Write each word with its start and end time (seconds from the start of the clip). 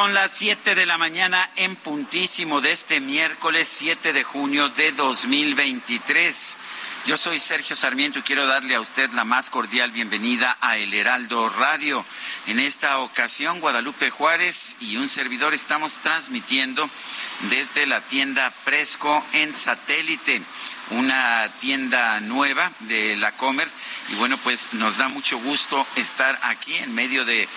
Son 0.00 0.14
las 0.14 0.30
7 0.30 0.74
de 0.74 0.86
la 0.86 0.96
mañana 0.96 1.50
en 1.56 1.76
puntísimo 1.76 2.62
de 2.62 2.72
este 2.72 3.00
miércoles 3.00 3.68
7 3.68 4.14
de 4.14 4.24
junio 4.24 4.70
de 4.70 4.92
2023. 4.92 6.56
Yo 7.04 7.18
soy 7.18 7.38
Sergio 7.38 7.76
Sarmiento 7.76 8.18
y 8.18 8.22
quiero 8.22 8.46
darle 8.46 8.74
a 8.74 8.80
usted 8.80 9.10
la 9.10 9.26
más 9.26 9.50
cordial 9.50 9.92
bienvenida 9.92 10.56
a 10.62 10.78
El 10.78 10.94
Heraldo 10.94 11.50
Radio. 11.50 12.02
En 12.46 12.60
esta 12.60 13.00
ocasión, 13.00 13.60
Guadalupe 13.60 14.08
Juárez 14.08 14.74
y 14.80 14.96
un 14.96 15.06
servidor 15.06 15.52
estamos 15.52 16.00
transmitiendo 16.00 16.88
desde 17.50 17.84
la 17.84 18.00
tienda 18.00 18.50
Fresco 18.50 19.22
en 19.34 19.52
satélite 19.52 20.40
una 20.90 21.50
tienda 21.60 22.20
nueva 22.20 22.70
de 22.80 23.16
la 23.16 23.32
Comer 23.32 23.68
y 24.08 24.14
bueno 24.14 24.36
pues 24.38 24.74
nos 24.74 24.96
da 24.98 25.08
mucho 25.08 25.38
gusto 25.38 25.86
estar 25.96 26.38
aquí 26.42 26.74
en 26.76 26.94
medio 26.94 27.24
de 27.24 27.48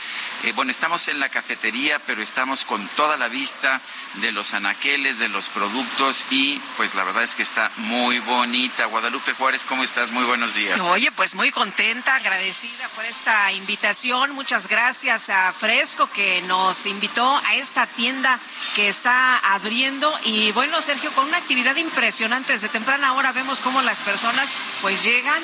eh, 0.44 0.52
bueno 0.56 0.72
estamos 0.72 1.08
en 1.08 1.20
la 1.20 1.30
cafetería 1.30 2.00
pero 2.06 2.22
estamos 2.22 2.66
con 2.66 2.88
toda 2.90 3.18
la 3.18 3.28
vista 3.30 3.82
de 4.16 4.32
los 4.32 4.54
anaqueles 4.54 5.18
de 5.18 5.30
los 5.30 5.50
productos 5.50 6.26
y 6.30 6.62
pues 6.78 6.94
la 6.96 7.04
verdad 7.04 7.24
es 7.24 7.36
que 7.36 7.44
está 7.44 7.72
muy 7.78 8.20
bonita. 8.20 8.86
Guadalupe 8.86 9.34
Juárez 9.34 9.66
cómo 9.66 9.84
estás 9.84 10.12
muy 10.12 10.24
buenos 10.26 10.54
días. 10.54 10.80
Oye 10.80 11.12
pues 11.12 11.34
muy 11.34 11.52
contenta 11.52 12.16
agradecida 12.16 12.88
por 12.90 13.06
esta 13.06 13.52
invitación. 13.52 14.34
Muchas 14.34 14.68
gracias 14.68 15.30
a 15.30 15.52
Fresco 15.54 16.08
que 16.08 16.42
nos 16.44 16.86
invitó 16.86 17.38
a 17.38 17.56
esta 17.56 17.88
tienda 17.88 18.40
que 18.76 18.88
está 18.88 19.38
abriendo. 19.38 20.14
Y 20.26 20.52
bueno 20.52 20.82
Sergio 20.82 21.12
con 21.14 21.26
una 21.28 21.38
actividad 21.38 21.76
impresionante 21.78 22.54
desde 22.54 22.70
temprana 22.70 23.14
hora 23.14 23.23
ahora 23.24 23.40
vemos 23.40 23.62
cómo 23.62 23.82
las 23.82 24.02
personas 24.02 24.54
pues 24.82 25.02
llegan 25.02 25.42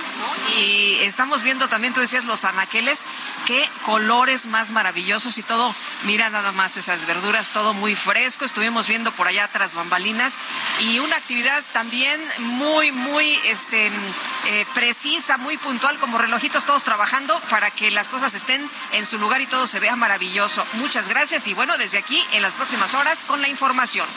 y 0.58 0.98
estamos 1.04 1.44
viendo 1.44 1.70
también, 1.70 1.94
tú 1.94 2.02
decías, 2.02 2.26
los 2.26 2.44
anaqueles, 2.44 3.06
qué 3.46 3.70
colores 3.86 4.48
más 4.48 4.72
maravillosos 4.72 5.38
y 5.38 5.44
todo. 5.44 5.74
Mira 6.04 6.30
nada 6.30 6.52
más 6.52 6.76
esas 6.76 7.06
verduras, 7.06 7.52
todo 7.52 7.74
muy 7.74 7.96
fresco. 7.96 8.44
Estuvimos 8.44 8.90
viendo 8.90 9.14
por 9.14 9.30
allá 9.30 9.48
tras 9.48 9.76
bambalinas 9.76 10.40
y 10.82 11.00
una 11.00 11.16
actividad 11.16 11.64
también 11.72 12.20
muy, 12.40 12.92
muy 12.92 13.40
este, 13.46 13.90
eh, 14.48 14.66
precisa, 14.74 15.38
muy 15.38 15.56
puntual, 15.56 16.00
como 16.00 16.18
relojitos 16.18 16.66
todos 16.66 16.84
trabajando 16.84 17.40
para 17.50 17.72
que 17.72 17.92
las 17.92 18.10
cosas 18.10 18.34
estén 18.34 18.70
en 18.92 19.06
su 19.06 19.20
lugar 19.20 19.40
y 19.40 19.48
todo 19.48 19.68
se 19.68 19.80
vea 19.80 19.96
maravilloso. 19.96 20.66
Muchas 20.74 21.08
gracias 21.08 21.48
y 21.48 21.54
bueno, 21.54 21.78
desde 21.78 21.98
aquí 21.98 22.22
en 22.34 22.42
las 22.42 22.52
próximas 22.56 22.94
horas 22.94 23.24
con 23.26 23.42
la 23.42 23.48
información. 23.48 24.08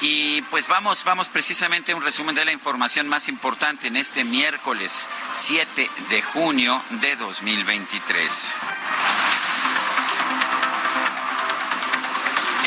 Y 0.00 0.42
pues 0.42 0.68
vamos, 0.68 1.04
vamos 1.04 1.28
precisamente 1.28 1.92
a 1.92 1.96
un 1.96 2.02
resumen 2.02 2.34
de 2.34 2.44
la 2.44 2.52
información 2.52 2.93
más 3.02 3.28
importante 3.28 3.88
en 3.88 3.96
este 3.96 4.22
miércoles 4.22 5.08
7 5.32 5.90
de 6.10 6.22
junio 6.22 6.80
de 6.90 7.16
2023. 7.16 8.56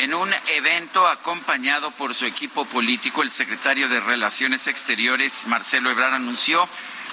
En 0.00 0.12
un 0.12 0.30
evento 0.48 1.08
acompañado 1.08 1.90
por 1.92 2.14
su 2.14 2.26
equipo 2.26 2.66
político, 2.66 3.22
el 3.22 3.30
secretario 3.30 3.88
de 3.88 4.00
Relaciones 4.00 4.66
Exteriores, 4.66 5.46
Marcelo 5.46 5.90
Ebrard, 5.90 6.14
anunció 6.14 6.68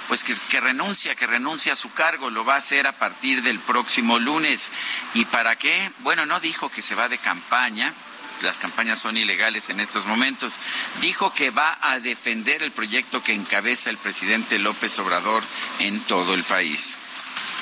pues 0.08 0.22
que, 0.22 0.34
que, 0.50 0.60
renuncia, 0.60 1.14
que 1.14 1.26
renuncia 1.26 1.72
a 1.72 1.76
su 1.76 1.92
cargo, 1.92 2.28
lo 2.28 2.44
va 2.44 2.54
a 2.54 2.58
hacer 2.58 2.86
a 2.86 2.98
partir 2.98 3.42
del 3.42 3.58
próximo 3.60 4.18
lunes. 4.18 4.70
¿Y 5.14 5.24
para 5.24 5.56
qué? 5.56 5.90
Bueno, 6.00 6.26
no 6.26 6.38
dijo 6.38 6.68
que 6.68 6.82
se 6.82 6.94
va 6.94 7.08
de 7.08 7.18
campaña, 7.18 7.94
las 8.42 8.58
campañas 8.58 8.98
son 8.98 9.16
ilegales 9.16 9.70
en 9.70 9.80
estos 9.80 10.06
momentos. 10.06 10.60
Dijo 11.00 11.32
que 11.34 11.50
va 11.50 11.78
a 11.80 12.00
defender 12.00 12.62
el 12.62 12.72
proyecto 12.72 13.22
que 13.22 13.34
encabeza 13.34 13.90
el 13.90 13.98
presidente 13.98 14.58
López 14.58 14.98
Obrador 14.98 15.42
en 15.80 16.00
todo 16.00 16.34
el 16.34 16.44
país. 16.44 16.98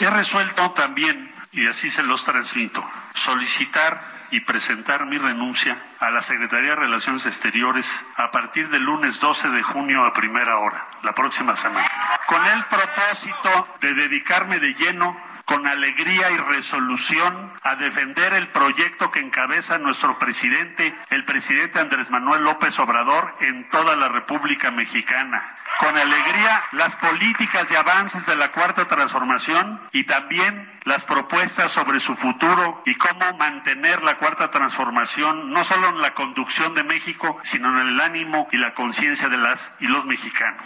He 0.01 0.11
resuelto 0.11 0.73
también, 0.73 1.33
y 1.53 1.67
así 1.67 1.91
se 1.91 2.03
los 2.03 2.25
transmito, 2.25 2.85
solicitar 3.15 4.15
y 4.31 4.41
presentar 4.41 5.07
mi 5.07 5.19
renuncia 5.19 5.81
a 6.01 6.11
la 6.11 6.21
Secretaría 6.21 6.71
de 6.71 6.77
Relaciones 6.77 7.27
Exteriores 7.27 8.05
a 8.17 8.33
partir 8.33 8.69
del 8.69 8.83
lunes 8.83 9.21
12 9.21 9.51
de 9.51 9.63
junio 9.63 10.05
a 10.05 10.13
primera 10.13 10.59
hora, 10.59 10.89
la 11.05 11.15
próxima 11.15 11.55
semana, 11.55 11.89
con 12.27 12.45
el 12.45 12.65
propósito 12.65 13.77
de 13.81 13.95
dedicarme 13.95 14.59
de 14.59 14.75
lleno 14.75 15.17
con 15.45 15.67
alegría 15.67 16.31
y 16.31 16.37
resolución 16.37 17.53
a 17.63 17.77
defender 17.77 18.33
el 18.35 18.49
proyecto 18.49 19.11
que 19.11 19.21
encabeza 19.21 19.79
nuestro 19.79 20.19
presidente, 20.19 20.95
el 21.11 21.25
presidente 21.25 21.81
Andrés 21.81 22.11
Manuel 22.11 22.45
López 22.45 22.79
Obrador, 22.79 23.35
en 23.41 23.69
toda 23.71 23.97
la 23.97 24.09
República 24.09 24.71
Mexicana. 24.71 25.57
Con 25.79 25.97
alegría 25.97 26.63
las 26.73 26.97
políticas 26.97 27.71
y 27.71 27.77
avances 27.77 28.27
de 28.27 28.37
la 28.37 28.53
Cuarta 28.53 28.87
Transformación 28.87 29.81
y 29.93 30.05
también 30.05 30.71
las 30.85 31.05
propuestas 31.05 31.73
sobre 31.73 32.01
su 32.01 32.15
futuro 32.15 32.83
y 32.87 32.95
cómo 32.95 33.37
mantener 33.39 34.03
la 34.03 34.17
Cuarta 34.17 34.51
Transformación 34.51 35.51
no 35.51 35.65
solo 35.65 35.89
en 35.89 36.01
la 36.01 36.15
conducción 36.15 36.75
de 36.75 36.85
México, 36.85 37.39
sino 37.43 37.81
en 37.81 37.89
el 37.89 38.01
ánimo 38.01 38.49
y 38.53 38.57
la 38.57 38.75
conciencia 38.75 39.29
de 39.29 39.39
las 39.39 39.75
y 39.81 39.87
los 39.87 40.07
mexicanos 40.07 40.65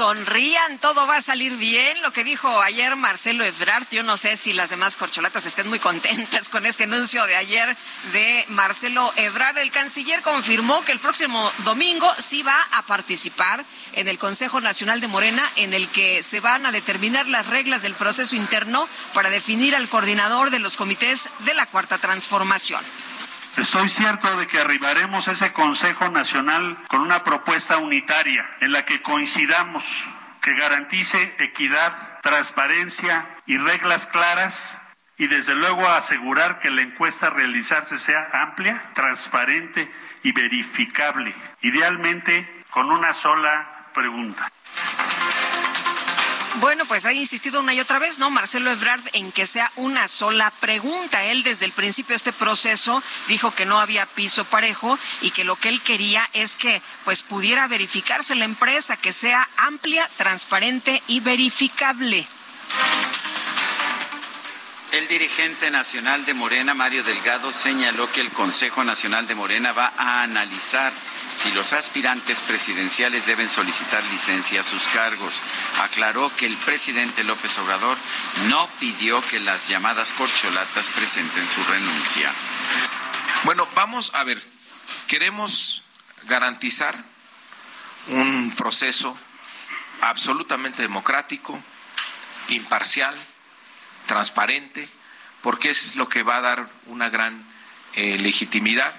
sonrían, 0.00 0.78
todo 0.78 1.06
va 1.06 1.16
a 1.16 1.20
salir 1.20 1.58
bien. 1.58 2.00
Lo 2.00 2.10
que 2.10 2.24
dijo 2.24 2.62
ayer 2.62 2.96
Marcelo 2.96 3.44
Ebrard, 3.44 3.86
yo 3.90 4.02
no 4.02 4.16
sé 4.16 4.38
si 4.38 4.54
las 4.54 4.70
demás 4.70 4.96
corcholatas 4.96 5.44
estén 5.44 5.68
muy 5.68 5.78
contentas 5.78 6.48
con 6.48 6.64
este 6.64 6.84
anuncio 6.84 7.26
de 7.26 7.36
ayer 7.36 7.76
de 8.14 8.46
Marcelo 8.48 9.12
Ebrard. 9.16 9.58
El 9.58 9.70
canciller 9.70 10.22
confirmó 10.22 10.82
que 10.86 10.92
el 10.92 11.00
próximo 11.00 11.52
domingo 11.64 12.10
sí 12.16 12.42
va 12.42 12.66
a 12.72 12.80
participar 12.80 13.62
en 13.92 14.08
el 14.08 14.18
Consejo 14.18 14.62
Nacional 14.62 15.02
de 15.02 15.08
Morena, 15.08 15.46
en 15.56 15.74
el 15.74 15.86
que 15.88 16.22
se 16.22 16.40
van 16.40 16.64
a 16.64 16.72
determinar 16.72 17.28
las 17.28 17.48
reglas 17.48 17.82
del 17.82 17.92
proceso 17.92 18.36
interno 18.36 18.88
para 19.12 19.28
definir 19.28 19.76
al 19.76 19.90
coordinador 19.90 20.48
de 20.48 20.60
los 20.60 20.78
comités 20.78 21.28
de 21.40 21.52
la 21.52 21.66
Cuarta 21.66 21.98
Transformación. 21.98 22.82
Estoy 23.56 23.88
cierto 23.88 24.36
de 24.36 24.46
que 24.46 24.60
arribaremos 24.60 25.28
a 25.28 25.32
ese 25.32 25.52
Consejo 25.52 26.08
Nacional 26.08 26.78
con 26.88 27.00
una 27.00 27.24
propuesta 27.24 27.78
unitaria 27.78 28.48
en 28.60 28.72
la 28.72 28.84
que 28.84 29.02
coincidamos 29.02 30.08
que 30.40 30.54
garantice 30.54 31.34
equidad, 31.38 31.92
transparencia 32.22 33.28
y 33.46 33.58
reglas 33.58 34.06
claras 34.06 34.78
y 35.18 35.26
desde 35.26 35.54
luego 35.54 35.86
asegurar 35.88 36.60
que 36.60 36.70
la 36.70 36.82
encuesta 36.82 37.26
a 37.26 37.30
realizarse 37.30 37.98
sea 37.98 38.30
amplia, 38.32 38.82
transparente 38.94 39.90
y 40.22 40.32
verificable, 40.32 41.34
idealmente 41.60 42.48
con 42.70 42.90
una 42.90 43.12
sola 43.12 43.68
pregunta. 43.92 44.50
Bueno, 46.56 46.84
pues 46.84 47.06
ha 47.06 47.12
insistido 47.12 47.60
una 47.60 47.74
y 47.74 47.80
otra 47.80 48.00
vez, 48.00 48.18
¿no? 48.18 48.28
Marcelo 48.28 48.72
Ebrard 48.72 49.02
en 49.12 49.30
que 49.30 49.46
sea 49.46 49.70
una 49.76 50.08
sola 50.08 50.52
pregunta. 50.60 51.24
Él 51.24 51.44
desde 51.44 51.64
el 51.64 51.72
principio 51.72 52.10
de 52.10 52.16
este 52.16 52.32
proceso 52.32 53.02
dijo 53.28 53.52
que 53.52 53.64
no 53.64 53.80
había 53.80 54.04
piso 54.04 54.44
parejo 54.44 54.98
y 55.22 55.30
que 55.30 55.44
lo 55.44 55.54
que 55.54 55.68
él 55.68 55.80
quería 55.80 56.28
es 56.32 56.56
que 56.56 56.82
pues 57.04 57.22
pudiera 57.22 57.68
verificarse 57.68 58.34
la 58.34 58.44
empresa, 58.44 58.96
que 58.96 59.12
sea 59.12 59.48
amplia, 59.56 60.08
transparente 60.16 61.02
y 61.06 61.20
verificable. 61.20 62.26
El 64.92 65.06
dirigente 65.06 65.70
nacional 65.70 66.24
de 66.24 66.34
Morena, 66.34 66.74
Mario 66.74 67.04
Delgado, 67.04 67.52
señaló 67.52 68.10
que 68.10 68.20
el 68.20 68.32
Consejo 68.32 68.82
Nacional 68.82 69.28
de 69.28 69.36
Morena 69.36 69.70
va 69.70 69.92
a 69.96 70.24
analizar 70.24 70.92
si 71.32 71.52
los 71.52 71.72
aspirantes 71.72 72.42
presidenciales 72.42 73.24
deben 73.24 73.48
solicitar 73.48 74.02
licencia 74.06 74.60
a 74.60 74.64
sus 74.64 74.88
cargos. 74.88 75.40
Aclaró 75.80 76.34
que 76.36 76.46
el 76.46 76.56
presidente 76.56 77.22
López 77.22 77.56
Obrador 77.58 77.96
no 78.48 78.68
pidió 78.80 79.22
que 79.22 79.38
las 79.38 79.68
llamadas 79.68 80.12
corcholatas 80.12 80.90
presenten 80.90 81.46
su 81.48 81.62
renuncia. 81.62 82.32
Bueno, 83.44 83.68
vamos 83.76 84.12
a 84.14 84.24
ver, 84.24 84.42
queremos 85.06 85.82
garantizar 86.24 86.96
un 88.08 88.52
proceso 88.56 89.16
absolutamente 90.00 90.82
democrático, 90.82 91.62
imparcial, 92.48 93.16
transparente, 94.10 94.88
porque 95.40 95.70
es 95.70 95.94
lo 95.94 96.08
que 96.08 96.24
va 96.24 96.38
a 96.38 96.40
dar 96.40 96.68
una 96.86 97.08
gran 97.10 97.44
eh, 97.94 98.18
legitimidad 98.18 98.92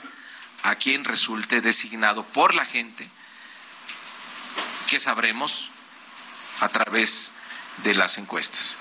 a 0.64 0.76
quien 0.76 1.04
resulte 1.04 1.60
designado 1.60 2.24
por 2.24 2.56
la 2.56 2.64
gente, 2.64 3.10
que 4.88 5.02
sabremos 5.02 5.70
a 6.62 6.70
través 6.70 7.34
de 7.84 7.94
las 7.94 8.18
encuestas. 8.20 8.78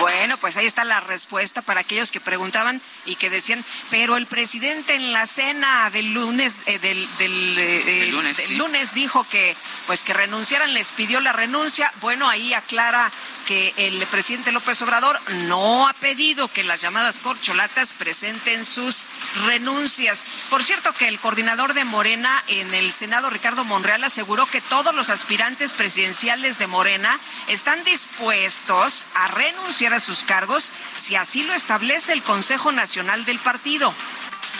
Bueno, 0.00 0.36
pues 0.36 0.56
ahí 0.56 0.66
está 0.66 0.84
la 0.84 1.00
respuesta 1.00 1.60
para 1.62 1.80
aquellos 1.80 2.12
que 2.12 2.20
preguntaban 2.20 2.80
y 3.04 3.16
que 3.16 3.30
decían, 3.30 3.64
pero 3.90 4.16
el 4.16 4.26
presidente 4.26 4.94
en 4.94 5.12
la 5.12 5.26
cena 5.26 5.90
del 5.90 6.12
lunes, 6.12 6.58
eh, 6.66 6.78
del, 6.78 7.08
eh, 7.18 8.08
lunes, 8.12 8.50
lunes 8.52 8.94
dijo 8.94 9.26
que, 9.28 9.56
pues 9.86 10.04
que 10.04 10.12
renunciaran, 10.12 10.72
les 10.72 10.92
pidió 10.92 11.20
la 11.20 11.32
renuncia. 11.32 11.92
Bueno, 12.00 12.28
ahí 12.28 12.54
aclara 12.54 13.10
que 13.48 13.72
el 13.78 14.06
presidente 14.08 14.52
López 14.52 14.82
Obrador 14.82 15.18
no 15.46 15.88
ha 15.88 15.94
pedido 15.94 16.48
que 16.48 16.64
las 16.64 16.82
llamadas 16.82 17.18
corcholatas 17.18 17.94
presenten 17.94 18.62
sus 18.62 19.06
renuncias. 19.46 20.26
Por 20.50 20.62
cierto, 20.62 20.92
que 20.92 21.08
el 21.08 21.18
coordinador 21.18 21.72
de 21.72 21.84
Morena 21.84 22.44
en 22.48 22.74
el 22.74 22.92
Senado, 22.92 23.30
Ricardo 23.30 23.64
Monreal, 23.64 24.04
aseguró 24.04 24.44
que 24.44 24.60
todos 24.60 24.94
los 24.94 25.08
aspirantes 25.08 25.72
presidenciales 25.72 26.58
de 26.58 26.66
Morena 26.66 27.18
están 27.46 27.82
dispuestos 27.84 29.06
a 29.14 29.28
renunciar 29.28 29.94
a 29.94 30.00
sus 30.00 30.24
cargos 30.24 30.70
si 30.94 31.16
así 31.16 31.42
lo 31.42 31.54
establece 31.54 32.12
el 32.12 32.22
Consejo 32.22 32.70
Nacional 32.70 33.24
del 33.24 33.38
partido. 33.38 33.94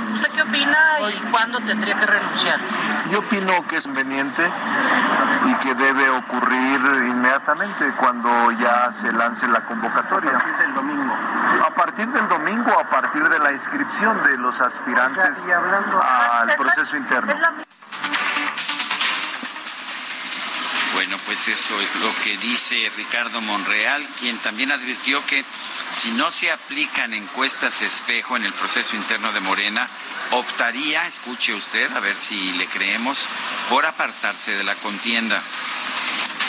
¿Usted 0.00 0.31
qué 0.31 0.43
opina 0.43 0.79
y 1.12 1.31
cuándo 1.31 1.61
tendría 1.61 1.99
que 1.99 2.06
renunciar? 2.06 2.61
Yo 3.11 3.19
opino 3.19 3.67
que 3.67 3.77
es 3.77 3.87
conveniente 3.87 4.49
y 5.47 5.55
que 5.56 5.75
debe 5.75 6.09
ocurrir 6.11 6.81
inmediatamente 7.09 7.93
cuando 7.97 8.53
ya 8.53 8.91
se 8.91 9.12
lance 9.12 9.49
la 9.49 9.65
convocatoria. 9.65 10.31
A 10.31 10.39
partir 10.39 10.56
del 10.56 10.75
domingo. 10.75 11.15
A 11.67 11.71
partir 11.71 12.09
del 12.09 12.29
domingo, 12.29 12.79
a 12.79 12.91
partir 12.91 13.29
de 13.29 13.39
la 13.41 13.53
inscripción 13.53 14.23
de 14.25 14.39
los 14.39 14.61
aspirantes 14.61 15.47
al 15.47 16.56
proceso 16.56 16.97
interno. 16.97 17.35
Bueno, 20.94 21.17
pues 21.26 21.49
eso 21.49 21.81
es 21.81 21.94
lo 21.96 22.14
que 22.23 22.37
dice 22.38 22.90
Ricardo 22.96 23.40
Monreal, 23.40 24.05
quien 24.19 24.38
también 24.38 24.73
advirtió 24.73 25.25
que 25.26 25.44
si 25.93 26.11
no 26.12 26.31
se 26.31 26.50
aplican 26.50 27.14
encuestas 27.14 27.82
espejo 27.82 28.37
en 28.37 28.44
el 28.44 28.52
proceso 28.52 28.96
interno 28.96 29.32
de 29.32 29.40
Morena, 29.40 29.88
optaría, 30.32 31.06
escuche 31.06 31.55
usted, 31.55 31.90
a 31.96 32.00
ver 32.00 32.17
si 32.17 32.52
le 32.52 32.67
creemos, 32.67 33.26
por 33.70 33.87
apartarse 33.87 34.52
de 34.52 34.64
la 34.64 34.75
contienda 34.76 35.43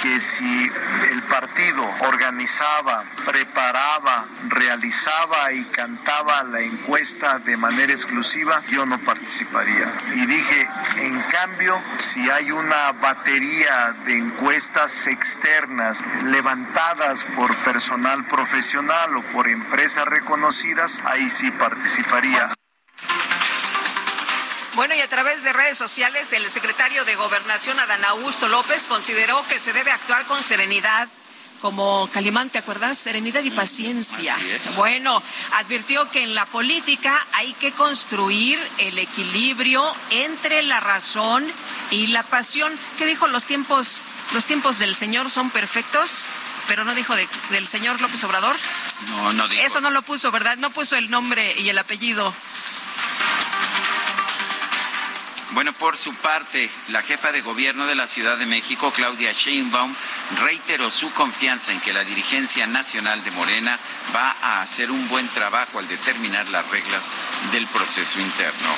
que 0.01 0.19
si 0.19 0.71
el 1.11 1.23
partido 1.23 1.83
organizaba, 2.01 3.03
preparaba, 3.25 4.25
realizaba 4.47 5.51
y 5.53 5.63
cantaba 5.65 6.43
la 6.43 6.61
encuesta 6.61 7.39
de 7.39 7.57
manera 7.57 7.91
exclusiva, 7.91 8.61
yo 8.69 8.85
no 8.85 8.99
participaría. 8.99 9.91
Y 10.15 10.25
dije, 10.25 10.69
en 10.97 11.19
cambio, 11.23 11.81
si 11.97 12.29
hay 12.29 12.51
una 12.51 12.91
batería 12.93 13.95
de 14.05 14.17
encuestas 14.17 15.07
externas 15.07 16.03
levantadas 16.23 17.25
por 17.35 17.55
personal 17.57 18.25
profesional 18.25 19.17
o 19.17 19.23
por 19.33 19.47
empresas 19.47 20.05
reconocidas, 20.05 21.01
ahí 21.05 21.29
sí 21.29 21.51
participaría. 21.51 22.53
Bueno, 24.79 24.95
y 24.95 25.01
a 25.01 25.09
través 25.09 25.43
de 25.43 25.51
redes 25.51 25.77
sociales, 25.77 26.31
el 26.31 26.49
secretario 26.49 27.03
de 27.03 27.13
Gobernación, 27.15 27.77
Adán 27.81 28.05
Augusto 28.05 28.47
López, 28.47 28.87
consideró 28.87 29.45
que 29.49 29.59
se 29.59 29.73
debe 29.73 29.91
actuar 29.91 30.23
con 30.23 30.41
serenidad 30.41 31.09
como 31.59 32.09
Calimán, 32.13 32.49
¿te 32.49 32.59
acuerdas? 32.59 32.97
Serenidad 32.97 33.43
y 33.43 33.51
paciencia. 33.51 34.37
Bueno, 34.77 35.21
advirtió 35.57 36.09
que 36.11 36.23
en 36.23 36.33
la 36.33 36.45
política 36.45 37.27
hay 37.33 37.51
que 37.55 37.73
construir 37.73 38.57
el 38.77 38.97
equilibrio 38.99 39.83
entre 40.11 40.63
la 40.63 40.79
razón 40.79 41.45
y 41.91 42.07
la 42.07 42.23
pasión. 42.23 42.71
¿Qué 42.97 43.05
dijo? 43.05 43.27
Los 43.27 43.45
tiempos, 43.45 44.05
los 44.31 44.45
tiempos 44.45 44.79
del 44.79 44.95
Señor 44.95 45.29
son 45.29 45.49
perfectos, 45.49 46.23
pero 46.69 46.85
no 46.85 46.95
dijo 46.95 47.13
del 47.49 47.67
señor 47.67 47.99
López 47.99 48.23
Obrador. 48.23 48.55
No, 49.09 49.33
no 49.33 49.49
dijo. 49.49 49.61
Eso 49.61 49.81
no 49.81 49.89
lo 49.89 50.03
puso, 50.03 50.31
¿verdad? 50.31 50.55
No 50.55 50.69
puso 50.69 50.95
el 50.95 51.09
nombre 51.09 51.59
y 51.59 51.67
el 51.67 51.77
apellido. 51.77 52.33
Bueno, 55.51 55.73
por 55.73 55.97
su 55.97 56.13
parte, 56.13 56.69
la 56.89 57.01
jefa 57.01 57.31
de 57.31 57.41
gobierno 57.41 57.87
de 57.87 57.95
la 57.95 58.05
Ciudad 58.05 58.37
de 58.37 58.45
México, 58.45 58.91
Claudia 58.91 59.31
Sheinbaum, 59.31 59.95
reiteró 60.41 60.91
su 60.91 61.11
confianza 61.13 61.71
en 61.71 61.79
que 61.79 61.91
la 61.91 62.03
dirigencia 62.03 62.67
nacional 62.67 63.23
de 63.23 63.31
Morena 63.31 63.79
va 64.15 64.35
a 64.43 64.61
hacer 64.61 64.91
un 64.91 65.09
buen 65.09 65.27
trabajo 65.29 65.79
al 65.79 65.87
determinar 65.87 66.47
las 66.49 66.69
reglas 66.69 67.13
del 67.51 67.65
proceso 67.67 68.19
interno. 68.19 68.69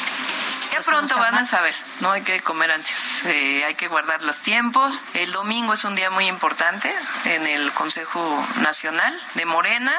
Ya 0.72 0.80
pronto 0.80 1.18
van 1.18 1.36
a 1.36 1.44
saber, 1.44 1.76
no 2.00 2.12
hay 2.12 2.22
que 2.22 2.40
comer 2.40 2.72
ansias, 2.72 3.26
eh, 3.26 3.66
hay 3.66 3.76
que 3.76 3.90
guardar 3.90 4.24
los 4.24 4.42
tiempos. 4.42 5.04
El 5.14 5.30
domingo 5.34 5.74
es 5.74 5.84
un 5.84 5.96
día 5.96 6.10
muy 6.10 6.28
importante 6.28 6.96
en 7.26 7.46
el 7.48 7.70
Consejo 7.74 8.48
Nacional 8.62 9.14
de 9.34 9.46
Morena 9.46 9.94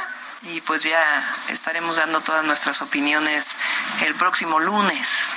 y 0.45 0.63
pues 0.63 0.85
ya 0.85 1.03
estaremos 1.49 1.99
dando 1.99 2.23
todas 2.23 2.45
nuestras 2.45 2.81
opiniones 2.81 3.57
el 4.01 4.15
próximo 4.15 4.59
lunes. 4.59 5.37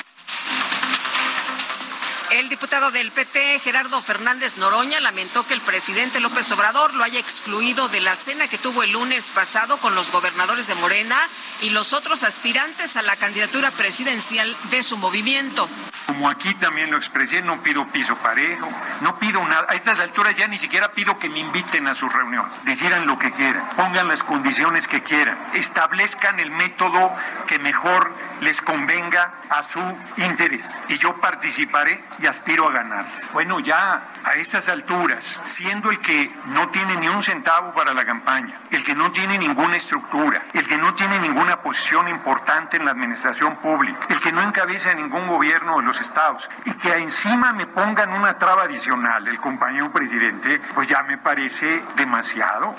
El 2.35 2.49
diputado 2.49 2.91
del 2.91 3.13
PT, 3.13 3.59
Gerardo 3.59 4.01
Fernández 4.01 4.57
Noroña, 4.57 4.99
lamentó 4.99 5.47
que 5.47 5.53
el 5.53 5.61
presidente 5.61 6.19
López 6.19 6.51
Obrador 6.51 6.93
lo 6.93 7.05
haya 7.05 7.17
excluido 7.17 7.87
de 7.87 8.01
la 8.01 8.13
cena 8.13 8.49
que 8.49 8.57
tuvo 8.57 8.83
el 8.83 8.91
lunes 8.91 9.31
pasado 9.31 9.77
con 9.77 9.95
los 9.95 10.11
gobernadores 10.11 10.67
de 10.67 10.75
Morena 10.75 11.17
y 11.61 11.69
los 11.69 11.93
otros 11.93 12.23
aspirantes 12.23 12.97
a 12.97 13.03
la 13.03 13.15
candidatura 13.15 13.71
presidencial 13.71 14.53
de 14.69 14.83
su 14.83 14.97
movimiento. 14.97 15.69
Como 16.07 16.29
aquí 16.29 16.53
también 16.55 16.91
lo 16.91 16.97
expresé, 16.97 17.41
no 17.41 17.63
pido 17.63 17.87
piso 17.87 18.15
parejo, 18.17 18.69
no 18.99 19.17
pido 19.17 19.41
nada. 19.47 19.67
A 19.69 19.75
estas 19.75 20.01
alturas 20.01 20.35
ya 20.35 20.47
ni 20.47 20.57
siquiera 20.57 20.91
pido 20.91 21.17
que 21.17 21.29
me 21.29 21.39
inviten 21.39 21.87
a 21.87 21.95
sus 21.95 22.11
reuniones. 22.13 22.51
Decidan 22.63 23.07
lo 23.07 23.17
que 23.17 23.31
quieran, 23.31 23.69
pongan 23.77 24.09
las 24.09 24.23
condiciones 24.23 24.87
que 24.87 25.01
quieran, 25.01 25.39
establezcan 25.53 26.39
el 26.39 26.51
método 26.51 27.15
que 27.47 27.59
mejor 27.59 28.13
les 28.41 28.61
convenga 28.61 29.33
a 29.49 29.63
su 29.63 29.79
interés. 30.17 30.77
Y 30.89 30.97
yo 30.97 31.15
participaré 31.19 32.03
aspiro 32.27 32.67
a 32.67 32.71
ganar. 32.71 33.05
Bueno, 33.33 33.59
ya 33.59 34.01
a 34.23 34.33
estas 34.35 34.69
alturas, 34.69 35.41
siendo 35.43 35.89
el 35.89 35.99
que 35.99 36.31
no 36.47 36.67
tiene 36.69 36.97
ni 36.97 37.07
un 37.07 37.23
centavo 37.23 37.73
para 37.73 37.93
la 37.93 38.05
campaña, 38.05 38.59
el 38.71 38.83
que 38.83 38.95
no 38.95 39.11
tiene 39.11 39.37
ninguna 39.37 39.77
estructura, 39.77 40.41
el 40.53 40.67
que 40.67 40.77
no 40.77 40.93
tiene 40.95 41.19
ninguna 41.19 41.61
posición 41.61 42.07
importante 42.07 42.77
en 42.77 42.85
la 42.85 42.91
administración 42.91 43.55
pública, 43.57 43.99
el 44.09 44.19
que 44.19 44.31
no 44.31 44.41
encabeza 44.41 44.93
ningún 44.93 45.27
gobierno 45.27 45.77
de 45.77 45.83
los 45.83 45.99
estados 45.99 46.49
y 46.65 46.73
que 46.77 46.95
encima 46.97 47.53
me 47.53 47.65
pongan 47.67 48.11
una 48.13 48.37
traba 48.37 48.63
adicional, 48.63 49.27
el 49.27 49.39
compañero 49.39 49.91
presidente, 49.91 50.61
pues 50.73 50.87
ya 50.87 51.03
me 51.03 51.17
parece 51.17 51.83
demasiado. 51.95 52.75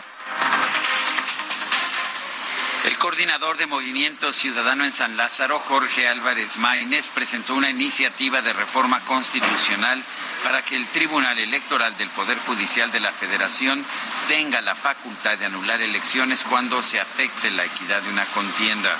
El 2.86 2.98
coordinador 2.98 3.56
de 3.56 3.66
Movimiento 3.66 4.32
Ciudadano 4.32 4.84
en 4.84 4.92
San 4.92 5.16
Lázaro, 5.16 5.58
Jorge 5.58 6.06
Álvarez 6.06 6.56
Maínez, 6.58 7.10
presentó 7.12 7.56
una 7.56 7.68
iniciativa 7.68 8.42
de 8.42 8.52
reforma 8.52 9.00
constitucional 9.00 10.00
para 10.44 10.62
que 10.62 10.76
el 10.76 10.86
Tribunal 10.86 11.36
Electoral 11.36 11.98
del 11.98 12.08
Poder 12.10 12.38
Judicial 12.46 12.92
de 12.92 13.00
la 13.00 13.10
Federación 13.10 13.84
tenga 14.28 14.60
la 14.60 14.76
facultad 14.76 15.36
de 15.36 15.46
anular 15.46 15.82
elecciones 15.82 16.44
cuando 16.44 16.80
se 16.80 17.00
afecte 17.00 17.50
la 17.50 17.64
equidad 17.64 18.02
de 18.02 18.10
una 18.10 18.24
contienda. 18.26 18.96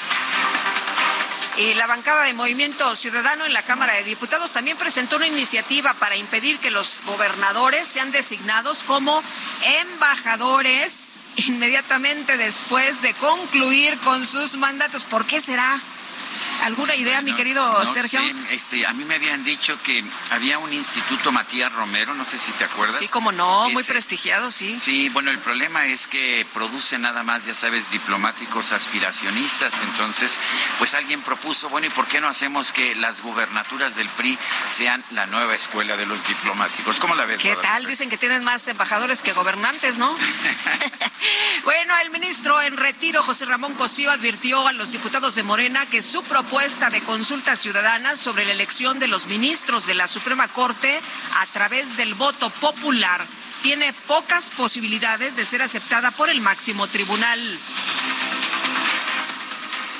Y 1.59 1.73
la 1.73 1.87
bancada 1.87 2.25
de 2.25 2.35
Movimiento 2.35 2.95
Ciudadano 2.95 3.47
en 3.47 3.55
la 3.55 3.63
Cámara 3.63 3.95
de 3.95 4.05
Diputados 4.05 4.53
también 4.53 4.77
presentó 4.77 5.17
una 5.17 5.27
iniciativa 5.27 5.95
para 5.95 6.15
impedir 6.15 6.59
que 6.59 6.71
los 6.71 7.03
gobernadores 7.07 7.87
sean 7.87 8.13
designados 8.13 8.85
como 8.85 9.23
embajadores 9.63 11.23
inmediatamente 11.37 12.37
después 12.37 13.01
de 13.01 13.15
concluir 13.15 13.99
con 14.01 14.27
sus 14.27 14.57
mandatos. 14.57 15.05
¿Por 15.05 15.25
qué 15.25 15.41
será? 15.41 15.81
¿Alguna 16.67 16.97
idea, 16.97 17.23
mi 17.23 17.33
querido 17.33 17.85
Sergio? 17.85 18.21
este, 18.51 18.85
a 18.89 18.93
mí 18.93 19.05
me 19.05 19.15
habían 19.15 19.45
dicho 19.45 19.79
que 19.85 20.03
había 20.33 20.59
un 20.59 20.73
instituto 20.73 21.31
Matías 21.31 21.73
Romero, 21.73 22.13
no 22.13 22.25
sé 22.25 22.39
si 22.39 22.51
te 22.53 22.65
acuerdas. 22.65 22.99
Sí, 22.99 23.07
como 23.07 23.31
no, 23.31 23.71
muy 23.71 23.85
prestigiado, 23.85 24.51
sí. 24.51 24.77
Sí, 24.77 25.09
bueno, 25.11 25.31
el 25.31 25.39
problema 25.39 25.87
es 25.87 26.09
que 26.09 26.45
produce 26.53 26.99
nada 26.99 27.23
más, 27.23 27.45
ya 27.45 27.55
sabes, 27.55 27.93
diplomáticos 27.93 28.73
aspiracionistas. 28.73 29.81
Entonces, 29.81 30.41
pues 30.81 30.95
alguien 30.95 31.23
propuso, 31.23 31.69
bueno, 31.69 31.87
¿y 31.87 31.91
por 31.91 32.09
qué 32.09 32.21
no 32.21 32.29
hacemos 32.29 32.73
que 32.73 32.97
las 32.97 33.21
gubernaturas 33.21 33.95
del 33.95 34.09
PRI 34.09 34.37
sean 34.69 35.05
la 35.13 35.27
nueva 35.27 35.55
escuela 35.55 35.97
de 35.97 36.07
los 36.07 36.27
diplomáticos? 36.27 36.99
¿Cómo 36.99 37.15
la 37.15 37.27
ves? 37.27 37.41
¿Qué 37.41 37.55
tal? 37.63 37.87
Dicen 37.87 38.11
que 38.11 38.19
tienen 38.19 38.43
más 38.43 38.67
embajadores 38.67 39.23
que 39.23 39.33
gobernantes, 39.35 39.99
¿no? 39.99 40.17
bueno, 41.65 41.95
el 42.03 42.11
ministro 42.11 42.61
en 42.61 42.77
retiro, 42.77 43.23
José 43.23 43.45
Ramón 43.45 43.75
Cosío, 43.75 44.11
advirtió 44.11 44.67
a 44.67 44.73
los 44.73 44.91
diputados 44.91 45.37
de 45.37 45.45
Morena 45.45 45.87
que 45.87 46.03
su 46.03 46.25
propuesta 46.25 46.56
de 46.57 47.03
consulta 47.03 47.55
ciudadana 47.55 48.17
sobre 48.17 48.47
la 48.47 48.53
elección 48.53 48.99
de 48.99 49.09
los 49.09 49.27
ministros 49.27 49.87
de 49.87 49.95
la 49.95 50.07
Suprema 50.07 50.49
Corte 50.49 51.01
a 51.37 51.47
través 51.53 51.99
del 51.99 52.15
voto 52.15 52.49
popular 52.49 53.27
tiene 53.63 53.93
pocas 53.93 54.49
posibilidades 54.49 55.37
de 55.37 55.45
ser 55.45 55.61
aceptada 55.61 56.13
por 56.13 56.31
el 56.31 56.41
máximo 56.41 56.87
tribunal. 56.87 57.59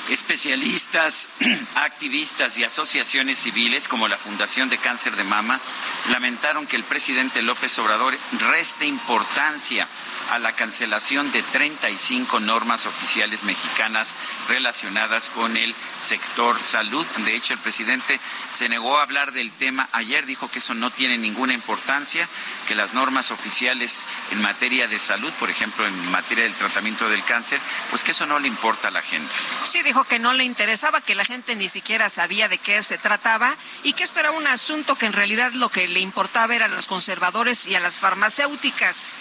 Especialistas, 0.09 1.29
activistas 1.75 2.57
y 2.57 2.63
asociaciones 2.63 3.37
civiles 3.37 3.87
como 3.87 4.07
la 4.07 4.17
Fundación 4.17 4.67
de 4.67 4.79
Cáncer 4.79 5.15
de 5.15 5.23
Mama 5.23 5.61
lamentaron 6.09 6.65
que 6.65 6.75
el 6.75 6.83
presidente 6.83 7.43
López 7.43 7.77
Obrador 7.77 8.17
reste 8.49 8.87
importancia 8.87 9.87
a 10.29 10.39
la 10.39 10.53
cancelación 10.55 11.31
de 11.31 11.43
35 11.43 12.39
normas 12.39 12.85
oficiales 12.85 13.43
mexicanas 13.43 14.15
relacionadas 14.47 15.29
con 15.29 15.57
el 15.57 15.73
sector 15.99 16.61
salud. 16.61 17.05
De 17.25 17.35
hecho, 17.35 17.53
el 17.53 17.59
presidente 17.59 18.19
se 18.51 18.69
negó 18.69 18.97
a 18.97 19.03
hablar 19.03 19.31
del 19.31 19.51
tema 19.51 19.87
ayer, 19.91 20.25
dijo 20.25 20.49
que 20.49 20.59
eso 20.59 20.73
no 20.73 20.91
tiene 20.91 21.17
ninguna 21.17 21.53
importancia, 21.53 22.27
que 22.67 22.75
las 22.75 22.93
normas 22.93 23.31
oficiales 23.31 24.05
en 24.31 24.41
materia 24.41 24.87
de 24.87 24.99
salud, 24.99 25.31
por 25.33 25.49
ejemplo, 25.49 25.85
en 25.85 26.11
materia 26.11 26.43
del 26.43 26.53
tratamiento 26.53 27.09
del 27.09 27.23
cáncer, 27.23 27.59
pues 27.89 28.03
que 28.03 28.11
eso 28.11 28.25
no 28.25 28.39
le 28.39 28.47
importa 28.47 28.89
a 28.89 28.91
la 28.91 29.01
gente. 29.01 29.33
Sí, 29.63 29.81
dijo 29.83 30.03
que 30.03 30.19
no 30.19 30.33
le 30.33 30.43
interesaba, 30.43 31.01
que 31.01 31.15
la 31.15 31.25
gente 31.25 31.55
ni 31.55 31.69
siquiera 31.69 32.09
sabía 32.09 32.47
de 32.47 32.57
qué 32.57 32.81
se 32.81 32.97
trataba 32.97 33.55
y 33.83 33.93
que 33.93 34.03
esto 34.03 34.19
era 34.19 34.31
un 34.31 34.47
asunto 34.47 34.95
que 34.95 35.05
en 35.05 35.13
realidad 35.13 35.51
lo 35.53 35.69
que 35.69 35.87
le 35.87 35.99
importaba 35.99 36.55
era 36.55 36.65
a 36.65 36.69
los 36.69 36.87
conservadores 36.87 37.67
y 37.67 37.75
a 37.75 37.79
las 37.79 37.99
farmacéuticas. 37.99 39.17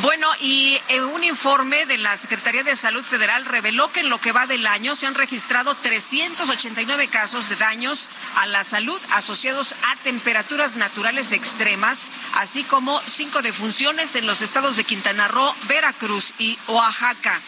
Bueno, 0.00 0.31
y 0.40 0.80
eh, 0.88 1.02
un 1.02 1.24
informe 1.24 1.86
de 1.86 1.98
la 1.98 2.16
Secretaría 2.16 2.62
de 2.62 2.76
Salud 2.76 3.02
Federal 3.02 3.44
reveló 3.44 3.92
que 3.92 4.00
en 4.00 4.10
lo 4.10 4.20
que 4.20 4.32
va 4.32 4.46
del 4.46 4.66
año 4.66 4.94
se 4.94 5.06
han 5.06 5.14
registrado 5.14 5.74
389 5.74 7.08
casos 7.08 7.48
de 7.48 7.56
daños 7.56 8.10
a 8.36 8.46
la 8.46 8.64
salud 8.64 9.00
asociados 9.12 9.74
a 9.82 9.96
temperaturas 9.96 10.76
naturales 10.76 11.32
extremas, 11.32 12.10
así 12.34 12.64
como 12.64 13.00
cinco 13.06 13.42
defunciones 13.42 14.16
en 14.16 14.26
los 14.26 14.42
estados 14.42 14.76
de 14.76 14.84
Quintana 14.84 15.28
Roo, 15.28 15.54
Veracruz 15.68 16.34
y 16.38 16.58
Oaxaca. 16.68 17.40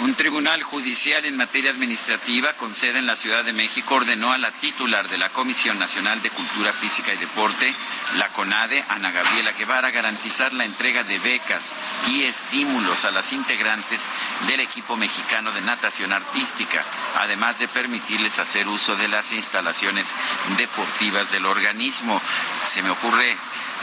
Un 0.00 0.14
tribunal 0.14 0.62
judicial 0.62 1.24
en 1.24 1.38
materia 1.38 1.70
administrativa 1.70 2.52
con 2.52 2.74
sede 2.74 2.98
en 2.98 3.06
la 3.06 3.16
Ciudad 3.16 3.44
de 3.44 3.54
México 3.54 3.94
ordenó 3.94 4.30
a 4.30 4.36
la 4.36 4.52
titular 4.52 5.08
de 5.08 5.16
la 5.16 5.30
Comisión 5.30 5.78
Nacional 5.78 6.20
de 6.20 6.28
Cultura 6.28 6.74
Física 6.74 7.14
y 7.14 7.16
Deporte, 7.16 7.72
la 8.18 8.28
CONADE, 8.28 8.84
Ana 8.90 9.10
Gabriela 9.10 9.52
Guevara, 9.52 9.90
garantizar 9.90 10.52
la 10.52 10.66
entrega 10.66 11.02
de 11.02 11.18
becas 11.20 11.74
y 12.08 12.24
estímulos 12.24 13.06
a 13.06 13.10
las 13.10 13.32
integrantes 13.32 14.10
del 14.46 14.60
equipo 14.60 14.98
mexicano 14.98 15.50
de 15.50 15.62
natación 15.62 16.12
artística, 16.12 16.84
además 17.18 17.58
de 17.58 17.66
permitirles 17.66 18.38
hacer 18.38 18.68
uso 18.68 18.96
de 18.96 19.08
las 19.08 19.32
instalaciones 19.32 20.14
deportivas 20.58 21.32
del 21.32 21.46
organismo. 21.46 22.20
Se 22.64 22.82
me 22.82 22.90
ocurre 22.90 23.34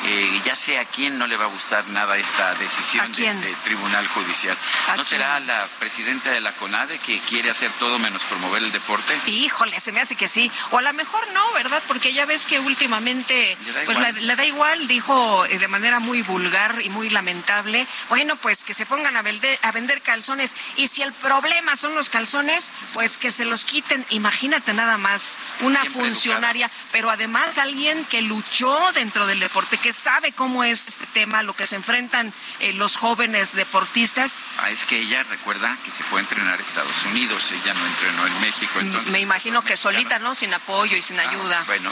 eh, 0.05 0.41
ya 0.45 0.55
sé 0.55 0.79
a 0.79 0.85
quién 0.85 1.17
no 1.17 1.27
le 1.27 1.37
va 1.37 1.45
a 1.45 1.47
gustar 1.47 1.87
nada 1.87 2.17
esta 2.17 2.53
decisión 2.55 3.11
de 3.13 3.27
este 3.27 3.55
tribunal 3.63 4.07
judicial. 4.07 4.57
¿No 4.97 5.03
será 5.03 5.39
la 5.39 5.65
presidenta 5.79 6.31
de 6.31 6.41
la 6.41 6.51
CONADE 6.53 6.99
que 6.99 7.19
quiere 7.19 7.49
hacer 7.49 7.71
todo 7.79 7.99
menos 7.99 8.23
promover 8.23 8.63
el 8.63 8.71
deporte? 8.71 9.13
Híjole, 9.27 9.79
se 9.79 9.91
me 9.91 10.01
hace 10.01 10.15
que 10.15 10.27
sí. 10.27 10.51
O 10.71 10.77
a 10.77 10.81
lo 10.81 10.93
mejor 10.93 11.21
no, 11.33 11.53
¿verdad? 11.53 11.81
Porque 11.87 12.13
ya 12.13 12.25
ves 12.25 12.45
que 12.45 12.59
últimamente 12.59 13.57
¿Le 13.65 13.85
pues 13.85 13.97
le, 14.21 14.35
da 14.35 14.45
igual, 14.45 14.87
dijo 14.87 15.45
eh, 15.45 15.57
de 15.57 15.67
manera 15.67 15.99
muy 15.99 16.21
vulgar 16.21 16.81
y 16.81 16.89
muy 16.89 17.09
lamentable, 17.09 17.87
bueno, 18.09 18.35
pues 18.35 18.65
que 18.65 18.73
se 18.73 18.85
pongan 18.85 19.15
a 19.15 19.21
vender, 19.21 19.57
a 19.61 19.71
vender 19.71 20.01
calzones 20.01 20.55
y 20.75 20.87
si 20.87 21.01
el 21.01 21.13
problema 21.13 21.75
son 21.75 21.95
los 21.95 22.09
calzones, 22.09 22.71
pues 22.93 23.17
que 23.17 23.31
se 23.31 23.45
los 23.45 23.65
quiten. 23.65 24.05
Imagínate 24.09 24.73
nada 24.73 24.97
más, 24.97 25.37
una 25.61 25.85
funcionaria, 25.85 26.69
pero 26.91 27.09
además 27.09 27.57
alguien 27.57 28.03
que 28.05 28.21
luchó 28.21 28.91
dentro 28.93 29.25
del 29.27 29.39
deporte, 29.39 29.77
que 29.77 29.92
sabe 29.93 30.31
cómo 30.31 30.63
es 30.63 30.87
este 30.87 31.05
tema, 31.07 31.43
lo 31.43 31.55
que 31.55 31.67
se 31.67 31.75
enfrentan 31.75 32.33
eh, 32.59 32.73
los 32.73 32.97
jóvenes 32.97 33.55
deportistas. 33.55 34.43
Ah, 34.59 34.69
es 34.69 34.85
que 34.85 34.99
ella 34.99 35.23
recuerda 35.23 35.77
que 35.83 35.91
se 35.91 36.03
fue 36.03 36.19
a 36.19 36.23
entrenar 36.23 36.59
a 36.59 36.61
Estados 36.61 37.03
Unidos, 37.05 37.51
ella 37.51 37.73
no 37.73 37.85
entrenó 37.85 38.27
en 38.27 38.41
México. 38.41 38.79
Entonces, 38.79 39.11
Me 39.11 39.21
imagino 39.21 39.63
que 39.63 39.77
solita, 39.77 40.19
¿no? 40.19 40.35
Sin 40.35 40.53
apoyo 40.53 40.97
y 40.97 41.01
sin 41.01 41.19
ah, 41.19 41.29
ayuda. 41.29 41.63
Bueno. 41.67 41.91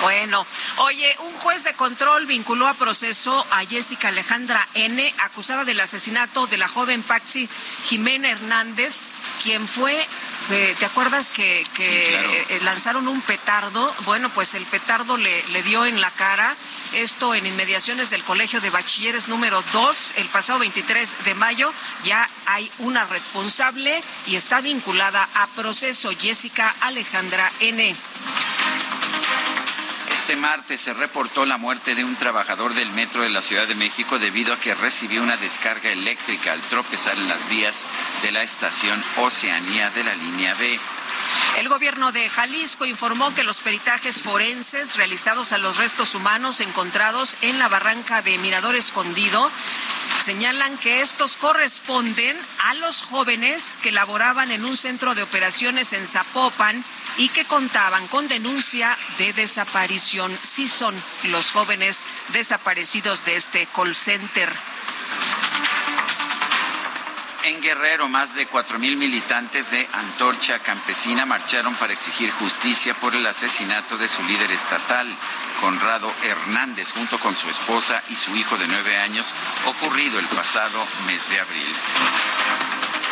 Bueno, 0.00 0.46
oye, 0.78 1.14
un 1.20 1.32
juez 1.34 1.64
de 1.64 1.74
control 1.74 2.24
vinculó 2.26 2.66
a 2.66 2.74
proceso 2.74 3.46
a 3.50 3.66
Jessica 3.66 4.08
Alejandra 4.08 4.66
N., 4.74 5.14
acusada 5.18 5.64
del 5.64 5.80
asesinato 5.80 6.46
de 6.46 6.56
la 6.56 6.68
joven 6.68 7.02
Paxi 7.02 7.48
Jimena 7.84 8.30
Hernández, 8.30 9.08
quien 9.42 9.66
fue 9.68 10.06
¿Te 10.48 10.84
acuerdas 10.84 11.32
que, 11.32 11.64
eh, 11.78 12.60
lanzaron 12.62 13.06
un 13.06 13.20
petardo? 13.20 13.94
Bueno, 14.04 14.30
pues 14.30 14.54
el 14.54 14.64
petardo 14.66 15.16
le, 15.16 15.42
le 15.48 15.62
dio 15.62 15.86
en 15.86 16.00
la 16.00 16.10
cara 16.10 16.56
esto 16.92 17.34
en 17.34 17.46
inmediaciones 17.46 18.10
del 18.10 18.24
Colegio 18.24 18.60
de 18.60 18.70
Bachilleres 18.70 19.28
número 19.28 19.62
2, 19.72 20.14
el 20.16 20.26
pasado 20.28 20.58
23 20.58 21.24
de 21.24 21.34
mayo. 21.34 21.72
Ya 22.04 22.28
hay 22.46 22.70
una 22.78 23.04
responsable 23.04 24.02
y 24.26 24.34
está 24.34 24.60
vinculada 24.60 25.28
a 25.34 25.46
proceso 25.48 26.10
Jessica 26.18 26.74
Alejandra 26.80 27.52
N. 27.60 27.94
Este 30.30 30.40
martes 30.40 30.80
se 30.80 30.94
reportó 30.94 31.44
la 31.44 31.56
muerte 31.56 31.96
de 31.96 32.04
un 32.04 32.14
trabajador 32.14 32.72
del 32.74 32.88
metro 32.90 33.22
de 33.22 33.30
la 33.30 33.42
Ciudad 33.42 33.66
de 33.66 33.74
México 33.74 34.20
debido 34.20 34.54
a 34.54 34.60
que 34.60 34.74
recibió 34.74 35.24
una 35.24 35.36
descarga 35.36 35.90
eléctrica 35.90 36.52
al 36.52 36.60
tropezar 36.60 37.18
en 37.18 37.26
las 37.26 37.50
vías 37.50 37.84
de 38.22 38.30
la 38.30 38.44
estación 38.44 39.02
Oceanía 39.16 39.90
de 39.90 40.04
la 40.04 40.14
línea 40.14 40.54
B. 40.54 40.78
El 41.56 41.68
gobierno 41.68 42.12
de 42.12 42.28
Jalisco 42.28 42.86
informó 42.86 43.34
que 43.34 43.44
los 43.44 43.60
peritajes 43.60 44.22
forenses 44.22 44.96
realizados 44.96 45.52
a 45.52 45.58
los 45.58 45.76
restos 45.76 46.14
humanos 46.14 46.60
encontrados 46.60 47.36
en 47.42 47.58
la 47.58 47.68
barranca 47.68 48.22
de 48.22 48.38
Mirador 48.38 48.76
Escondido 48.76 49.50
señalan 50.20 50.76
que 50.78 51.00
estos 51.00 51.36
corresponden 51.36 52.38
a 52.58 52.74
los 52.74 53.02
jóvenes 53.02 53.78
que 53.82 53.90
laboraban 53.90 54.50
en 54.50 54.64
un 54.64 54.76
centro 54.76 55.14
de 55.14 55.22
operaciones 55.22 55.92
en 55.92 56.06
Zapopan 56.06 56.84
y 57.16 57.28
que 57.30 57.44
contaban 57.44 58.06
con 58.08 58.28
denuncia 58.28 58.96
de 59.18 59.32
desaparición. 59.32 60.36
Sí 60.42 60.68
son 60.68 60.94
los 61.24 61.52
jóvenes 61.52 62.06
desaparecidos 62.32 63.24
de 63.24 63.36
este 63.36 63.66
call 63.74 63.94
center. 63.94 64.54
En 67.42 67.62
Guerrero, 67.62 68.06
más 68.06 68.34
de 68.34 68.46
cuatro 68.46 68.78
mil 68.78 68.98
militantes 68.98 69.70
de 69.70 69.88
Antorcha 69.92 70.58
Campesina 70.58 71.24
marcharon 71.24 71.74
para 71.76 71.94
exigir 71.94 72.30
justicia 72.32 72.92
por 72.92 73.14
el 73.14 73.26
asesinato 73.26 73.96
de 73.96 74.08
su 74.08 74.22
líder 74.24 74.50
estatal, 74.50 75.06
Conrado 75.58 76.12
Hernández, 76.22 76.92
junto 76.92 77.18
con 77.18 77.34
su 77.34 77.48
esposa 77.48 78.02
y 78.10 78.16
su 78.16 78.36
hijo 78.36 78.58
de 78.58 78.68
nueve 78.68 78.98
años, 78.98 79.32
ocurrido 79.66 80.18
el 80.18 80.26
pasado 80.26 80.84
mes 81.06 81.30
de 81.30 81.40
abril. 81.40 81.74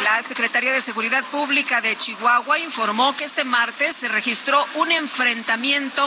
La 0.04 0.22
Secretaría 0.22 0.72
de 0.72 0.82
Seguridad 0.82 1.24
Pública 1.24 1.80
de 1.80 1.96
Chihuahua 1.96 2.58
informó 2.58 3.16
que 3.16 3.24
este 3.24 3.44
martes 3.44 3.96
se 3.96 4.08
registró 4.08 4.64
un 4.74 4.92
enfrentamiento 4.92 6.06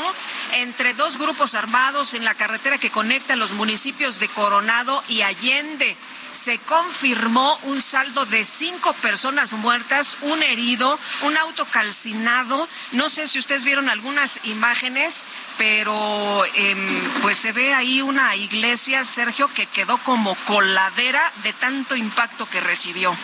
entre 0.53 0.93
dos 0.93 1.17
grupos 1.17 1.55
armados 1.55 2.13
en 2.13 2.23
la 2.23 2.35
carretera 2.35 2.77
que 2.77 2.91
conecta 2.91 3.35
los 3.35 3.53
municipios 3.53 4.19
de 4.19 4.29
Coronado 4.29 5.03
y 5.07 5.23
Allende 5.23 5.97
se 6.31 6.57
confirmó 6.59 7.59
un 7.63 7.81
saldo 7.81 8.25
de 8.25 8.43
cinco 8.43 8.93
personas 8.93 9.53
muertas, 9.53 10.17
un 10.21 10.41
herido, 10.43 10.99
un 11.23 11.37
auto 11.37 11.65
calcinado. 11.65 12.67
No 12.91 13.09
sé 13.09 13.27
si 13.27 13.39
ustedes 13.39 13.65
vieron 13.65 13.89
algunas 13.89 14.39
imágenes, 14.43 15.27
pero 15.57 16.43
em, 16.55 17.11
pues 17.21 17.37
se 17.37 17.51
ve 17.51 17.73
ahí 17.73 18.01
una 18.01 18.35
iglesia, 18.35 19.03
Sergio, 19.03 19.49
que 19.53 19.65
quedó 19.65 19.97
como 19.99 20.35
coladera 20.45 21.21
de 21.43 21.53
tanto 21.53 21.95
impacto 21.95 22.49
que 22.49 22.61
recibió. 22.61 23.15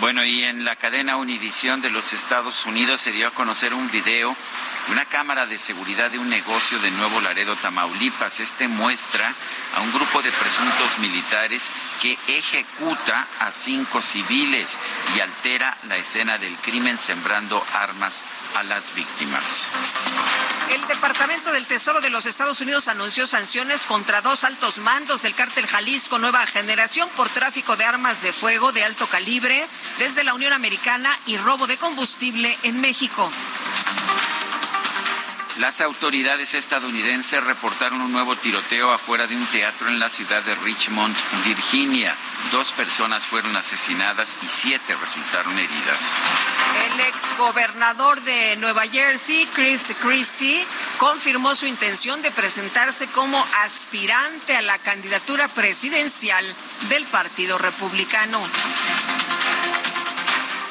Bueno, 0.00 0.24
y 0.24 0.44
en 0.44 0.64
la 0.64 0.76
cadena 0.76 1.16
Univisión 1.16 1.80
de 1.80 1.90
los 1.90 2.12
Estados 2.12 2.66
Unidos 2.66 3.00
se 3.00 3.10
dio 3.10 3.26
a 3.26 3.30
conocer 3.32 3.74
un 3.74 3.90
video 3.90 4.36
una 4.90 5.04
cámara 5.04 5.46
de 5.46 5.58
seguridad 5.58 6.10
de 6.10 6.18
un 6.18 6.28
negocio 6.28 6.78
de 6.78 6.90
Nuevo 6.92 7.20
Laredo, 7.20 7.54
Tamaulipas. 7.56 8.40
Este 8.40 8.68
muestra 8.68 9.32
a 9.76 9.80
un 9.80 9.92
grupo 9.92 10.22
de 10.22 10.32
presuntos 10.32 10.98
militares 10.98 11.70
que 12.00 12.18
ejecuta 12.28 13.26
a 13.40 13.50
cinco 13.50 14.00
civiles 14.00 14.78
y 15.16 15.20
altera 15.20 15.76
la 15.88 15.96
escena 15.96 16.38
del 16.38 16.54
crimen 16.56 16.96
sembrando 16.96 17.64
armas 17.74 18.22
a 18.56 18.62
las 18.62 18.94
víctimas. 18.94 19.68
El 20.70 20.86
Departamento 20.86 21.50
del 21.52 21.66
Tesoro 21.66 22.00
de 22.00 22.10
los 22.10 22.26
Estados 22.26 22.60
Unidos 22.60 22.88
anunció 22.88 23.26
sanciones 23.26 23.86
contra 23.86 24.20
dos 24.20 24.44
altos 24.44 24.78
mandos 24.78 25.22
del 25.22 25.34
cártel 25.34 25.66
Jalisco 25.66 26.18
Nueva 26.18 26.46
Generación 26.46 27.08
por 27.16 27.28
tráfico 27.28 27.76
de 27.76 27.84
armas 27.84 28.22
de 28.22 28.32
fuego 28.32 28.72
de 28.72 28.84
alto 28.84 29.06
calibre 29.06 29.66
desde 29.98 30.24
la 30.24 30.34
Unión 30.34 30.52
Americana 30.52 31.18
y 31.26 31.36
robo 31.36 31.66
de 31.66 31.76
combustible 31.76 32.56
en 32.62 32.80
México. 32.80 33.30
Las 35.58 35.80
autoridades 35.80 36.54
estadounidenses 36.54 37.42
reportaron 37.42 38.00
un 38.00 38.12
nuevo 38.12 38.36
tiroteo 38.36 38.92
afuera 38.92 39.26
de 39.26 39.34
un 39.34 39.44
teatro 39.46 39.88
en 39.88 39.98
la 39.98 40.08
ciudad 40.08 40.40
de 40.44 40.54
Richmond, 40.54 41.16
Virginia. 41.44 42.14
Dos 42.52 42.70
personas 42.70 43.24
fueron 43.24 43.56
asesinadas 43.56 44.36
y 44.42 44.46
siete 44.48 44.94
resultaron 44.94 45.58
heridas. 45.58 46.12
El 46.92 47.00
exgobernador 47.00 48.20
de 48.22 48.54
Nueva 48.58 48.86
Jersey, 48.86 49.48
Chris 49.52 49.92
Christie, 50.00 50.64
confirmó 50.96 51.56
su 51.56 51.66
intención 51.66 52.22
de 52.22 52.30
presentarse 52.30 53.08
como 53.08 53.44
aspirante 53.56 54.56
a 54.56 54.62
la 54.62 54.78
candidatura 54.78 55.48
presidencial 55.48 56.54
del 56.88 57.04
Partido 57.06 57.58
Republicano. 57.58 58.40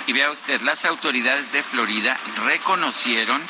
Y 0.06 0.13
vea 0.13 0.32
usted, 0.32 0.62
las 0.62 0.86
autoridades 0.86 1.51
de 1.51 1.62
Florida 1.62 2.17
reconocieron 2.46 3.41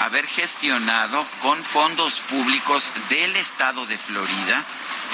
haber 0.00 0.26
gestionado 0.26 1.26
con 1.42 1.62
fondos 1.62 2.20
públicos 2.20 2.92
del 3.08 3.36
estado 3.36 3.86
de 3.86 3.98
Florida 3.98 4.64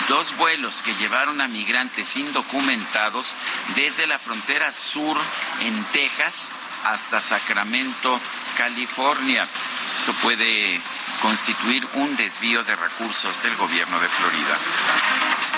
dos 0.08 0.36
vuelos 0.36 0.82
que 0.82 0.94
llevaron 0.94 1.40
a 1.40 1.48
migrantes 1.48 2.16
indocumentados 2.16 3.34
desde 3.76 4.06
la 4.06 4.18
frontera 4.18 4.72
sur 4.72 5.16
en 5.60 5.84
Texas 5.92 6.50
hasta 6.84 7.20
Sacramento, 7.20 8.20
California. 8.56 9.46
Esto 9.96 10.12
puede 10.14 10.80
constituir 11.20 11.86
un 11.94 12.16
desvío 12.16 12.64
de 12.64 12.76
recursos 12.76 13.42
del 13.42 13.56
gobierno 13.56 13.98
de 14.00 14.08
Florida. 14.08 14.58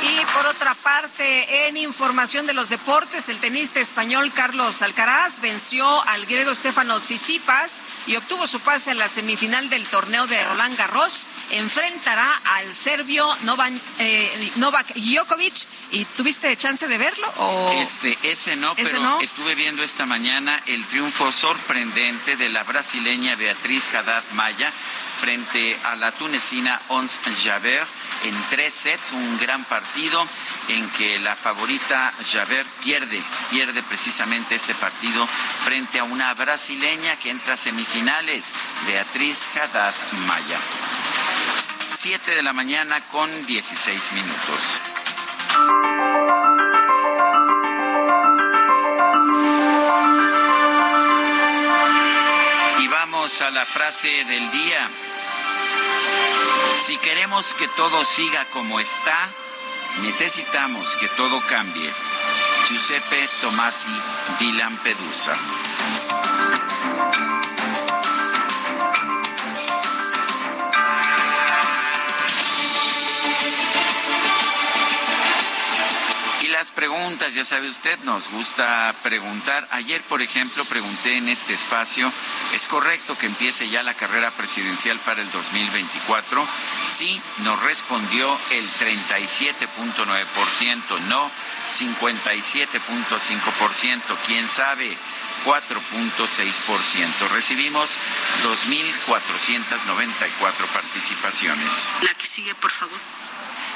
Y 0.03 0.25
por 0.35 0.47
otra 0.47 0.75
parte, 0.75 1.69
en 1.69 1.79
información 1.79 2.47
de 2.47 2.53
los 2.53 2.69
deportes, 2.69 3.29
el 3.31 3.39
tenista 3.39 3.81
español 3.81 4.33
Carlos 4.35 4.83
Alcaraz 4.83 5.41
venció 5.41 6.03
al 6.03 6.27
griego 6.27 6.55
Stefano 6.55 6.99
Tsitsipas 6.99 7.85
y 8.07 8.17
obtuvo 8.17 8.47
su 8.47 8.61
pase 8.61 8.91
a 8.91 8.95
la 8.95 9.09
semifinal 9.09 9.71
del 9.71 9.87
torneo 9.87 10.27
de 10.27 10.45
Roland 10.45 10.77
Garros. 10.77 11.27
Enfrentará 11.51 12.31
al 12.45 12.75
serbio 12.75 13.35
Novak, 13.43 13.73
eh, 13.99 14.53
Novak 14.57 14.95
Djokovic. 14.95 15.67
¿Y 15.93 16.05
tuviste 16.05 16.55
chance 16.57 16.87
de 16.87 16.99
verlo? 16.99 17.33
O... 17.39 17.73
Este, 17.81 18.19
ese 18.25 18.57
no, 18.57 18.75
pero 18.75 19.21
estuve 19.21 19.55
viendo 19.55 19.83
esta 19.83 20.05
mañana 20.05 20.61
el 20.67 20.85
triunfo 20.87 21.33
sorprendente 21.33 22.37
de 22.37 22.51
la 22.51 22.63
brasileña 22.65 23.37
Beatriz 23.37 23.95
Haddad 23.95 24.25
Maya 24.33 24.71
frente 25.25 25.75
a 25.85 25.97
la 25.97 26.12
tunecina 26.12 26.78
Ons 26.88 27.19
Javert 27.43 27.88
en 28.25 28.35
tres 28.50 28.75
sets, 28.75 29.12
un 29.12 29.38
gran 29.38 29.64
partido 29.64 30.23
en 30.69 30.87
que 30.90 31.19
la 31.21 31.35
favorita 31.35 32.12
Javert 32.31 32.69
pierde, 32.83 33.23
pierde 33.49 33.83
precisamente 33.85 34.54
este 34.54 34.75
partido 34.75 35.26
frente 35.64 35.99
a 35.99 36.04
una 36.04 36.35
brasileña 36.35 37.16
que 37.16 37.31
entra 37.31 37.54
a 37.54 37.57
semifinales, 37.57 38.52
Beatriz 38.87 39.49
Haddad 39.57 39.95
Maya. 40.26 40.59
Siete 41.95 42.33
de 42.33 42.43
la 42.43 42.52
mañana 42.52 43.00
con 43.11 43.31
16 43.47 44.12
minutos. 44.12 44.83
Y 52.78 52.88
vamos 52.88 53.40
a 53.40 53.50
la 53.50 53.64
frase 53.64 54.26
del 54.26 54.50
día. 54.50 54.90
Si 56.75 56.99
queremos 56.99 57.54
que 57.54 57.69
todo 57.69 58.04
siga 58.04 58.45
como 58.47 58.81
está, 58.81 59.16
necesitamos 60.02 60.97
que 60.97 61.09
todo 61.09 61.40
cambie. 61.47 61.90
Giuseppe 62.69 63.28
Tomasi 63.40 63.93
di 64.38 64.52
Lampedusa. 64.52 65.35
Preguntas, 76.75 77.35
ya 77.35 77.45
sabe 77.45 77.69
usted, 77.69 77.99
nos 78.01 78.31
gusta 78.31 78.93
preguntar. 79.03 79.69
Ayer, 79.71 80.01
por 80.03 80.21
ejemplo, 80.23 80.65
pregunté 80.65 81.17
en 81.17 81.29
este 81.29 81.53
espacio, 81.55 82.13
¿es 82.53 82.67
correcto 82.69 83.17
que 83.17 83.27
empiece 83.27 83.71
ya 83.71 83.83
la 83.83 83.95
carrera 83.95 84.31
presidencial 84.33 84.99
para 85.01 85.23
el 85.23 85.31
2024? 85.31 86.47
Sí, 86.87 87.19
nos 87.39 87.63
respondió 87.63 88.39
el 88.51 88.69
37.9%, 88.73 91.01
no 91.09 91.31
57.5%, 91.69 94.03
quién 94.27 94.47
sabe. 94.49 94.95
4.6%. 95.45 97.29
Recibimos 97.33 97.99
2.494 98.43 100.67
participaciones. 100.73 101.91
La 102.03 102.15
que 102.15 102.27
sigue, 102.27 102.55
por 102.55 102.71
favor. 102.71 102.99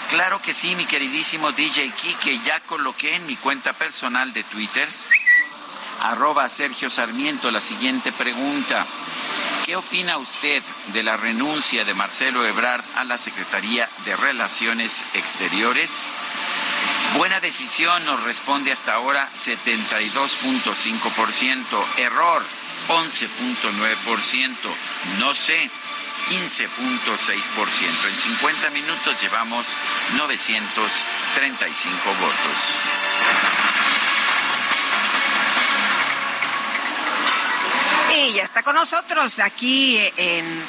Claro 0.09 0.41
que 0.41 0.55
sí, 0.55 0.75
mi 0.75 0.87
queridísimo 0.87 1.53
DJ 1.53 1.93
que 2.23 2.39
ya 2.39 2.61
coloqué 2.61 3.17
en 3.17 3.27
mi 3.27 3.37
cuenta 3.37 3.75
personal 3.75 4.33
de 4.33 4.43
Twitter, 4.43 4.89
arroba 6.01 6.49
Sergio 6.49 6.89
Sarmiento, 6.89 7.51
la 7.51 7.61
siguiente 7.61 8.11
pregunta. 8.13 8.87
¿Qué 9.67 9.77
opina 9.77 10.17
usted 10.17 10.63
de 10.95 11.03
la 11.03 11.19
renuncia 11.19 11.85
de 11.85 11.93
Marcelo 11.93 12.47
Ebrard 12.47 12.83
a 12.97 13.05
la 13.05 13.19
Secretaría 13.19 13.87
de 14.07 14.17
Relaciones 14.17 15.05
Exteriores? 15.13 16.17
Buena 17.19 17.41
decisión, 17.41 18.03
nos 18.07 18.23
responde 18.23 18.73
hasta 18.73 18.95
ahora 18.95 19.29
72.5%. 19.33 21.85
Error, 21.99 22.43
11.9%. 22.89 24.57
No 25.19 25.35
sé, 25.35 25.71
15.6%. 26.31 28.07
En 28.07 28.17
50 28.17 28.71
minutos 28.71 29.21
llevamos 29.23 29.75
935 30.17 32.15
votos. 32.21 32.75
Y 38.15 38.33
ya 38.33 38.43
está 38.43 38.63
con 38.63 38.75
nosotros 38.75 39.39
aquí 39.39 39.99
en 40.17 40.63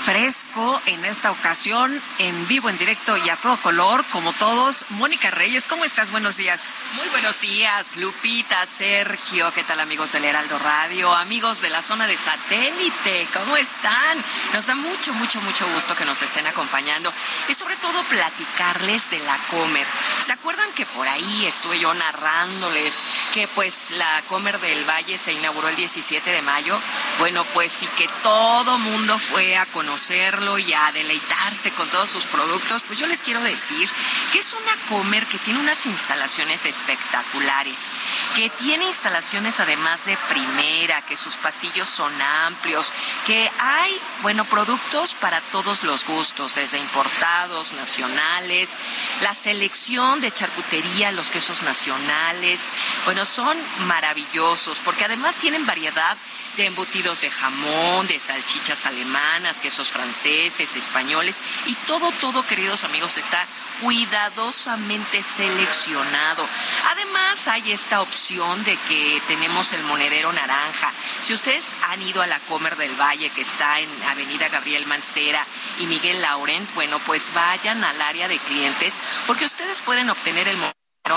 fresco 0.00 0.80
en 0.86 1.04
esta 1.04 1.30
ocasión, 1.30 2.00
en 2.18 2.48
vivo, 2.48 2.70
en 2.70 2.78
directo 2.78 3.16
y 3.18 3.28
a 3.28 3.36
todo 3.36 3.58
color, 3.58 4.04
como 4.06 4.32
todos. 4.32 4.86
Mónica 4.90 5.30
Reyes, 5.30 5.66
¿cómo 5.66 5.84
estás? 5.84 6.10
Buenos 6.10 6.38
días. 6.38 6.72
Muy 6.94 7.06
buenos 7.08 7.40
días, 7.40 7.96
Lupita, 7.96 8.64
Sergio, 8.64 9.52
¿qué 9.52 9.62
tal 9.62 9.78
amigos 9.78 10.12
del 10.12 10.24
Heraldo 10.24 10.58
Radio? 10.58 11.14
Amigos 11.14 11.60
de 11.60 11.68
la 11.68 11.82
zona 11.82 12.06
de 12.06 12.16
satélite, 12.16 13.28
¿cómo 13.34 13.58
están? 13.58 14.18
Nos 14.54 14.66
da 14.66 14.74
mucho, 14.74 15.12
mucho, 15.12 15.40
mucho 15.42 15.66
gusto 15.74 15.94
que 15.94 16.06
nos 16.06 16.22
estén 16.22 16.46
acompañando 16.46 17.12
y 17.48 17.54
sobre 17.54 17.76
todo 17.76 18.02
platicarles 18.04 19.10
de 19.10 19.18
la 19.18 19.36
Comer. 19.50 19.86
¿Se 20.24 20.32
acuerdan 20.32 20.72
que 20.72 20.86
por 20.86 21.06
ahí 21.08 21.44
estuve 21.44 21.78
yo 21.78 21.92
narrándoles 21.92 22.98
que 23.34 23.48
pues 23.48 23.90
la 23.90 24.22
Comer 24.28 24.58
del 24.60 24.88
Valle 24.88 25.18
se 25.18 25.32
inauguró 25.32 25.68
el 25.68 25.76
17 25.76 26.30
de 26.30 26.42
mayo? 26.42 26.80
Bueno, 27.18 27.44
pues 27.52 27.70
sí 27.70 27.86
que 27.98 28.08
todo 28.22 28.78
mundo 28.78 29.18
fue 29.18 29.56
a 29.56 29.66
conocer 29.66 29.89
conocerlo 29.90 30.56
y 30.56 30.72
a 30.72 30.92
deleitarse 30.92 31.72
con 31.72 31.88
todos 31.88 32.08
sus 32.08 32.24
productos, 32.26 32.84
pues 32.84 32.96
yo 32.96 33.08
les 33.08 33.22
quiero 33.22 33.42
decir 33.42 33.90
que 34.32 34.38
es 34.38 34.54
una 34.54 34.76
comer 34.88 35.26
que 35.26 35.38
tiene 35.40 35.58
unas 35.58 35.84
instalaciones 35.84 36.64
espectaculares, 36.64 37.90
que 38.36 38.50
tiene 38.50 38.84
instalaciones 38.84 39.58
además 39.58 40.04
de 40.04 40.16
primera, 40.28 41.02
que 41.02 41.16
sus 41.16 41.36
pasillos 41.36 41.88
son 41.88 42.12
amplios, 42.22 42.92
que 43.26 43.49
hay, 43.62 44.00
bueno, 44.22 44.46
productos 44.46 45.14
para 45.14 45.42
todos 45.42 45.84
los 45.84 46.06
gustos, 46.06 46.54
desde 46.54 46.78
importados, 46.78 47.74
nacionales, 47.74 48.74
la 49.20 49.34
selección 49.34 50.22
de 50.22 50.32
charcutería, 50.32 51.12
los 51.12 51.28
quesos 51.28 51.62
nacionales, 51.62 52.70
bueno, 53.04 53.26
son 53.26 53.58
maravillosos 53.80 54.80
porque 54.80 55.04
además 55.04 55.36
tienen 55.36 55.66
variedad 55.66 56.16
de 56.56 56.66
embutidos 56.66 57.20
de 57.20 57.30
jamón, 57.30 58.06
de 58.06 58.18
salchichas 58.18 58.86
alemanas, 58.86 59.60
quesos 59.60 59.90
franceses, 59.90 60.74
españoles 60.74 61.38
y 61.66 61.74
todo, 61.86 62.12
todo, 62.12 62.46
queridos 62.46 62.84
amigos, 62.84 63.18
está 63.18 63.46
cuidadosamente 63.82 65.22
seleccionado. 65.22 66.46
Además, 66.90 67.46
hay 67.48 67.72
esta 67.72 68.00
opción 68.00 68.64
de 68.64 68.76
que 68.88 69.22
tenemos 69.26 69.72
el 69.72 69.82
monedero 69.82 70.32
naranja. 70.32 70.92
Si 71.20 71.34
ustedes 71.34 71.76
han 71.88 72.02
ido 72.02 72.22
a 72.22 72.26
la 72.26 72.40
Comer 72.40 72.76
del 72.76 72.98
Valle, 72.98 73.30
que 73.30 73.49
está 73.50 73.80
en 73.80 73.88
Avenida 74.04 74.48
Gabriel 74.48 74.86
Mancera 74.86 75.44
y 75.80 75.86
Miguel 75.86 76.22
Laurent, 76.22 76.72
bueno, 76.74 77.00
pues 77.00 77.28
vayan 77.34 77.82
al 77.82 78.00
área 78.00 78.28
de 78.28 78.38
clientes 78.38 79.00
porque 79.26 79.44
ustedes 79.44 79.82
pueden 79.82 80.08
obtener 80.08 80.46
el 80.46 80.56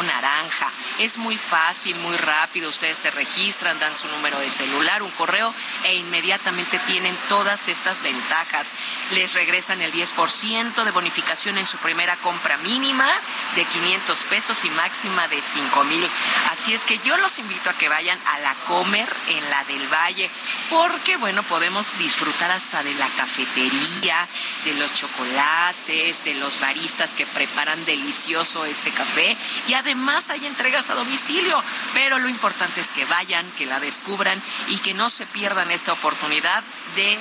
naranja. 0.02 0.72
Es 0.98 1.18
muy 1.18 1.38
fácil, 1.38 1.96
muy 1.98 2.18
rápido. 2.18 2.70
Ustedes 2.70 2.98
se 2.98 3.12
registran, 3.12 3.80
dan 3.80 3.96
su 3.98 4.08
número 4.08 4.40
de 4.40 4.50
celular, 4.50 5.04
un 5.04 5.12
correo 5.12 5.54
e 5.84 5.96
inmediatamente 5.96 6.80
tienen 6.80 7.16
todas 7.30 7.68
estas 7.68 8.02
ventajas. 8.02 8.74
Les 9.12 9.34
regresan 9.34 9.82
el 9.82 9.92
10% 9.92 10.84
de 10.84 10.92
bonificación 10.92 11.58
en 11.58 11.66
su 11.66 11.78
primera 11.78 12.16
compra 12.18 12.58
mínima 12.58 13.08
de 13.56 13.66
500 13.66 14.24
pesos 14.26 14.64
y 14.66 14.70
máxima 14.72 15.28
de 15.28 15.42
5 15.42 15.84
mil. 15.84 16.10
Así 16.52 16.74
es 16.74 16.86
que 16.86 17.00
yo 17.00 17.18
los 17.18 17.38
invito 17.40 17.70
a 17.70 17.74
que 17.74 17.90
vayan 17.90 18.20
a 18.28 18.40
la 18.40 18.56
Comer 18.68 19.12
en 19.28 19.50
la 19.50 19.64
del 19.66 19.88
Valle, 19.88 20.30
porque 20.70 21.18
bueno, 21.18 21.44
podemos 21.44 21.98
disfrutar 21.98 22.52
hasta 22.52 22.82
de 22.84 22.94
la 22.96 23.08
cafetería, 23.10 24.28
de 24.64 24.74
los 24.76 24.94
chocolates, 24.94 26.24
de 26.24 26.36
los 26.36 26.60
baristas 26.60 27.14
que 27.14 27.26
preparan 27.26 27.84
delicioso 27.86 28.66
este 28.66 28.92
café 28.92 29.36
y 29.68 29.74
además 29.84 30.30
hay 30.30 30.46
entregas 30.46 30.90
a 30.90 30.96
domicilio. 30.96 31.62
Pero 31.94 32.18
lo 32.20 32.30
importante 32.30 32.82
es 32.82 32.92
que 32.92 33.06
vayan, 33.06 33.46
que 33.52 33.66
la 33.66 33.80
descubran 33.80 34.42
y 34.70 34.78
que 34.78 34.94
no 34.94 35.10
se 35.10 35.26
pierdan 35.26 35.70
esta 35.72 35.94
oportunidad 35.94 36.64
de 36.96 37.20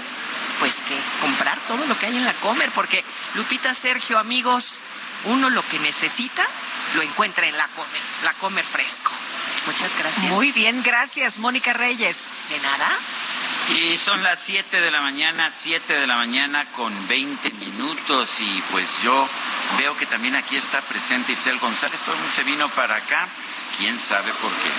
pues 0.61 0.83
que 0.83 0.97
comprar 1.21 1.59
todo 1.67 1.85
lo 1.87 1.99
que 1.99 2.07
hay 2.07 2.17
en 2.17 2.25
la 2.25 2.35
Comer, 2.35 2.71
porque 2.71 3.05
Lupita, 3.35 3.75
Sergio, 3.75 4.17
amigos, 4.17 4.81
uno 5.25 5.51
lo 5.51 5.67
que 5.67 5.81
necesita 5.81 6.47
lo 6.95 7.03
encuentra 7.03 7.47
en 7.47 7.57
la 7.57 7.69
Comer, 7.69 8.03
la 8.25 8.35
Comer 8.35 8.65
fresco. 8.65 9.13
Muchas 9.67 9.97
gracias. 9.97 10.25
Muy 10.25 10.53
bien, 10.53 10.83
gracias, 10.83 11.39
Mónica 11.39 11.73
Reyes. 11.73 12.35
De 12.49 12.59
nada. 12.61 12.99
Y 13.69 13.97
son 13.97 14.23
las 14.23 14.41
7 14.41 14.81
de 14.81 14.91
la 14.91 15.01
mañana, 15.01 15.51
7 15.51 15.93
de 15.93 16.07
la 16.07 16.17
mañana 16.17 16.67
con 16.73 16.93
20 17.09 17.51
minutos 17.53 18.41
y 18.41 18.63
pues 18.71 19.01
yo 19.03 19.29
veo 19.79 19.97
que 19.97 20.07
también 20.07 20.35
aquí 20.35 20.57
está 20.57 20.81
presente 20.81 21.33
Itzel 21.33 21.59
González, 21.59 22.01
todo 22.01 22.13
el 22.13 22.19
mundo 22.19 22.35
se 22.35 22.43
vino 22.43 22.69
para 22.71 22.97
acá, 22.97 23.29
quién 23.79 23.99
sabe 23.99 24.33
por 24.35 24.51
qué. 24.51 24.71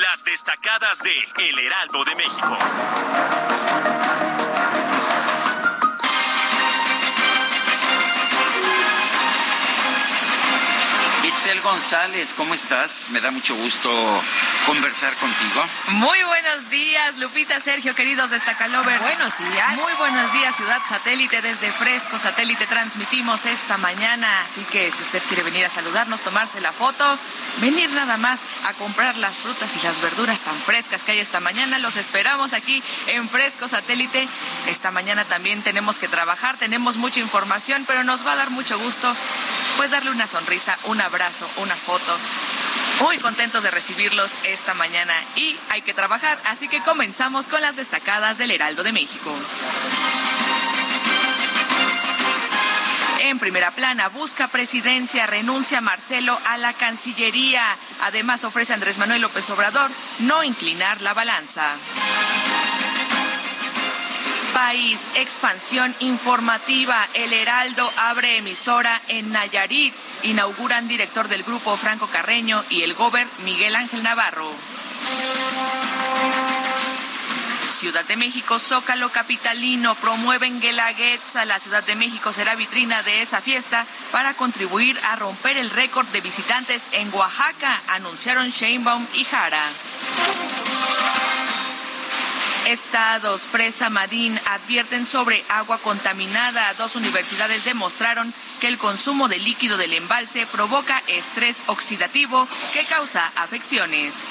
Las 0.00 0.24
destacadas 0.24 1.02
de 1.02 1.48
El 1.48 1.58
Heraldo 1.58 2.04
de 2.04 2.16
México. 2.16 2.58
Itzel 11.44 11.60
González, 11.60 12.32
¿cómo 12.34 12.54
estás? 12.54 13.10
Me 13.10 13.20
da 13.20 13.30
mucho 13.30 13.54
gusto 13.54 13.90
conversar 14.64 15.14
contigo. 15.16 15.62
Muy 15.88 16.22
buenos 16.22 16.70
días, 16.70 17.18
Lupita, 17.18 17.60
Sergio, 17.60 17.94
queridos 17.94 18.30
destacalovers. 18.30 19.02
Buenos 19.02 19.36
días. 19.36 19.76
Muy 19.76 19.92
buenos 19.98 20.32
días, 20.32 20.56
Ciudad 20.56 20.80
Satélite. 20.88 21.42
Desde 21.42 21.70
Fresco 21.72 22.18
Satélite 22.18 22.66
transmitimos 22.66 23.44
esta 23.44 23.76
mañana. 23.76 24.40
Así 24.40 24.62
que 24.72 24.90
si 24.90 25.02
usted 25.02 25.22
quiere 25.28 25.42
venir 25.42 25.66
a 25.66 25.68
saludarnos, 25.68 26.22
tomarse 26.22 26.62
la 26.62 26.72
foto, 26.72 27.18
venir 27.58 27.90
nada 27.90 28.16
más 28.16 28.40
a 28.64 28.72
comprar 28.72 29.14
las 29.16 29.42
frutas 29.42 29.76
y 29.76 29.84
las 29.84 30.00
verduras 30.00 30.40
tan 30.40 30.56
frescas 30.60 31.02
que 31.02 31.12
hay 31.12 31.18
esta 31.18 31.40
mañana, 31.40 31.78
los 31.78 31.96
esperamos 31.96 32.54
aquí 32.54 32.82
en 33.08 33.28
Fresco 33.28 33.68
Satélite. 33.68 34.26
Esta 34.66 34.90
mañana 34.90 35.26
también 35.26 35.62
tenemos 35.62 35.98
que 35.98 36.08
trabajar, 36.08 36.56
tenemos 36.56 36.96
mucha 36.96 37.20
información, 37.20 37.84
pero 37.86 38.02
nos 38.02 38.26
va 38.26 38.32
a 38.32 38.36
dar 38.36 38.48
mucho 38.48 38.78
gusto 38.78 39.14
pues 39.76 39.90
darle 39.90 40.10
una 40.10 40.26
sonrisa, 40.26 40.78
un 40.84 41.00
abrazo, 41.00 41.33
una 41.56 41.74
foto. 41.74 42.18
Muy 43.00 43.18
contentos 43.18 43.62
de 43.62 43.70
recibirlos 43.70 44.32
esta 44.44 44.74
mañana 44.74 45.12
y 45.36 45.56
hay 45.70 45.82
que 45.82 45.94
trabajar, 45.94 46.38
así 46.46 46.68
que 46.68 46.80
comenzamos 46.80 47.48
con 47.48 47.60
las 47.60 47.76
destacadas 47.76 48.38
del 48.38 48.52
Heraldo 48.52 48.84
de 48.84 48.92
México. 48.92 49.34
En 53.20 53.38
primera 53.38 53.70
plana, 53.72 54.08
busca 54.08 54.48
presidencia, 54.48 55.26
renuncia 55.26 55.80
Marcelo 55.80 56.38
a 56.44 56.58
la 56.58 56.72
Cancillería. 56.74 57.64
Además, 58.02 58.44
ofrece 58.44 58.74
Andrés 58.74 58.98
Manuel 58.98 59.22
López 59.22 59.48
Obrador 59.50 59.90
no 60.20 60.44
inclinar 60.44 61.00
la 61.00 61.14
balanza. 61.14 61.76
País, 64.54 65.10
expansión 65.16 65.94
informativa. 65.98 67.08
El 67.14 67.32
Heraldo 67.32 67.90
abre 67.98 68.36
emisora 68.36 69.00
en 69.08 69.32
Nayarit. 69.32 69.92
Inauguran 70.22 70.86
director 70.86 71.26
del 71.26 71.42
grupo 71.42 71.76
Franco 71.76 72.06
Carreño 72.06 72.62
y 72.70 72.82
el 72.82 72.94
gober 72.94 73.26
Miguel 73.44 73.74
Ángel 73.74 74.04
Navarro. 74.04 74.48
Ciudad 77.64 78.04
de 78.04 78.16
México, 78.16 78.60
Zócalo 78.60 79.10
Capitalino 79.10 79.96
promueven 79.96 80.60
Guelaguetza. 80.60 81.44
La 81.44 81.58
Ciudad 81.58 81.82
de 81.82 81.96
México 81.96 82.32
será 82.32 82.54
vitrina 82.54 83.02
de 83.02 83.22
esa 83.22 83.40
fiesta 83.40 83.84
para 84.12 84.34
contribuir 84.34 84.98
a 85.04 85.16
romper 85.16 85.56
el 85.56 85.68
récord 85.70 86.06
de 86.06 86.20
visitantes 86.20 86.86
en 86.92 87.12
Oaxaca, 87.12 87.82
anunciaron 87.88 88.48
Sheinbaum 88.48 89.04
y 89.14 89.24
Jara. 89.24 89.62
Estados, 92.66 93.42
Presa 93.52 93.90
Madín 93.90 94.40
advierten 94.46 95.04
sobre 95.06 95.44
agua 95.48 95.78
contaminada. 95.78 96.72
Dos 96.74 96.96
universidades 96.96 97.64
demostraron 97.64 98.32
que 98.60 98.68
el 98.68 98.78
consumo 98.78 99.28
de 99.28 99.38
líquido 99.38 99.76
del 99.76 99.92
embalse 99.92 100.46
provoca 100.46 101.02
estrés 101.08 101.64
oxidativo 101.66 102.48
que 102.72 102.84
causa 102.84 103.30
afecciones. 103.36 104.28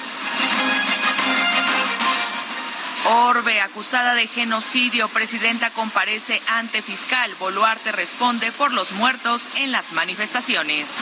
Orbe, 3.06 3.62
acusada 3.62 4.16
de 4.16 4.28
genocidio, 4.28 5.10
presidenta 5.10 5.70
comparece 5.72 6.42
ante 6.48 6.82
fiscal. 6.82 7.36
Boluarte 7.40 7.92
responde 7.92 8.52
por 8.54 8.72
los 8.74 8.94
muertos 8.94 9.50
en 9.56 9.72
las 9.72 9.92
manifestaciones. 9.92 10.98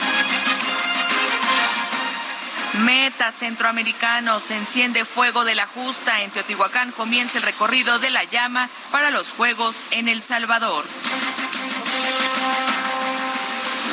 Meta 2.74 3.30
centroamericano, 3.32 4.40
se 4.40 4.56
enciende 4.56 5.04
fuego 5.04 5.44
de 5.44 5.54
la 5.54 5.66
justa. 5.66 6.22
En 6.22 6.30
Teotihuacán 6.30 6.90
comienza 6.92 7.36
el 7.38 7.44
recorrido 7.44 7.98
de 7.98 8.08
la 8.08 8.24
llama 8.24 8.68
para 8.90 9.10
los 9.10 9.30
Juegos 9.32 9.86
en 9.90 10.08
El 10.08 10.22
Salvador. 10.22 10.86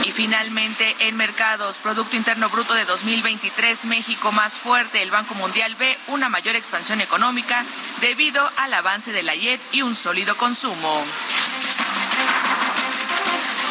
Y 0.06 0.12
finalmente, 0.14 0.96
en 1.00 1.18
mercados, 1.18 1.78
Producto 1.78 2.16
Interno 2.16 2.50
Bruto 2.50 2.74
de 2.74 2.86
2023, 2.86 3.84
México 3.84 4.32
más 4.32 4.54
fuerte. 4.54 5.02
El 5.02 5.12
Banco 5.12 5.36
Mundial 5.36 5.76
ve 5.76 5.98
una 6.08 6.30
mayor 6.30 6.56
expansión 6.56 7.02
económica 7.02 7.66
debido 8.00 8.50
al 8.58 8.74
avance 8.74 9.12
de 9.12 9.24
la 9.24 9.36
IED 9.36 9.60
y 9.74 9.82
un 9.82 9.94
sólido 9.94 10.38
consumo. 10.38 11.04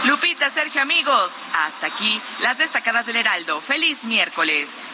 Lupita, 0.08 0.48
Sergio, 0.48 0.80
amigos, 0.80 1.44
hasta 1.52 1.88
aquí 1.88 2.18
las 2.40 2.56
destacadas 2.56 3.04
del 3.04 3.16
Heraldo. 3.16 3.60
Feliz 3.60 4.06
miércoles. 4.06 4.88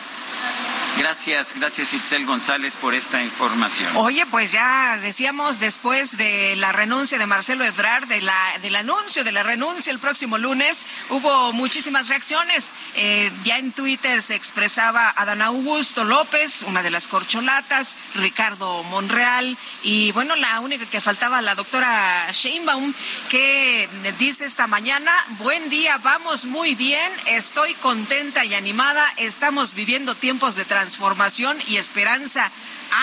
Gracias, 0.96 1.54
gracias 1.54 1.92
Itzel 1.92 2.24
González 2.24 2.76
por 2.76 2.94
esta 2.94 3.20
información. 3.22 3.96
Oye, 3.96 4.26
pues 4.26 4.52
ya 4.52 4.96
decíamos 4.98 5.58
después 5.58 6.16
de 6.16 6.54
la 6.56 6.70
renuncia 6.70 7.18
de 7.18 7.26
Marcelo 7.26 7.64
Ebrard, 7.64 8.06
de 8.06 8.22
la, 8.22 8.58
del 8.62 8.76
anuncio 8.76 9.24
de 9.24 9.32
la 9.32 9.42
renuncia 9.42 9.92
el 9.92 9.98
próximo 9.98 10.38
lunes, 10.38 10.86
hubo 11.10 11.52
muchísimas 11.52 12.08
reacciones. 12.08 12.72
Eh, 12.94 13.30
ya 13.42 13.58
en 13.58 13.72
Twitter 13.72 14.22
se 14.22 14.36
expresaba 14.36 15.10
Adán 15.10 15.42
Augusto 15.42 16.04
López, 16.04 16.62
una 16.62 16.82
de 16.82 16.90
las 16.90 17.08
corcholatas, 17.08 17.98
Ricardo 18.14 18.84
Monreal, 18.84 19.58
y 19.82 20.12
bueno, 20.12 20.36
la 20.36 20.60
única 20.60 20.86
que 20.86 21.00
faltaba, 21.00 21.42
la 21.42 21.56
doctora 21.56 22.30
Sheinbaum, 22.30 22.94
que 23.30 23.88
dice 24.18 24.44
esta 24.44 24.68
mañana, 24.68 25.12
buen 25.38 25.68
día, 25.70 25.98
vamos 25.98 26.46
muy 26.46 26.76
bien, 26.76 27.12
estoy 27.26 27.74
contenta 27.74 28.44
y 28.44 28.54
animada, 28.54 29.04
estamos 29.16 29.74
viviendo 29.74 30.14
tiempos 30.34 30.56
de 30.56 30.64
transformación 30.64 31.56
y 31.68 31.76
esperanza. 31.76 32.50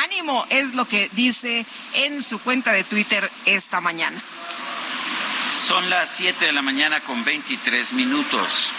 Ánimo 0.04 0.46
es 0.50 0.74
lo 0.74 0.86
que 0.86 1.10
dice 1.14 1.66
en 1.94 2.22
su 2.22 2.40
cuenta 2.40 2.74
de 2.74 2.84
Twitter 2.84 3.32
esta 3.46 3.80
mañana. 3.80 4.22
Son 5.66 5.90
las 5.90 6.10
7 6.10 6.48
de 6.48 6.52
la 6.52 6.62
mañana 6.62 7.00
con 7.00 7.24
23 7.24 7.94
minutos. 7.94 8.74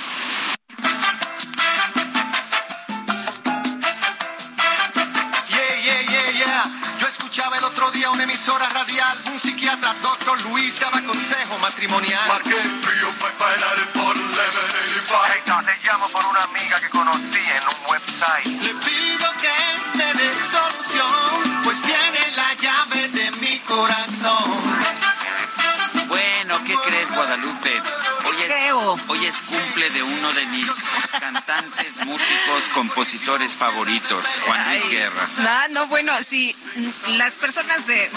Escuchaba 7.33 7.57
el 7.57 7.65
otro 7.65 7.91
día 7.93 8.11
una 8.11 8.25
emisora 8.25 8.69
radial, 8.69 9.19
un 9.33 9.41
psiquiatra, 9.41 9.95
doctor 10.03 10.38
Luis, 10.43 10.79
daba 10.79 11.01
consejo 11.01 11.59
matrimonial. 11.61 12.29
Marqué 12.29 12.51
frío 12.53 13.09
para 13.19 13.35
bailar 13.38 13.93
por 13.95 14.17
Hey, 15.25 15.41
no, 15.47 15.62
te 15.65 15.73
llamo 15.85 16.09
por 16.09 16.25
una 16.27 16.43
amiga 16.45 16.81
que 16.81 16.88
conocí 16.91 17.38
en 17.38 17.65
un 17.65 17.85
Le 18.23 18.75
pido 18.75 19.27
que 19.41 19.99
me 19.99 20.15
dé 20.15 20.31
solución, 20.47 21.63
pues 21.65 21.83
tiene 21.83 22.21
la 22.37 22.55
llave 22.55 23.09
de 23.09 23.31
mi 23.41 23.59
corazón. 23.67 24.61
Bueno, 26.07 26.61
¿qué 26.65 26.77
crees, 26.87 27.13
Guadalupe? 27.13 27.83
Hoy 28.83 28.88
es, 28.88 28.97
Creo. 28.97 28.99
Hoy 29.09 29.27
es 29.27 29.42
cumple 29.42 29.90
de 29.90 30.03
uno 30.03 30.33
de 30.33 30.47
mis 30.47 30.71
cantantes, 31.18 32.05
músicos, 32.05 32.68
compositores 32.75 33.57
favoritos, 33.57 34.27
Juan 34.45 34.71
Luis 34.71 34.88
Guerra. 34.88 35.29
No, 35.38 35.68
no, 35.68 35.87
bueno, 35.87 36.12
sí, 36.23 36.55
las 37.09 37.35
personas 37.37 37.87
de, 37.87 38.11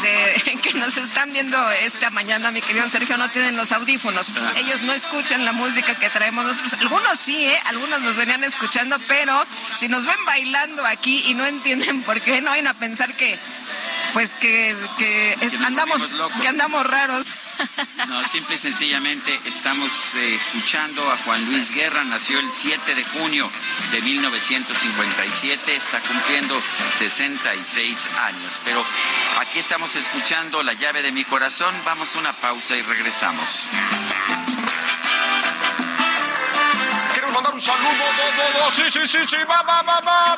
que 0.63 0.73
nos 0.73 0.97
están 0.97 1.31
viendo 1.33 1.57
esta 1.71 2.09
mañana, 2.09 2.51
mi 2.51 2.61
querido 2.61 2.87
Sergio, 2.89 3.17
no 3.17 3.29
tienen 3.29 3.55
los 3.57 3.71
audífonos. 3.71 4.33
Ah. 4.35 4.53
Ellos 4.57 4.81
no 4.81 4.93
escuchan 4.93 5.45
la 5.45 5.51
música 5.51 5.95
que 5.95 6.09
traemos 6.09 6.45
nosotros. 6.45 6.73
Algunos 6.81 7.19
sí, 7.19 7.45
¿eh? 7.45 7.59
Algunos 7.65 8.01
nos 8.01 8.15
venían 8.15 8.43
escuchando, 8.43 8.97
pero 9.07 9.45
si 9.75 9.87
nos 9.87 10.05
ven 10.05 10.25
bailando 10.25 10.85
aquí 10.85 11.23
y 11.27 11.33
no 11.33 11.45
entienden 11.45 12.01
por 12.03 12.21
qué, 12.21 12.41
no 12.41 12.49
vayan 12.49 12.67
a 12.67 12.73
pensar 12.73 13.13
que 13.13 13.37
pues 14.13 14.33
que, 14.35 14.73
andamos 15.65 16.01
que 16.41 16.47
andamos 16.47 16.87
raros. 16.87 17.27
No, 18.07 18.23
simple 18.27 18.55
y 18.55 18.57
sencillamente 18.57 19.39
estamos 19.45 20.15
eh, 20.15 20.35
escuchando 20.35 21.01
a 21.11 21.17
Juan 21.17 21.43
Luis 21.45 21.71
Guerra, 21.71 22.03
nació 22.03 22.39
el 22.39 22.49
7 22.51 22.95
de 22.95 23.03
junio 23.03 23.49
de 23.91 24.01
1957, 24.01 25.75
está 25.75 25.99
cumpliendo 26.01 26.61
66 26.97 28.07
años. 28.27 28.53
Pero 28.63 28.83
aquí 29.39 29.59
estamos 29.59 29.95
escuchando 29.95 30.63
La 30.63 30.73
llave 30.73 31.01
de 31.01 31.11
mi 31.11 31.23
corazón, 31.23 31.73
vamos 31.85 32.15
a 32.15 32.19
una 32.19 32.33
pausa 32.33 32.75
y 32.75 32.81
regresamos. 32.81 33.67
Quiero 37.13 37.29
mandar 37.31 37.53
un 37.53 37.61
saludo, 37.61 38.71
sí, 38.71 38.83
sí, 38.89 39.07
sí, 39.07 39.19
sí, 39.27 39.37
va, 39.49 39.61
va, 39.63 39.81
va, 39.81 39.99
va. 40.01 40.37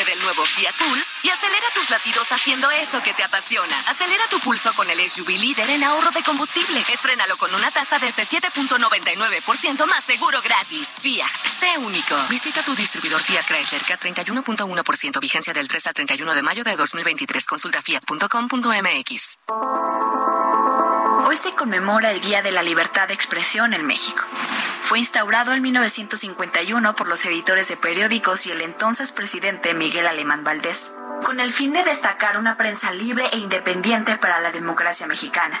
Del 0.00 0.18
nuevo 0.20 0.44
Fiat 0.46 0.74
Pulse 0.76 1.10
y 1.22 1.28
acelera 1.28 1.66
tus 1.74 1.90
latidos 1.90 2.32
haciendo 2.32 2.70
eso 2.70 3.02
que 3.02 3.12
te 3.12 3.22
apasiona. 3.22 3.78
Acelera 3.86 4.26
tu 4.30 4.40
pulso 4.40 4.72
con 4.72 4.88
el 4.88 4.98
SUV 5.10 5.28
líder 5.28 5.68
en 5.68 5.84
ahorro 5.84 6.10
de 6.10 6.22
combustible. 6.22 6.82
Estrénalo 6.90 7.36
con 7.36 7.54
una 7.54 7.70
tasa 7.70 7.98
desde 7.98 8.24
7.99% 8.24 9.86
más 9.86 10.04
seguro 10.04 10.40
gratis. 10.40 10.88
Fiat, 11.00 11.30
sé 11.60 11.78
único. 11.78 12.16
Visita 12.30 12.62
tu 12.62 12.74
distribuidor 12.74 13.20
Fiat 13.20 13.44
Chrysler 13.44 13.82
K31.1% 13.82 15.20
vigencia 15.20 15.52
del 15.52 15.68
3 15.68 15.86
al 15.88 15.94
31 15.94 16.34
de 16.34 16.42
mayo 16.42 16.64
de 16.64 16.74
2023. 16.74 17.44
Consulta 17.44 17.82
fiat.com.mx. 17.82 19.38
Hoy 21.26 21.36
se 21.36 21.52
conmemora 21.52 22.10
el 22.12 22.20
Día 22.22 22.40
de 22.40 22.50
la 22.50 22.62
Libertad 22.62 23.08
de 23.08 23.14
Expresión 23.14 23.74
en 23.74 23.86
México. 23.86 24.24
Fue 24.82 24.98
instaurado 24.98 25.52
en 25.52 25.62
1951 25.62 26.96
por 26.96 27.06
los 27.06 27.24
editores 27.24 27.68
de 27.68 27.76
periódicos 27.76 28.46
y 28.46 28.50
el 28.50 28.60
entonces 28.60 29.12
presidente 29.12 29.74
Miguel 29.74 30.06
Alemán 30.06 30.44
Valdés 30.44 30.92
con 31.24 31.40
el 31.40 31.52
fin 31.52 31.72
de 31.72 31.84
destacar 31.84 32.36
una 32.36 32.56
prensa 32.56 32.92
libre 32.92 33.26
e 33.32 33.38
independiente 33.38 34.16
para 34.18 34.40
la 34.40 34.50
democracia 34.50 35.06
mexicana. 35.06 35.60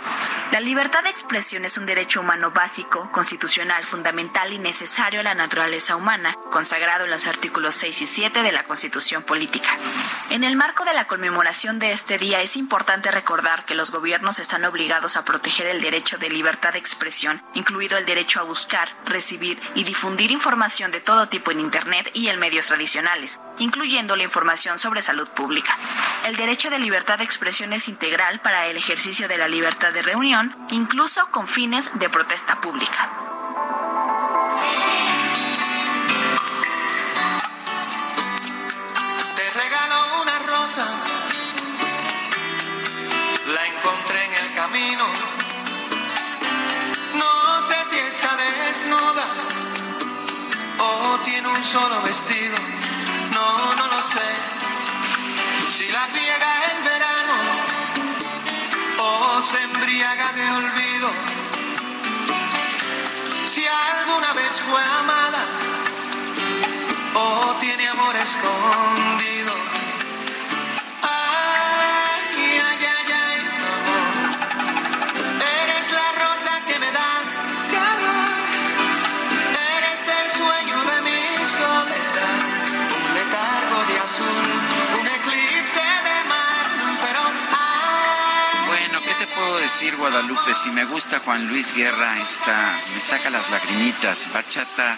La 0.50 0.60
libertad 0.60 1.02
de 1.02 1.10
expresión 1.10 1.64
es 1.64 1.78
un 1.78 1.86
derecho 1.86 2.20
humano 2.20 2.50
básico, 2.50 3.10
constitucional, 3.10 3.84
fundamental 3.84 4.52
y 4.52 4.58
necesario 4.58 5.20
a 5.20 5.22
la 5.22 5.34
naturaleza 5.34 5.96
humana, 5.96 6.36
consagrado 6.50 7.04
en 7.04 7.10
los 7.10 7.26
artículos 7.26 7.74
6 7.76 8.02
y 8.02 8.06
7 8.06 8.42
de 8.42 8.52
la 8.52 8.64
Constitución 8.64 9.22
Política. 9.22 9.70
En 10.30 10.44
el 10.44 10.56
marco 10.56 10.84
de 10.84 10.94
la 10.94 11.06
conmemoración 11.06 11.78
de 11.78 11.92
este 11.92 12.18
día 12.18 12.42
es 12.42 12.56
importante 12.56 13.10
recordar 13.10 13.64
que 13.64 13.74
los 13.74 13.90
gobiernos 13.90 14.38
están 14.38 14.64
obligados 14.64 15.16
a 15.16 15.24
proteger 15.24 15.66
el 15.66 15.80
derecho 15.80 16.18
de 16.18 16.30
libertad 16.30 16.72
de 16.72 16.78
expresión, 16.78 17.42
incluido 17.54 17.96
el 17.98 18.06
derecho 18.06 18.40
a 18.40 18.44
buscar, 18.44 18.88
recibir 19.06 19.60
y 19.74 19.84
difundir 19.84 20.30
información 20.30 20.90
de 20.90 21.00
todo 21.00 21.28
tipo 21.28 21.50
en 21.50 21.60
Internet 21.60 22.10
y 22.14 22.28
en 22.28 22.38
medios 22.38 22.66
tradicionales, 22.66 23.40
incluyendo 23.58 24.16
la 24.16 24.22
información 24.22 24.78
sobre 24.78 25.02
salud 25.02 25.28
pública 25.28 25.76
el 26.24 26.36
derecho 26.36 26.70
de 26.70 26.78
libertad 26.78 27.18
de 27.18 27.24
expresión 27.24 27.72
es 27.72 27.88
integral 27.88 28.40
para 28.40 28.66
el 28.68 28.76
ejercicio 28.76 29.26
de 29.26 29.38
la 29.38 29.48
libertad 29.48 29.92
de 29.92 30.02
reunión, 30.02 30.54
incluso 30.70 31.26
con 31.32 31.48
fines 31.48 31.90
de 31.94 32.08
protesta 32.08 32.60
pública. 32.60 33.10
Te 39.34 39.50
regalo 39.50 40.22
una 40.22 40.38
rosa, 40.38 40.86
la 43.52 43.66
encontré 43.66 44.24
en 44.24 44.34
el 44.44 44.54
camino. 44.54 45.04
No 47.14 47.68
sé 47.68 47.76
si 47.90 47.98
está 47.98 48.36
desnuda 48.36 49.24
o 50.78 51.18
tiene 51.24 51.48
un 51.48 51.64
solo 51.64 52.00
vestido, 52.02 52.56
no, 53.58 53.74
no 53.74 53.86
lo 53.86 54.02
sé 54.02 54.28
si 55.68 55.88
la 55.90 56.06
riega 56.06 56.50
el 56.72 56.82
verano 56.84 57.34
o 58.98 59.42
se 59.42 59.62
embriaga 59.62 60.32
de 60.32 60.50
olvido, 60.50 61.10
si 63.46 63.64
alguna 63.66 64.32
vez 64.34 64.52
fue 64.68 64.82
amada 65.00 65.44
o 67.14 67.54
tiene 67.60 67.88
amor 67.88 68.16
escondido. 68.16 69.11
Decir, 89.82 89.98
Guadalupe, 89.98 90.54
si 90.54 90.70
me 90.70 90.84
gusta 90.84 91.18
Juan 91.24 91.48
Luis 91.48 91.74
Guerra, 91.74 92.16
está, 92.20 92.72
me 92.94 93.00
saca 93.00 93.30
las 93.30 93.50
lagrimitas. 93.50 94.28
Bachata. 94.32 94.96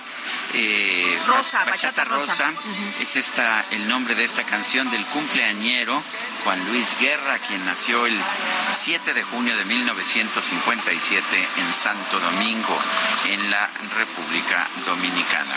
Eh, 0.53 1.18
rosa, 1.27 1.64
Bachata, 1.64 2.05
Rosa. 2.05 2.53
Es 3.01 3.16
esta, 3.16 3.64
el 3.70 3.88
nombre 3.88 4.14
de 4.14 4.25
esta 4.25 4.42
canción 4.42 4.90
del 4.90 5.03
cumpleañero 5.07 6.03
Juan 6.44 6.62
Luis 6.66 6.99
Guerra, 7.01 7.38
quien 7.38 7.64
nació 7.64 8.05
el 8.05 8.20
7 8.68 9.14
de 9.14 9.23
junio 9.23 9.57
de 9.57 9.64
1957 9.64 11.49
en 11.57 11.75
Santo 11.75 12.20
Domingo, 12.20 12.79
en 13.27 13.51
la 13.51 13.70
República 13.97 14.68
Dominicana. 14.85 15.55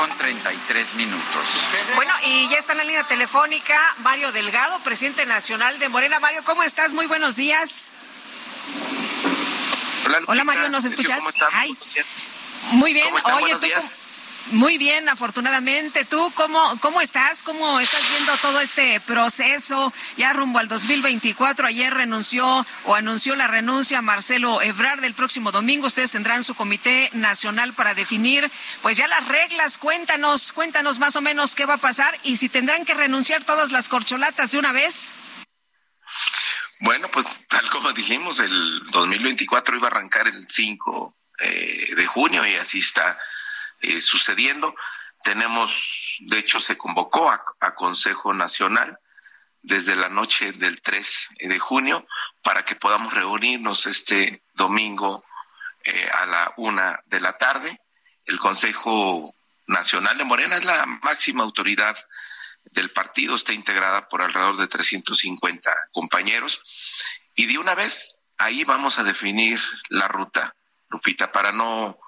Con 0.00 0.16
33 0.16 0.94
minutos. 0.94 1.60
Bueno, 1.94 2.10
y 2.24 2.48
ya 2.48 2.56
está 2.56 2.72
en 2.72 2.78
la 2.78 2.84
línea 2.84 3.04
telefónica 3.04 3.78
Mario 3.98 4.32
Delgado, 4.32 4.78
presidente 4.78 5.26
nacional 5.26 5.78
de 5.78 5.90
Morena. 5.90 6.18
Mario, 6.20 6.42
¿cómo 6.42 6.62
estás? 6.62 6.94
Muy 6.94 7.06
buenos 7.06 7.36
días. 7.36 7.90
Hola, 10.26 10.44
Mario, 10.44 10.70
¿nos 10.70 10.86
escuchas? 10.86 11.18
¿Cómo 11.18 11.28
estás? 11.28 11.50
Muy 12.72 12.94
bien. 12.94 13.08
Oye, 13.12 13.54
¿tú 13.56 13.66
muy 14.46 14.78
bien, 14.78 15.08
afortunadamente. 15.08 16.04
¿Tú 16.04 16.32
cómo, 16.34 16.58
cómo 16.80 17.00
estás? 17.00 17.42
¿Cómo 17.42 17.78
estás 17.78 18.02
viendo 18.10 18.36
todo 18.38 18.60
este 18.60 19.00
proceso 19.00 19.92
ya 20.16 20.32
rumbo 20.32 20.58
al 20.58 20.68
2024? 20.68 21.66
Ayer 21.66 21.94
renunció 21.94 22.66
o 22.84 22.94
anunció 22.94 23.36
la 23.36 23.46
renuncia 23.46 24.02
Marcelo 24.02 24.60
Ebrard. 24.60 25.00
del 25.00 25.14
próximo 25.14 25.52
domingo 25.52 25.86
ustedes 25.86 26.12
tendrán 26.12 26.42
su 26.42 26.54
comité 26.54 27.10
nacional 27.12 27.74
para 27.74 27.94
definir 27.94 28.50
pues 28.82 28.96
ya 28.96 29.06
las 29.06 29.26
reglas. 29.28 29.78
Cuéntanos, 29.78 30.52
cuéntanos 30.52 30.98
más 30.98 31.14
o 31.16 31.20
menos 31.20 31.54
qué 31.54 31.66
va 31.66 31.74
a 31.74 31.78
pasar 31.78 32.18
y 32.24 32.36
si 32.36 32.48
tendrán 32.48 32.84
que 32.84 32.94
renunciar 32.94 33.44
todas 33.44 33.70
las 33.70 33.88
corcholatas 33.88 34.50
de 34.50 34.58
una 34.58 34.72
vez. 34.72 35.14
Bueno, 36.80 37.10
pues 37.10 37.26
tal 37.48 37.68
como 37.70 37.92
dijimos, 37.92 38.40
el 38.40 38.80
2024 38.90 39.76
iba 39.76 39.86
a 39.86 39.90
arrancar 39.90 40.26
el 40.26 40.46
5 40.50 41.14
eh, 41.40 41.94
de 41.94 42.06
junio 42.06 42.46
y 42.46 42.54
así 42.54 42.78
está 42.78 43.18
eh, 43.80 44.00
sucediendo. 44.00 44.74
Tenemos, 45.22 46.16
de 46.20 46.38
hecho, 46.38 46.60
se 46.60 46.78
convocó 46.78 47.30
a, 47.30 47.74
Consejo 47.74 48.34
Nacional 48.34 48.98
desde 49.62 49.96
la 49.96 50.08
noche 50.08 50.52
del 50.52 50.80
3 50.80 51.28
de 51.40 51.58
junio 51.58 52.06
para 52.42 52.64
que 52.64 52.76
podamos 52.76 53.12
reunirnos 53.12 53.86
este 53.86 54.42
domingo 54.54 55.24
eh, 55.84 56.08
a 56.12 56.26
la 56.26 56.54
una 56.56 56.98
de 57.06 57.20
la 57.20 57.36
tarde. 57.38 57.80
El 58.24 58.38
Consejo 58.38 59.34
Nacional 59.66 60.18
de 60.18 60.24
Morena 60.24 60.56
es 60.56 60.64
la 60.64 60.84
máxima 60.86 61.42
autoridad 61.44 61.96
del 62.64 62.90
partido, 62.90 63.36
está 63.36 63.52
integrada 63.52 64.08
por 64.08 64.22
alrededor 64.22 64.56
de 64.56 64.68
350 64.68 65.70
compañeros 65.92 66.60
y 67.34 67.46
de 67.46 67.58
una 67.58 67.74
vez 67.74 68.26
ahí 68.38 68.64
vamos 68.64 68.98
a 68.98 69.04
definir 69.04 69.60
la 69.88 70.08
ruta, 70.08 70.54
Lupita, 70.88 71.32
para 71.32 71.52
no 71.52 71.98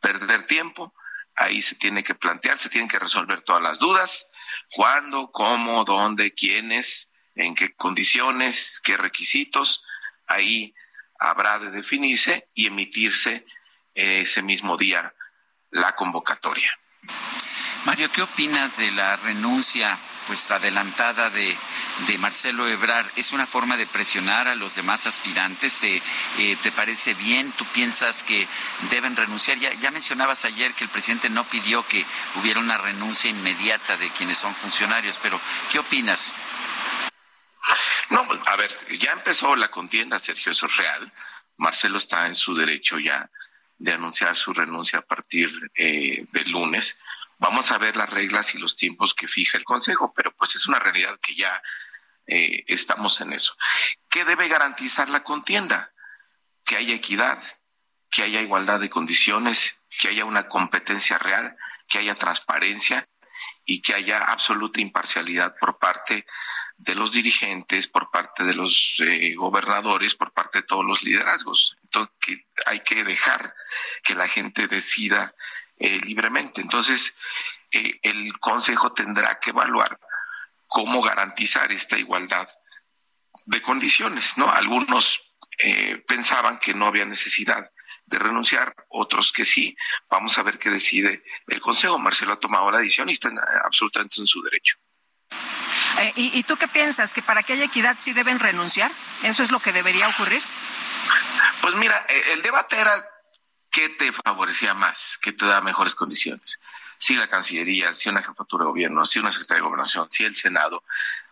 perder 0.00 0.46
tiempo. 0.46 0.94
Ahí 1.40 1.62
se 1.62 1.74
tiene 1.74 2.04
que 2.04 2.14
plantear, 2.14 2.58
se 2.58 2.68
tienen 2.68 2.86
que 2.86 2.98
resolver 2.98 3.40
todas 3.40 3.62
las 3.62 3.78
dudas, 3.78 4.30
cuándo, 4.72 5.30
cómo, 5.32 5.86
dónde, 5.86 6.34
quiénes, 6.34 7.14
en 7.34 7.54
qué 7.54 7.74
condiciones, 7.74 8.78
qué 8.84 8.98
requisitos. 8.98 9.82
Ahí 10.26 10.74
habrá 11.18 11.58
de 11.58 11.70
definirse 11.70 12.50
y 12.52 12.66
emitirse 12.66 13.46
ese 13.94 14.42
mismo 14.42 14.76
día 14.76 15.14
la 15.70 15.96
convocatoria. 15.96 16.78
Mario, 17.86 18.10
¿qué 18.12 18.20
opinas 18.20 18.76
de 18.76 18.90
la 18.92 19.16
renuncia 19.16 19.96
pues 20.26 20.50
adelantada 20.50 21.30
de, 21.30 21.56
Marcelo 22.18 22.68
Ebrard? 22.68 23.06
¿Es 23.16 23.32
una 23.32 23.46
forma 23.46 23.78
de 23.78 23.86
presionar 23.86 24.48
a 24.48 24.54
los 24.54 24.74
demás 24.74 25.06
aspirantes? 25.06 25.82
Eh, 25.84 26.02
¿Te 26.62 26.72
parece 26.72 27.14
bien? 27.14 27.52
¿Tú 27.52 27.64
piensas 27.66 28.22
que 28.22 28.46
deben 28.90 29.16
renunciar? 29.16 29.58
Ya, 29.58 29.72
ya 29.74 29.90
mencionabas 29.90 30.44
ayer 30.44 30.74
que 30.74 30.84
el 30.84 30.90
presidente 30.90 31.30
no 31.30 31.44
pidió 31.44 31.86
que 31.86 32.04
hubiera 32.36 32.60
una 32.60 32.76
renuncia 32.76 33.30
inmediata 33.30 33.96
de 33.96 34.10
quienes 34.10 34.36
son 34.36 34.54
funcionarios, 34.54 35.18
pero 35.22 35.40
¿qué 35.72 35.78
opinas? 35.78 36.34
No, 38.10 38.26
a 38.44 38.56
ver, 38.56 38.98
ya 38.98 39.12
empezó 39.12 39.56
la 39.56 39.70
contienda, 39.70 40.18
Sergio, 40.18 40.52
eso 40.52 40.66
es 40.66 40.76
real. 40.76 41.10
Marcelo 41.56 41.96
está 41.96 42.26
en 42.26 42.34
su 42.34 42.54
derecho 42.54 42.98
ya 42.98 43.30
de 43.78 43.92
anunciar 43.92 44.36
su 44.36 44.52
renuncia 44.52 44.98
a 44.98 45.02
partir 45.02 45.48
eh, 45.74 46.26
del 46.30 46.50
lunes. 46.50 47.00
Vamos 47.40 47.72
a 47.72 47.78
ver 47.78 47.96
las 47.96 48.10
reglas 48.10 48.54
y 48.54 48.58
los 48.58 48.76
tiempos 48.76 49.14
que 49.14 49.26
fija 49.26 49.56
el 49.56 49.64
Consejo, 49.64 50.12
pero 50.14 50.30
pues 50.36 50.54
es 50.56 50.66
una 50.66 50.78
realidad 50.78 51.18
que 51.22 51.34
ya 51.34 51.62
eh, 52.26 52.64
estamos 52.66 53.18
en 53.22 53.32
eso. 53.32 53.54
¿Qué 54.10 54.26
debe 54.26 54.46
garantizar 54.46 55.08
la 55.08 55.22
contienda? 55.22 55.90
Que 56.66 56.76
haya 56.76 56.94
equidad, 56.94 57.42
que 58.10 58.22
haya 58.22 58.42
igualdad 58.42 58.78
de 58.78 58.90
condiciones, 58.90 59.86
que 59.88 60.08
haya 60.08 60.26
una 60.26 60.48
competencia 60.48 61.16
real, 61.16 61.56
que 61.88 61.98
haya 61.98 62.14
transparencia 62.14 63.08
y 63.64 63.80
que 63.80 63.94
haya 63.94 64.18
absoluta 64.18 64.82
imparcialidad 64.82 65.56
por 65.58 65.78
parte 65.78 66.26
de 66.76 66.94
los 66.94 67.10
dirigentes, 67.10 67.88
por 67.88 68.10
parte 68.10 68.44
de 68.44 68.52
los 68.52 68.96
eh, 69.00 69.34
gobernadores, 69.34 70.14
por 70.14 70.34
parte 70.34 70.58
de 70.58 70.66
todos 70.66 70.84
los 70.84 71.02
liderazgos. 71.02 71.78
Entonces, 71.84 72.44
hay 72.66 72.80
que 72.80 73.02
dejar 73.02 73.54
que 74.02 74.14
la 74.14 74.28
gente 74.28 74.68
decida 74.68 75.34
eh, 75.80 75.98
libremente. 76.04 76.60
Entonces, 76.60 77.16
eh, 77.70 77.98
el 78.02 78.38
Consejo 78.38 78.92
tendrá 78.92 79.40
que 79.40 79.48
evaluar 79.48 79.98
cómo 80.66 81.00
garantizar 81.00 81.72
esta 81.72 81.96
igualdad 81.96 82.46
de 83.46 83.62
condiciones, 83.62 84.36
¿no? 84.36 84.50
Algunos 84.50 85.22
eh, 85.56 86.04
pensaban 86.06 86.58
que 86.58 86.74
no 86.74 86.86
había 86.86 87.06
necesidad 87.06 87.70
de 88.04 88.18
renunciar, 88.18 88.76
otros 88.90 89.32
que 89.32 89.46
sí. 89.46 89.74
Vamos 90.10 90.36
a 90.36 90.42
ver 90.42 90.58
qué 90.58 90.68
decide 90.68 91.24
el 91.46 91.62
Consejo. 91.62 91.98
Marcelo 91.98 92.34
ha 92.34 92.38
tomado 92.38 92.70
la 92.70 92.80
decisión 92.80 93.08
y 93.08 93.14
está 93.14 93.30
absolutamente 93.64 94.20
en 94.20 94.26
su 94.26 94.42
derecho. 94.42 94.76
¿y, 96.14 96.38
¿Y 96.38 96.42
tú 96.42 96.58
qué 96.58 96.68
piensas? 96.68 97.14
¿Que 97.14 97.22
para 97.22 97.42
que 97.42 97.54
haya 97.54 97.64
equidad 97.64 97.96
sí 97.98 98.12
deben 98.12 98.38
renunciar? 98.38 98.90
¿Eso 99.22 99.42
es 99.42 99.50
lo 99.50 99.60
que 99.60 99.72
debería 99.72 100.08
ocurrir? 100.08 100.42
Pues 101.62 101.74
mira, 101.76 102.04
el 102.32 102.42
debate 102.42 102.78
era 102.78 103.02
¿qué 103.70 103.88
te 103.90 104.12
favorecía 104.12 104.74
más? 104.74 105.18
¿Qué 105.22 105.32
te 105.32 105.46
da 105.46 105.60
mejores 105.60 105.94
condiciones? 105.94 106.60
Si 106.98 107.16
la 107.16 107.28
Cancillería, 107.28 107.94
si 107.94 108.08
una 108.08 108.22
jefatura 108.22 108.64
de 108.64 108.70
gobierno, 108.70 109.06
si 109.06 109.18
una 109.18 109.30
Secretaría 109.30 109.62
de 109.62 109.68
Gobernación, 109.68 110.10
si 110.10 110.24
el 110.24 110.34
Senado. 110.36 110.84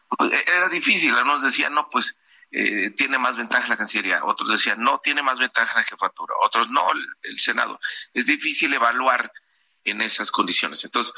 Pues, 0.09 0.33
e-, 0.33 0.45
era 0.47 0.69
difícil. 0.69 1.15
Algunos 1.15 1.43
decían, 1.43 1.75
no, 1.75 1.91
pues 1.91 2.19
eh, 2.51 2.91
tiene 2.91 3.19
más 3.19 3.37
ventaja 3.37 3.69
la 3.69 3.77
Cancillería. 3.77 4.25
Otros 4.25 4.49
decían, 4.51 4.83
no, 4.83 5.01
tiene 5.01 5.23
más 5.23 5.39
ventaja 5.39 5.79
la 5.79 5.85
jefatura. 5.85 6.35
Otros, 6.43 6.71
no, 6.71 6.83
el, 7.23 7.39
Senado. 7.39 7.79
Es 8.15 8.27
difícil 8.27 8.73
evaluar 8.73 9.31
en 9.85 10.03
esas 10.03 10.31
condiciones. 10.31 10.85
Entonces, 10.85 11.13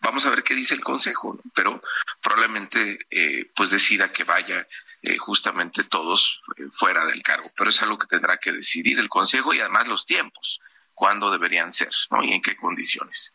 vamos 0.00 0.26
a 0.26 0.30
ver 0.30 0.42
qué 0.42 0.54
dice 0.54 0.74
el 0.74 0.82
Consejo, 0.82 1.38
pero 1.54 1.80
probablemente 2.20 2.98
eh, 3.10 3.50
pues 3.54 3.70
decida 3.70 4.12
que 4.12 4.24
vaya 4.24 4.66
eh, 5.02 5.16
justamente 5.18 5.84
todos 5.84 6.40
fuera 6.72 7.06
del 7.06 7.22
cargo. 7.22 7.50
Pero 7.56 7.70
es 7.70 7.80
algo 7.82 7.98
que 7.98 8.06
tendrá 8.06 8.38
que 8.38 8.52
decidir 8.52 8.98
el 8.98 9.08
Consejo 9.08 9.54
y 9.54 9.60
además 9.60 9.88
los 9.88 10.06
tiempos 10.06 10.60
cuándo 10.96 11.30
deberían 11.30 11.70
ser 11.70 11.90
¿no? 12.10 12.24
y 12.24 12.32
en 12.32 12.42
qué 12.42 12.56
condiciones. 12.56 13.32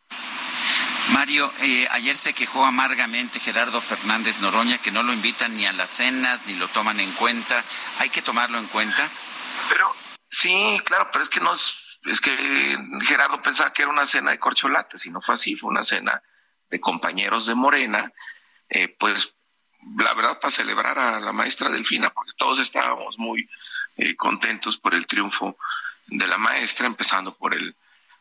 Mario, 1.10 1.52
eh, 1.62 1.88
ayer 1.92 2.18
se 2.18 2.34
quejó 2.34 2.66
amargamente 2.66 3.40
Gerardo 3.40 3.82
Fernández 3.82 4.40
Noroña 4.40 4.78
que 4.78 4.92
no 4.92 5.04
lo 5.04 5.14
invitan 5.14 5.56
ni 5.56 5.66
a 5.66 5.74
las 5.74 5.90
cenas 5.90 6.46
ni 6.48 6.56
lo 6.56 6.68
toman 6.70 7.00
en 7.00 7.12
cuenta. 7.14 7.64
¿Hay 8.00 8.10
que 8.10 8.22
tomarlo 8.22 8.58
en 8.58 8.68
cuenta? 8.68 9.10
Pero 9.70 9.94
sí, 10.30 10.80
claro, 10.86 11.10
pero 11.12 11.24
es 11.24 11.30
que 11.30 11.40
no 11.40 11.54
es, 11.54 11.81
que 12.22 12.78
Gerardo 13.02 13.42
pensaba 13.42 13.72
que 13.72 13.84
era 13.84 13.92
una 13.92 14.06
cena 14.06 14.32
de 14.32 14.40
corcholates 14.40 15.06
y 15.06 15.12
no 15.12 15.22
fue 15.22 15.36
así, 15.36 15.56
fue 15.56 15.70
una 15.70 15.84
cena 15.84 16.22
de 16.70 16.80
compañeros 16.80 17.46
de 17.46 17.56
Morena, 17.56 18.12
eh, 18.70 18.88
pues 18.88 19.36
la 19.98 20.14
verdad 20.14 20.40
para 20.40 20.52
celebrar 20.52 20.98
a 20.98 21.20
la 21.20 21.34
maestra 21.34 21.70
Delfina, 21.70 22.12
porque 22.12 22.34
todos 22.38 22.60
estábamos 22.60 23.18
muy 23.18 23.48
eh, 23.98 24.16
contentos 24.16 24.78
por 24.78 24.94
el 24.94 25.08
triunfo 25.08 25.58
de 26.08 26.28
la 26.28 26.38
maestra, 26.38 26.88
empezando 26.88 27.36
por 27.36 27.54
el, 27.54 27.76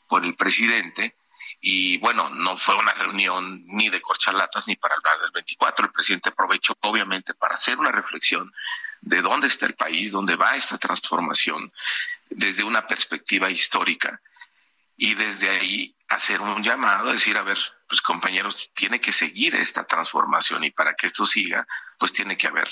por 0.09 0.25
el 0.25 0.35
presidente. 0.35 1.17
Y 1.61 1.99
bueno, 1.99 2.31
no 2.31 2.57
fue 2.57 2.77
una 2.77 2.93
reunión 2.93 3.61
ni 3.69 3.89
de 3.89 4.01
corchalatas 4.01 4.67
ni 4.67 4.77
para 4.77 4.95
hablar 4.95 5.21
del 5.21 5.31
24. 5.33 5.87
El 5.87 5.93
presidente 5.93 6.31
aprovechó 6.31 6.75
obviamente 6.81 7.35
para 7.35 7.55
hacer 7.55 7.79
una 7.79 7.91
reflexión 7.91 8.53
de 9.01 9.23
dónde 9.23 9.49
está 9.49 9.67
el 9.67 9.75
país, 9.75 10.13
dónde 10.13 10.37
va 10.37 10.57
esta 10.57 10.79
transformación 10.79 11.73
desde 12.31 12.65
una 12.65 12.87
perspectiva 12.87 13.51
histórica 13.51 14.21
y 14.97 15.15
desde 15.15 15.51
ahí 15.51 15.97
hacer 16.09 16.41
un 16.41 16.63
llamado, 16.63 17.13
decir, 17.13 17.37
a 17.37 17.43
ver, 17.43 17.59
pues 17.89 18.01
compañeros, 18.01 18.73
tiene 18.75 19.01
que 19.01 19.13
seguir 19.13 19.55
esta 19.57 19.85
transformación 19.85 20.65
y 20.65 20.71
para 20.71 20.95
que 20.95 21.07
esto 21.07 21.27
siga, 21.27 21.67
pues 21.99 22.13
tiene 22.13 22.37
que 22.37 22.47
haber 22.47 22.69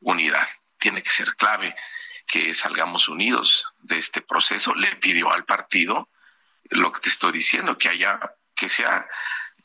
unidad, 0.00 0.48
tiene 0.78 1.02
que 1.02 1.10
ser 1.10 1.34
clave 1.36 1.74
que 2.26 2.54
salgamos 2.54 3.08
unidos 3.08 3.72
de 3.78 3.98
este 3.98 4.20
proceso. 4.20 4.74
Le 4.74 4.96
pidió 4.96 5.32
al 5.32 5.44
partido 5.44 6.10
lo 6.70 6.92
que 6.92 7.00
te 7.00 7.08
estoy 7.08 7.32
diciendo, 7.32 7.78
que 7.78 7.88
haya, 7.88 8.20
que 8.54 8.68
sea 8.68 9.08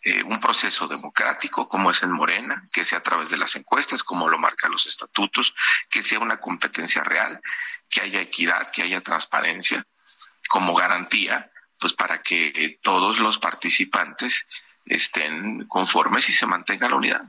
eh, 0.06 0.22
un 0.22 0.40
proceso 0.40 0.88
democrático 0.88 1.68
como 1.70 1.90
es 1.90 2.04
en 2.04 2.12
Morena, 2.12 2.68
que 2.74 2.84
sea 2.84 3.00
a 3.00 3.04
través 3.04 3.30
de 3.30 3.38
las 3.38 3.56
encuestas, 3.56 4.04
como 4.04 4.28
lo 4.28 4.38
marcan 4.38 4.72
los 4.72 4.86
estatutos, 4.86 5.56
que 5.90 6.04
sea 6.04 6.20
una 6.20 6.42
competencia 6.42 7.04
real, 7.04 7.42
que 7.90 8.02
haya 8.02 8.20
equidad, 8.20 8.70
que 8.72 8.84
haya 8.84 9.02
transparencia 9.02 9.86
como 10.50 10.76
garantía, 10.76 11.50
pues 11.80 11.94
para 11.94 12.22
que 12.22 12.80
todos 12.82 13.20
los 13.20 13.40
participantes 13.40 14.48
estén 14.86 15.66
conformes 15.68 16.28
y 16.28 16.34
se 16.34 16.46
mantenga 16.46 16.90
la 16.90 16.96
unidad. 16.98 17.22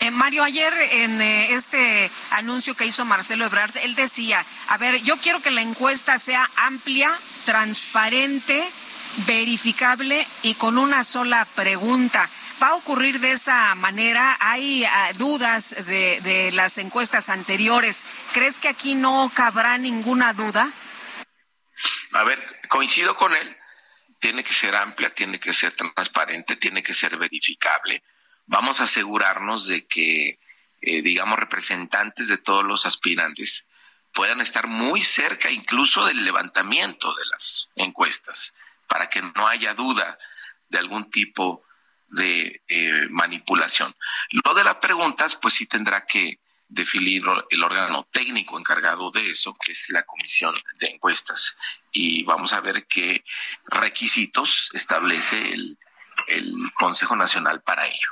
Eh, 0.00 0.10
Mario, 0.10 0.44
ayer 0.44 0.72
en 0.92 1.20
eh, 1.20 1.54
este 1.54 2.10
anuncio 2.30 2.76
que 2.76 2.86
hizo 2.86 3.04
Marcelo 3.04 3.46
Ebrard, 3.46 3.76
él 3.78 3.94
decía, 3.96 4.44
a 4.68 4.76
ver, 4.76 5.02
yo 5.02 5.16
quiero 5.16 5.40
que 5.40 5.50
la 5.50 5.62
encuesta 5.62 6.18
sea 6.18 6.48
amplia, 6.56 7.18
transparente, 7.44 8.70
verificable 9.26 10.26
y 10.42 10.54
con 10.54 10.78
una 10.78 11.04
sola 11.04 11.46
pregunta. 11.54 12.28
¿Va 12.62 12.68
a 12.68 12.74
ocurrir 12.74 13.20
de 13.20 13.32
esa 13.32 13.74
manera? 13.76 14.36
¿Hay 14.40 14.84
ah, 14.84 15.12
dudas 15.14 15.76
de, 15.86 16.20
de 16.22 16.50
las 16.52 16.78
encuestas 16.78 17.28
anteriores? 17.28 18.04
¿Crees 18.32 18.58
que 18.58 18.68
aquí 18.68 18.94
no 18.94 19.30
cabrá 19.34 19.78
ninguna 19.78 20.32
duda? 20.32 20.72
A 22.12 22.24
ver, 22.24 22.60
coincido 22.68 23.14
con 23.16 23.34
él 23.34 23.56
tiene 24.18 24.42
que 24.42 24.52
ser 24.52 24.74
amplia, 24.74 25.14
tiene 25.14 25.38
que 25.38 25.52
ser 25.52 25.72
transparente, 25.74 26.56
tiene 26.56 26.82
que 26.82 26.94
ser 26.94 27.16
verificable. 27.16 28.02
Vamos 28.46 28.80
a 28.80 28.84
asegurarnos 28.84 29.66
de 29.66 29.86
que, 29.86 30.38
eh, 30.80 31.02
digamos, 31.02 31.38
representantes 31.38 32.28
de 32.28 32.38
todos 32.38 32.64
los 32.64 32.86
aspirantes 32.86 33.66
puedan 34.12 34.40
estar 34.40 34.66
muy 34.66 35.02
cerca 35.02 35.50
incluso 35.50 36.06
del 36.06 36.24
levantamiento 36.24 37.14
de 37.14 37.26
las 37.30 37.70
encuestas, 37.76 38.54
para 38.88 39.08
que 39.08 39.22
no 39.22 39.46
haya 39.46 39.74
duda 39.74 40.16
de 40.68 40.78
algún 40.78 41.10
tipo 41.10 41.64
de 42.08 42.62
eh, 42.68 43.06
manipulación. 43.10 43.94
Lo 44.30 44.54
de 44.54 44.64
las 44.64 44.76
preguntas, 44.76 45.36
pues 45.36 45.54
sí 45.54 45.66
tendrá 45.66 46.06
que 46.06 46.40
definir 46.68 47.22
el 47.50 47.62
órgano 47.62 48.06
técnico 48.12 48.58
encargado 48.58 49.10
de 49.10 49.30
eso, 49.30 49.54
que 49.54 49.72
es 49.72 49.88
la 49.90 50.02
Comisión 50.04 50.54
de 50.78 50.88
Encuestas. 50.88 51.56
Y 51.92 52.22
vamos 52.24 52.52
a 52.52 52.60
ver 52.60 52.86
qué 52.86 53.24
requisitos 53.70 54.70
establece 54.74 55.52
el, 55.52 55.78
Consejo 56.74 57.16
Nacional 57.16 57.62
para 57.62 57.86
ello. 57.86 58.10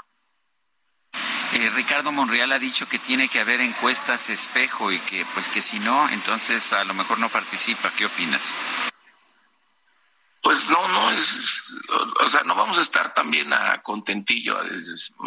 Eh, 1.54 1.70
Ricardo 1.74 2.12
Monreal 2.12 2.52
ha 2.52 2.58
dicho 2.58 2.88
que 2.88 2.98
tiene 2.98 3.28
que 3.28 3.40
haber 3.40 3.60
encuestas 3.60 4.30
espejo 4.30 4.92
y 4.92 4.98
que 5.00 5.26
pues 5.34 5.48
que 5.48 5.60
si 5.60 5.78
no, 5.80 6.08
entonces 6.08 6.72
a 6.72 6.84
lo 6.84 6.94
mejor 6.94 7.18
no 7.18 7.28
participa. 7.28 7.92
¿Qué 7.96 8.06
opinas? 8.06 8.54
Pues 10.46 10.70
no, 10.70 10.86
no 10.86 11.10
es, 11.10 11.74
o 12.20 12.28
sea, 12.28 12.44
no 12.44 12.54
vamos 12.54 12.78
a 12.78 12.82
estar 12.82 13.12
también 13.14 13.52
a 13.52 13.82
contentillo. 13.82 14.56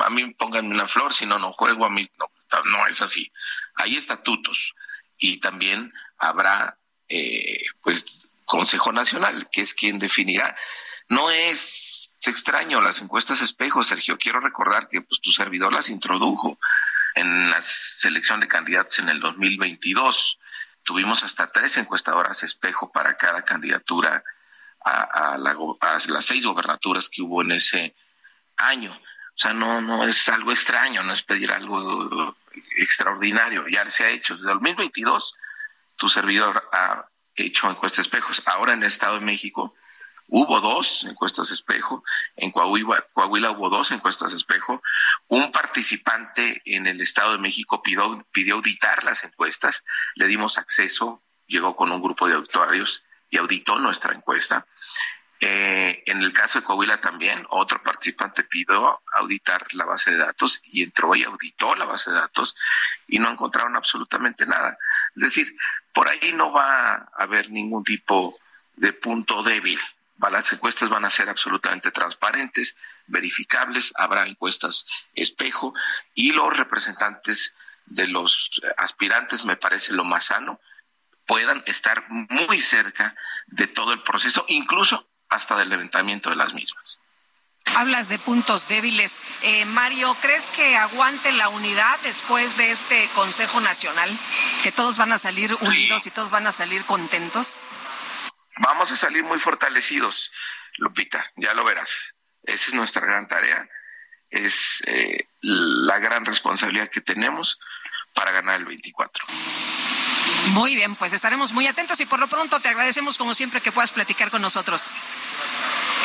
A 0.01 0.09
mí 0.09 0.33
pónganme 0.33 0.73
una 0.73 0.87
flor, 0.87 1.13
si 1.13 1.25
no, 1.25 1.37
no 1.37 1.51
juego, 1.51 1.83
a 1.85 1.89
mí 1.89 2.09
no, 2.71 2.87
es 2.87 3.01
así. 3.01 3.29
Hay 3.75 3.97
estatutos 3.97 4.75
y 5.17 5.41
también 5.41 5.93
habrá, 6.19 6.77
eh, 7.09 7.65
pues, 7.81 8.45
Consejo 8.45 8.93
Nacional, 8.93 9.49
que 9.51 9.59
es 9.59 9.73
quien 9.73 9.99
definirá. 9.99 10.55
No 11.09 11.29
es, 11.29 12.13
es 12.21 12.27
extraño 12.29 12.79
las 12.79 13.01
encuestas 13.01 13.41
espejo, 13.41 13.83
Sergio. 13.83 14.17
Quiero 14.17 14.39
recordar 14.39 14.87
que 14.87 15.01
pues 15.01 15.19
tu 15.19 15.31
servidor 15.31 15.73
las 15.73 15.89
introdujo 15.89 16.57
en 17.15 17.49
la 17.49 17.61
selección 17.61 18.39
de 18.39 18.47
candidatos 18.47 18.99
en 18.99 19.09
el 19.09 19.19
2022. 19.19 20.39
Tuvimos 20.83 21.23
hasta 21.23 21.51
tres 21.51 21.75
encuestadoras 21.75 22.43
espejo 22.43 22.89
para 22.93 23.17
cada 23.17 23.41
candidatura 23.41 24.23
a, 24.85 25.37
las 25.37 26.25
seis 26.25 26.45
gobernaturas 26.45 27.09
que 27.09 27.21
hubo 27.21 27.41
en 27.41 27.51
ese 27.51 27.95
año. 28.57 28.91
O 28.91 29.41
sea, 29.41 29.53
no, 29.53 29.81
no 29.81 30.05
es 30.05 30.27
algo 30.29 30.51
extraño, 30.51 31.03
no 31.03 31.13
es 31.13 31.21
pedir 31.21 31.51
algo 31.51 32.35
extraordinario, 32.77 33.67
ya 33.67 33.89
se 33.89 34.03
ha 34.03 34.09
hecho. 34.09 34.35
Desde 34.35 34.51
el 34.51 34.59
2022, 34.59 35.35
tu 35.95 36.09
servidor 36.09 36.67
ha 36.73 37.07
hecho 37.35 37.69
encuestas 37.69 38.05
espejos. 38.05 38.43
Ahora 38.47 38.73
en 38.73 38.79
el 38.79 38.87
Estado 38.87 39.15
de 39.15 39.25
México 39.25 39.73
hubo 40.27 40.61
dos 40.61 41.05
encuestas 41.05 41.49
espejo, 41.49 42.03
en 42.35 42.51
Coahuila, 42.51 43.03
Coahuila 43.13 43.51
hubo 43.51 43.69
dos 43.69 43.91
encuestas 43.91 44.33
espejo. 44.33 44.81
Un 45.27 45.51
participante 45.51 46.61
en 46.65 46.85
el 46.85 47.01
Estado 47.01 47.33
de 47.33 47.39
México 47.39 47.81
pidió, 47.81 48.17
pidió 48.31 48.55
auditar 48.55 49.03
las 49.03 49.23
encuestas, 49.23 49.83
le 50.15 50.27
dimos 50.27 50.57
acceso, 50.57 51.23
llegó 51.47 51.75
con 51.75 51.91
un 51.91 52.01
grupo 52.01 52.27
de 52.27 52.35
auditores 52.35 53.03
y 53.29 53.37
auditó 53.37 53.77
nuestra 53.77 54.13
encuesta. 54.13 54.65
Eh, 55.41 56.03
en 56.05 56.21
el 56.21 56.33
caso 56.33 56.59
de 56.59 56.65
Coahuila 56.65 56.99
también, 56.99 57.45
otro 57.49 57.81
participante 57.81 58.43
pidió 58.43 59.01
auditar 59.13 59.65
la 59.73 59.85
base 59.85 60.11
de 60.11 60.17
datos 60.17 60.61
y 60.65 60.83
entró 60.83 61.15
y 61.15 61.23
auditó 61.23 61.75
la 61.75 61.85
base 61.85 62.11
de 62.11 62.17
datos 62.17 62.55
y 63.07 63.19
no 63.19 63.29
encontraron 63.29 63.75
absolutamente 63.77 64.45
nada. 64.45 64.77
Es 65.15 65.21
decir, 65.21 65.55
por 65.93 66.09
ahí 66.09 66.33
no 66.33 66.51
va 66.51 66.93
a 66.93 67.09
haber 67.17 67.49
ningún 67.51 67.83
tipo 67.83 68.37
de 68.75 68.91
punto 68.91 69.41
débil. 69.41 69.79
Las 70.29 70.51
encuestas 70.51 70.89
van 70.89 71.05
a 71.05 71.09
ser 71.09 71.29
absolutamente 71.29 71.91
transparentes, 71.91 72.77
verificables, 73.07 73.93
habrá 73.95 74.27
encuestas 74.27 74.85
espejo 75.15 75.73
y 76.13 76.33
los 76.33 76.55
representantes 76.57 77.55
de 77.85 78.07
los 78.07 78.61
aspirantes 78.77 79.45
me 79.45 79.55
parece 79.55 79.93
lo 79.93 80.03
más 80.03 80.25
sano 80.25 80.59
puedan 81.29 81.61
estar 81.67 82.03
muy 82.09 82.59
cerca 82.59 83.15
de 83.45 83.67
todo 83.67 83.93
el 83.93 84.01
proceso, 84.01 84.45
incluso 84.47 85.07
hasta 85.29 85.55
del 85.57 85.69
levantamiento 85.69 86.31
de 86.31 86.35
las 86.35 86.55
mismas. 86.55 86.99
Hablas 87.75 88.09
de 88.09 88.17
puntos 88.17 88.67
débiles. 88.67 89.21
Eh, 89.43 89.63
Mario, 89.65 90.17
¿crees 90.23 90.49
que 90.49 90.75
aguante 90.75 91.31
la 91.33 91.49
unidad 91.49 91.99
después 92.01 92.57
de 92.57 92.71
este 92.71 93.07
Consejo 93.13 93.61
Nacional? 93.61 94.09
¿Que 94.63 94.71
todos 94.71 94.97
van 94.97 95.11
a 95.11 95.19
salir 95.19 95.55
unidos 95.61 96.07
y 96.07 96.09
todos 96.09 96.31
van 96.31 96.47
a 96.47 96.51
salir 96.51 96.83
contentos? 96.85 97.61
Vamos 98.57 98.91
a 98.91 98.95
salir 98.95 99.23
muy 99.23 99.37
fortalecidos, 99.37 100.31
Lupita, 100.77 101.23
ya 101.35 101.53
lo 101.53 101.63
verás. 101.63 101.91
Esa 102.41 102.69
es 102.69 102.73
nuestra 102.73 103.05
gran 103.05 103.27
tarea, 103.27 103.69
es 104.31 104.81
eh, 104.87 105.27
la 105.41 105.99
gran 105.99 106.25
responsabilidad 106.25 106.89
que 106.89 107.01
tenemos 107.01 107.59
para 108.15 108.31
ganar 108.31 108.57
el 108.57 108.65
24. 108.65 109.25
Muy 110.47 110.75
bien, 110.75 110.95
pues 110.95 111.13
estaremos 111.13 111.53
muy 111.53 111.67
atentos 111.67 111.99
y 111.99 112.05
por 112.05 112.19
lo 112.19 112.27
pronto 112.27 112.59
te 112.59 112.69
agradecemos 112.69 113.17
como 113.17 113.33
siempre 113.33 113.61
que 113.61 113.71
puedas 113.71 113.91
platicar 113.91 114.31
con 114.31 114.41
nosotros. 114.41 114.91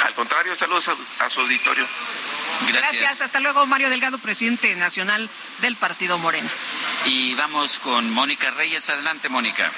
Al 0.05 0.15
contrario, 0.15 0.55
saludos 0.57 0.89
a, 1.19 1.31
su 1.31 1.41
auditorio. 1.41 1.87
Gracias. 2.69 3.01
Gracias. 3.01 3.21
Hasta 3.23 3.41
luego, 3.41 3.65
Mario 3.67 3.91
Delgado, 3.91 4.19
presidente 4.19 4.75
nacional 4.77 5.31
del 5.59 5.77
Partido 5.77 6.19
Morena. 6.19 6.49
Y 7.07 7.35
vamos 7.35 7.79
con 7.79 8.11
Mónica 8.11 8.51
Reyes. 8.51 8.89
Adelante, 8.91 9.29
Mónica. 9.29 9.71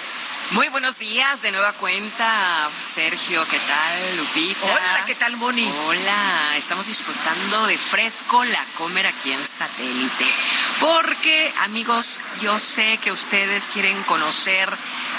Muy 0.52 0.68
buenos 0.68 1.00
días, 1.00 1.42
de 1.42 1.50
nueva 1.50 1.72
cuenta, 1.72 2.70
Sergio, 2.80 3.44
¿qué 3.50 3.58
tal, 3.58 4.16
Lupita? 4.16 4.64
Hola, 4.64 5.04
¿qué 5.04 5.16
tal, 5.16 5.36
Moni? 5.36 5.68
Hola, 5.88 6.56
estamos 6.56 6.86
disfrutando 6.86 7.66
de 7.66 7.76
fresco 7.76 8.44
la 8.44 8.64
comer 8.78 9.08
aquí 9.08 9.32
en 9.32 9.44
satélite. 9.44 10.24
Porque, 10.78 11.52
amigos, 11.64 12.20
yo 12.40 12.60
sé 12.60 12.98
que 12.98 13.10
ustedes 13.10 13.68
quieren 13.68 14.00
conocer 14.04 14.72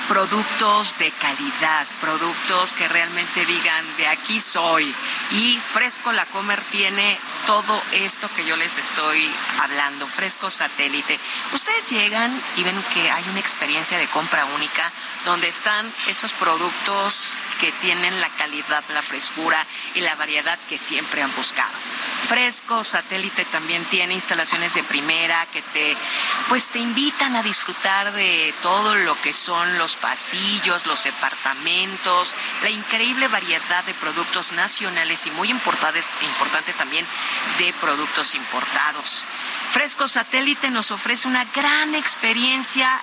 productos 0.07 0.97
de 0.99 1.11
calidad, 1.11 1.85
productos 1.99 2.73
que 2.73 2.87
realmente 2.87 3.45
digan, 3.45 3.85
de 3.97 4.07
aquí 4.07 4.39
soy. 4.39 4.93
Y 5.31 5.57
Fresco 5.57 6.11
La 6.11 6.25
Comer 6.25 6.61
tiene 6.71 7.17
todo 7.45 7.81
esto 7.91 8.29
que 8.35 8.45
yo 8.45 8.55
les 8.55 8.77
estoy 8.77 9.29
hablando, 9.59 10.07
Fresco 10.07 10.49
Satélite. 10.49 11.19
Ustedes 11.53 11.89
llegan 11.89 12.41
y 12.55 12.63
ven 12.63 12.81
que 12.93 13.11
hay 13.11 13.23
una 13.29 13.39
experiencia 13.39 13.97
de 13.97 14.07
compra 14.07 14.45
única 14.45 14.91
donde 15.25 15.47
están 15.47 15.91
esos 16.07 16.33
productos 16.33 17.35
que 17.59 17.71
tienen 17.73 18.19
la 18.21 18.29
calidad, 18.29 18.83
la 18.93 19.01
frescura 19.01 19.65
y 19.95 20.01
la 20.01 20.15
variedad 20.15 20.57
que 20.69 20.77
siempre 20.77 21.21
han 21.21 21.35
buscado. 21.35 21.73
Fresco 22.27 22.83
Satélite 22.83 23.45
también 23.45 23.85
tiene 23.85 24.13
instalaciones 24.13 24.73
de 24.73 24.83
primera 24.83 25.45
que 25.53 25.61
te 25.61 25.95
pues 26.49 26.67
te 26.67 26.79
invitan 26.79 27.35
a 27.35 27.43
disfrutar 27.43 28.11
de 28.13 28.53
todo 28.61 28.95
lo 28.95 29.19
que 29.21 29.33
son 29.33 29.77
los 29.77 29.96
pasillos, 30.01 30.85
los 30.85 31.03
departamentos, 31.03 32.35
la 32.63 32.69
increíble 32.69 33.27
variedad 33.27 33.83
de 33.83 33.93
productos 33.95 34.51
nacionales 34.51 35.25
y 35.25 35.31
muy 35.31 35.49
importante, 35.49 36.03
importante 36.21 36.73
también 36.73 37.05
de 37.57 37.73
productos 37.73 38.35
importados. 38.35 39.23
Fresco 39.71 40.07
Satélite 40.07 40.69
nos 40.69 40.91
ofrece 40.91 41.27
una 41.27 41.45
gran 41.45 41.95
experiencia 41.95 43.01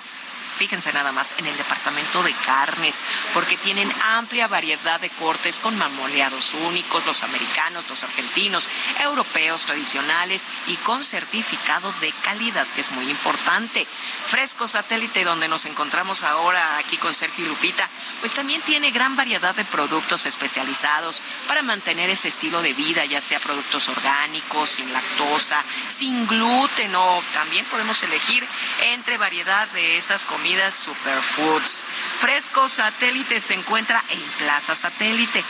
fíjense 0.55 0.93
nada 0.93 1.11
más, 1.11 1.35
en 1.37 1.45
el 1.45 1.57
departamento 1.57 2.23
de 2.23 2.33
carnes, 2.45 3.03
porque 3.33 3.57
tienen 3.57 3.91
amplia 4.03 4.47
variedad 4.47 4.99
de 4.99 5.09
cortes 5.09 5.59
con 5.59 5.77
mamoleados 5.77 6.53
únicos, 6.53 7.05
los 7.05 7.23
americanos, 7.23 7.85
los 7.89 8.03
argentinos, 8.03 8.69
europeos 9.01 9.65
tradicionales 9.65 10.47
y 10.67 10.77
con 10.77 11.03
certificado 11.03 11.93
de 11.99 12.11
calidad, 12.23 12.65
que 12.67 12.81
es 12.81 12.91
muy 12.91 13.09
importante. 13.09 13.85
Fresco 14.27 14.67
Satélite, 14.67 15.23
donde 15.23 15.47
nos 15.47 15.65
encontramos 15.65 16.23
ahora 16.23 16.77
aquí 16.77 16.97
con 16.97 17.13
Sergio 17.13 17.45
y 17.45 17.49
Lupita, 17.49 17.89
pues 18.21 18.33
también 18.33 18.61
tiene 18.61 18.91
gran 18.91 19.15
variedad 19.15 19.55
de 19.55 19.65
productos 19.65 20.25
especializados 20.25 21.21
para 21.47 21.63
mantener 21.63 22.09
ese 22.09 22.29
estilo 22.29 22.61
de 22.61 22.73
vida, 22.73 23.05
ya 23.05 23.21
sea 23.21 23.39
productos 23.39 23.89
orgánicos, 23.89 24.69
sin 24.69 24.91
lactosa, 24.93 25.63
sin 25.87 26.27
gluten 26.27 26.95
o 26.95 27.23
también 27.33 27.65
podemos 27.65 28.01
elegir 28.03 28.47
entre 28.81 29.17
variedad 29.17 29.67
de 29.69 29.97
esas 29.97 30.23
comidas 30.23 30.44
comidas 30.45 30.75
superfoods. 30.75 31.83
Fresco 32.19 32.67
Satélite 32.67 33.39
se 33.39 33.55
encuentra 33.55 34.03
en 34.09 34.21
Plaza 34.37 34.75
Satélite, 34.75 35.43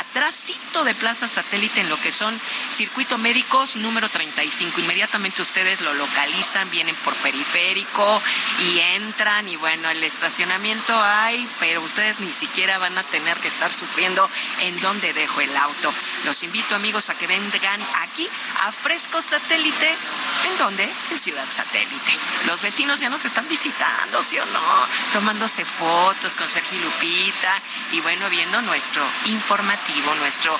atrásito 0.00 0.82
de 0.82 0.92
Plaza 0.92 1.28
Satélite 1.28 1.80
en 1.80 1.88
lo 1.88 2.00
que 2.00 2.10
son 2.10 2.40
Circuito 2.68 3.16
Médicos 3.16 3.76
número 3.76 4.08
35. 4.08 4.80
Inmediatamente 4.80 5.40
ustedes 5.40 5.80
lo 5.82 5.94
localizan, 5.94 6.68
vienen 6.68 6.96
por 6.96 7.14
periférico 7.16 8.20
y 8.58 8.80
entran 8.96 9.48
y 9.48 9.54
bueno, 9.54 9.88
el 9.88 10.02
estacionamiento 10.02 11.00
hay, 11.00 11.48
pero 11.60 11.80
ustedes 11.82 12.18
ni 12.18 12.32
siquiera 12.32 12.78
van 12.78 12.98
a 12.98 13.04
tener 13.04 13.36
que 13.36 13.46
estar 13.46 13.72
sufriendo 13.72 14.28
en 14.62 14.80
dónde 14.80 15.12
dejo 15.12 15.42
el 15.42 15.56
auto. 15.56 15.94
Los 16.24 16.42
invito 16.42 16.74
amigos 16.74 17.08
a 17.08 17.14
que 17.14 17.28
vengan 17.28 17.80
aquí 17.98 18.28
a 18.62 18.72
Fresco 18.72 19.22
Satélite. 19.22 19.94
¿En 20.50 20.58
dónde? 20.58 20.88
En 21.12 21.18
Ciudad 21.18 21.46
Satélite. 21.50 22.18
Los 22.46 22.62
vecinos 22.62 22.98
ya 22.98 23.08
nos 23.08 23.24
están 23.24 23.48
visitando, 23.48 24.20
¿sí 24.44 24.52
no? 24.52 24.60
Tomándose 25.12 25.64
fotos 25.64 26.36
con 26.36 26.48
Sergio 26.48 26.78
y 26.78 26.82
Lupita 26.82 27.60
y 27.92 28.00
bueno, 28.00 28.28
viendo 28.30 28.60
nuestro 28.62 29.04
informativo, 29.24 30.14
nuestro 30.16 30.58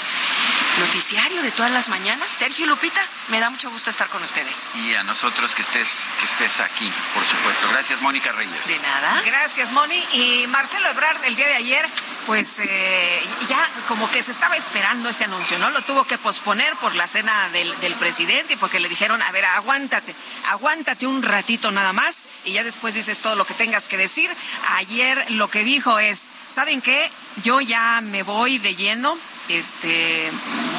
noticiario 0.78 1.42
de 1.42 1.50
todas 1.50 1.70
las 1.72 1.88
mañanas. 1.88 2.30
Sergio 2.30 2.64
y 2.64 2.68
Lupita, 2.68 3.00
me 3.28 3.40
da 3.40 3.50
mucho 3.50 3.70
gusto 3.70 3.90
estar 3.90 4.08
con 4.08 4.22
ustedes. 4.22 4.70
Y 4.74 4.94
a 4.94 5.02
nosotros 5.02 5.54
que 5.54 5.62
estés, 5.62 6.04
que 6.18 6.26
estés 6.26 6.60
aquí, 6.60 6.90
por 7.14 7.24
supuesto. 7.24 7.68
Gracias, 7.70 8.00
Mónica 8.00 8.32
Reyes. 8.32 8.66
De 8.66 8.78
nada. 8.80 9.22
Gracias, 9.24 9.72
Moni. 9.72 10.02
Y 10.12 10.46
Marcelo 10.48 10.88
Ebrard, 10.88 11.24
el 11.24 11.36
día 11.36 11.48
de 11.48 11.54
ayer, 11.54 11.86
pues 12.26 12.58
eh, 12.60 13.22
ya 13.48 13.68
como 13.88 14.10
que 14.10 14.22
se 14.22 14.32
estaba 14.32 14.56
esperando 14.56 15.08
ese 15.08 15.24
anuncio, 15.24 15.58
¿no? 15.58 15.70
Lo 15.70 15.82
tuvo 15.82 16.04
que 16.04 16.18
posponer 16.18 16.74
por 16.76 16.94
la 16.94 17.06
cena 17.06 17.48
del, 17.50 17.78
del 17.80 17.94
presidente 17.94 18.54
y 18.54 18.56
porque 18.56 18.80
le 18.80 18.88
dijeron, 18.88 19.20
a 19.22 19.30
ver, 19.32 19.44
aguántate, 19.44 20.14
aguántate 20.48 21.06
un 21.06 21.22
ratito 21.22 21.70
nada 21.70 21.92
más 21.92 22.28
y 22.44 22.52
ya 22.52 22.64
después 22.64 22.94
dices 22.94 23.20
todo 23.20 23.36
lo 23.36 23.44
que 23.44 23.54
tengas 23.54 23.69
que 23.70 23.96
decir. 23.96 24.30
Ayer 24.76 25.30
lo 25.30 25.48
que 25.48 25.64
dijo 25.64 25.98
es, 25.98 26.28
¿saben 26.48 26.80
qué? 26.80 27.10
Yo 27.42 27.60
ya 27.60 28.00
me 28.00 28.22
voy 28.22 28.58
de 28.58 28.74
lleno 28.74 29.16
este, 29.48 30.30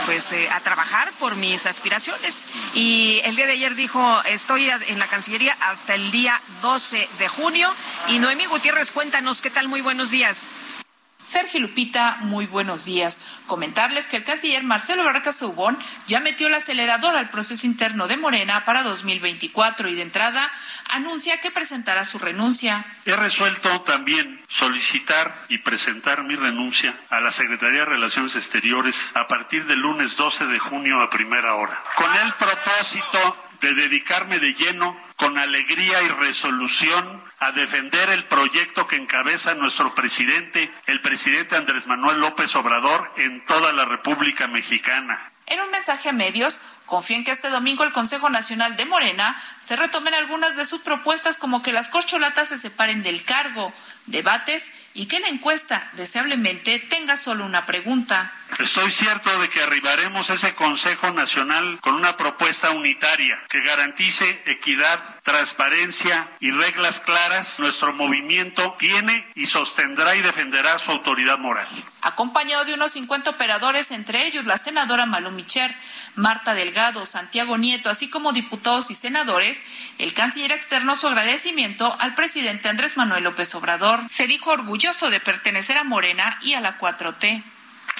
pues, 0.05 0.33
a 0.51 0.59
trabajar 0.61 1.11
por 1.13 1.35
mis 1.35 1.65
aspiraciones. 1.65 2.47
Y 2.73 3.21
el 3.23 3.35
día 3.35 3.45
de 3.45 3.53
ayer 3.53 3.75
dijo, 3.75 4.21
estoy 4.25 4.69
en 4.69 4.99
la 4.99 5.07
Cancillería 5.07 5.57
hasta 5.61 5.95
el 5.95 6.11
día 6.11 6.41
12 6.61 7.07
de 7.19 7.27
junio. 7.27 7.73
Y 8.09 8.19
Noemí 8.19 8.45
Gutiérrez, 8.45 8.91
cuéntanos, 8.91 9.41
¿qué 9.41 9.49
tal? 9.49 9.67
Muy 9.67 9.81
buenos 9.81 10.11
días. 10.11 10.49
Sergio 11.21 11.59
Lupita, 11.59 12.17
muy 12.21 12.47
buenos 12.47 12.85
días. 12.85 13.19
Comentarles 13.47 14.07
que 14.07 14.17
el 14.17 14.23
canciller 14.23 14.63
Marcelo 14.63 15.03
Barraca 15.03 15.31
Subón 15.31 15.77
ya 16.07 16.19
metió 16.19 16.47
el 16.47 16.53
acelerador 16.53 17.15
al 17.15 17.29
proceso 17.29 17.65
interno 17.67 18.07
de 18.07 18.17
Morena 18.17 18.65
para 18.65 18.83
2024 18.83 19.89
y 19.89 19.95
de 19.95 20.01
entrada 20.01 20.51
anuncia 20.89 21.39
que 21.39 21.51
presentará 21.51 22.05
su 22.05 22.19
renuncia. 22.19 22.85
He 23.05 23.15
resuelto 23.15 23.81
también 23.81 24.41
solicitar 24.47 25.45
y 25.49 25.59
presentar 25.59 26.23
mi 26.23 26.35
renuncia 26.35 26.99
a 27.09 27.19
la 27.19 27.31
Secretaría 27.31 27.81
de 27.81 27.85
Relaciones 27.85 28.35
Exteriores 28.35 29.11
a 29.15 29.27
partir 29.27 29.65
del 29.65 29.79
lunes 29.79 30.17
12 30.17 30.45
de 30.47 30.59
junio 30.59 31.01
a 31.01 31.09
primera 31.09 31.55
hora, 31.55 31.81
con 31.95 32.13
el 32.15 32.33
propósito 32.33 33.47
de 33.61 33.75
dedicarme 33.75 34.39
de 34.39 34.53
lleno, 34.53 34.97
con 35.15 35.37
alegría 35.37 36.01
y 36.01 36.07
resolución, 36.07 37.21
a 37.41 37.51
defender 37.51 38.07
el 38.09 38.25
proyecto 38.25 38.85
que 38.85 38.95
encabeza 38.95 39.55
nuestro 39.55 39.95
presidente, 39.95 40.71
el 40.85 41.01
presidente 41.01 41.55
Andrés 41.55 41.87
Manuel 41.87 42.19
López 42.19 42.55
Obrador, 42.55 43.11
en 43.17 43.43
toda 43.47 43.73
la 43.73 43.83
República 43.83 44.47
Mexicana. 44.47 45.31
En 45.47 45.59
un 45.59 45.71
mensaje 45.71 46.09
a 46.09 46.13
medios, 46.13 46.61
confía 46.91 47.15
en 47.15 47.23
que 47.23 47.31
este 47.31 47.49
domingo 47.49 47.85
el 47.85 47.93
Consejo 47.93 48.29
Nacional 48.29 48.75
de 48.75 48.83
Morena 48.83 49.41
se 49.61 49.77
retomen 49.77 50.13
algunas 50.13 50.57
de 50.57 50.65
sus 50.65 50.81
propuestas 50.81 51.37
como 51.37 51.63
que 51.63 51.71
las 51.71 51.87
corcholatas 51.87 52.49
se 52.49 52.57
separen 52.57 53.01
del 53.01 53.23
cargo, 53.23 53.71
debates 54.07 54.73
y 54.93 55.05
que 55.05 55.21
la 55.21 55.29
encuesta 55.29 55.89
deseablemente 55.93 56.79
tenga 56.79 57.15
solo 57.15 57.45
una 57.45 57.65
pregunta. 57.65 58.33
Estoy 58.59 58.91
cierto 58.91 59.39
de 59.39 59.47
que 59.47 59.61
arribaremos 59.61 60.29
a 60.29 60.33
ese 60.33 60.53
Consejo 60.53 61.11
Nacional 61.11 61.79
con 61.79 61.95
una 61.95 62.17
propuesta 62.17 62.71
unitaria 62.71 63.41
que 63.47 63.61
garantice 63.61 64.43
equidad, 64.45 64.99
transparencia 65.23 66.27
y 66.41 66.51
reglas 66.51 66.99
claras. 66.99 67.61
Nuestro 67.61 67.93
movimiento 67.93 68.75
tiene 68.77 69.31
y 69.33 69.45
sostendrá 69.45 70.13
y 70.17 70.21
defenderá 70.21 70.77
su 70.77 70.91
autoridad 70.91 71.39
moral 71.39 71.69
acompañado 72.01 72.65
de 72.65 72.73
unos 72.73 72.91
50 72.91 73.29
operadores, 73.29 73.91
entre 73.91 74.25
ellos 74.25 74.45
la 74.45 74.57
senadora 74.57 75.05
Malú 75.05 75.31
Micher, 75.31 75.75
Marta 76.15 76.53
Delgado, 76.53 77.05
Santiago 77.05 77.57
Nieto, 77.57 77.89
así 77.89 78.09
como 78.09 78.33
diputados 78.33 78.91
y 78.91 78.95
senadores, 78.95 79.63
el 79.97 80.13
canciller 80.13 80.51
externó 80.51 80.95
su 80.95 81.07
agradecimiento 81.07 81.95
al 81.99 82.15
presidente 82.15 82.69
Andrés 82.69 82.97
Manuel 82.97 83.23
López 83.23 83.53
Obrador. 83.55 84.01
Se 84.09 84.27
dijo 84.27 84.51
orgulloso 84.51 85.09
de 85.09 85.19
pertenecer 85.19 85.77
a 85.77 85.83
Morena 85.83 86.37
y 86.41 86.53
a 86.53 86.61
la 86.61 86.77
4T. 86.77 87.43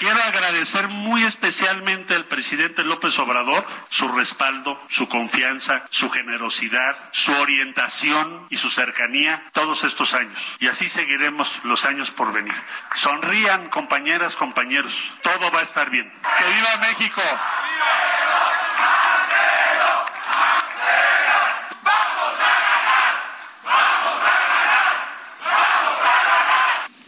Quiero 0.02 0.20
agradecer 0.20 0.88
muy 0.88 1.22
especialmente 1.22 2.16
al 2.16 2.24
presidente 2.24 2.82
López 2.82 3.16
Obrador 3.20 3.64
su 3.88 4.08
respaldo, 4.08 4.76
su 4.88 5.08
confianza, 5.08 5.84
su 5.90 6.10
generosidad, 6.10 6.96
su 7.12 7.30
orientación 7.34 8.48
y 8.50 8.56
su 8.56 8.68
cercanía 8.68 9.48
todos 9.52 9.84
estos 9.84 10.14
años. 10.14 10.36
Y 10.58 10.66
así 10.66 10.88
seguiremos 10.88 11.60
los 11.62 11.84
años 11.84 12.10
por 12.10 12.32
venir. 12.32 12.52
Sonrían, 12.96 13.68
compañeras, 13.68 14.34
compañeros. 14.34 14.92
Todo 15.22 15.52
va 15.52 15.60
a 15.60 15.62
estar 15.62 15.88
bien. 15.88 16.10
¡Que 16.10 16.52
viva 16.52 16.88
México! 16.88 17.22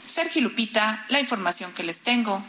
Sergio 0.05 0.43
Lupita, 0.43 1.05
la 1.09 1.19
información 1.19 1.73
que 1.73 1.83
les 1.83 2.01
tengo. 2.01 2.45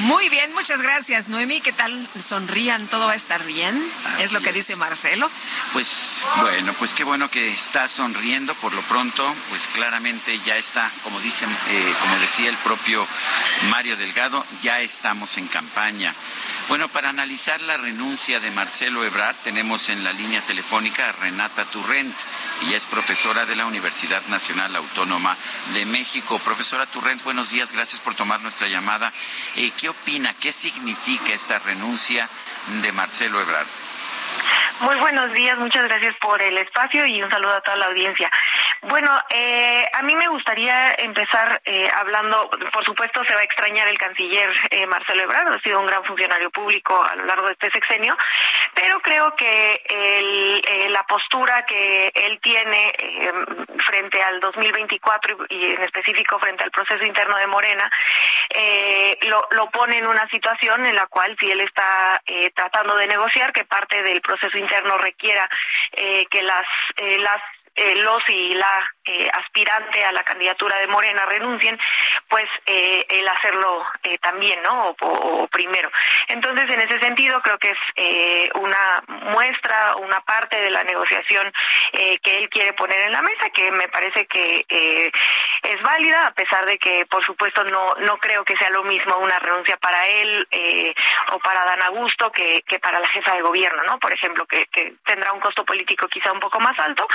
Muy 0.00 0.30
bien, 0.30 0.52
muchas 0.54 0.80
gracias, 0.80 1.28
Noemi. 1.28 1.60
¿Qué 1.60 1.72
tal? 1.72 2.08
Sonrían, 2.18 2.88
todo 2.88 3.06
va 3.06 3.12
a 3.12 3.14
estar 3.14 3.44
bien. 3.44 3.80
es 4.20 4.32
lo 4.32 4.40
que 4.40 4.52
dice 4.52 4.74
Marcelo. 4.74 5.30
Pues 5.74 6.24
bueno, 6.40 6.72
pues 6.78 6.94
qué 6.94 7.04
bueno 7.04 7.30
que 7.30 7.52
está 7.52 7.86
sonriendo. 7.88 8.54
Por 8.54 8.72
lo 8.72 8.80
pronto, 8.82 9.34
pues 9.50 9.66
claramente 9.68 10.40
ya 10.40 10.56
está, 10.56 10.90
como 11.02 11.20
dicen, 11.20 11.50
eh, 11.68 11.94
como 12.00 12.16
decía 12.20 12.48
el 12.48 12.56
propio 12.58 13.06
Mario 13.70 13.96
Delgado, 13.96 14.46
ya 14.62 14.80
estamos 14.80 15.36
en 15.36 15.46
campaña. 15.48 16.14
Bueno, 16.68 16.88
para 16.88 17.10
analizar 17.10 17.60
la 17.60 17.76
renuncia 17.76 18.40
de 18.40 18.50
Marcelo 18.50 19.04
Ebrard, 19.04 19.36
tenemos 19.44 19.90
en 19.90 20.04
la 20.04 20.12
línea 20.12 20.40
telefónica 20.40 21.08
a 21.08 21.12
Renata 21.12 21.64
Turrent. 21.66 22.14
Ella 22.62 22.76
es 22.76 22.86
profesora 22.86 23.44
de 23.44 23.56
la 23.56 23.66
Universidad 23.66 24.22
Nacional 24.28 24.74
Autónoma 24.76 25.36
de 25.74 25.84
México. 25.84 26.38
Profesora 26.38 26.86
Turrent, 26.86 27.22
buenos 27.24 27.50
días, 27.50 27.72
gracias 27.72 28.00
por 28.00 28.14
tomar 28.14 28.40
nuestra 28.40 28.68
llamada. 28.68 29.12
Eh, 29.56 29.70
¿Qué 29.82 29.88
opina? 29.88 30.32
¿Qué 30.38 30.52
significa 30.52 31.32
esta 31.32 31.58
renuncia 31.58 32.28
de 32.82 32.92
Marcelo 32.92 33.40
Ebrard? 33.40 33.66
Muy 34.80 34.96
buenos 34.96 35.32
días, 35.32 35.56
muchas 35.58 35.84
gracias 35.84 36.14
por 36.20 36.42
el 36.42 36.58
espacio 36.58 37.06
y 37.06 37.22
un 37.22 37.30
saludo 37.30 37.54
a 37.54 37.60
toda 37.60 37.76
la 37.76 37.86
audiencia. 37.86 38.30
Bueno, 38.82 39.16
eh, 39.30 39.86
a 39.92 40.02
mí 40.02 40.12
me 40.16 40.26
gustaría 40.26 40.92
empezar 40.98 41.62
eh, 41.64 41.88
hablando, 41.94 42.50
por 42.72 42.84
supuesto 42.84 43.22
se 43.24 43.32
va 43.32 43.40
a 43.40 43.44
extrañar 43.44 43.86
el 43.86 43.96
canciller 43.96 44.50
eh, 44.70 44.86
Marcelo 44.86 45.22
Ebrard, 45.22 45.54
ha 45.54 45.60
sido 45.60 45.78
un 45.78 45.86
gran 45.86 46.04
funcionario 46.04 46.50
público 46.50 47.00
a 47.08 47.14
lo 47.14 47.26
largo 47.26 47.46
de 47.46 47.52
este 47.52 47.70
sexenio, 47.70 48.16
pero 48.74 49.00
creo 49.00 49.36
que 49.36 49.82
el, 49.88 50.62
eh, 50.66 50.90
la 50.90 51.04
postura 51.04 51.64
que 51.64 52.10
él 52.12 52.40
tiene 52.42 52.92
frente 53.86 54.22
al 54.22 54.40
2024 54.40 55.46
y, 55.48 55.54
y, 55.54 55.72
en 55.74 55.82
específico 55.82 56.40
frente 56.40 56.64
al 56.64 56.72
proceso 56.72 57.06
interno 57.06 57.36
de 57.36 57.46
Morena, 57.46 57.88
lo, 59.28 59.46
lo, 59.52 59.70
pone 59.70 59.98
en 59.98 60.06
una 60.06 60.26
situación 60.28 60.84
en 60.86 60.96
la 60.96 61.06
cual 61.06 61.36
si 61.38 61.50
él 61.50 61.60
está 61.60 62.20
tratando 62.54 62.96
de 62.96 63.06
negociar 63.06 63.52
que 63.52 63.64
parte 63.64 64.02
del 64.02 64.20
proceso 64.22 64.56
interno 64.56 64.96
requiera 64.98 65.48
que 65.92 66.42
las, 66.42 66.66
las 67.20 67.42
eh, 67.74 67.94
los 67.96 68.18
y 68.28 68.54
la 68.54 68.90
eh, 69.04 69.28
aspirante 69.32 70.04
a 70.04 70.12
la 70.12 70.22
candidatura 70.22 70.78
de 70.78 70.86
Morena 70.86 71.26
renuncien, 71.26 71.78
pues 72.28 72.46
eh, 72.66 73.04
el 73.08 73.26
hacerlo 73.26 73.84
eh, 74.02 74.18
también, 74.18 74.62
¿no? 74.62 74.94
O, 75.00 75.48
primero. 75.48 75.90
Entonces, 76.28 76.64
en 76.70 76.80
ese 76.80 77.00
sentido, 77.00 77.40
creo 77.42 77.58
que 77.58 77.70
es 77.70 77.78
eh, 77.96 78.50
una 78.54 79.02
muestra, 79.32 79.96
una 79.96 80.20
parte 80.20 80.60
de 80.60 80.70
la 80.70 80.84
negociación 80.84 81.52
que 81.92 82.38
él 82.38 82.48
quiere 82.48 82.72
poner 82.72 83.00
en 83.00 83.12
la 83.12 83.20
mesa, 83.20 83.50
que 83.50 83.70
me 83.70 83.86
parece 83.88 84.26
que 84.26 84.64
es 84.68 85.82
válida, 85.82 86.26
a 86.26 86.30
pesar 86.32 86.64
de 86.64 86.78
que, 86.78 87.04
por 87.06 87.22
supuesto, 87.24 87.64
no, 87.64 87.94
no 87.96 88.16
creo 88.16 88.44
que 88.44 88.56
sea 88.56 88.70
lo 88.70 88.82
mismo 88.84 89.16
una 89.18 89.38
renuncia 89.38 89.76
para 89.76 90.06
él 90.06 90.48
o 91.32 91.38
para 91.40 91.64
Dan 91.64 91.82
Augusto 91.82 92.32
que, 92.32 92.62
para 92.80 92.98
la 92.98 93.08
jefa 93.08 93.34
de 93.34 93.42
gobierno, 93.42 93.82
¿no? 93.84 93.98
Por 93.98 94.12
ejemplo, 94.12 94.46
que 94.46 94.94
tendrá 95.04 95.32
un 95.32 95.40
costo 95.40 95.64
político 95.64 96.08
quizá 96.08 96.32
un 96.32 96.40
poco 96.40 96.58
más 96.60 96.78
alto, 96.78 97.06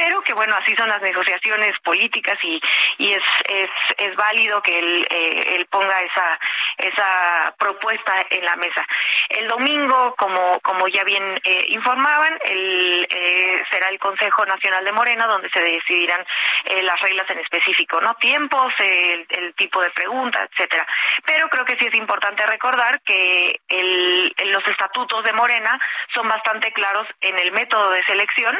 pero 0.00 0.22
que, 0.22 0.32
bueno, 0.32 0.56
así 0.58 0.74
son 0.78 0.88
las 0.88 1.02
negociaciones 1.02 1.78
políticas 1.84 2.38
y, 2.42 2.58
y 2.96 3.12
es, 3.12 3.22
es, 3.50 3.70
es 3.98 4.16
válido 4.16 4.62
que 4.62 4.78
él, 4.78 5.06
eh, 5.10 5.56
él 5.56 5.66
ponga 5.66 6.00
esa, 6.00 6.38
esa 6.78 7.54
propuesta 7.58 8.14
en 8.30 8.42
la 8.42 8.56
mesa. 8.56 8.86
El 9.28 9.46
domingo, 9.46 10.14
como, 10.16 10.58
como 10.60 10.88
ya 10.88 11.04
bien 11.04 11.38
eh, 11.44 11.66
informaban, 11.68 12.38
el, 12.46 13.06
eh, 13.10 13.62
será 13.70 13.90
el 13.90 13.98
Consejo 13.98 14.46
Nacional 14.46 14.86
de 14.86 14.92
Morena 14.92 15.26
donde 15.26 15.50
se 15.50 15.60
decidirán 15.60 16.24
eh, 16.64 16.82
las 16.82 16.98
reglas 17.00 17.28
en 17.28 17.40
específico, 17.40 18.00
¿no? 18.00 18.14
Tiempos, 18.14 18.72
el, 18.78 19.26
el, 19.28 19.54
tipo 19.54 19.82
de 19.82 19.90
pregunta, 19.90 20.48
etcétera. 20.50 20.86
Pero 21.26 21.48
creo 21.50 21.66
que 21.66 21.76
sí 21.78 21.86
es 21.86 21.94
importante 21.94 22.46
recordar 22.46 23.02
que 23.02 23.60
el, 23.68 24.34
los 24.46 24.66
estatutos 24.66 25.22
de 25.24 25.34
Morena 25.34 25.78
son 26.14 26.26
bastante 26.26 26.72
claros 26.72 27.06
en 27.20 27.38
el 27.38 27.52
método 27.52 27.90
de 27.90 28.02
selección, 28.04 28.56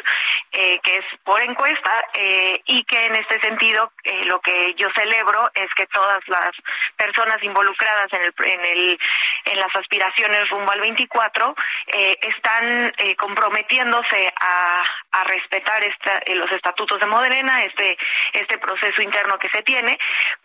eh, 0.53 0.79
que 0.83 0.97
es 0.97 1.05
por 1.31 1.41
encuesta, 1.43 1.93
eh, 2.15 2.61
y 2.67 2.83
que 2.83 3.07
en 3.07 3.15
este 3.15 3.41
sentido 3.41 3.93
eh, 4.03 4.25
lo 4.25 4.41
que 4.41 4.75
yo 4.77 4.89
celebro 4.97 5.49
es 5.55 5.73
que 5.77 5.87
todas 5.87 6.19
las 6.27 6.51
personas 6.97 7.41
involucradas 7.45 8.09
en 8.13 8.23
el, 8.23 8.35
en 8.47 8.65
el 8.65 8.99
en 9.45 9.57
las 9.57 9.75
aspiraciones 9.77 10.49
rumbo 10.51 10.73
al 10.73 10.81
24 10.81 11.55
eh, 11.87 12.17
están 12.21 12.93
comprometiéndose 13.17 14.33
a, 14.41 14.85
a 15.13 15.25
respetar 15.25 15.85
esta, 15.85 16.21
los 16.35 16.51
estatutos 16.51 16.99
de 16.99 17.07
Morena, 17.07 17.63
este 17.63 17.97
este 18.33 18.59
proceso 18.59 19.01
interno 19.01 19.39
que 19.39 19.49
se 19.51 19.63
tiene, 19.63 19.99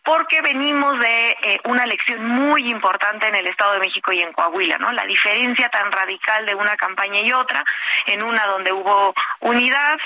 porque 0.04 0.42
venimos 0.42 1.00
de 1.00 1.62
una 1.66 1.84
elección 1.84 2.26
muy 2.26 2.70
importante 2.70 3.28
en 3.28 3.36
el 3.36 3.48
Estado 3.48 3.74
de 3.74 3.80
México 3.80 4.12
y 4.12 4.22
en 4.22 4.34
Coahuila, 4.34 4.78
¿no? 4.78 4.92
La 4.92 5.06
diferencia 5.06 5.70
tan 5.70 5.92
radical 5.92 6.46
de 6.46 6.54
una 6.54 6.76
campaña 6.78 7.22
y 7.22 7.32
otra, 7.34 7.64
en 8.06 8.24
una 8.24 8.46
donde 8.46 8.72
hubo 8.72 9.14
unidad, 9.42 9.98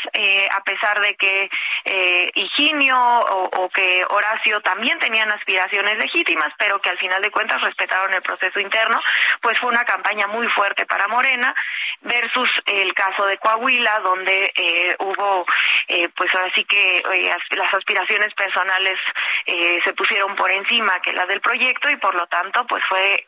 pesar 0.69 1.01
de 1.01 1.15
que 1.15 1.49
eh, 1.85 2.29
Higinio 2.35 2.95
o, 2.97 3.69
que 3.69 4.05
Horacio 4.09 4.61
también 4.61 4.99
tenían 4.99 5.31
aspiraciones 5.31 5.97
legítimas, 5.97 6.49
pero 6.57 6.79
que 6.79 6.89
al 6.89 6.97
final 6.99 7.21
de 7.21 7.31
cuentas 7.31 7.61
respetaron 7.61 8.13
el 8.13 8.21
proceso 8.21 8.59
interno, 8.59 8.99
pues 9.41 9.57
fue 9.59 9.69
una 9.69 9.83
campaña 9.83 10.27
muy 10.27 10.47
fuerte 10.49 10.85
para 10.85 11.07
Morena, 11.07 11.55
versus 12.01 12.49
el 12.65 12.93
caso 12.93 13.25
de 13.25 13.37
Coahuila, 13.37 13.99
donde 13.99 14.51
eh, 14.55 14.95
hubo, 14.99 15.45
eh, 15.87 16.09
pues 16.15 16.29
ahora 16.35 16.51
sí 16.53 16.63
que 16.65 17.01
las 17.51 17.73
aspiraciones 17.73 18.33
personales 18.35 18.99
se 19.83 19.93
pusieron 19.93 20.35
por 20.35 20.51
encima 20.51 21.01
que 21.01 21.13
las 21.13 21.27
del 21.27 21.41
proyecto 21.41 21.89
y 21.89 21.95
por 21.97 22.13
lo 22.13 22.27
tanto 22.27 22.65
pues 22.67 22.83
fue 22.87 23.23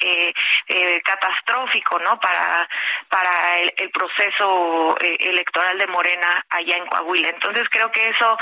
catastrófico 1.04 1.98
no 2.00 2.20
para 2.20 2.68
para 3.10 3.60
el, 3.60 3.90
proceso 3.90 4.96
electoral 5.02 5.78
de 5.78 5.88
Morena 5.88 6.46
allá 6.50 6.78
en 6.78 6.86
Coahuila 6.86 7.31
entonces 7.34 7.68
creo 7.70 7.92
que 7.92 8.10
eso 8.10 8.38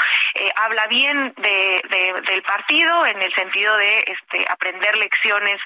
habla 0.55 0.87
bien 0.87 1.33
de, 1.37 1.81
del 2.27 2.41
partido 2.43 3.05
en 3.05 3.21
el 3.21 3.33
sentido 3.33 3.75
de 3.77 3.99
este 3.99 4.45
aprender 4.49 4.97
lecciones 4.97 5.59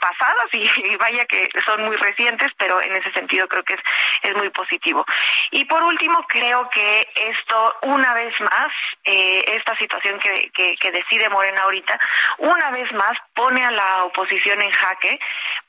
pasadas 0.00 0.46
y, 0.52 0.96
vaya 0.96 1.24
que 1.26 1.48
son 1.66 1.84
muy 1.84 1.96
recientes 1.96 2.48
pero 2.58 2.80
en 2.80 2.94
ese 2.96 3.10
sentido 3.12 3.48
creo 3.48 3.64
que 3.64 3.74
es, 4.22 4.36
muy 4.36 4.50
positivo. 4.50 5.04
Y 5.50 5.64
por 5.64 5.82
último, 5.82 6.24
creo 6.28 6.68
que 6.70 7.08
esto, 7.14 7.76
una 7.82 8.14
vez 8.14 8.32
más, 8.40 8.68
eh, 9.04 9.44
esta 9.56 9.76
situación 9.78 10.20
que, 10.20 10.90
decide 10.90 11.28
Morena 11.28 11.62
ahorita, 11.62 11.98
una 12.38 12.70
vez 12.70 12.90
más 12.92 13.12
pone 13.34 13.64
a 13.64 13.70
la 13.70 14.04
oposición 14.04 14.60
en 14.62 14.70
jaque, 14.70 15.18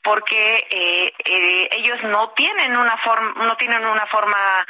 porque 0.02 0.66
eh, 0.70 1.12
eh, 1.24 1.68
ellos 1.72 1.98
no 2.04 2.30
tienen 2.30 2.76
una 2.76 2.96
forma, 2.98 3.44
no 3.44 3.56
tienen 3.56 3.84
una 3.84 4.06
forma, 4.06 4.66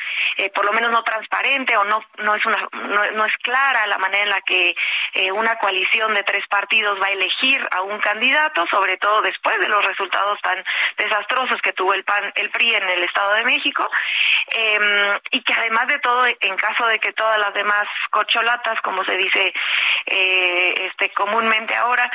por 0.54 0.64
lo 0.64 0.72
menos 0.72 0.90
no 0.90 1.02
transparente 1.02 1.76
o 1.76 1.84
no 1.84 2.04
no 2.18 2.34
es 2.34 2.44
una 2.46 2.68
no, 3.12 3.24
es 3.24 3.36
clara 3.42 3.86
la 3.86 3.98
manera 3.98 4.24
en 4.24 4.30
la 4.30 4.40
que 4.42 4.74
una 5.32 5.56
coalición 5.56 6.14
de 6.14 6.22
tres 6.24 6.44
partidos 6.48 7.00
va 7.00 7.06
a 7.06 7.10
elegir 7.10 7.62
a 7.70 7.82
un 7.82 7.98
candidato, 8.00 8.64
sobre 8.70 8.96
todo 8.96 9.22
después 9.22 9.58
de 9.58 9.68
los 9.68 9.84
resultados 9.84 10.38
tan 10.42 10.62
desastrosos 10.96 11.60
que 11.62 11.72
tuvo 11.72 11.94
el 11.94 12.04
PAN, 12.04 12.32
el 12.36 12.50
PRI 12.50 12.74
en 12.74 12.88
el 12.88 13.04
Estado 13.04 13.34
de 13.34 13.44
México. 13.44 13.88
Em, 14.52 15.14
y 15.30 15.42
que 15.42 15.52
además 15.54 15.86
de 15.86 15.98
todo, 16.00 16.26
en 16.26 16.56
caso 16.56 16.86
de 16.86 16.98
que 16.98 17.12
todas 17.12 17.38
las 17.38 17.54
demás 17.54 17.84
cocholatas, 18.10 18.80
como 18.82 19.04
se 19.04 19.16
dice 19.16 19.52
eh, 20.06 20.90
este 20.90 21.10
comúnmente 21.12 21.74
ahora, 21.76 22.10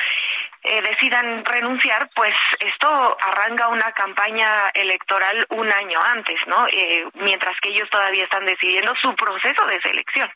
eh, 0.66 0.82
decidan 0.82 1.44
renunciar, 1.44 2.10
pues 2.14 2.34
esto 2.60 3.16
arranca 3.20 3.68
una 3.68 3.92
campaña 3.92 4.68
electoral 4.74 5.46
un 5.50 5.70
año 5.72 6.00
antes, 6.02 6.38
¿no? 6.46 6.66
Eh, 6.66 7.04
mientras 7.14 7.54
que 7.60 7.70
ellos 7.70 7.88
todavía 7.90 8.24
están 8.24 8.44
decidiendo 8.44 8.92
su 9.00 9.14
proceso 9.14 9.66
de 9.66 9.80
selección. 9.80 10.28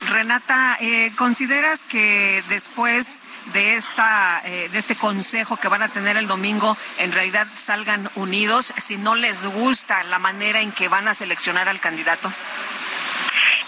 Renata, 0.00 0.78
eh, 0.80 1.12
¿consideras 1.14 1.84
que 1.84 2.42
después 2.48 3.22
de 3.52 3.74
esta 3.74 4.40
eh, 4.46 4.68
de 4.70 4.78
este 4.78 4.96
consejo 4.96 5.58
que 5.58 5.68
van 5.68 5.82
a 5.82 5.88
tener 5.88 6.16
el 6.16 6.26
domingo, 6.26 6.76
en 6.98 7.12
realidad 7.12 7.46
salgan 7.54 8.08
unidos 8.14 8.72
si 8.78 8.96
no 8.96 9.14
les 9.14 9.44
gusta 9.44 10.02
la 10.04 10.18
manera 10.18 10.60
en 10.60 10.72
que 10.72 10.88
van 10.88 11.06
a 11.06 11.14
seleccionar 11.14 11.68
al 11.68 11.80
candidato? 11.80 12.32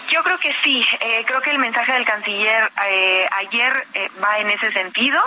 Yo 0.09 0.23
creo 0.23 0.37
que 0.37 0.53
sí, 0.63 0.85
eh, 0.99 1.23
creo 1.25 1.41
que 1.41 1.51
el 1.51 1.59
mensaje 1.59 1.93
del 1.93 2.05
canciller 2.05 2.69
ayer 3.37 3.85
va 4.21 4.39
en 4.39 4.49
ese 4.49 4.71
sentido. 4.71 5.19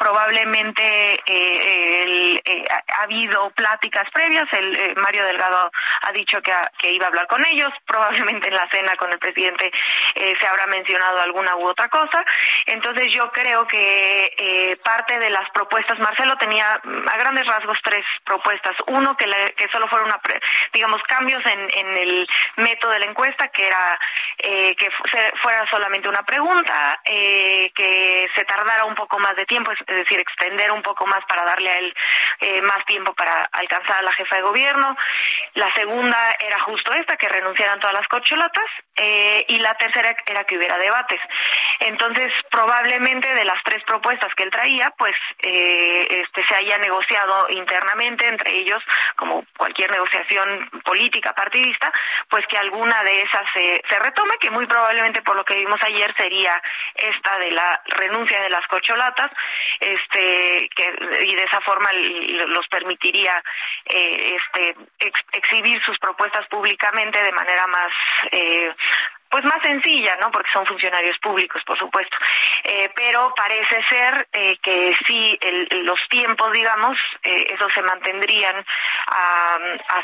Probablemente 0.00 1.12
eh, 1.26 2.40
eh, 2.42 2.64
ha 2.70 3.02
habido 3.02 3.50
pláticas 3.50 4.04
previas, 4.14 4.48
el 4.52 4.74
eh, 4.74 4.94
Mario 4.96 5.26
Delgado 5.26 5.70
ha 6.00 6.12
dicho 6.12 6.40
que, 6.40 6.50
que, 6.78 6.92
iba 6.92 7.04
a 7.04 7.08
hablar 7.08 7.26
con 7.26 7.44
ellos, 7.44 7.68
probablemente 7.86 8.48
en 8.48 8.54
la 8.54 8.66
cena 8.72 8.96
con 8.96 9.12
el 9.12 9.18
presidente 9.18 9.70
se 10.14 10.46
habrá 10.46 10.66
mencionado 10.66 11.20
alguna 11.20 11.54
u 11.56 11.66
otra 11.66 11.88
cosa, 11.88 12.24
entonces 12.66 13.08
yo 13.12 13.30
creo 13.30 13.66
que 13.66 14.78
parte 14.82 15.18
de 15.18 15.30
las 15.30 15.48
propuestas, 15.50 15.98
Marcelo 15.98 16.36
tenía 16.36 16.80
mm, 16.82 17.08
a 17.08 17.16
grandes 17.18 17.46
rasgos 17.46 17.78
tres 17.84 18.04
propuestas, 18.24 18.74
uno 18.86 19.16
que, 19.16 19.26
que 19.56 19.68
solo 19.70 19.86
fuera 19.88 20.06
una, 20.06 20.20
digamos, 20.72 21.02
cambios 21.06 21.44
en, 21.44 21.60
en 21.60 21.96
el 21.98 22.28
método 22.56 22.92
de 22.92 23.00
la 23.00 23.06
encuesta, 23.06 23.48
que 23.48 23.66
era 23.66 23.98
que 24.38 24.88
fuera 25.42 25.64
solamente 25.70 26.08
una 26.08 26.22
pregunta, 26.22 27.00
que 27.04 28.28
se 28.34 28.44
tardara 28.44 28.84
un 28.84 28.94
poco 28.94 29.18
más 29.18 29.36
de 29.36 29.46
tiempo, 29.46 29.72
es 29.72 29.86
decir, 29.86 30.18
extender 30.20 30.70
un 30.70 30.82
poco 30.82 31.06
más 31.06 31.20
para 31.26 31.44
darle 31.44 31.70
a 31.70 31.78
él 31.78 31.94
eh, 32.40 32.62
más 32.62 32.84
tiempo 32.86 33.12
para 33.14 33.44
alcanzar 33.52 33.98
a 33.98 34.02
la 34.02 34.12
jefa 34.14 34.36
de 34.36 34.42
gobierno. 34.42 34.96
La 35.54 35.72
segunda 35.74 36.16
era 36.38 36.58
justo 36.60 36.92
esta, 36.94 37.16
que 37.16 37.28
renunciaran 37.28 37.80
todas 37.80 37.94
las 37.94 38.08
cocholatas. 38.08 38.64
Eh, 39.02 39.46
y 39.48 39.58
la 39.60 39.72
tercera 39.76 40.14
era 40.26 40.44
que 40.44 40.58
hubiera 40.58 40.76
debates. 40.76 41.20
Entonces, 41.78 42.30
probablemente 42.50 43.32
de 43.32 43.46
las 43.46 43.56
tres 43.64 43.82
propuestas 43.84 44.28
que 44.34 44.42
él 44.42 44.50
traía, 44.50 44.92
pues 44.98 45.14
eh, 45.38 46.06
este, 46.22 46.46
se 46.46 46.54
haya 46.54 46.76
negociado 46.76 47.46
internamente 47.48 48.26
entre 48.26 48.54
ellos, 48.58 48.82
como 49.16 49.46
cualquier 49.56 49.90
negociación 49.90 50.68
política 50.84 51.32
partidista, 51.32 51.90
pues 52.28 52.46
que 52.48 52.58
alguna 52.58 53.02
de 53.02 53.22
esas 53.22 53.42
se, 53.54 53.98
retome, 54.00 54.36
que 54.38 54.50
muy 54.50 54.66
probablemente 54.66 55.22
por 55.22 55.34
lo 55.34 55.44
que 55.46 55.54
vimos 55.54 55.80
ayer 55.82 56.14
sería 56.18 56.62
esta 56.94 57.38
de 57.38 57.52
la 57.52 57.80
renuncia 57.86 58.38
de 58.42 58.50
las 58.50 58.66
cocholatas, 58.66 59.30
este, 59.80 60.68
que, 60.76 61.24
y 61.24 61.34
de 61.34 61.44
esa 61.44 61.62
forma 61.62 61.88
los 61.92 62.68
permitiría 62.68 63.42
eh, 63.86 64.36
este, 64.36 64.76
exhibir 65.32 65.82
sus 65.84 65.98
propuestas 65.98 66.46
públicamente 66.48 67.22
de 67.22 67.32
manera 67.32 67.66
más 67.66 67.90
pues 69.30 69.44
más 69.44 69.62
sencilla, 69.62 70.16
¿no? 70.20 70.30
Porque 70.32 70.50
son 70.52 70.66
funcionarios 70.66 71.16
públicos, 71.18 71.62
por 71.64 71.78
supuesto. 71.78 72.16
Eh, 72.64 72.90
pero 72.96 73.32
parece 73.36 73.80
ser 73.88 74.28
eh, 74.32 74.58
que 74.60 74.92
sí, 75.06 75.38
los 75.82 76.00
tiempos, 76.08 76.52
digamos, 76.52 76.98
eh, 77.22 77.46
esos 77.54 77.72
se 77.72 77.82
mantendrían 77.82 78.64
a, 79.06 79.58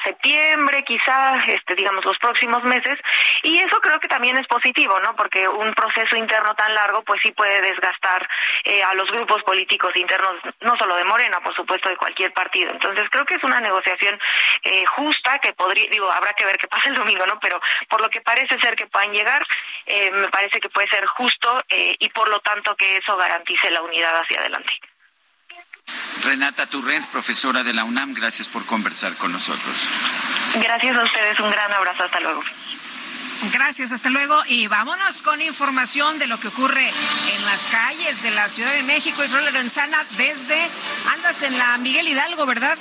septiembre, 0.05 0.85
quizás, 0.85 1.39
este, 1.49 1.75
digamos, 1.75 2.05
los 2.05 2.17
próximos 2.19 2.63
meses. 2.63 2.97
Y 3.43 3.59
eso 3.59 3.81
creo 3.81 3.99
que 3.99 4.07
también 4.07 4.37
es 4.37 4.47
positivo, 4.47 5.01
¿no? 5.01 5.17
Porque 5.17 5.49
un 5.49 5.75
proceso 5.75 6.17
interno 6.17 6.55
tan 6.55 6.73
largo, 6.75 7.03
pues 7.03 7.21
sí 7.25 7.33
puede 7.33 7.61
desgastar 7.61 8.29
eh, 8.65 8.83
a 8.85 8.95
los 8.95 9.11
grupos 9.11 9.43
políticos 9.43 9.97
internos, 9.97 10.35
no 10.61 10.77
solo 10.79 10.95
de 10.97 11.05
Morena, 11.05 11.41
por 11.41 11.55
supuesto, 11.57 11.89
de 11.89 11.97
cualquier 11.97 12.33
partido. 12.33 12.71
Entonces 12.71 13.05
creo 13.11 13.25
que 13.25 13.35
es 13.35 13.43
una 13.43 13.61
negociación 13.61 14.19
eh, 14.67 14.85
justa 14.97 15.39
que 15.39 15.53
podría, 15.53 15.89
digo, 15.91 16.11
habrá 16.11 16.33
que 16.35 16.45
ver 16.45 16.59
qué 16.59 16.67
pasa 16.67 16.89
el 16.89 16.95
domingo, 16.95 17.25
¿no? 17.27 17.39
Pero 17.41 17.61
por 17.89 18.01
lo 18.01 18.11
que 18.11 18.21
parece 18.21 18.59
ser 18.61 18.75
que 18.75 18.87
puedan 18.87 19.13
llegar, 19.13 19.47
eh, 19.87 20.11
me 20.11 20.29
parece 20.29 20.61
que 20.61 20.69
puede 20.69 20.89
ser 20.89 21.07
justo 21.07 21.65
eh, 21.69 21.97
y 21.99 22.09
por 22.11 22.29
lo 22.29 22.41
tanto 22.41 22.75
que 22.77 22.97
eso 22.97 23.17
garantice 23.17 23.71
la 23.71 23.83
unidad 23.83 24.21
hacia 24.21 24.41
adelante. 24.41 24.73
Renata 26.25 26.67
Turrent, 26.67 27.07
profesora 27.11 27.63
de 27.63 27.73
la 27.73 27.85
UNAM, 27.85 28.13
gracias 28.13 28.49
por 28.49 28.67
conversar 28.67 29.17
con 29.17 29.31
nosotros. 29.31 29.93
Gracias 30.61 30.97
a 30.97 31.05
ustedes, 31.05 31.39
un 31.39 31.51
gran 31.51 31.73
abrazo, 31.73 32.05
hasta 32.05 32.19
luego. 32.19 32.43
Gracias, 33.53 33.93
hasta 33.93 34.11
luego. 34.11 34.43
Y 34.49 34.67
vámonos 34.67 35.23
con 35.23 35.41
información 35.43 36.19
de 36.19 36.27
lo 36.27 36.41
que 36.41 36.49
ocurre 36.49 36.89
en 36.89 37.45
las 37.45 37.67
calles 37.67 38.23
de 38.23 38.31
la 38.33 38.49
Ciudad 38.49 38.73
de 38.73 38.83
México. 38.83 39.23
Israel 39.23 39.45
Lorenzana, 39.45 40.05
desde, 40.17 40.61
andas 41.13 41.43
en 41.43 41.57
la 41.59 41.77
Miguel 41.79 42.09
Hidalgo, 42.09 42.47
¿verdad? 42.47 42.77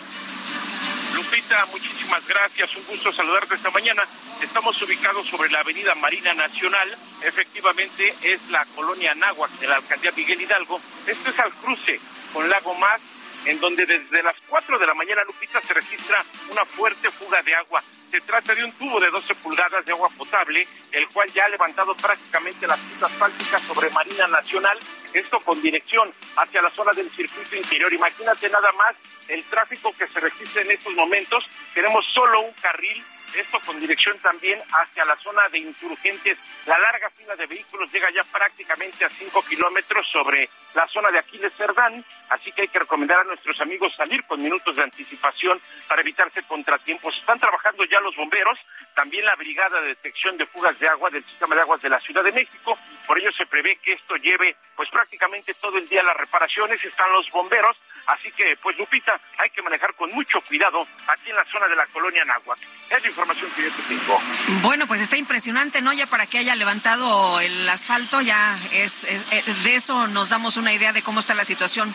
Lupita, 1.16 1.66
muchísimas 1.68 2.28
gracias. 2.28 2.76
Un 2.76 2.86
gusto 2.88 3.12
saludarte 3.12 3.56
esta 3.56 3.72
mañana. 3.72 4.04
Estamos 4.42 4.82
ubicados 4.82 5.26
sobre 5.28 5.50
la 5.50 5.62
avenida 5.62 5.96
Marina 5.96 6.34
Nacional. 6.34 6.96
Efectivamente, 7.22 8.14
es 8.22 8.42
la 8.50 8.66
colonia 8.76 9.14
Anáhuac 9.14 9.50
de 9.60 9.68
la 9.68 9.78
alcaldía 9.78 10.12
Miguel 10.16 10.42
Hidalgo. 10.42 10.82
Esto 11.08 11.30
es 11.30 11.40
al 11.40 11.54
cruce 11.54 12.00
con 12.34 12.50
Lago 12.50 12.76
Más 12.76 13.00
en 13.46 13.60
donde 13.60 13.86
desde 13.86 14.24
las 14.24 14.36
4 14.48 14.80
de 14.80 14.88
la 14.88 14.94
mañana, 14.94 15.24
Lupita, 15.26 15.62
se 15.62 15.74
registra 15.74 16.24
una 16.52 16.66
fuerte 16.66 17.10
fuga 17.12 17.42
de 17.44 17.56
agua. 17.56 17.84
Se 18.10 18.22
trata 18.22 18.56
de 18.56 18.64
un 18.64 18.72
tubo 18.74 19.00
de 19.00 19.10
12 19.10 19.36
pulgadas 19.36 19.86
de 19.86 19.92
agua 19.92 20.10
potable, 20.18 20.68
el 20.92 21.08
cual 21.10 21.30
ya 21.32 21.46
ha 21.46 21.50
levantado 21.50 21.96
prácticamente 21.96 22.68
las 22.68 22.80
pistas 22.80 23.12
asfálticas 23.12 23.62
sobre 23.62 23.90
Marina 23.92 24.28
Nacional, 24.28 24.80
esto 25.14 25.40
con 25.42 25.62
dirección 25.62 26.12
hacia 26.38 26.62
la 26.62 26.72
zona 26.72 26.92
del 26.94 27.10
circuito 27.12 27.56
interior. 27.56 27.94
Imagínate 27.94 28.50
nada 28.50 28.72
más 28.74 28.96
el 29.28 29.44
tráfico 29.46 29.94
que 29.98 30.08
se 30.08 30.20
registra 30.20 30.62
en 30.62 30.72
estos 30.72 30.94
momentos. 30.94 31.44
Tenemos 31.74 32.06
solo 32.14 32.42
un 32.42 32.54
carril 32.54 33.04
esto 33.36 33.60
con 33.66 33.80
dirección 33.80 34.18
también 34.20 34.62
hacia 34.72 35.04
la 35.04 35.18
zona 35.18 35.48
de 35.50 35.60
insurgentes. 35.60 36.38
La 36.66 36.78
larga 36.80 37.10
fila 37.10 37.36
de 37.36 37.46
vehículos 37.46 37.92
llega 37.92 38.08
ya 38.12 38.24
prácticamente 38.24 39.04
a 39.04 39.10
5 39.10 39.42
kilómetros 39.44 40.08
sobre 40.12 40.50
la 40.76 40.88
zona 40.88 41.10
de 41.10 41.20
Aquiles 41.20 41.54
Cerdán, 41.58 42.04
así 42.30 42.52
que 42.52 42.64
hay 42.64 42.68
que 42.68 42.80
recomendar 42.80 43.20
a 43.20 43.24
nuestros 43.24 43.60
amigos 43.62 43.94
salir 43.96 44.24
con 44.26 44.42
minutos 44.42 44.76
de 44.76 44.84
anticipación 44.84 45.60
para 45.88 46.02
evitarse 46.02 46.44
contratiempos. 46.44 47.18
Están 47.18 47.40
trabajando 47.40 47.86
ya 47.86 48.00
los 48.02 48.16
bomberos, 48.16 48.60
también 48.94 49.26
la 49.26 49.36
Brigada 49.36 49.82
de 49.82 49.90
Detección 49.90 50.38
de 50.38 50.46
Fugas 50.46 50.78
de 50.80 50.88
Agua 50.88 51.10
del 51.10 51.24
Sistema 51.26 51.56
de 51.56 51.62
Aguas 51.62 51.82
de 51.82 51.90
la 51.90 52.00
Ciudad 52.00 52.24
de 52.24 52.32
México, 52.32 52.78
por 53.08 53.20
ello 53.20 53.32
se 53.32 53.46
prevé 53.46 53.78
que 53.78 53.94
esto 53.94 54.16
lleve 54.18 54.56
pues 54.76 54.90
prácticamente 54.90 55.54
todo 55.56 55.78
el 55.78 55.88
día 55.88 56.04
las 56.04 56.18
reparaciones, 56.18 56.84
están 56.84 57.12
los 57.12 57.30
bomberos, 57.32 57.78
así 58.08 58.32
que 58.32 58.58
pues 58.62 58.78
Lupita, 58.78 59.20
hay 59.38 59.50
que 59.52 59.62
manejar 59.62 59.94
con 59.96 60.12
mucho 60.12 60.42
cuidado 60.42 60.86
aquí 61.08 61.30
en 61.30 61.36
la 61.36 61.46
zona 61.46 61.68
de 61.68 61.76
la 61.76 61.86
colonia 61.88 62.26
Náhuac. 62.26 62.60
Es 62.90 63.02
la 63.02 63.08
información 63.08 63.50
que 63.56 63.64
yo 63.64 63.72
te 63.72 63.82
tengo. 63.84 64.20
Bueno, 64.62 64.88
pues 64.88 65.02
está 65.02 65.18
impresionante, 65.18 65.82
¿no? 65.82 65.94
Ya 65.94 66.08
para 66.08 66.28
que 66.28 66.38
haya 66.38 66.56
levantado 66.56 67.40
el 67.40 67.68
asfalto, 67.70 68.22
ya 68.22 68.58
es, 68.74 69.06
eh, 69.06 69.44
de 69.64 69.76
eso 69.76 70.08
nos 70.08 70.30
damos 70.30 70.58
una 70.58 70.65
idea 70.74 70.94
de 70.94 71.02
cómo 71.02 71.20
está 71.20 71.34
la 71.34 71.46
situación. 71.46 71.94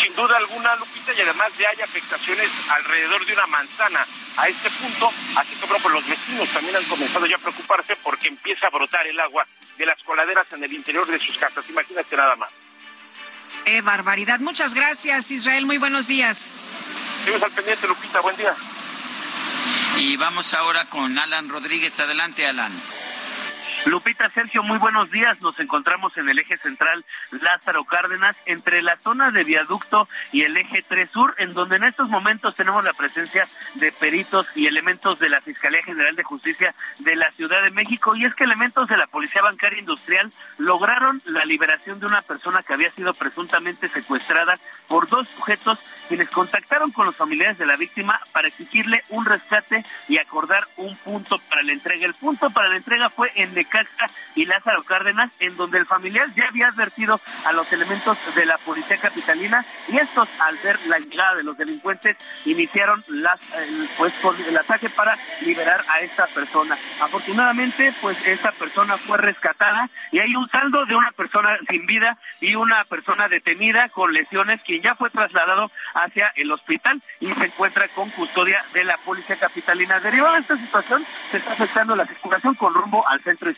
Sin 0.00 0.14
duda 0.14 0.36
alguna, 0.36 0.76
Lupita, 0.76 1.12
y 1.12 1.20
además 1.20 1.56
de 1.56 1.66
hay 1.66 1.80
afectaciones 1.80 2.48
alrededor 2.68 3.24
de 3.26 3.32
una 3.32 3.46
manzana 3.46 4.06
a 4.36 4.48
este 4.48 4.70
punto, 4.70 5.12
así 5.34 5.54
que 5.56 5.66
bueno, 5.66 5.82
pues 5.82 5.94
los 5.94 6.06
vecinos 6.06 6.48
también 6.50 6.76
han 6.76 6.84
comenzado 6.84 7.26
ya 7.26 7.36
a 7.36 7.40
preocuparse 7.40 7.96
porque 7.96 8.28
empieza 8.28 8.68
a 8.68 8.70
brotar 8.70 9.06
el 9.06 9.18
agua 9.18 9.46
de 9.76 9.86
las 9.86 10.00
coladeras 10.04 10.46
en 10.52 10.62
el 10.62 10.72
interior 10.72 11.06
de 11.08 11.18
sus 11.18 11.36
casas. 11.36 11.64
Imagínate 11.68 12.16
nada 12.16 12.36
más. 12.36 12.50
¡Qué 13.64 13.80
barbaridad! 13.80 14.40
Muchas 14.40 14.74
gracias, 14.74 15.30
Israel. 15.30 15.66
Muy 15.66 15.78
buenos 15.78 16.06
días. 16.06 16.52
Seguimos 17.20 17.42
al 17.42 17.50
pendiente, 17.50 17.86
Lupita. 17.86 18.20
Buen 18.20 18.36
día. 18.36 18.54
Y 19.98 20.16
vamos 20.16 20.54
ahora 20.54 20.84
con 20.86 21.18
Alan 21.18 21.48
Rodríguez. 21.48 21.98
Adelante, 22.00 22.46
Alan. 22.46 22.72
Lupita 23.86 24.28
Sergio, 24.30 24.62
muy 24.62 24.78
buenos 24.78 25.10
días. 25.10 25.40
Nos 25.40 25.58
encontramos 25.60 26.16
en 26.16 26.28
el 26.28 26.38
eje 26.38 26.56
central 26.56 27.04
Lázaro 27.30 27.84
Cárdenas, 27.84 28.36
entre 28.44 28.82
la 28.82 28.96
zona 28.96 29.30
de 29.30 29.44
viaducto 29.44 30.08
y 30.32 30.42
el 30.42 30.56
eje 30.56 30.84
3 30.86 31.08
Sur, 31.10 31.34
en 31.38 31.54
donde 31.54 31.76
en 31.76 31.84
estos 31.84 32.08
momentos 32.08 32.54
tenemos 32.54 32.82
la 32.84 32.92
presencia 32.92 33.46
de 33.74 33.92
peritos 33.92 34.46
y 34.56 34.66
elementos 34.66 35.18
de 35.20 35.28
la 35.28 35.40
Fiscalía 35.40 35.82
General 35.82 36.14
de 36.16 36.24
Justicia 36.24 36.74
de 36.98 37.16
la 37.16 37.30
Ciudad 37.32 37.62
de 37.62 37.70
México. 37.70 38.16
Y 38.16 38.24
es 38.24 38.34
que 38.34 38.44
elementos 38.44 38.88
de 38.88 38.96
la 38.96 39.06
Policía 39.06 39.42
Bancaria 39.42 39.78
Industrial 39.78 40.30
lograron 40.58 41.22
la 41.24 41.44
liberación 41.44 42.00
de 42.00 42.06
una 42.06 42.22
persona 42.22 42.62
que 42.62 42.74
había 42.74 42.90
sido 42.90 43.14
presuntamente 43.14 43.88
secuestrada 43.88 44.58
por 44.88 45.08
dos 45.08 45.28
sujetos 45.28 45.78
quienes 46.08 46.30
contactaron 46.30 46.90
con 46.90 47.06
los 47.06 47.16
familiares 47.16 47.58
de 47.58 47.66
la 47.66 47.76
víctima 47.76 48.20
para 48.32 48.48
exigirle 48.48 49.04
un 49.10 49.24
rescate 49.24 49.84
y 50.08 50.18
acordar 50.18 50.66
un 50.76 50.96
punto 50.96 51.38
para 51.48 51.62
la 51.62 51.72
entrega. 51.72 52.06
El 52.06 52.14
punto 52.14 52.50
para 52.50 52.68
la 52.68 52.76
entrega 52.76 53.10
fue 53.10 53.30
en 53.34 53.54
Necaxa 53.68 54.10
y 54.34 54.44
Lázaro 54.44 54.82
Cárdenas, 54.82 55.30
en 55.40 55.56
donde 55.56 55.78
el 55.78 55.86
familiar 55.86 56.28
ya 56.34 56.48
había 56.48 56.68
advertido 56.68 57.20
a 57.44 57.52
los 57.52 57.70
elementos 57.72 58.16
de 58.34 58.46
la 58.46 58.58
policía 58.58 58.96
capitalina 58.96 59.64
y 59.88 59.98
estos, 59.98 60.28
al 60.40 60.56
ver 60.58 60.78
la 60.86 60.98
llegada 60.98 61.36
de 61.36 61.42
los 61.42 61.56
delincuentes, 61.56 62.16
iniciaron 62.44 63.04
pues, 63.96 64.14
el 64.46 64.56
ataque 64.56 64.88
para 64.90 65.16
liberar 65.40 65.84
a 65.88 66.00
esta 66.00 66.26
persona. 66.28 66.76
Afortunadamente, 67.00 67.92
pues 68.00 68.26
esta 68.26 68.52
persona 68.52 68.96
fue 68.96 69.18
rescatada 69.18 69.88
y 70.12 70.18
hay 70.18 70.34
un 70.34 70.48
saldo 70.48 70.84
de 70.86 70.94
una 70.94 71.12
persona 71.12 71.58
sin 71.68 71.86
vida 71.86 72.16
y 72.40 72.54
una 72.54 72.84
persona 72.84 73.28
detenida 73.28 73.88
con 73.90 74.12
lesiones, 74.12 74.60
quien 74.62 74.82
ya 74.82 74.94
fue 74.94 75.10
trasladado 75.10 75.70
hacia 75.94 76.32
el 76.36 76.50
hospital 76.50 77.02
y 77.20 77.32
se 77.32 77.46
encuentra 77.46 77.88
con 77.88 78.10
custodia 78.10 78.64
de 78.72 78.84
la 78.84 78.96
policía 78.98 79.36
capitalina. 79.36 80.00
Derivado 80.00 80.34
de 80.34 80.40
esta 80.40 80.56
situación, 80.56 81.04
se 81.30 81.38
está 81.38 81.52
afectando 81.52 81.96
la 81.96 82.06
circulación 82.06 82.54
con 82.54 82.74
rumbo 82.74 83.06
al 83.06 83.20
centro 83.20 83.50
histórico. 83.50 83.57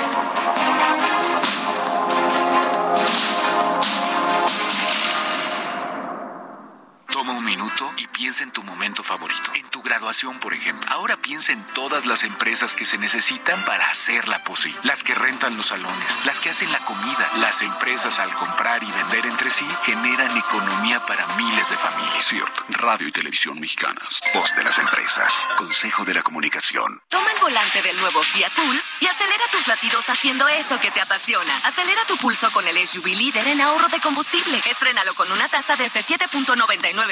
Toma 7.21 7.33
un 7.33 7.45
minuto 7.45 7.93
y 7.97 8.07
piensa 8.07 8.41
en 8.41 8.49
tu 8.49 8.63
momento 8.63 9.03
favorito. 9.03 9.51
En 9.53 9.69
tu 9.69 9.83
graduación, 9.83 10.39
por 10.39 10.55
ejemplo. 10.55 10.89
Ahora 10.91 11.17
piensa 11.17 11.51
en 11.51 11.63
todas 11.75 12.07
las 12.07 12.23
empresas 12.23 12.73
que 12.73 12.83
se 12.83 12.97
necesitan 12.97 13.63
para 13.63 13.91
hacerla 13.91 14.43
posible. 14.43 14.79
Las 14.81 15.03
que 15.03 15.13
rentan 15.13 15.55
los 15.55 15.67
salones, 15.67 16.17
las 16.25 16.39
que 16.39 16.49
hacen 16.49 16.71
la 16.71 16.79
comida. 16.79 17.29
Las 17.35 17.61
empresas 17.61 18.17
al 18.17 18.33
comprar 18.33 18.83
y 18.83 18.91
vender 18.91 19.27
entre 19.27 19.51
sí 19.51 19.67
generan 19.83 20.35
economía 20.35 21.05
para 21.05 21.27
miles 21.35 21.69
de 21.69 21.77
familias. 21.77 22.25
Cierto. 22.25 22.65
Radio 22.69 23.07
y 23.07 23.11
Televisión 23.11 23.59
Mexicanas. 23.59 24.19
Voz 24.33 24.55
de 24.55 24.63
las 24.63 24.79
empresas. 24.79 25.31
Consejo 25.59 26.03
de 26.03 26.15
la 26.15 26.23
Comunicación. 26.23 27.03
Toma 27.07 27.31
el 27.33 27.39
volante 27.39 27.83
del 27.83 27.97
nuevo 27.97 28.23
Fiat 28.23 28.51
Pulse 28.55 28.87
y 28.99 29.05
acelera 29.05 29.43
tus 29.51 29.67
latidos 29.67 30.09
haciendo 30.09 30.47
eso 30.47 30.79
que 30.79 30.89
te 30.89 31.01
apasiona. 31.01 31.55
Acelera 31.65 32.03
tu 32.07 32.17
pulso 32.17 32.49
con 32.51 32.67
el 32.67 32.87
SUV 32.87 33.05
líder 33.09 33.47
en 33.47 33.61
ahorro 33.61 33.89
de 33.89 33.99
combustible. 33.99 34.59
Estrénalo 34.67 35.13
con 35.13 35.31
una 35.31 35.47
tasa 35.49 35.75
desde 35.75 36.01
7.99% 36.03 37.10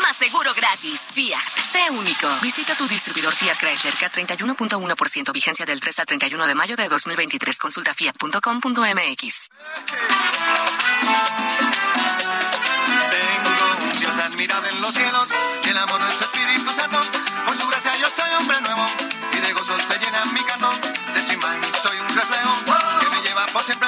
más 0.00 0.16
seguro 0.16 0.52
gratis. 0.54 1.00
Fiat, 1.12 1.40
sé 1.72 1.90
único. 1.90 2.28
Visita 2.42 2.74
tu 2.74 2.86
distribuidor 2.88 3.32
Fiat 3.32 3.56
Chrysler 3.56 3.94
K31.1% 3.94 5.32
vigencia 5.32 5.64
del 5.64 5.80
3 5.80 6.00
al 6.00 6.06
31 6.06 6.46
de 6.46 6.54
mayo 6.54 6.76
de 6.76 6.88
2023. 6.88 7.58
Consulta 7.58 7.94
fiat.com.mx. 7.94 9.50
Tengo 13.10 13.76
un 13.80 13.98
Dios 13.98 14.16
admirable 14.18 14.70
en 14.70 14.80
los 14.80 14.92
cielos, 14.92 15.28
el 15.64 15.78
amor 15.78 16.04
de 16.04 16.12
su 16.12 16.24
Espíritu 16.24 16.70
Santo. 16.72 17.00
Por 17.46 17.56
su 17.56 17.68
gracia 17.68 17.94
yo 17.96 18.08
soy 18.08 18.30
hombre 18.38 18.60
nuevo 18.62 18.86
y 19.32 19.40
de 19.40 19.52
gozo 19.52 19.78
se 19.78 19.98
llena 19.98 20.24
mi 20.26 20.42
canto. 20.42 20.70
De 21.14 21.22
su 21.22 21.32
imagen 21.32 21.62
soy 21.82 21.98
un 21.98 22.08
reflejo 22.08 22.64
que 23.00 23.08
me 23.10 23.22
lleva 23.22 23.46
por 23.46 23.62
siempre 23.62 23.85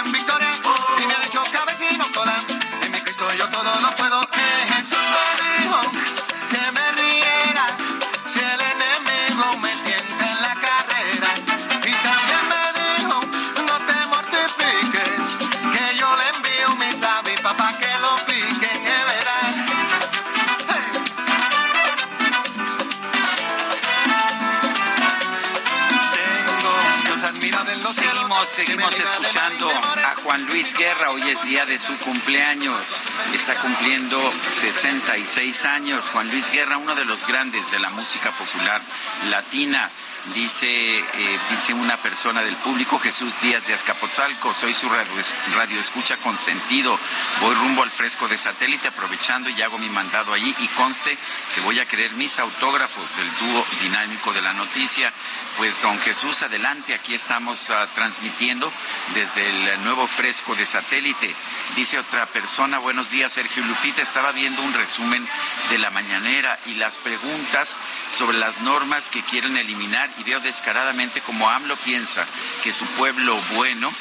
Es 31.28 31.44
día 31.44 31.66
de 31.66 31.78
su 31.78 31.94
cumpleaños. 31.98 33.02
Está 33.34 33.54
cumpliendo 33.56 34.18
66 34.60 35.64
años. 35.66 36.08
Juan 36.08 36.30
Luis 36.30 36.50
Guerra, 36.50 36.78
uno 36.78 36.94
de 36.94 37.04
los 37.04 37.26
grandes 37.26 37.70
de 37.70 37.78
la 37.78 37.90
música 37.90 38.30
popular 38.30 38.80
latina. 39.28 39.90
Dice, 40.34 40.98
eh, 40.98 41.38
dice 41.48 41.72
una 41.72 41.96
persona 41.96 42.42
del 42.42 42.54
público, 42.56 42.98
Jesús 42.98 43.40
Díaz 43.40 43.66
de 43.66 43.74
Azcapotzalco, 43.74 44.52
soy 44.52 44.74
su 44.74 44.88
radio, 44.88 45.12
radio 45.54 45.80
escucha 45.80 46.16
consentido. 46.18 46.98
Voy 47.40 47.54
rumbo 47.54 47.82
al 47.82 47.90
fresco 47.90 48.28
de 48.28 48.36
satélite 48.36 48.88
aprovechando 48.88 49.48
y 49.48 49.62
hago 49.62 49.78
mi 49.78 49.88
mandado 49.88 50.34
allí 50.34 50.54
y 50.58 50.68
conste 50.68 51.16
que 51.54 51.60
voy 51.62 51.80
a 51.80 51.86
querer 51.86 52.12
mis 52.12 52.38
autógrafos 52.38 53.16
del 53.16 53.30
dúo 53.38 53.64
dinámico 53.82 54.32
de 54.32 54.42
la 54.42 54.52
noticia. 54.52 55.12
Pues 55.56 55.80
don 55.82 55.98
Jesús, 56.00 56.42
adelante, 56.42 56.94
aquí 56.94 57.14
estamos 57.14 57.70
uh, 57.70 57.74
transmitiendo 57.94 58.70
desde 59.14 59.48
el 59.48 59.82
nuevo 59.82 60.06
fresco 60.06 60.54
de 60.54 60.66
satélite. 60.66 61.34
Dice 61.74 61.98
otra 61.98 62.26
persona, 62.26 62.78
buenos 62.78 63.10
días 63.10 63.32
Sergio 63.32 63.64
Lupita, 63.64 64.02
estaba 64.02 64.32
viendo 64.32 64.62
un 64.62 64.72
resumen 64.74 65.26
de 65.70 65.78
la 65.78 65.90
mañanera 65.90 66.58
y 66.66 66.74
las 66.74 66.98
preguntas 66.98 67.78
sobre 68.16 68.38
las 68.38 68.60
normas 68.60 69.10
que 69.10 69.22
quieren 69.22 69.56
eliminar 69.56 70.07
y 70.18 70.22
veo 70.24 70.40
descaradamente 70.40 71.20
como 71.20 71.48
AMLO 71.48 71.76
piensa 71.76 72.24
que 72.62 72.72
su 72.72 72.84
pueblo 72.86 73.36
bueno 73.54 73.92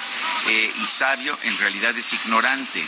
eh, 0.47 0.73
y 0.81 0.87
sabio 0.87 1.37
en 1.43 1.57
realidad 1.57 1.97
es 1.97 2.13
ignorante. 2.13 2.83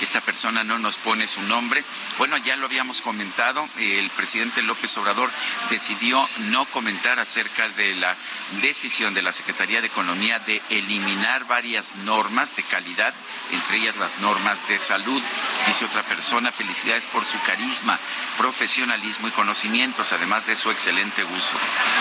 Esta 0.00 0.20
persona 0.20 0.64
no 0.64 0.78
nos 0.78 0.96
pone 0.96 1.26
su 1.26 1.42
nombre. 1.42 1.84
Bueno, 2.18 2.36
ya 2.38 2.56
lo 2.56 2.66
habíamos 2.66 3.00
comentado, 3.00 3.68
el 3.78 4.10
presidente 4.10 4.62
López 4.62 4.96
Obrador 4.98 5.30
decidió 5.70 6.28
no 6.50 6.64
comentar 6.66 7.18
acerca 7.18 7.68
de 7.70 7.94
la 7.96 8.16
decisión 8.60 9.14
de 9.14 9.22
la 9.22 9.32
Secretaría 9.32 9.80
de 9.80 9.86
Economía 9.86 10.38
de 10.40 10.60
eliminar 10.70 11.46
varias 11.46 11.94
normas 11.96 12.56
de 12.56 12.62
calidad, 12.64 13.14
entre 13.52 13.78
ellas 13.78 13.96
las 13.96 14.18
normas 14.18 14.66
de 14.68 14.78
salud. 14.78 15.22
Dice 15.66 15.84
otra 15.84 16.02
persona, 16.02 16.52
felicidades 16.52 17.06
por 17.06 17.24
su 17.24 17.40
carisma, 17.42 17.98
profesionalismo 18.36 19.28
y 19.28 19.32
conocimientos, 19.32 20.12
además 20.12 20.46
de 20.46 20.56
su 20.56 20.70
excelente 20.70 21.22
gusto, 21.22 21.58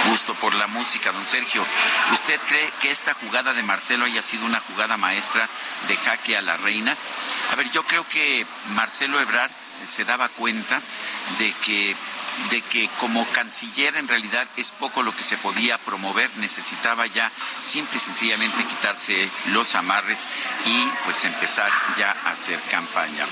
gusto 0.10 0.34
por 0.36 0.54
la 0.56 0.68
música. 0.68 1.12
Don 1.12 1.26
Sergio, 1.26 1.66
¿usted 2.12 2.40
cree 2.48 2.70
que 2.82 2.92
esta 2.92 3.14
jugada 3.14 3.54
de 3.54 3.64
Marcelo 3.64 4.06
haya 4.06 4.22
sido 4.22 4.46
una 4.46 4.60
jugada 4.62 4.98
maestra 4.98 5.48
de 5.88 5.96
jaque 5.98 6.38
a 6.38 6.42
la 6.42 6.58
reina? 6.58 6.98
A 7.52 7.56
ver, 7.56 7.70
yo 7.72 7.83
creo 7.88 8.08
que 8.08 8.46
Marcelo 8.76 9.20
Ebrard 9.20 9.52
se 9.86 10.06
daba 10.06 10.30
cuenta 10.30 10.82
de 11.40 11.54
que 11.66 11.96
de 12.50 12.62
que 12.62 12.90
como 13.00 13.26
canciller 13.28 13.96
en 13.96 14.08
realidad 14.08 14.48
es 14.58 14.72
poco 14.72 15.04
lo 15.04 15.16
que 15.16 15.24
se 15.24 15.38
podía 15.38 15.78
promover, 15.78 16.30
necesitaba 16.38 17.06
ya 17.08 17.32
simple 17.62 17.98
y 17.98 18.00
sencillamente 18.00 18.64
quitarse 18.66 19.30
los 19.52 19.76
amarres 19.76 20.28
y 20.66 20.88
pues 21.06 21.24
empezar 21.26 21.72
ya 21.98 22.16
a 22.26 22.32
hacer 22.32 22.60
campaña. 22.72 23.26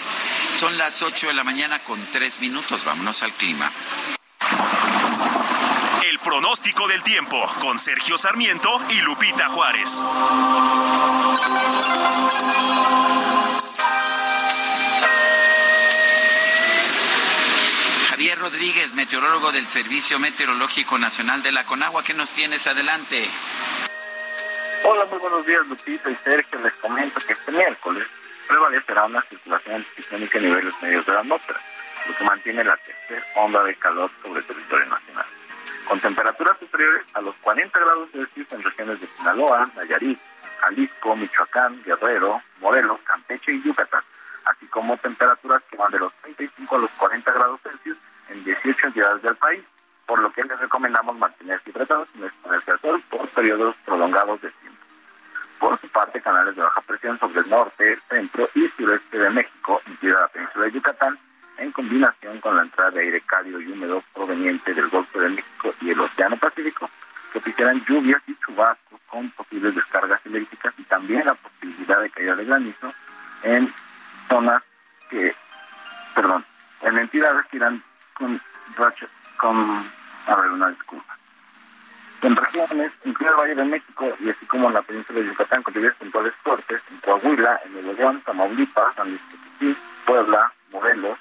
Son 0.57 0.77
las 0.77 1.01
8 1.01 1.27
de 1.27 1.33
la 1.33 1.43
mañana 1.43 1.79
con 1.79 1.99
3 2.11 2.41
minutos, 2.41 2.83
vámonos 2.85 3.23
al 3.23 3.33
clima. 3.33 3.71
El 6.03 6.19
pronóstico 6.19 6.87
del 6.87 7.03
tiempo 7.03 7.43
con 7.59 7.79
Sergio 7.79 8.17
Sarmiento 8.17 8.81
y 8.89 9.01
Lupita 9.01 9.49
Juárez. 9.49 10.01
Rodríguez, 18.51 18.93
meteorólogo 18.95 19.53
del 19.53 19.65
Servicio 19.65 20.19
Meteorológico 20.19 20.97
Nacional 20.97 21.41
de 21.41 21.53
la 21.53 21.63
Conagua, 21.63 22.03
¿qué 22.03 22.13
nos 22.13 22.33
tienes 22.33 22.67
adelante? 22.67 23.25
Hola, 24.83 25.05
muy 25.05 25.19
buenos 25.19 25.45
días, 25.45 25.65
Lupita 25.67 26.09
y 26.09 26.15
Sergio. 26.15 26.59
Les 26.59 26.73
comento 26.73 27.21
que 27.25 27.31
este 27.31 27.53
miércoles 27.53 28.05
prevalecerá 28.49 29.05
una 29.05 29.21
circulación 29.21 29.75
anticiclónica 29.75 30.37
a 30.37 30.41
niveles 30.41 30.73
medios 30.83 31.05
de 31.05 31.13
la 31.13 31.19
atmósfera, 31.21 31.61
lo 32.05 32.17
que 32.17 32.23
mantiene 32.25 32.63
la 32.65 32.75
tercera 32.75 33.25
onda 33.37 33.63
de 33.63 33.73
calor 33.75 34.11
sobre 34.21 34.41
el 34.41 34.45
territorio 34.45 34.85
nacional. 34.87 35.25
Con 35.87 35.99
temperaturas 36.01 36.59
superiores 36.59 37.05
a 37.13 37.21
los 37.21 37.33
40 37.37 37.79
grados 37.79 38.09
Celsius 38.11 38.51
en 38.51 38.63
regiones 38.63 38.99
de 38.99 39.07
Sinaloa, 39.07 39.71
Nayarit, 39.77 40.19
Jalisco, 40.59 41.15
Michoacán, 41.15 41.81
Guerrero, 41.85 42.41
Morelos, 42.59 42.99
Campeche 43.05 43.53
y 43.53 43.63
Yucatán, 43.63 44.03
así 44.43 44.65
como 44.67 44.97
temperaturas 44.97 45.63
que 45.71 45.77
van 45.77 45.91
de 45.93 45.99
los 45.99 46.13
35 46.23 46.75
a 46.75 46.79
los 46.79 46.91
40 46.91 47.31
grados 47.31 47.61
Celsius 47.63 47.97
en 48.33 48.43
18 48.43 48.87
entidades 48.87 49.21
del 49.21 49.35
país, 49.35 49.63
por 50.05 50.19
lo 50.19 50.31
que 50.31 50.43
les 50.43 50.59
recomendamos 50.59 51.17
mantenerse 51.17 51.69
hidratados 51.69 52.07
y 52.15 52.23
exponerse 52.23 52.71
al 52.71 52.79
sol 52.79 53.03
por 53.09 53.27
periodos 53.29 53.75
prolongados 53.85 54.41
de 54.41 54.49
tiempo. 54.51 54.79
Por 55.59 55.79
su 55.79 55.87
parte, 55.89 56.21
canales 56.21 56.55
de 56.55 56.61
baja 56.61 56.81
presión 56.81 57.19
sobre 57.19 57.41
el 57.41 57.49
norte, 57.49 57.99
centro 58.09 58.49
y 58.55 58.67
sureste 58.69 59.19
de 59.19 59.29
México, 59.29 59.81
incluida 59.87 60.21
la 60.21 60.27
península 60.29 60.65
de 60.65 60.71
Yucatán, 60.71 61.19
en 61.57 61.71
combinación 61.71 62.39
con 62.39 62.55
la 62.55 62.63
entrada 62.63 62.91
de 62.91 63.01
aire 63.01 63.21
cálido 63.21 63.61
y 63.61 63.71
húmedo 63.71 64.03
proveniente 64.13 64.73
del 64.73 64.89
Golfo 64.89 65.19
de 65.19 65.29
México 65.29 65.73
y 65.81 65.91
el 65.91 65.99
Océano 65.99 66.35
Pacífico, 66.37 66.89
propiciarán 67.31 67.83
lluvias 67.85 68.21
y 68.27 68.35
chubascos 68.39 68.99
con 69.07 69.29
posibles 69.31 69.75
descargas 69.75 70.19
eléctricas 70.25 70.73
y 70.77 70.83
también 70.83 71.25
la 71.25 71.35
posibilidad 71.35 72.01
de 72.01 72.09
caída 72.09 72.35
de 72.35 72.45
granizo 72.45 72.93
en 73.43 73.71
zonas 74.27 74.63
que, 75.09 75.35
perdón, 76.15 76.43
en 76.81 76.97
entidades 76.97 77.45
que 77.47 77.57
irán 77.57 77.83
con 78.21 78.39
con, 79.37 79.91
a 80.27 80.35
ver, 80.35 80.51
una 80.51 80.69
disculpa. 80.69 81.17
En 82.21 82.35
regiones, 82.35 82.91
incluye 83.03 83.31
el 83.31 83.37
Valle 83.37 83.55
de 83.55 83.63
México 83.63 84.15
y 84.19 84.29
así 84.29 84.45
como 84.45 84.67
en 84.67 84.75
la 84.75 84.81
península 84.83 85.19
de 85.19 85.25
Yucatán, 85.25 85.63
con 85.63 85.73
lluvias 85.73 85.95
puntuales 85.95 86.33
fuertes, 86.43 86.81
en 86.91 86.97
Coahuila, 86.97 87.59
en 87.65 87.73
Nuevo 87.73 87.93
León, 87.93 88.21
Tamaulipas, 88.23 88.95
San 88.95 89.09
Luis 89.09 89.21
Potosí, 89.21 89.77
Puebla, 90.05 90.53
Morelos, 90.71 91.17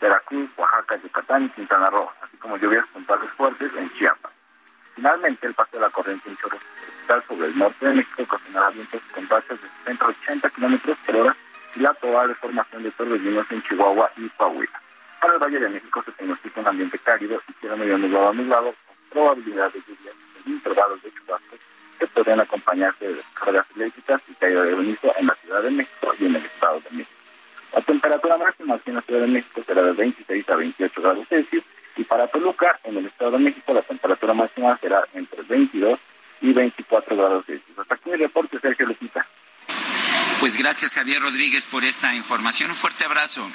Veracruz, 0.00 0.50
Oaxaca, 0.58 0.96
Yucatán 1.02 1.44
y 1.44 1.48
Quintana 1.50 1.86
Roo, 1.86 2.10
así 2.22 2.36
como 2.36 2.58
lluvias 2.58 2.86
puntuales 2.88 3.30
fuertes 3.30 3.72
en 3.74 3.90
Chiapas. 3.94 4.32
Finalmente, 4.94 5.46
el 5.46 5.54
paso 5.54 5.70
de 5.72 5.80
la 5.80 5.90
corriente 5.90 6.28
en 6.28 6.36
chorro 6.36 6.58
sobre 7.28 7.46
el 7.46 7.58
norte 7.58 7.86
de 7.86 7.94
México 7.94 8.22
ocasionará 8.22 8.70
vientos 8.70 9.00
con 9.14 9.28
rachas 9.28 9.60
de 9.60 9.68
60 9.84 10.04
a 10.04 10.08
80 10.08 10.50
kilómetros 10.50 10.98
por 11.06 11.16
hora 11.16 11.36
y 11.74 11.80
la 11.80 11.94
probable 11.94 12.34
formación 12.34 12.82
de 12.82 12.90
torbellinos 12.90 13.50
en 13.50 13.62
Chihuahua 13.62 14.10
y 14.16 14.28
Coahuila. 14.30 14.82
Para 15.22 15.34
el 15.34 15.38
Valle 15.38 15.60
de 15.60 15.68
México 15.68 16.02
se 16.04 16.10
pronostica 16.10 16.60
un 16.60 16.66
ambiente 16.66 16.98
cálido 16.98 17.40
y 17.48 17.52
cielo 17.60 17.76
medio 17.76 17.96
nublado 17.96 18.30
a 18.30 18.32
nublado 18.32 18.74
con 18.74 18.96
probabilidad 19.08 19.72
de 19.72 19.78
lluvias 19.86 20.16
en 20.44 20.52
intervalos 20.52 21.00
de 21.00 21.12
chubascos 21.14 21.60
que 22.00 22.06
podrían 22.08 22.40
acompañarse 22.40 23.06
de 23.06 23.14
descargas 23.14 23.64
eléctricas 23.76 24.20
y 24.28 24.34
caída 24.34 24.64
de 24.64 24.72
granizo 24.72 25.14
en 25.16 25.28
la 25.28 25.34
Ciudad 25.36 25.62
de 25.62 25.70
México 25.70 26.12
y 26.18 26.26
en 26.26 26.34
el 26.34 26.44
Estado 26.44 26.80
de 26.80 26.90
México. 26.90 27.16
La 27.72 27.80
temperatura 27.82 28.36
máxima 28.36 28.74
aquí 28.74 28.90
en 28.90 28.96
la 28.96 29.02
Ciudad 29.02 29.20
de 29.20 29.26
México 29.28 29.62
será 29.64 29.82
de 29.84 29.92
26 29.92 30.48
a 30.48 30.56
28 30.56 31.02
grados 31.02 31.28
Celsius 31.28 31.64
y 31.96 32.02
para 32.02 32.26
Toluca, 32.26 32.80
en 32.82 32.96
el 32.96 33.06
Estado 33.06 33.30
de 33.30 33.38
México, 33.38 33.72
la 33.72 33.82
temperatura 33.82 34.34
máxima 34.34 34.76
será 34.78 35.06
entre 35.14 35.42
22 35.42 36.00
y 36.40 36.52
24 36.52 37.16
grados 37.16 37.46
Celsius. 37.46 37.78
Hasta 37.78 37.94
aquí 37.94 38.10
el 38.10 38.18
reporte, 38.18 38.58
Sergio 38.58 38.86
Lupita. 38.86 39.24
Pues 40.40 40.56
gracias 40.56 40.94
Javier 40.94 41.22
Rodríguez 41.22 41.64
por 41.64 41.84
esta 41.84 42.12
información. 42.12 42.70
Un 42.70 42.76
fuerte 42.76 43.04
abrazo. 43.04 43.48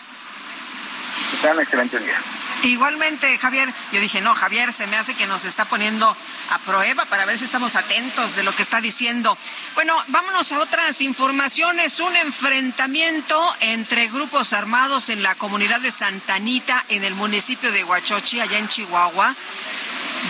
Que 1.32 1.38
tengan 1.38 1.60
excelente 1.60 2.00
día. 2.00 2.20
Igualmente, 2.64 3.38
Javier, 3.38 3.72
yo 3.92 4.02
dije, 4.02 4.20
no, 4.20 4.34
Javier, 4.34 4.72
se 4.72 4.88
me 4.88 4.98
hace 4.98 5.14
que 5.14 5.28
nos 5.28 5.46
está 5.46 5.66
poniendo 5.66 6.16
a 6.50 6.60
prueba 6.60 7.06
para 7.06 7.26
ver 7.26 7.38
si 7.38 7.46
estamos 7.46 7.76
atentos 7.76 8.36
de 8.36 8.44
lo 8.44 8.56
que 8.56 8.64
está 8.64 8.82
diciendo. 8.82 9.38
Bueno, 9.76 9.96
vámonos 10.08 10.52
a 10.52 10.60
otras 10.60 11.02
informaciones. 11.02 12.00
Un 12.00 12.16
enfrentamiento 12.16 13.56
entre 13.60 14.08
grupos 14.08 14.54
armados 14.54 15.10
en 15.10 15.22
la 15.22 15.36
comunidad 15.36 15.82
de 15.82 15.92
Santanita, 15.92 16.84
en 16.90 17.04
el 17.04 17.14
municipio 17.14 17.72
de 17.72 17.84
Huachochi, 17.84 18.40
allá 18.40 18.58
en 18.58 18.68
Chihuahua, 18.68 19.36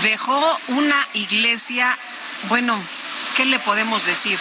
dejó 0.03 0.59
una 0.67 1.07
iglesia, 1.13 1.97
bueno, 2.49 2.77
¿qué 3.37 3.45
le 3.45 3.59
podemos 3.59 4.05
decir? 4.05 4.37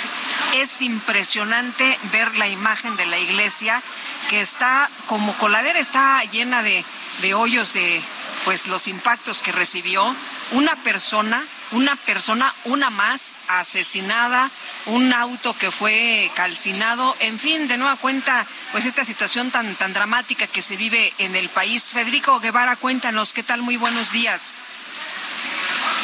Es 0.55 0.83
impresionante 0.83 1.99
ver 2.11 2.35
la 2.35 2.49
imagen 2.49 2.97
de 2.97 3.07
la 3.07 3.19
iglesia 3.19 3.83
que 4.29 4.41
está 4.41 4.91
como 5.07 5.37
coladera, 5.39 5.79
está 5.79 6.23
llena 6.25 6.63
de, 6.63 6.85
de 7.23 7.35
hoyos 7.35 7.73
de 7.73 8.03
pues 8.45 8.67
los 8.67 8.87
impactos 8.87 9.43
que 9.43 9.53
recibió 9.53 10.15
una 10.53 10.77
persona 10.77 11.45
una 11.73 11.97
persona, 11.97 12.55
una 12.65 12.91
más, 12.91 13.35
asesinada, 13.49 14.51
un 14.87 15.13
auto 15.13 15.55
que 15.55 15.71
fue 15.71 16.31
calcinado, 16.35 17.17
en 17.21 17.39
fin, 17.39 17.67
de 17.69 17.77
nueva 17.77 17.97
cuenta, 17.97 18.47
pues 18.73 18.87
esta 18.87 19.05
situación 19.05 19.51
tan, 19.51 19.75
tan 19.75 19.93
dramática 19.93 20.47
que 20.47 20.63
se 20.63 20.77
vive 20.77 21.13
en 21.19 21.35
el 21.35 21.49
país. 21.49 21.93
Federico 21.93 22.39
Guevara, 22.41 22.77
cuéntanos, 22.77 23.33
¿qué 23.33 23.43
tal? 23.43 23.63
Muy 23.63 23.77
buenos 23.77 24.13
días. 24.13 24.61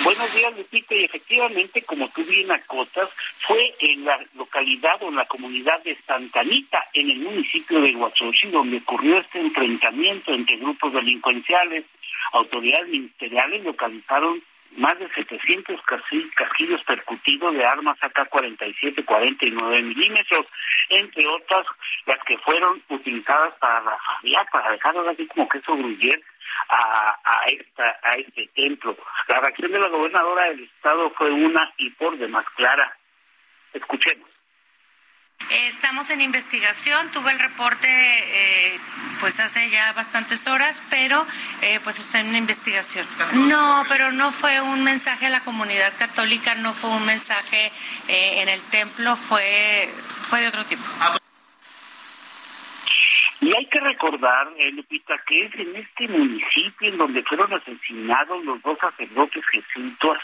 Buenos 0.04 0.34
días, 0.34 0.56
Lupita, 0.56 0.96
y 0.96 1.04
efectivamente, 1.04 1.82
como 1.82 2.08
tú 2.08 2.24
bien 2.24 2.50
acotas, 2.50 3.08
fue 3.38 3.72
en 3.78 4.04
la 4.04 4.18
localidad 4.34 5.00
o 5.00 5.08
en 5.08 5.14
la 5.14 5.26
comunidad 5.26 5.80
de 5.84 5.96
Santanita, 6.04 6.82
en 6.92 7.10
el 7.10 7.20
municipio 7.20 7.80
de 7.80 7.94
Huachochi, 7.94 8.48
donde 8.50 8.78
ocurrió 8.78 9.18
este 9.18 9.38
enfrentamiento 9.38 10.34
entre 10.34 10.56
grupos 10.56 10.92
delincuenciales. 10.92 11.84
Autoridades 12.32 12.88
ministeriales 12.88 13.62
localizaron 13.62 14.42
más 14.76 14.98
de 14.98 15.08
700 15.10 15.80
casquillos 16.34 16.82
percutidos 16.84 17.54
de 17.54 17.64
armas 17.64 17.96
AK-47 18.00 19.04
49 19.04 19.82
milímetros, 19.82 20.46
entre 20.88 21.26
otras 21.28 21.66
las 22.06 22.18
que 22.24 22.38
fueron 22.38 22.82
utilizadas 22.88 23.54
para 23.60 23.80
rafaguear, 23.80 24.46
para 24.50 24.72
dejar 24.72 24.96
así 25.08 25.26
como 25.26 25.48
que 25.48 25.58
eso 25.58 25.76
a, 26.68 27.18
a, 27.24 27.44
esta, 27.46 27.98
a 28.02 28.14
este 28.14 28.48
templo. 28.54 28.96
La 29.28 29.38
reacción 29.38 29.72
de 29.72 29.78
la 29.78 29.88
gobernadora 29.88 30.44
del 30.44 30.64
estado 30.64 31.10
fue 31.10 31.30
una 31.30 31.72
y 31.78 31.90
por 31.90 32.16
demás 32.18 32.44
clara. 32.56 32.96
Escuchemos. 33.72 34.28
Estamos 35.50 36.10
en 36.10 36.20
investigación, 36.20 37.10
tuve 37.10 37.32
el 37.32 37.38
reporte 37.38 37.88
eh, 37.88 38.78
pues 39.20 39.40
hace 39.40 39.68
ya 39.70 39.92
bastantes 39.92 40.46
horas, 40.46 40.82
pero 40.88 41.26
eh, 41.62 41.80
pues 41.82 41.98
está 41.98 42.20
en 42.20 42.34
investigación. 42.34 43.06
No, 43.48 43.84
pero 43.88 44.12
no 44.12 44.30
fue 44.30 44.60
un 44.60 44.84
mensaje 44.84 45.26
a 45.26 45.30
la 45.30 45.40
comunidad 45.40 45.92
católica, 45.98 46.54
no 46.54 46.72
fue 46.72 46.90
un 46.90 47.04
mensaje 47.04 47.72
eh, 48.08 48.42
en 48.42 48.48
el 48.48 48.62
templo, 48.62 49.16
fue, 49.16 49.90
fue 50.22 50.40
de 50.40 50.48
otro 50.48 50.64
tipo. 50.64 50.82
Y 53.42 53.52
hay 53.56 53.66
que 53.66 53.80
recordar, 53.80 54.52
Lupita, 54.72 55.18
que 55.26 55.46
es 55.46 55.54
en 55.56 55.74
este 55.74 56.06
municipio 56.06 56.88
en 56.88 56.96
donde 56.96 57.24
fueron 57.24 57.52
asesinados 57.52 58.44
los 58.44 58.62
dos 58.62 58.78
sacerdotes 58.78 59.44
jesuitas 59.46 60.18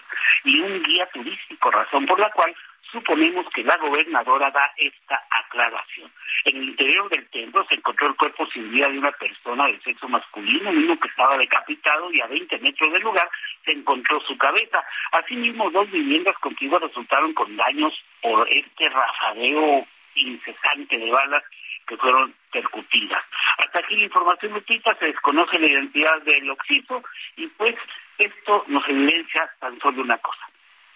y 0.44 0.60
un 0.60 0.80
guía 0.84 1.04
turístico, 1.12 1.68
razón 1.72 2.06
por 2.06 2.20
la 2.20 2.30
cual 2.30 2.54
suponemos 2.92 3.44
que 3.52 3.64
la 3.64 3.76
gobernadora 3.78 4.52
da 4.52 4.70
esta 4.76 5.20
aclaración. 5.30 6.08
En 6.44 6.58
el 6.58 6.68
interior 6.68 7.10
del 7.10 7.28
templo 7.30 7.66
se 7.68 7.74
encontró 7.74 8.06
el 8.06 8.14
cuerpo 8.14 8.46
sin 8.52 8.70
vida 8.70 8.86
de 8.86 8.98
una 9.00 9.10
persona 9.10 9.66
de 9.66 9.80
sexo 9.80 10.08
masculino, 10.08 10.72
mismo 10.72 10.96
que 11.00 11.08
estaba 11.08 11.36
decapitado 11.36 12.12
y 12.12 12.20
a 12.20 12.28
20 12.28 12.56
metros 12.60 12.92
del 12.92 13.02
lugar 13.02 13.28
se 13.64 13.72
encontró 13.72 14.20
su 14.20 14.38
cabeza. 14.38 14.84
Asimismo, 15.10 15.72
dos 15.72 15.90
viviendas 15.90 16.38
contiguas 16.38 16.82
resultaron 16.82 17.34
con 17.34 17.56
daños 17.56 17.92
por 18.22 18.48
este 18.48 18.88
rafadeo 18.88 19.84
incesante 20.14 20.98
de 20.98 21.10
balas 21.10 21.42
que 21.88 21.96
fueron 21.96 22.32
percutidas. 22.52 23.22
Hasta 23.58 23.80
aquí 23.80 23.96
la 23.96 24.04
información 24.04 24.52
notita, 24.52 24.94
se 24.98 25.06
desconoce 25.06 25.58
la 25.58 25.66
identidad 25.66 26.22
del 26.22 26.50
occiso 26.50 27.02
y 27.36 27.46
pues 27.48 27.74
esto 28.18 28.64
nos 28.68 28.86
evidencia 28.88 29.50
tan 29.60 29.78
solo 29.80 30.02
una 30.02 30.18
cosa 30.18 30.48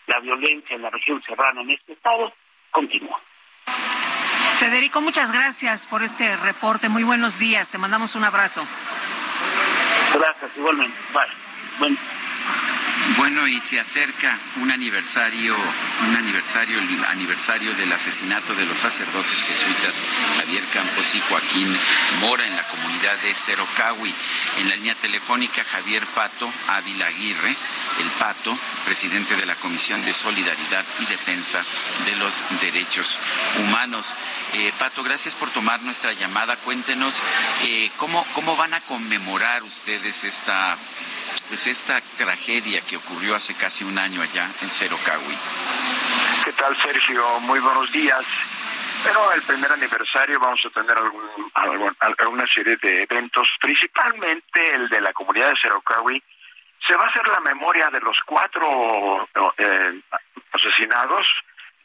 la 0.06 0.20
violencia 0.20 0.76
en 0.76 0.82
la 0.82 0.90
región 0.90 1.22
serrana 1.22 1.62
en 1.62 1.70
este 1.70 1.92
estado 1.92 2.32
continúa. 2.70 3.20
Federico, 4.56 5.00
muchas 5.00 5.32
gracias 5.32 5.86
por 5.86 6.02
este 6.02 6.36
reporte. 6.36 6.88
Muy 6.88 7.02
buenos 7.02 7.38
días. 7.38 7.70
Te 7.70 7.78
mandamos 7.78 8.14
un 8.14 8.24
abrazo. 8.24 8.62
Gracias, 10.14 10.56
igualmente. 10.56 10.96
Vale. 11.12 11.32
Bueno. 11.78 11.96
Bueno, 13.16 13.48
y 13.48 13.60
se 13.60 13.80
acerca 13.80 14.38
un 14.56 14.70
aniversario, 14.70 15.56
un 16.08 16.16
aniversario, 16.16 16.78
el 16.78 17.04
aniversario 17.04 17.74
del 17.74 17.92
asesinato 17.92 18.54
de 18.54 18.64
los 18.64 18.78
sacerdotes 18.78 19.44
jesuitas 19.44 20.02
Javier 20.38 20.64
Campos 20.72 21.14
y 21.14 21.20
Joaquín 21.28 21.76
Mora 22.20 22.46
en 22.46 22.54
la 22.54 22.62
comunidad 22.68 23.16
de 23.18 23.34
Cerocahui. 23.34 24.14
En 24.60 24.68
la 24.68 24.76
línea 24.76 24.94
telefónica, 24.94 25.64
Javier 25.64 26.06
Pato 26.14 26.52
Ávila 26.68 27.06
Aguirre, 27.06 27.56
el 28.00 28.10
Pato, 28.18 28.56
presidente 28.84 29.34
de 29.36 29.46
la 29.46 29.56
Comisión 29.56 30.04
de 30.04 30.14
Solidaridad 30.14 30.84
y 31.00 31.06
Defensa 31.06 31.62
de 32.06 32.16
los 32.16 32.42
Derechos 32.60 33.18
Humanos. 33.58 34.14
Eh, 34.54 34.72
Pato, 34.78 35.02
gracias 35.02 35.34
por 35.34 35.50
tomar 35.50 35.82
nuestra 35.82 36.12
llamada. 36.12 36.56
Cuéntenos 36.56 37.20
eh, 37.64 37.90
cómo, 37.96 38.24
cómo 38.32 38.56
van 38.56 38.74
a 38.74 38.80
conmemorar 38.82 39.62
ustedes 39.64 40.24
esta 40.24 40.76
pues 41.48 41.66
esta 41.66 42.00
tragedia 42.16 42.80
que 42.80 42.96
ocurrió 42.96 43.34
hace 43.34 43.54
casi 43.54 43.84
un 43.84 43.98
año 43.98 44.22
allá 44.22 44.46
en 44.62 44.70
Cerocahui. 44.70 45.36
¿Qué 46.44 46.52
tal, 46.52 46.76
Sergio? 46.76 47.40
Muy 47.40 47.60
buenos 47.60 47.90
días. 47.92 48.24
Pero 49.04 49.32
el 49.32 49.42
primer 49.42 49.72
aniversario 49.72 50.38
vamos 50.38 50.60
a 50.64 50.70
tener 50.70 50.96
algún, 50.96 51.96
alguna 51.98 52.44
serie 52.54 52.76
de 52.76 53.02
eventos, 53.02 53.48
principalmente 53.60 54.74
el 54.74 54.88
de 54.88 55.00
la 55.00 55.12
comunidad 55.12 55.50
de 55.50 55.58
Cerocahui. 55.60 56.22
Se 56.86 56.94
va 56.94 57.04
a 57.04 57.08
hacer 57.08 57.26
la 57.28 57.40
memoria 57.40 57.90
de 57.90 58.00
los 58.00 58.16
cuatro 58.26 59.28
eh, 59.58 60.00
asesinados. 60.52 61.26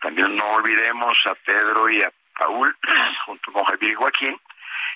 También 0.02 0.36
no 0.36 0.46
olvidemos 0.52 1.18
a 1.26 1.34
Pedro 1.36 1.90
y 1.90 2.04
a 2.04 2.12
Paul, 2.38 2.76
junto 3.26 3.52
con 3.52 3.64
Javier 3.64 3.92
y 3.92 3.96
Joaquín. 3.96 4.40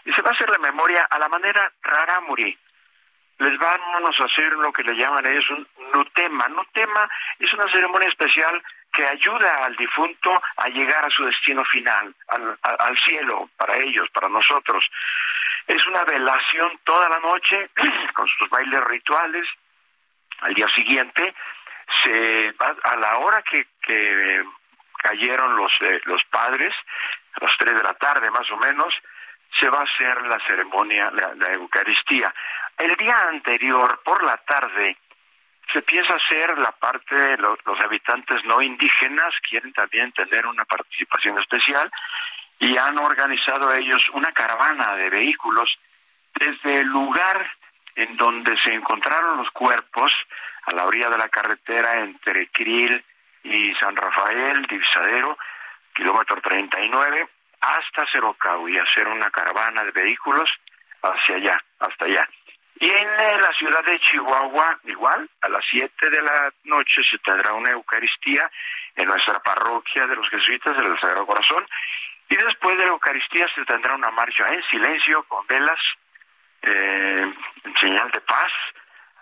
Y 0.06 0.14
se 0.14 0.22
va 0.22 0.30
a 0.30 0.34
hacer 0.34 0.49
la 0.49 0.60
memoria 0.60 1.08
a 1.10 1.18
la 1.18 1.30
manera 1.30 1.72
rarámuri, 1.82 2.58
les 3.42 3.58
vamos 3.58 4.20
a 4.20 4.26
hacer 4.26 4.52
lo 4.54 4.72
que 4.72 4.84
le 4.84 4.96
llaman 4.96 5.26
ellos 5.26 5.50
un 5.50 5.68
nutema. 5.94 6.48
Nutema 6.48 7.10
es 7.39 7.52
una 7.54 7.66
ceremonia 7.72 8.08
especial 8.08 8.62
que 8.94 9.04
ayuda 9.04 9.66
al 9.66 9.76
difunto 9.76 10.39
a 10.58 10.68
llegar 10.68 11.04
a 11.04 11.10
su 11.10 11.24
destino 11.26 11.64
final, 11.66 12.14
al, 12.28 12.98
cielo, 13.00 13.50
para 13.58 13.78
ellos, 13.78 14.08
para 14.14 14.30
nosotros. 14.30 14.84
Es 15.66 15.86
una 15.88 16.04
velación 16.04 16.80
toda 16.84 17.10
la 17.10 17.20
noche, 17.20 17.70
con 18.14 18.28
sus 18.28 18.48
bailes 18.50 18.84
rituales. 18.84 19.48
Al 20.42 20.54
día 20.54 20.68
siguiente, 20.76 21.34
se 22.04 22.52
va, 22.62 22.76
a 22.84 22.96
la 22.96 23.18
hora 23.18 23.42
que, 23.44 23.66
cayeron 24.98 25.56
los, 25.56 25.72
eh, 25.82 26.00
los 26.06 26.22
padres, 26.26 26.76
a 27.34 27.46
las 27.46 27.58
tres 27.58 27.74
de 27.74 27.84
la 27.84 27.94
tarde 27.94 28.30
más 28.30 28.50
o 28.52 28.58
menos, 28.58 28.94
se 29.60 29.68
va 29.70 29.80
a 29.80 29.84
hacer 29.84 30.22
la 30.28 30.39
ceremonia, 30.46 31.12
la 31.12 31.54
Eucaristía. 31.54 32.32
El 32.78 32.96
día 32.96 33.16
anterior, 33.30 34.02
por 34.04 34.24
la 34.24 34.38
tarde, 34.38 34.98
se 35.72 35.82
piensa 35.84 36.14
hacer 36.16 36.58
la 36.58 36.72
parte 36.72 37.38
los, 37.38 37.58
habitantes 37.80 38.44
no 38.46 38.62
indígenas, 38.62 39.34
quieren 39.50 39.72
también 39.74 40.12
tener 40.12 40.46
una 40.46 40.66
participación 40.66 41.40
especial 41.40 41.90
y 42.60 42.78
han 42.78 42.98
organizado 42.98 43.74
ellos 43.74 44.02
una 44.14 44.32
caravana 44.34 44.96
de 44.96 45.10
vehículos 45.10 45.70
desde 46.36 46.78
el 46.78 46.88
lugar 46.88 47.50
en 47.96 48.18
donde 48.18 48.58
se 48.64 48.74
encontraron 48.74 49.38
los 49.38 49.52
cuerpos, 49.52 50.12
a 50.64 50.74
la 50.74 50.86
orilla 50.86 51.10
de 51.10 51.18
la 51.18 51.30
carretera 51.30 52.00
entre 52.00 52.48
Cril 52.50 53.04
y 53.44 53.74
San 53.76 53.96
Rafael, 53.96 54.66
Divisadero, 54.68 55.38
kilómetro 55.94 56.40
39, 56.42 57.28
hasta 57.62 58.06
Cerocau 58.12 58.68
y 58.68 58.78
hacer 58.78 59.08
una 59.08 59.30
caravana 59.32 59.84
de 59.84 59.92
vehículos 59.92 60.50
hacia 61.02 61.36
allá, 61.36 61.64
hasta 61.80 62.06
allá. 62.06 62.30
Y 62.82 62.90
en 62.90 63.16
la 63.16 63.54
ciudad 63.60 63.86
de 63.86 64.00
Chihuahua, 64.00 64.80
igual, 64.86 65.30
a 65.42 65.50
las 65.50 65.64
7 65.70 66.10
de 66.10 66.20
la 66.20 66.52
noche 66.64 67.04
se 67.08 67.20
tendrá 67.20 67.54
una 67.54 67.70
Eucaristía 67.70 68.50
en 68.96 69.08
nuestra 69.08 69.38
parroquia 69.38 70.08
de 70.08 70.16
los 70.16 70.28
jesuitas 70.30 70.76
del 70.76 71.00
Sagrado 71.00 71.28
Corazón. 71.28 71.64
Y 72.28 72.36
después 72.36 72.76
de 72.80 72.86
la 72.86 72.94
Eucaristía 72.94 73.48
se 73.54 73.64
tendrá 73.66 73.94
una 73.94 74.10
marcha 74.10 74.48
en 74.50 74.64
silencio, 74.64 75.22
con 75.28 75.46
velas, 75.46 75.80
eh, 76.64 77.32
en 77.66 77.78
señal 77.80 78.10
de 78.10 78.22
paz, 78.22 78.52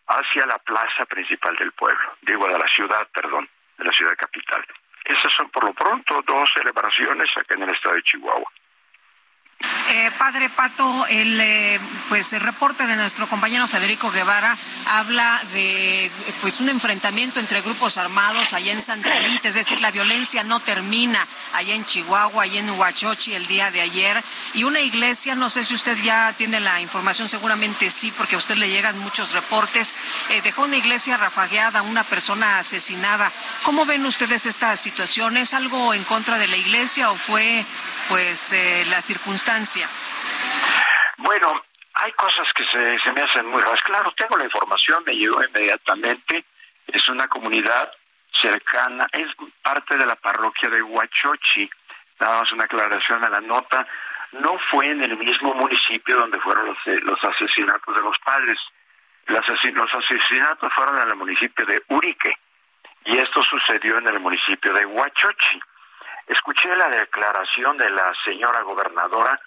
hacia 0.07 0.45
la 0.45 0.59
plaza 0.59 1.05
principal 1.05 1.53
del 1.57 1.73
pueblo, 1.73 2.15
digo, 2.21 2.47
de 2.47 2.59
la 2.59 2.67
ciudad, 2.73 3.09
perdón, 3.13 3.49
de 3.77 3.83
la 3.83 3.91
ciudad 3.91 4.15
capital. 4.15 4.65
Esas 5.03 5.33
son 5.35 5.49
por 5.49 5.65
lo 5.65 5.73
pronto 5.73 6.21
dos 6.25 6.49
celebraciones 6.55 7.29
aquí 7.35 7.55
en 7.55 7.63
el 7.63 7.75
estado 7.75 7.95
de 7.95 8.03
Chihuahua. 8.03 8.49
Eh, 9.61 10.11
padre 10.17 10.49
Pato, 10.49 11.07
el 11.07 11.41
eh, 11.41 11.79
pues 12.09 12.31
el 12.33 12.41
reporte 12.41 12.85
de 12.85 12.95
nuestro 12.95 13.27
compañero 13.27 13.67
Federico 13.67 14.11
Guevara 14.11 14.55
habla 14.87 15.41
de 15.51 16.11
pues 16.41 16.59
un 16.59 16.69
enfrentamiento 16.69 17.39
entre 17.39 17.61
grupos 17.61 17.97
armados 17.97 18.53
allá 18.53 18.71
en 18.71 18.81
Santa 18.81 19.17
Anita, 19.17 19.49
es 19.49 19.55
decir, 19.55 19.81
la 19.81 19.89
violencia 19.89 20.43
no 20.43 20.59
termina 20.59 21.27
allá 21.53 21.73
en 21.73 21.85
Chihuahua, 21.85 22.43
allá 22.43 22.59
en 22.59 22.69
Huachochi 22.69 23.33
el 23.33 23.47
día 23.47 23.71
de 23.71 23.81
ayer 23.81 24.23
y 24.53 24.63
una 24.63 24.79
iglesia, 24.79 25.35
no 25.35 25.49
sé 25.49 25.63
si 25.63 25.73
usted 25.73 25.97
ya 26.03 26.33
tiene 26.37 26.59
la 26.59 26.79
información, 26.79 27.27
seguramente 27.27 27.89
sí, 27.89 28.11
porque 28.11 28.35
a 28.35 28.37
usted 28.37 28.55
le 28.55 28.69
llegan 28.69 28.99
muchos 28.99 29.33
reportes, 29.33 29.97
eh, 30.29 30.41
dejó 30.41 30.63
una 30.63 30.77
iglesia 30.77 31.17
rafagueada, 31.17 31.81
una 31.81 32.03
persona 32.03 32.59
asesinada. 32.59 33.31
¿Cómo 33.63 33.85
ven 33.85 34.05
ustedes 34.05 34.45
esta 34.45 34.75
situación? 34.75 35.35
¿Es 35.35 35.55
algo 35.55 35.95
en 35.95 36.03
contra 36.03 36.37
de 36.37 36.47
la 36.47 36.57
iglesia 36.57 37.09
o 37.09 37.15
fue 37.17 37.65
pues 38.07 38.55
la 38.87 39.01
circunstancia? 39.01 39.48
Bueno, 41.17 41.61
hay 41.95 42.11
cosas 42.13 42.47
que 42.53 42.63
se, 42.65 42.99
se 42.99 43.11
me 43.13 43.21
hacen 43.21 43.47
muy 43.47 43.61
raras. 43.61 43.81
Claro, 43.83 44.13
tengo 44.15 44.37
la 44.37 44.45
información, 44.45 45.03
me 45.05 45.13
llegó 45.13 45.43
inmediatamente. 45.43 46.45
Es 46.87 47.07
una 47.09 47.27
comunidad 47.27 47.91
cercana, 48.41 49.07
es 49.11 49.27
parte 49.61 49.97
de 49.97 50.05
la 50.05 50.15
parroquia 50.15 50.69
de 50.69 50.81
Huachochi. 50.81 51.69
Nada 52.19 52.41
más 52.41 52.51
una 52.51 52.65
aclaración 52.65 53.23
a 53.23 53.29
la 53.29 53.41
nota. 53.41 53.87
No 54.33 54.59
fue 54.69 54.87
en 54.87 55.01
el 55.01 55.17
mismo 55.17 55.53
municipio 55.55 56.17
donde 56.17 56.39
fueron 56.41 56.67
los, 56.67 56.77
eh, 56.85 57.01
asesinatos 57.21 57.95
de 57.95 58.01
los 58.01 58.17
padres. 58.19 58.59
Los, 59.25 59.41
los 59.73 59.93
asesinatos 59.93 60.71
fueron 60.73 60.97
en 61.01 61.09
el 61.09 61.15
municipio 61.15 61.65
de 61.65 61.81
Urique 61.89 62.33
y 63.05 63.17
esto 63.17 63.41
sucedió 63.43 63.97
en 63.97 64.07
el 64.07 64.19
municipio 64.19 64.73
de 64.73 64.85
Huachochi. 64.85 65.59
Escuché 66.29 66.75
la 66.75 66.87
declaración 66.89 67.75
de 67.77 67.89
la 67.89 68.13
señora 68.23 68.61
gobernadora 68.61 69.39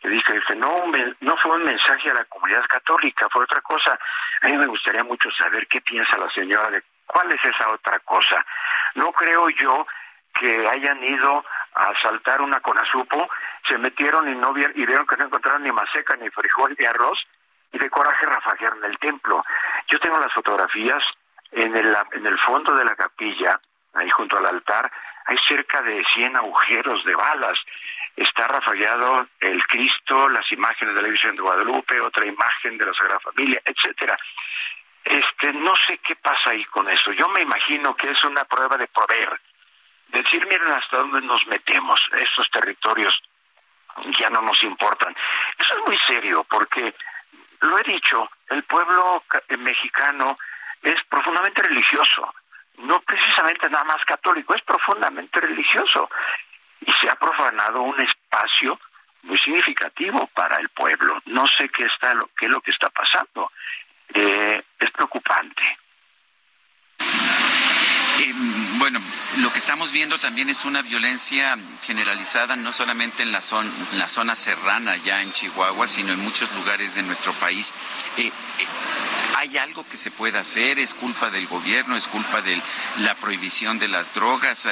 que 0.00 0.08
dice, 0.08 0.34
dice 0.34 0.54
no, 0.54 0.84
no 1.20 1.36
fue 1.38 1.56
un 1.56 1.64
mensaje 1.64 2.10
a 2.10 2.14
la 2.14 2.24
comunidad 2.26 2.64
católica, 2.68 3.26
fue 3.28 3.42
otra 3.42 3.60
cosa. 3.60 3.98
A 4.42 4.46
mí 4.46 4.56
me 4.56 4.66
gustaría 4.66 5.02
mucho 5.02 5.28
saber 5.32 5.66
qué 5.66 5.80
piensa 5.80 6.16
la 6.16 6.30
señora 6.30 6.70
de 6.70 6.84
cuál 7.06 7.32
es 7.32 7.44
esa 7.44 7.68
otra 7.70 7.98
cosa. 8.00 8.46
No 8.94 9.10
creo 9.10 9.48
yo 9.50 9.84
que 10.38 10.68
hayan 10.68 11.02
ido 11.02 11.44
a 11.74 11.92
saltar 12.02 12.40
una 12.40 12.60
conazupo, 12.60 13.28
se 13.68 13.76
metieron 13.76 14.28
y 14.28 14.36
no 14.36 14.52
vieron, 14.52 14.78
y 14.78 14.86
vieron 14.86 15.08
que 15.08 15.16
no 15.16 15.24
encontraron 15.24 15.64
ni 15.64 15.72
maseca, 15.72 16.14
ni 16.16 16.30
frijol, 16.30 16.76
ni 16.78 16.86
arroz, 16.86 17.18
y 17.72 17.78
de 17.78 17.90
coraje 17.90 18.26
rafajearon 18.26 18.84
el 18.84 18.96
templo. 19.00 19.44
Yo 19.88 19.98
tengo 19.98 20.18
las 20.18 20.32
fotografías 20.32 21.02
en 21.50 21.76
el, 21.76 21.96
en 22.12 22.26
el 22.26 22.38
fondo 22.46 22.74
de 22.74 22.84
la 22.84 22.94
capilla, 22.94 23.60
ahí 23.94 24.08
junto 24.10 24.38
al 24.38 24.46
altar, 24.46 24.90
hay 25.28 25.36
cerca 25.46 25.82
de 25.82 26.02
100 26.14 26.36
agujeros 26.36 27.04
de 27.04 27.14
balas 27.14 27.58
está 28.16 28.48
rafagueado 28.48 29.28
el 29.40 29.62
Cristo, 29.66 30.28
las 30.30 30.50
imágenes 30.52 30.94
de 30.94 31.02
la 31.02 31.08
Virgen 31.08 31.36
de 31.36 31.42
Guadalupe, 31.42 32.00
otra 32.00 32.26
imagen 32.26 32.78
de 32.78 32.86
la 32.86 32.94
Sagrada 32.94 33.20
Familia, 33.20 33.60
etcétera. 33.64 34.18
Este, 35.04 35.52
no 35.52 35.74
sé 35.86 35.98
qué 35.98 36.16
pasa 36.16 36.50
ahí 36.50 36.64
con 36.66 36.88
eso. 36.88 37.12
Yo 37.12 37.28
me 37.28 37.42
imagino 37.42 37.94
que 37.94 38.10
es 38.10 38.24
una 38.24 38.44
prueba 38.44 38.76
de 38.78 38.88
poder. 38.88 39.38
Decir, 40.08 40.46
miren 40.46 40.72
hasta 40.72 40.96
dónde 40.96 41.20
nos 41.20 41.46
metemos, 41.46 42.00
estos 42.18 42.50
territorios 42.50 43.14
ya 44.18 44.30
no 44.30 44.40
nos 44.40 44.62
importan. 44.62 45.14
Eso 45.58 45.78
es 45.78 45.86
muy 45.86 45.98
serio 46.06 46.44
porque, 46.48 46.94
lo 47.60 47.78
he 47.78 47.82
dicho, 47.82 48.30
el 48.48 48.62
pueblo 48.62 49.22
mexicano 49.58 50.38
es 50.82 50.96
profundamente 51.08 51.62
religioso, 51.62 52.32
no 52.78 53.00
precisamente 53.00 53.68
nada 53.68 53.84
más 53.84 54.04
católico, 54.04 54.54
es 54.54 54.62
profundamente 54.62 55.40
religioso 55.40 56.08
y 56.80 56.92
se 57.00 57.10
ha 57.10 57.16
profanado 57.16 57.82
un 57.82 58.00
espacio 58.00 58.78
muy 59.22 59.38
significativo 59.38 60.26
para 60.34 60.56
el 60.56 60.68
pueblo. 60.70 61.20
No 61.26 61.44
sé 61.58 61.68
qué 61.68 61.84
está 61.84 62.14
qué 62.38 62.46
es 62.46 62.50
lo 62.50 62.60
que 62.60 62.70
está 62.70 62.88
pasando. 62.90 63.50
Eh, 64.14 64.62
es 64.78 64.90
preocupante. 64.92 65.62
Eh, 68.20 68.67
bueno, 68.78 69.00
lo 69.38 69.52
que 69.52 69.58
estamos 69.58 69.92
viendo 69.92 70.18
también 70.18 70.48
es 70.48 70.64
una 70.64 70.82
violencia 70.82 71.56
generalizada, 71.82 72.56
no 72.56 72.72
solamente 72.72 73.22
en 73.22 73.32
la, 73.32 73.40
zona, 73.40 73.70
la 73.96 74.08
zona 74.08 74.34
serrana 74.34 74.96
ya 74.96 75.22
en 75.22 75.32
Chihuahua, 75.32 75.86
sino 75.86 76.12
en 76.12 76.20
muchos 76.20 76.52
lugares 76.54 76.94
de 76.94 77.02
nuestro 77.02 77.32
país. 77.34 77.74
Eh, 78.16 78.30
¿Hay 79.36 79.56
algo 79.56 79.86
que 79.88 79.96
se 79.96 80.10
pueda 80.10 80.40
hacer? 80.40 80.78
¿Es 80.78 80.94
culpa 80.94 81.30
del 81.30 81.46
gobierno? 81.46 81.96
¿Es 81.96 82.08
culpa 82.08 82.42
de 82.42 82.60
la 82.98 83.14
prohibición 83.14 83.78
de 83.78 83.86
las 83.86 84.14
drogas? 84.14 84.68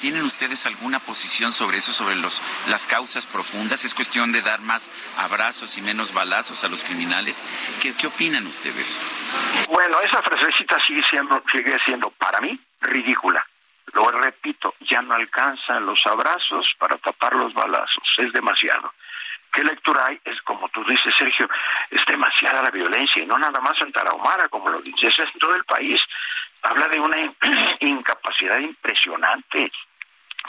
¿Tienen 0.00 0.22
ustedes 0.22 0.64
alguna 0.66 0.98
posición 0.98 1.52
sobre 1.52 1.78
eso, 1.78 1.92
sobre 1.92 2.16
los, 2.16 2.40
las 2.68 2.86
causas 2.86 3.26
profundas? 3.26 3.84
¿Es 3.84 3.94
cuestión 3.94 4.32
de 4.32 4.40
dar 4.40 4.60
más 4.60 4.90
abrazos 5.18 5.76
y 5.76 5.82
menos 5.82 6.14
balazos 6.14 6.64
a 6.64 6.68
los 6.68 6.84
criminales? 6.84 7.42
¿Qué, 7.82 7.92
qué 7.94 8.06
opinan 8.06 8.46
ustedes? 8.46 8.98
Bueno, 9.68 10.00
esa 10.00 10.22
frasecita 10.22 10.76
sigue 10.86 11.02
siendo, 11.10 11.42
sigue 11.52 11.76
siendo 11.84 12.10
para 12.12 12.40
mí 12.40 12.58
ridícula. 12.80 13.46
Lo 13.94 14.10
repito, 14.10 14.74
ya 14.80 15.00
no 15.02 15.14
alcanzan 15.14 15.86
los 15.86 16.00
abrazos 16.06 16.66
para 16.78 16.96
tapar 16.98 17.34
los 17.34 17.52
balazos, 17.54 18.04
es 18.18 18.32
demasiado. 18.32 18.92
¿Qué 19.52 19.64
lectura 19.64 20.06
hay? 20.06 20.20
Es 20.24 20.40
como 20.42 20.68
tú 20.68 20.84
dices, 20.84 21.14
Sergio, 21.16 21.48
es 21.90 22.04
demasiada 22.06 22.62
la 22.62 22.70
violencia 22.70 23.22
y 23.22 23.26
no 23.26 23.38
nada 23.38 23.60
más 23.60 23.80
en 23.80 23.92
Tarahumara, 23.92 24.48
como 24.48 24.68
lo 24.68 24.80
dices, 24.82 25.18
es 25.18 25.32
en 25.32 25.38
todo 25.38 25.54
el 25.54 25.64
país. 25.64 25.98
Habla 26.62 26.88
de 26.88 27.00
una 27.00 27.16
incapacidad 27.80 28.58
impresionante 28.58 29.72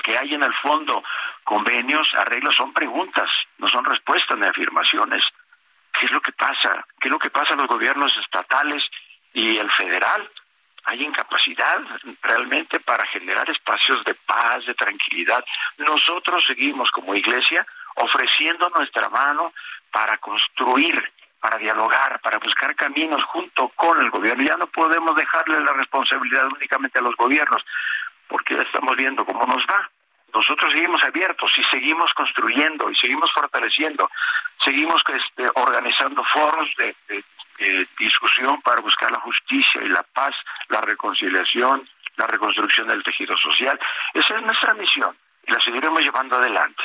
que 0.04 0.18
hay 0.18 0.34
en 0.34 0.44
el 0.44 0.54
fondo. 0.56 1.02
Convenios, 1.44 2.08
arreglos 2.18 2.56
son 2.56 2.74
preguntas, 2.74 3.30
no 3.58 3.70
son 3.70 3.86
respuestas 3.86 4.38
ni 4.38 4.46
afirmaciones. 4.46 5.24
¿Qué 5.94 6.06
es 6.06 6.12
lo 6.12 6.22
que 6.22 6.32
pasa? 6.34 6.86
¿Qué 7.00 7.08
es 7.08 7.12
lo 7.12 7.20
que 7.20 7.30
pasa 7.30 7.54
en 7.54 7.60
los 7.60 7.68
gobiernos 7.68 8.12
estatales 8.18 8.84
y 9.34 9.58
el 9.58 9.72
federal? 9.72 10.30
Hay 10.90 11.04
incapacidad 11.04 11.80
realmente 12.24 12.80
para 12.80 13.06
generar 13.08 13.48
espacios 13.50 14.04
de 14.06 14.16
paz, 14.16 14.66
de 14.66 14.74
tranquilidad. 14.74 15.46
Nosotros 15.78 16.44
seguimos 16.48 16.90
como 16.90 17.14
iglesia 17.14 17.66
ofreciendo 17.96 18.72
nuestra 18.76 19.08
mano 19.10 19.54
para 19.92 20.18
construir, 20.18 20.96
para 21.40 21.58
dialogar, 21.58 22.20
para 22.22 22.40
buscar 22.40 22.76
caminos 22.76 23.24
junto 23.26 23.70
con 23.70 24.02
el 24.02 24.10
gobierno. 24.10 24.44
Ya 24.44 24.58
no 24.58 24.66
podemos 24.66 25.16
dejarle 25.16 25.60
la 25.60 25.74
responsabilidad 25.74 26.48
únicamente 26.48 26.98
a 26.98 27.04
los 27.04 27.16
gobiernos, 27.16 27.64
porque 28.28 28.56
ya 28.56 28.64
estamos 28.64 28.96
viendo 28.98 29.24
cómo 29.26 29.46
nos 29.46 29.64
va. 29.68 29.88
Nosotros 30.34 30.72
seguimos 30.74 31.04
abiertos 31.04 31.52
y 31.56 31.64
seguimos 31.76 32.12
construyendo 32.14 32.90
y 32.90 32.96
seguimos 32.96 33.32
fortaleciendo, 33.34 34.10
seguimos 34.64 35.02
este, 35.08 35.50
organizando 35.54 36.24
foros 36.34 36.68
de, 36.78 36.96
eh, 37.60 37.86
discusión 37.98 38.62
para 38.62 38.82
buscar 38.82 39.12
la 39.12 39.20
justicia 39.20 39.82
y 39.84 39.90
la 39.90 40.04
paz, 40.04 40.34
la 40.70 40.82
reconciliación, 40.82 41.88
la 42.18 42.28
reconstrucción 42.28 42.88
del 42.88 43.04
tejido 43.04 43.36
social. 43.38 43.80
Esa 44.14 44.36
es 44.38 44.42
nuestra 44.44 44.74
misión 44.74 45.16
y 45.46 45.52
la 45.52 45.60
seguiremos 45.60 46.00
llevando 46.02 46.38
adelante. 46.38 46.84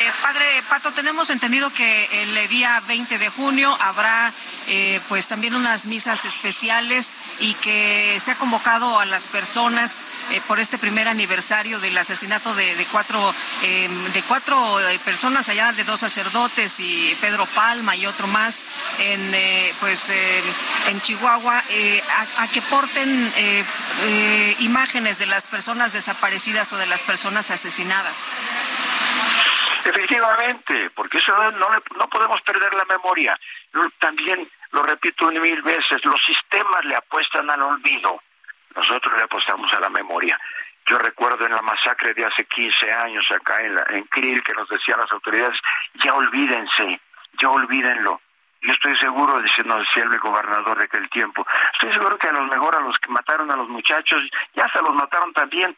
Eh, 0.00 0.12
padre 0.22 0.62
Pato, 0.68 0.92
tenemos 0.92 1.28
entendido 1.28 1.70
que 1.70 2.22
el 2.22 2.48
día 2.48 2.80
20 2.86 3.18
de 3.18 3.30
junio 3.30 3.76
habrá 3.80 4.32
eh, 4.68 5.00
pues 5.08 5.26
también 5.26 5.56
unas 5.56 5.86
misas 5.86 6.24
especiales 6.24 7.16
y 7.40 7.54
que 7.54 8.16
se 8.20 8.30
ha 8.30 8.36
convocado 8.36 9.00
a 9.00 9.04
las 9.06 9.26
personas 9.26 10.06
eh, 10.30 10.40
por 10.46 10.60
este 10.60 10.78
primer 10.78 11.08
aniversario 11.08 11.80
del 11.80 11.98
asesinato 11.98 12.54
de, 12.54 12.86
cuatro 12.92 13.34
em, 13.64 14.12
de 14.12 14.22
cuatro 14.22 14.78
personas 15.04 15.48
allá 15.48 15.72
de 15.72 15.82
dos 15.82 15.98
sacerdotes 15.98 16.78
y 16.78 17.16
Pedro 17.20 17.46
Palma 17.46 17.96
y 17.96 18.06
otro 18.06 18.28
más 18.28 18.66
en 19.00 19.34
pues 19.80 20.12
en 20.86 21.00
Chihuahua 21.00 21.64
a, 22.36 22.46
que 22.46 22.62
porten 22.62 23.32
imágenes 24.60 25.18
de 25.18 25.26
las 25.26 25.48
personas 25.48 25.92
desaparecidas 25.92 26.72
o 26.72 26.76
de 26.76 26.86
las 26.86 27.02
personas 27.02 27.50
asesinadas. 27.50 28.32
Efectivamente, 29.84 30.90
porque 30.94 31.18
eso 31.18 31.36
no, 31.36 31.68
no 31.96 32.08
podemos 32.08 32.40
perder 32.42 32.74
la 32.74 32.84
memoria. 32.84 33.38
También, 33.98 34.48
lo 34.72 34.82
repito 34.82 35.26
mil 35.26 35.62
veces, 35.62 36.04
los 36.04 36.20
sistemas 36.26 36.84
le 36.84 36.96
apuestan 36.96 37.48
al 37.50 37.62
olvido, 37.62 38.20
nosotros 38.74 39.14
le 39.16 39.24
apostamos 39.24 39.72
a 39.72 39.80
la 39.80 39.90
memoria. 39.90 40.38
Yo 40.86 40.98
recuerdo 40.98 41.44
en 41.44 41.52
la 41.52 41.62
masacre 41.62 42.14
de 42.14 42.24
hace 42.24 42.44
15 42.46 42.92
años 42.92 43.24
acá 43.30 43.62
en, 43.62 43.74
la, 43.74 43.84
en 43.90 44.04
Krill 44.04 44.42
que 44.42 44.54
nos 44.54 44.68
decían 44.68 45.00
las 45.00 45.12
autoridades, 45.12 45.58
ya 46.02 46.14
olvídense, 46.14 47.00
ya 47.40 47.50
olvídenlo. 47.50 48.20
Yo 48.62 48.72
estoy 48.72 48.96
seguro, 48.98 49.40
dice, 49.40 49.62
nos 49.64 49.78
decía 49.80 50.04
el 50.04 50.18
gobernador 50.18 50.78
de 50.78 50.84
aquel 50.84 51.08
tiempo, 51.10 51.46
estoy 51.74 51.92
seguro 51.92 52.18
que 52.18 52.28
a 52.28 52.32
lo 52.32 52.44
mejor 52.44 52.74
a 52.74 52.80
los 52.80 52.96
que 52.98 53.10
mataron 53.10 53.50
a 53.50 53.56
los 53.56 53.68
muchachos, 53.68 54.20
ya 54.54 54.66
se 54.72 54.82
los 54.82 54.94
mataron 54.94 55.32
también, 55.32 55.76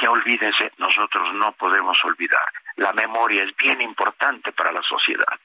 ya 0.00 0.10
olvídense, 0.10 0.72
nosotros 0.78 1.34
no 1.34 1.52
podemos 1.52 1.96
olvidar. 2.04 2.44
La 2.76 2.92
memoria 2.92 3.44
es 3.44 3.56
bien 3.56 3.80
importante 3.80 4.52
para 4.52 4.72
la 4.72 4.82
sociedad. 4.82 5.38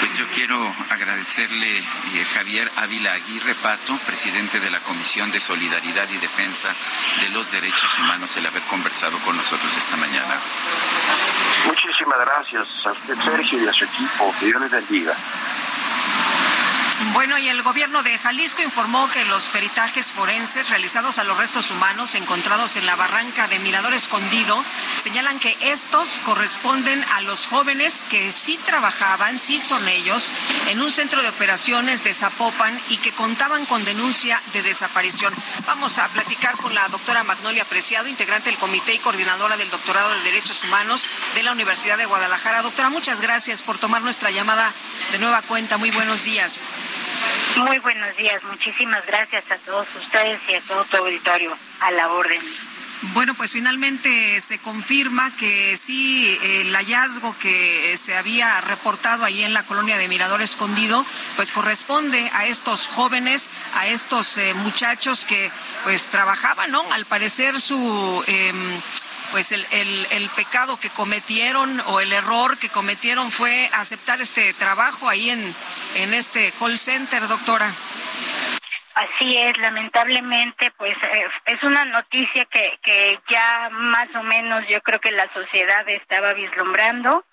Pues 0.00 0.18
yo 0.18 0.26
quiero 0.34 0.56
agradecerle 0.90 1.78
eh, 1.78 2.24
Javier 2.34 2.68
Ávila 2.76 3.12
Aguirre 3.12 3.54
Pato, 3.62 3.96
presidente 4.04 4.58
de 4.58 4.68
la 4.70 4.80
Comisión 4.80 5.30
de 5.30 5.38
Solidaridad 5.38 6.08
y 6.10 6.18
Defensa 6.18 6.74
de 7.20 7.28
los 7.30 7.52
Derechos 7.52 7.96
Humanos, 8.00 8.36
el 8.36 8.46
haber 8.46 8.62
conversado 8.62 9.16
con 9.18 9.36
nosotros 9.36 9.76
esta 9.76 9.96
mañana. 9.96 10.34
Muchísimas 11.66 12.18
gracias 12.18 12.66
a 12.84 12.90
usted, 12.90 13.14
Sergio, 13.14 13.62
y 13.62 13.68
a 13.68 13.72
su 13.72 13.84
equipo. 13.84 14.34
Que 14.40 14.46
Dios 14.46 14.60
les 14.62 14.70
bendiga. 14.72 15.14
Bueno, 17.10 17.36
y 17.36 17.48
el 17.48 17.62
gobierno 17.62 18.02
de 18.02 18.16
Jalisco 18.18 18.62
informó 18.62 19.10
que 19.10 19.24
los 19.24 19.48
peritajes 19.48 20.12
forenses 20.12 20.70
realizados 20.70 21.18
a 21.18 21.24
los 21.24 21.36
restos 21.36 21.70
humanos 21.70 22.14
encontrados 22.14 22.76
en 22.76 22.86
la 22.86 22.96
barranca 22.96 23.48
de 23.48 23.58
Mirador 23.58 23.92
Escondido 23.92 24.64
señalan 24.98 25.38
que 25.38 25.56
estos 25.60 26.20
corresponden 26.24 27.04
a 27.12 27.20
los 27.20 27.46
jóvenes 27.46 28.06
que 28.08 28.30
sí 28.30 28.58
trabajaban, 28.64 29.38
sí 29.38 29.58
son 29.58 29.88
ellos, 29.88 30.32
en 30.68 30.80
un 30.80 30.92
centro 30.92 31.22
de 31.22 31.28
operaciones 31.28 32.04
de 32.04 32.14
Zapopan 32.14 32.80
y 32.88 32.96
que 32.98 33.12
contaban 33.12 33.66
con 33.66 33.84
denuncia 33.84 34.40
de 34.52 34.62
desaparición. 34.62 35.34
Vamos 35.66 35.98
a 35.98 36.08
platicar 36.08 36.56
con 36.56 36.74
la 36.74 36.88
doctora 36.88 37.24
Magnolia 37.24 37.64
Preciado, 37.64 38.08
integrante 38.08 38.50
del 38.50 38.58
comité 38.58 38.94
y 38.94 38.98
coordinadora 39.00 39.56
del 39.56 39.70
doctorado 39.70 40.10
de 40.14 40.22
Derechos 40.22 40.64
Humanos 40.64 41.08
de 41.34 41.42
la 41.42 41.52
Universidad 41.52 41.98
de 41.98 42.06
Guadalajara. 42.06 42.62
Doctora, 42.62 42.90
muchas 42.90 43.20
gracias 43.20 43.60
por 43.60 43.78
tomar 43.78 44.02
nuestra 44.02 44.30
llamada 44.30 44.72
de 45.10 45.18
nueva 45.18 45.42
cuenta. 45.42 45.76
Muy 45.76 45.90
buenos 45.90 46.24
días. 46.24 46.70
Muy 47.56 47.78
buenos 47.78 48.16
días, 48.16 48.42
muchísimas 48.44 49.04
gracias 49.06 49.44
a 49.50 49.56
todos 49.58 49.86
ustedes 49.96 50.40
y 50.48 50.54
a 50.54 50.60
todo 50.62 50.84
tu 50.84 50.96
auditorio 50.96 51.56
a 51.80 51.90
la 51.90 52.08
orden. 52.08 52.40
Bueno, 53.14 53.34
pues 53.34 53.52
finalmente 53.52 54.40
se 54.40 54.58
confirma 54.58 55.34
que 55.36 55.76
sí, 55.76 56.38
el 56.40 56.72
hallazgo 56.74 57.36
que 57.40 57.96
se 57.96 58.16
había 58.16 58.60
reportado 58.60 59.24
ahí 59.24 59.42
en 59.42 59.52
la 59.52 59.64
colonia 59.64 59.98
de 59.98 60.06
Mirador 60.06 60.40
Escondido, 60.40 61.04
pues 61.34 61.50
corresponde 61.50 62.30
a 62.32 62.46
estos 62.46 62.86
jóvenes, 62.86 63.50
a 63.74 63.88
estos 63.88 64.38
eh, 64.38 64.54
muchachos 64.54 65.26
que 65.26 65.50
pues 65.82 66.10
trabajaban, 66.10 66.70
¿no? 66.70 66.84
Al 66.92 67.04
parecer 67.04 67.60
su... 67.60 68.24
Eh, 68.28 68.52
pues 69.32 69.50
el, 69.50 69.66
el, 69.72 70.06
el, 70.12 70.28
pecado 70.36 70.78
que 70.78 70.90
cometieron 70.90 71.80
o 71.86 72.00
el 72.00 72.12
error 72.12 72.58
que 72.58 72.68
cometieron 72.68 73.30
fue 73.30 73.68
aceptar 73.72 74.20
este 74.20 74.52
trabajo 74.54 75.08
ahí 75.08 75.30
en, 75.30 75.54
en 75.96 76.14
este 76.14 76.52
call 76.58 76.76
center, 76.76 77.26
doctora. 77.26 77.72
Así 78.94 79.38
es, 79.38 79.56
lamentablemente, 79.56 80.70
pues 80.76 80.94
eh, 81.02 81.26
es 81.46 81.62
una 81.62 81.82
noticia 81.86 82.44
que, 82.44 82.78
que 82.82 83.18
ya 83.30 83.70
más 83.70 84.14
o 84.14 84.22
menos 84.22 84.68
yo 84.68 84.82
creo 84.82 85.00
que 85.00 85.10
la 85.10 85.32
sociedad 85.32 85.88
estaba 85.88 86.34
vislumbrando, 86.34 87.24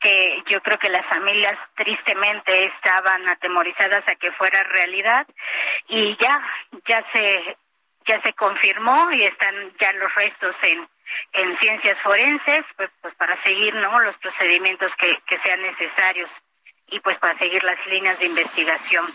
que 0.00 0.42
yo 0.50 0.60
creo 0.60 0.76
que 0.78 0.90
las 0.90 1.06
familias 1.06 1.56
tristemente 1.76 2.66
estaban 2.66 3.28
atemorizadas 3.28 4.02
a 4.08 4.16
que 4.16 4.32
fuera 4.32 4.60
realidad 4.64 5.24
y 5.86 6.16
ya, 6.20 6.42
ya 6.88 7.04
se, 7.12 7.56
ya 8.06 8.20
se 8.22 8.32
confirmó 8.32 9.12
y 9.12 9.24
están 9.24 9.54
ya 9.78 9.92
los 9.92 10.12
restos 10.16 10.56
en, 10.62 10.88
en 11.32 11.58
ciencias 11.58 11.98
forenses, 12.02 12.64
pues, 12.76 12.90
pues 13.00 13.14
para 13.16 13.40
seguir 13.42 13.74
¿no? 13.74 13.98
los 14.00 14.16
procedimientos 14.18 14.90
que, 14.98 15.16
que 15.26 15.38
sean 15.40 15.62
necesarios 15.62 16.30
y 16.88 17.00
pues 17.00 17.18
para 17.18 17.36
seguir 17.38 17.62
las 17.64 17.78
líneas 17.86 18.18
de 18.18 18.26
investigación. 18.26 19.06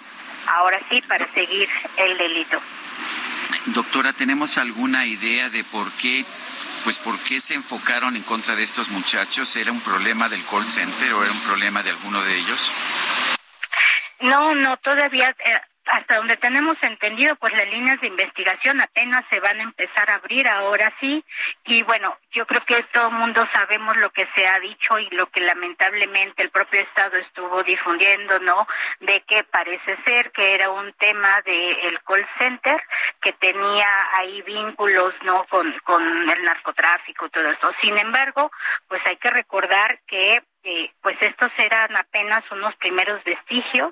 Ahora 0.48 0.80
sí, 0.90 1.02
para 1.02 1.26
seguir 1.28 1.70
el 1.98 2.18
delito. 2.18 2.60
Doctora, 3.68 4.14
¿tenemos 4.14 4.58
alguna 4.58 5.06
idea 5.06 5.50
de 5.50 5.64
por 5.64 5.92
qué, 5.98 6.24
pues 6.84 7.00
por 7.00 7.20
qué 7.24 7.40
se 7.40 7.56
enfocaron 7.56 8.16
en 8.16 8.24
contra 8.24 8.56
de 8.56 8.64
estos 8.64 8.90
muchachos? 8.90 9.56
¿Era 9.56 9.72
un 9.72 9.82
problema 9.82 10.30
del 10.30 10.46
call 10.46 10.66
center 10.66 11.14
o 11.14 11.24
era 11.24 11.32
un 11.32 11.42
problema 11.42 11.84
de 11.84 11.92
alguno 11.92 12.22
de 12.24 12.38
ellos? 12.38 12.72
No, 14.22 14.54
no, 14.56 14.76
todavía 14.78 15.30
eh, 15.30 15.62
hasta 15.92 16.18
donde 16.18 16.38
tenemos 16.38 16.76
entendido, 16.82 17.36
pues 17.36 17.54
las 17.54 17.68
líneas 17.68 18.00
de 18.02 18.08
investigación 18.08 18.80
apenas 18.80 19.26
se 19.30 19.40
van 19.40 19.60
a 19.60 19.64
empezar 19.64 20.10
a 20.10 20.16
abrir 20.16 20.48
ahora 20.48 20.94
sí. 21.00 21.24
Y 21.66 21.82
bueno, 21.84 22.16
yo 22.32 22.46
creo 22.46 22.64
que 22.66 22.82
todo 22.94 23.08
el 23.08 23.14
mundo 23.16 23.48
sabemos 23.54 23.98
lo 23.98 24.12
que 24.12 24.28
se 24.36 24.46
ha 24.46 24.60
dicho 24.60 25.00
y 25.00 25.10
lo 25.10 25.28
que 25.28 25.42
lamentablemente 25.42 26.44
el 26.44 26.52
propio 26.52 26.82
Estado 26.82 27.18
estuvo 27.18 27.64
difundiendo, 27.64 28.40
¿no? 28.40 28.68
De 29.00 29.22
que 29.22 29.44
parece 29.46 29.98
ser 30.06 30.32
que 30.32 30.54
era 30.54 30.70
un 30.70 30.94
tema 30.94 31.42
del 31.42 32.00
call 32.04 32.28
center 32.38 32.82
que 33.22 33.34
tenía 33.34 33.88
ahí 34.18 34.42
vínculos, 34.44 35.14
¿no? 35.24 35.46
Con, 35.46 35.74
con 35.84 36.30
el 36.30 36.44
narcotráfico 36.44 37.26
y 37.26 37.30
todo 37.30 37.50
esto. 37.50 37.72
Sin 37.82 37.98
embargo, 37.98 38.52
pues 38.88 39.02
hay 39.08 39.18
que 39.18 39.30
recordar 39.30 40.00
que 40.08 40.42
eh, 40.70 40.92
pues 41.02 41.20
estos 41.20 41.52
eran 41.58 41.96
apenas 41.96 42.44
unos 42.52 42.76
primeros 42.76 43.24
vestigios. 43.24 43.92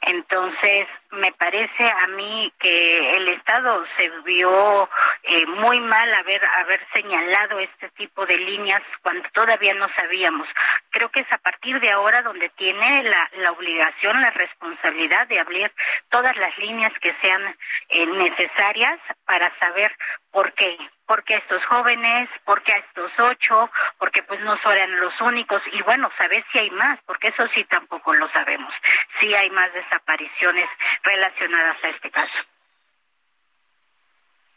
Entonces, 0.00 0.88
me 1.10 1.32
parece 1.32 1.84
a 1.84 2.06
mí 2.06 2.50
que 2.58 3.16
el 3.16 3.28
Estado 3.28 3.84
se 3.96 4.08
vio 4.24 4.88
eh, 5.22 5.46
muy 5.46 5.80
mal 5.80 6.14
haber 6.14 6.42
haber 6.60 6.80
señalado 6.94 7.58
este 7.58 7.90
tipo 7.90 8.24
de 8.24 8.38
líneas 8.38 8.82
cuando 9.02 9.28
todavía 9.34 9.74
no 9.74 9.86
sabíamos. 9.96 10.48
Creo 10.90 11.10
que 11.10 11.20
es 11.20 11.32
a 11.32 11.38
partir 11.38 11.78
de 11.80 11.90
ahora 11.90 12.22
donde 12.22 12.48
tiene 12.50 13.02
la, 13.02 13.30
la 13.36 13.52
obligación, 13.52 14.20
la 14.22 14.30
responsabilidad 14.30 15.28
de 15.28 15.40
abrir 15.40 15.70
todas 16.08 16.34
las 16.38 16.56
líneas 16.56 16.92
que 17.00 17.14
sean 17.20 17.54
eh, 17.90 18.06
necesarias 18.06 18.98
para 19.26 19.52
saber 19.58 19.94
por 20.34 20.52
qué, 20.54 20.76
porque 21.06 21.36
estos 21.36 21.64
jóvenes, 21.66 22.28
porque 22.44 22.72
a 22.72 22.78
estos 22.78 23.12
ocho, 23.20 23.70
porque 23.98 24.24
pues 24.24 24.40
no 24.40 24.58
son 24.58 25.00
los 25.00 25.20
únicos. 25.20 25.62
Y 25.72 25.80
bueno, 25.82 26.10
saber 26.18 26.44
si 26.52 26.58
hay 26.58 26.70
más, 26.72 26.98
porque 27.06 27.28
eso 27.28 27.46
sí 27.54 27.62
tampoco 27.64 28.12
lo 28.12 28.28
sabemos, 28.32 28.74
si 29.20 29.32
hay 29.32 29.48
más 29.50 29.72
desapariciones 29.72 30.68
relacionadas 31.04 31.76
a 31.84 31.88
este 31.88 32.10
caso. 32.10 32.53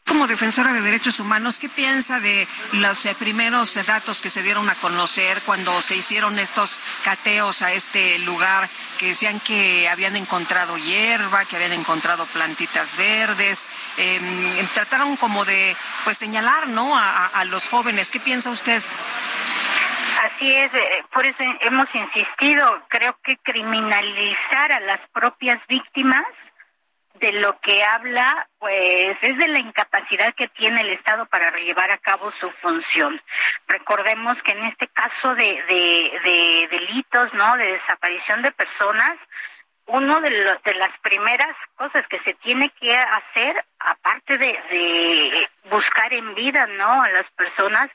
Como 0.08 0.26
defensora 0.26 0.72
de 0.72 0.80
derechos 0.80 1.20
humanos, 1.20 1.58
¿qué 1.58 1.68
piensa 1.68 2.18
de 2.18 2.48
los 2.72 3.04
eh, 3.04 3.14
primeros 3.18 3.74
datos 3.86 4.22
que 4.22 4.30
se 4.30 4.42
dieron 4.42 4.68
a 4.70 4.74
conocer 4.74 5.42
cuando 5.44 5.80
se 5.82 5.96
hicieron 5.96 6.38
estos 6.38 6.80
cateos 7.04 7.60
a 7.60 7.72
este 7.72 8.18
lugar 8.20 8.70
que 8.98 9.08
decían 9.08 9.38
que 9.38 9.86
habían 9.86 10.16
encontrado 10.16 10.78
hierba, 10.78 11.44
que 11.44 11.56
habían 11.56 11.72
encontrado 11.74 12.24
plantitas 12.26 12.96
verdes? 12.96 13.68
Em, 13.98 14.66
trataron 14.74 15.16
como 15.16 15.44
de 15.44 15.76
pues 16.04 16.16
señalar, 16.16 16.68
¿no? 16.68 16.96
A, 16.96 17.26
a 17.26 17.44
los 17.44 17.68
jóvenes. 17.68 18.10
¿Qué 18.10 18.18
piensa 18.18 18.50
usted? 18.50 18.82
Así 20.22 20.52
es, 20.52 20.74
eh, 20.74 21.04
por 21.12 21.24
eso 21.24 21.38
hemos 21.60 21.86
insistido, 21.94 22.82
creo 22.88 23.16
que 23.22 23.36
criminalizar 23.36 24.72
a 24.72 24.80
las 24.80 25.00
propias 25.10 25.64
víctimas 25.68 26.24
de 27.20 27.32
lo 27.32 27.58
que 27.60 27.82
habla, 27.84 28.48
pues 28.58 29.16
es 29.22 29.38
de 29.38 29.48
la 29.48 29.58
incapacidad 29.58 30.34
que 30.34 30.48
tiene 30.48 30.80
el 30.80 30.90
Estado 30.90 31.26
para 31.26 31.50
llevar 31.58 31.90
a 31.90 31.98
cabo 31.98 32.32
su 32.40 32.50
función. 32.62 33.20
Recordemos 33.66 34.36
que 34.42 34.52
en 34.52 34.64
este 34.66 34.88
caso 34.88 35.34
de, 35.34 35.44
de, 35.44 36.20
de 36.24 36.68
delitos, 36.70 37.32
¿no? 37.34 37.56
De 37.56 37.72
desaparición 37.72 38.42
de 38.42 38.52
personas, 38.52 39.18
uno 39.86 40.20
de, 40.20 40.30
de 40.64 40.74
las 40.74 40.98
primeras 41.00 41.56
cosas 41.76 42.06
que 42.08 42.20
se 42.20 42.34
tiene 42.34 42.70
que 42.78 42.92
hacer, 42.94 43.64
aparte 43.78 44.36
de 44.36 45.48
buscar 45.70 46.12
en 46.12 46.34
vida, 46.34 46.66
¿no? 46.66 47.02
A 47.02 47.08
las 47.10 47.30
personas, 47.32 47.90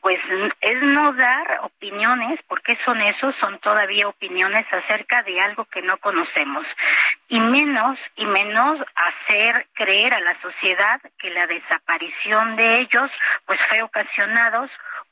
pues 0.00 0.18
es 0.60 0.82
no 0.82 1.12
dar 1.12 1.60
opiniones, 1.62 2.40
porque 2.48 2.78
son 2.84 3.00
esos, 3.02 3.34
son 3.36 3.58
todavía 3.58 4.08
opiniones 4.08 4.66
acerca 4.72 5.22
de 5.22 5.40
algo 5.40 5.66
que 5.66 5.82
no 5.82 5.98
conocemos. 5.98 6.66
Y 7.28 7.38
menos, 7.38 7.98
y 8.16 8.24
menos 8.24 8.78
hacer 8.94 9.66
creer 9.74 10.14
a 10.14 10.20
la 10.20 10.40
sociedad 10.40 11.00
que 11.18 11.30
la 11.30 11.46
desaparición 11.46 12.56
de 12.56 12.80
ellos, 12.80 13.10
pues 13.46 13.60
fue 13.68 13.82
ocasionados 13.82 14.70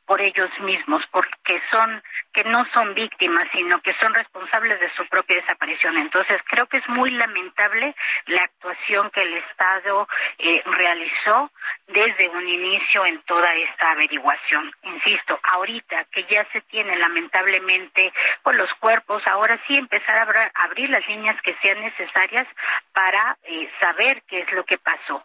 por 0.08 0.22
ellos 0.22 0.50
mismos, 0.60 1.02
porque 1.12 1.60
son 1.70 2.02
que 2.32 2.42
no 2.44 2.64
son 2.72 2.94
víctimas, 2.94 3.46
sino 3.52 3.80
que 3.82 3.92
son 4.00 4.14
responsables 4.14 4.80
de 4.80 4.90
su 4.94 5.06
propia 5.08 5.36
desaparición. 5.36 5.98
Entonces, 5.98 6.40
creo 6.46 6.66
que 6.66 6.78
es 6.78 6.88
muy 6.88 7.10
lamentable 7.10 7.94
la 8.26 8.44
actuación 8.44 9.10
que 9.10 9.20
el 9.20 9.34
Estado 9.34 10.08
eh, 10.38 10.62
realizó 10.64 11.50
desde 11.88 12.28
un 12.30 12.48
inicio 12.48 13.04
en 13.04 13.20
toda 13.22 13.52
esta 13.54 13.90
averiguación. 13.90 14.72
Insisto, 14.94 15.38
ahorita 15.42 16.04
que 16.12 16.24
ya 16.24 16.46
se 16.52 16.60
tiene 16.62 16.96
lamentablemente 16.96 18.12
por 18.42 18.54
los 18.54 18.72
cuerpos, 18.74 19.22
ahora 19.26 19.60
sí 19.66 19.76
empezar 19.76 20.18
a 20.18 20.50
abrir 20.64 20.88
las 20.90 21.06
líneas 21.06 21.40
que 21.42 21.54
sean 21.60 21.80
necesarias 21.80 22.46
para 22.92 23.36
eh, 23.44 23.70
saber 23.80 24.22
qué 24.26 24.40
es 24.40 24.52
lo 24.52 24.64
que 24.64 24.78
pasó. 24.78 25.22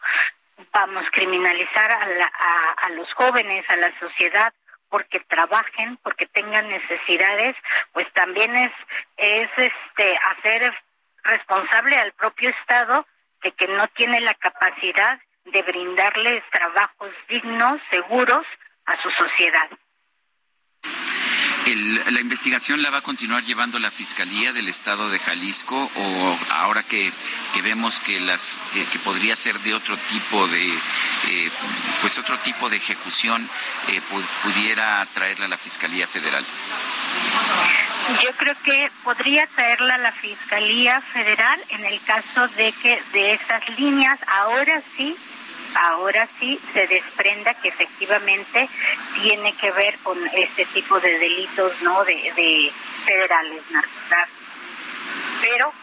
Vamos 0.71 1.05
criminalizar 1.11 1.91
a, 1.93 2.03
a, 2.03 2.71
a, 2.87 2.89
los 2.89 3.11
jóvenes, 3.13 3.65
a 3.69 3.75
la 3.77 3.97
sociedad, 3.99 4.53
porque 4.89 5.19
trabajen, 5.21 5.97
porque 6.03 6.27
tengan 6.27 6.69
necesidades, 6.69 7.55
pues 7.93 8.11
también 8.13 8.55
es 8.55 8.71
es 9.17 9.49
este 9.57 10.17
hacer 10.31 10.73
responsable 11.23 11.95
al 11.95 12.11
propio 12.13 12.49
Estado 12.49 13.05
de 13.41 13.51
que 13.53 13.67
no 13.67 13.87
tiene 13.89 14.19
la 14.21 14.33
capacidad 14.35 15.19
de 15.45 15.61
brindarles 15.61 16.43
trabajos 16.51 17.11
dignos, 17.27 17.81
seguros 17.89 18.45
a 18.85 19.01
su 19.01 19.09
sociedad 19.11 19.69
la 22.11 22.19
investigación 22.19 22.81
la 22.81 22.89
va 22.89 22.97
a 22.97 23.01
continuar 23.01 23.43
llevando 23.43 23.79
la 23.79 23.89
Fiscalía 23.89 24.51
del 24.51 24.67
Estado 24.67 25.09
de 25.09 25.19
Jalisco 25.19 25.89
o 25.95 26.37
ahora 26.51 26.83
que, 26.83 27.11
vemos 27.63 27.99
que 28.01 28.19
las 28.19 28.59
que, 28.73 28.99
podría 28.99 29.35
ser 29.35 29.57
de 29.59 29.73
otro 29.73 29.95
tipo 30.09 30.47
de 30.47 30.67
eh, 30.67 31.49
pues 32.01 32.17
otro 32.17 32.37
tipo 32.39 32.69
de 32.69 32.77
ejecución 32.77 33.47
eh, 33.89 34.01
pudiera 34.43 35.05
traerla 35.13 35.45
a 35.45 35.49
la 35.49 35.57
Fiscalía 35.57 36.05
Federal. 36.05 36.43
Yo 38.21 38.31
creo 38.35 38.55
que 38.65 38.91
podría 39.03 39.47
traerla 39.47 39.95
a 39.95 39.99
la 39.99 40.11
Fiscalía 40.11 40.99
Federal 40.99 41.59
en 41.69 41.85
el 41.85 42.01
caso 42.01 42.47
de 42.49 42.73
que 42.73 43.01
de 43.13 43.33
esas 43.33 43.67
líneas 43.79 44.19
ahora 44.27 44.81
sí 44.97 45.15
ahora 45.75 46.27
sí 46.39 46.59
se 46.73 46.87
desprenda 46.87 47.53
que 47.55 47.69
efectivamente 47.69 48.69
tiene 49.21 49.53
que 49.53 49.71
ver 49.71 49.97
con 49.99 50.17
este 50.27 50.65
tipo 50.67 50.99
de 50.99 51.17
delitos, 51.19 51.81
¿no? 51.81 52.03
De, 52.05 52.13
de 52.35 52.71
federales, 53.05 53.61
narcotráfico. 53.71 54.39
Pero, 55.41 55.73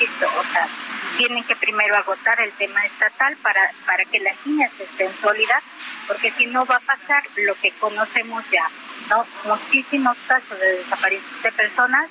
esto, 0.00 0.26
o 0.26 0.52
sea, 0.52 0.68
tienen 1.16 1.44
que 1.44 1.56
primero 1.56 1.96
agotar 1.96 2.40
el 2.40 2.52
tema 2.52 2.84
estatal 2.84 3.36
para, 3.36 3.70
para 3.86 4.04
que 4.04 4.20
las 4.20 4.34
líneas 4.44 4.72
estén 4.78 5.10
sólidas, 5.20 5.62
porque 6.06 6.30
si 6.30 6.46
no 6.46 6.64
va 6.66 6.76
a 6.76 6.80
pasar 6.80 7.22
lo 7.36 7.54
que 7.56 7.70
conocemos 7.72 8.44
ya, 8.50 8.68
¿no? 9.08 9.26
Muchísimos 9.44 10.16
casos 10.26 10.58
de 10.58 10.78
desaparición 10.78 11.42
de 11.42 11.52
personas 11.52 12.10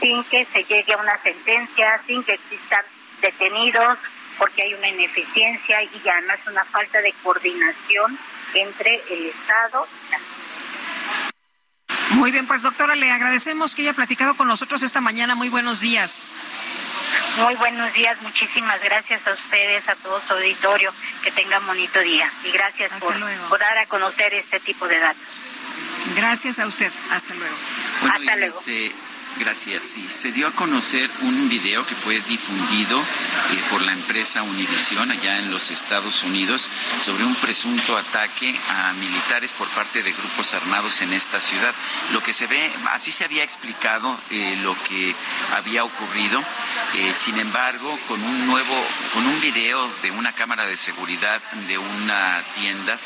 sin 0.00 0.22
que 0.24 0.46
se 0.52 0.64
llegue 0.64 0.92
a 0.92 0.98
una 0.98 1.18
sentencia, 1.22 2.00
sin 2.06 2.22
que 2.22 2.34
existan 2.34 2.84
detenidos, 3.20 3.98
porque 4.38 4.62
hay 4.62 4.74
una 4.74 4.88
ineficiencia 4.88 5.82
y 5.82 6.08
además 6.08 6.38
una 6.46 6.64
falta 6.64 7.00
de 7.00 7.12
coordinación 7.22 8.18
entre 8.54 9.02
el 9.10 9.26
Estado 9.26 9.86
y 10.08 10.10
la 10.12 10.18
muy 12.10 12.30
bien, 12.30 12.46
pues 12.46 12.62
doctora, 12.62 12.94
le 12.94 13.10
agradecemos 13.10 13.74
que 13.74 13.82
haya 13.82 13.92
platicado 13.92 14.34
con 14.36 14.48
nosotros 14.48 14.82
esta 14.82 15.02
mañana. 15.02 15.34
Muy 15.34 15.48
buenos 15.48 15.80
días. 15.80 16.30
Muy 17.38 17.54
buenos 17.56 17.92
días, 17.92 18.20
muchísimas 18.22 18.82
gracias 18.82 19.26
a 19.26 19.32
ustedes, 19.32 19.86
a 19.88 19.94
todo 19.96 20.20
su 20.26 20.32
auditorio, 20.32 20.92
que 21.22 21.30
tengan 21.30 21.64
bonito 21.66 22.00
día 22.00 22.30
y 22.44 22.50
gracias 22.52 22.90
por, 23.00 23.58
dar 23.58 23.78
a 23.78 23.86
conocer 23.86 24.32
este 24.34 24.60
tipo 24.60 24.88
de 24.88 24.98
datos. 24.98 25.22
Gracias 26.16 26.58
a 26.58 26.66
usted, 26.66 26.90
hasta 27.10 27.34
luego. 27.34 27.54
hasta 28.10 28.36
luego. 28.36 28.56
Gracias. 29.38 29.82
Sí, 29.82 30.06
se 30.08 30.32
dio 30.32 30.48
a 30.48 30.52
conocer 30.52 31.10
un 31.20 31.48
video 31.50 31.86
que 31.86 31.94
fue 31.94 32.20
difundido 32.20 32.98
eh, 32.98 33.62
por 33.70 33.82
la 33.82 33.92
empresa 33.92 34.42
Univision 34.42 35.10
allá 35.10 35.38
en 35.38 35.50
los 35.50 35.70
Estados 35.70 36.22
Unidos 36.22 36.68
sobre 37.04 37.24
un 37.24 37.34
presunto 37.34 37.98
ataque 37.98 38.58
a 38.70 38.94
militares 38.94 39.52
por 39.52 39.68
parte 39.68 40.02
de 40.02 40.12
grupos 40.12 40.54
armados 40.54 41.02
en 41.02 41.12
esta 41.12 41.38
ciudad. 41.38 41.74
Lo 42.12 42.22
que 42.22 42.32
se 42.32 42.46
ve, 42.46 42.72
así 42.92 43.12
se 43.12 43.24
había 43.24 43.44
explicado 43.44 44.18
eh, 44.30 44.56
lo 44.62 44.74
que 44.84 45.14
había 45.54 45.84
ocurrido. 45.84 46.42
Eh, 46.94 47.12
sin 47.14 47.38
embargo, 47.38 47.98
con 48.08 48.22
un 48.22 48.46
nuevo, 48.46 48.86
con 49.12 49.26
un 49.26 49.40
video 49.42 49.86
de 50.00 50.12
una 50.12 50.32
cámara 50.32 50.64
de 50.64 50.78
seguridad 50.78 51.42
de 51.68 51.76
una 51.76 52.42
tienda 52.58 52.98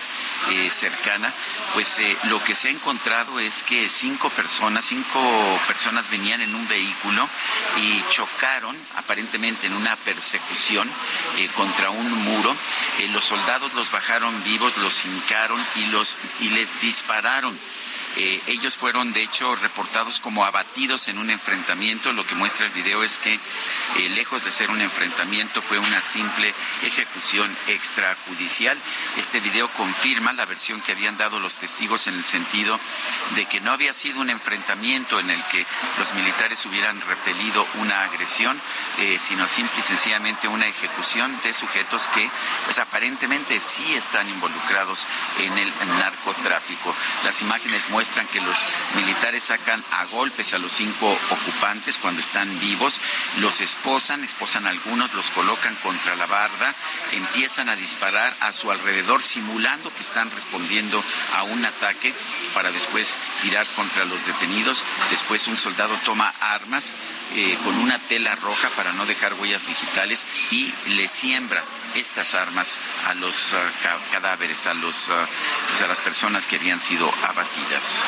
cercana, 0.70 1.30
pues 1.74 2.00
lo 2.24 2.42
que 2.42 2.54
se 2.54 2.68
ha 2.68 2.70
encontrado 2.70 3.38
es 3.38 3.62
que 3.62 3.88
cinco 3.88 4.30
personas, 4.30 4.86
cinco 4.86 5.20
personas 5.66 6.08
venían 6.20 6.42
en 6.42 6.54
un 6.54 6.68
vehículo 6.68 7.26
y 7.78 8.04
chocaron 8.10 8.76
aparentemente 8.96 9.66
en 9.66 9.72
una 9.72 9.96
persecución 9.96 10.86
eh, 11.38 11.48
contra 11.56 11.88
un 11.90 12.12
muro. 12.24 12.54
Eh, 12.98 13.08
los 13.08 13.24
soldados 13.24 13.72
los 13.72 13.90
bajaron 13.90 14.44
vivos, 14.44 14.76
los 14.78 15.04
hincaron 15.04 15.58
y, 15.76 15.86
los, 15.86 16.18
y 16.40 16.50
les 16.50 16.78
dispararon. 16.80 17.58
Eh, 18.16 18.40
ellos 18.48 18.76
fueron, 18.76 19.12
de 19.12 19.22
hecho, 19.22 19.54
reportados 19.56 20.20
como 20.20 20.44
abatidos 20.44 21.08
en 21.08 21.18
un 21.18 21.30
enfrentamiento. 21.30 22.12
Lo 22.12 22.26
que 22.26 22.34
muestra 22.34 22.66
el 22.66 22.72
video 22.72 23.02
es 23.02 23.18
que, 23.18 23.34
eh, 23.34 24.08
lejos 24.14 24.44
de 24.44 24.50
ser 24.50 24.70
un 24.70 24.80
enfrentamiento, 24.80 25.62
fue 25.62 25.78
una 25.78 26.00
simple 26.00 26.52
ejecución 26.82 27.54
extrajudicial. 27.68 28.76
Este 29.16 29.40
video 29.40 29.68
confirma 29.68 30.32
la 30.32 30.46
versión 30.46 30.80
que 30.80 30.92
habían 30.92 31.16
dado 31.16 31.38
los 31.38 31.58
testigos 31.58 32.06
en 32.06 32.14
el 32.14 32.24
sentido 32.24 32.78
de 33.34 33.46
que 33.46 33.60
no 33.60 33.72
había 33.72 33.92
sido 33.92 34.20
un 34.20 34.30
enfrentamiento 34.30 35.20
en 35.20 35.30
el 35.30 35.42
que 35.44 35.64
los 35.98 36.12
militares 36.14 36.64
hubieran 36.66 37.00
repelido 37.02 37.66
una 37.74 38.04
agresión, 38.04 38.60
eh, 38.98 39.18
sino 39.20 39.46
simple 39.46 39.78
y 39.78 39.82
sencillamente 39.82 40.48
una 40.48 40.66
ejecución 40.66 41.38
de 41.42 41.52
sujetos 41.52 42.08
que 42.08 42.28
pues 42.64 42.78
aparentemente 42.78 43.60
sí 43.60 43.94
están 43.94 44.28
involucrados 44.28 45.06
en 45.38 45.56
el 45.56 45.72
narcotráfico. 45.98 46.94
Las 47.24 47.40
imágenes 47.42 47.88
que 48.08 48.40
los 48.40 48.56
militares 48.96 49.44
sacan 49.44 49.84
a 49.92 50.06
golpes 50.06 50.54
a 50.54 50.58
los 50.58 50.72
cinco 50.72 51.18
ocupantes 51.30 51.98
cuando 51.98 52.22
están 52.22 52.48
vivos, 52.58 52.98
los 53.40 53.60
esposan, 53.60 54.24
esposan 54.24 54.66
a 54.66 54.70
algunos, 54.70 55.12
los 55.12 55.28
colocan 55.30 55.74
contra 55.76 56.16
la 56.16 56.24
barda, 56.24 56.74
empiezan 57.12 57.68
a 57.68 57.76
disparar 57.76 58.34
a 58.40 58.52
su 58.52 58.70
alrededor 58.70 59.22
simulando 59.22 59.92
que 59.94 60.02
están 60.02 60.30
respondiendo 60.30 61.04
a 61.34 61.42
un 61.42 61.62
ataque 61.62 62.14
para 62.54 62.72
después 62.72 63.18
tirar 63.42 63.66
contra 63.76 64.06
los 64.06 64.24
detenidos. 64.24 64.82
Después 65.10 65.46
un 65.46 65.58
soldado 65.58 65.94
toma 66.02 66.32
armas 66.40 66.94
eh, 67.34 67.58
con 67.64 67.76
una 67.80 67.98
tela 67.98 68.34
roja 68.36 68.70
para 68.70 68.92
no 68.94 69.04
dejar 69.04 69.34
huellas 69.34 69.66
digitales 69.66 70.24
y 70.50 70.72
le 70.96 71.06
siembra 71.06 71.62
estas 71.94 72.34
armas 72.34 72.76
a 73.06 73.14
los 73.14 73.54
ah, 73.54 73.98
cadáveres, 74.12 74.66
a 74.66 74.74
los 74.74 75.08
ah, 75.10 75.26
pues 75.68 75.82
a 75.82 75.86
las 75.86 76.00
personas 76.00 76.46
que 76.46 76.56
habían 76.56 76.80
sido 76.80 77.12
abatidas. 77.28 78.00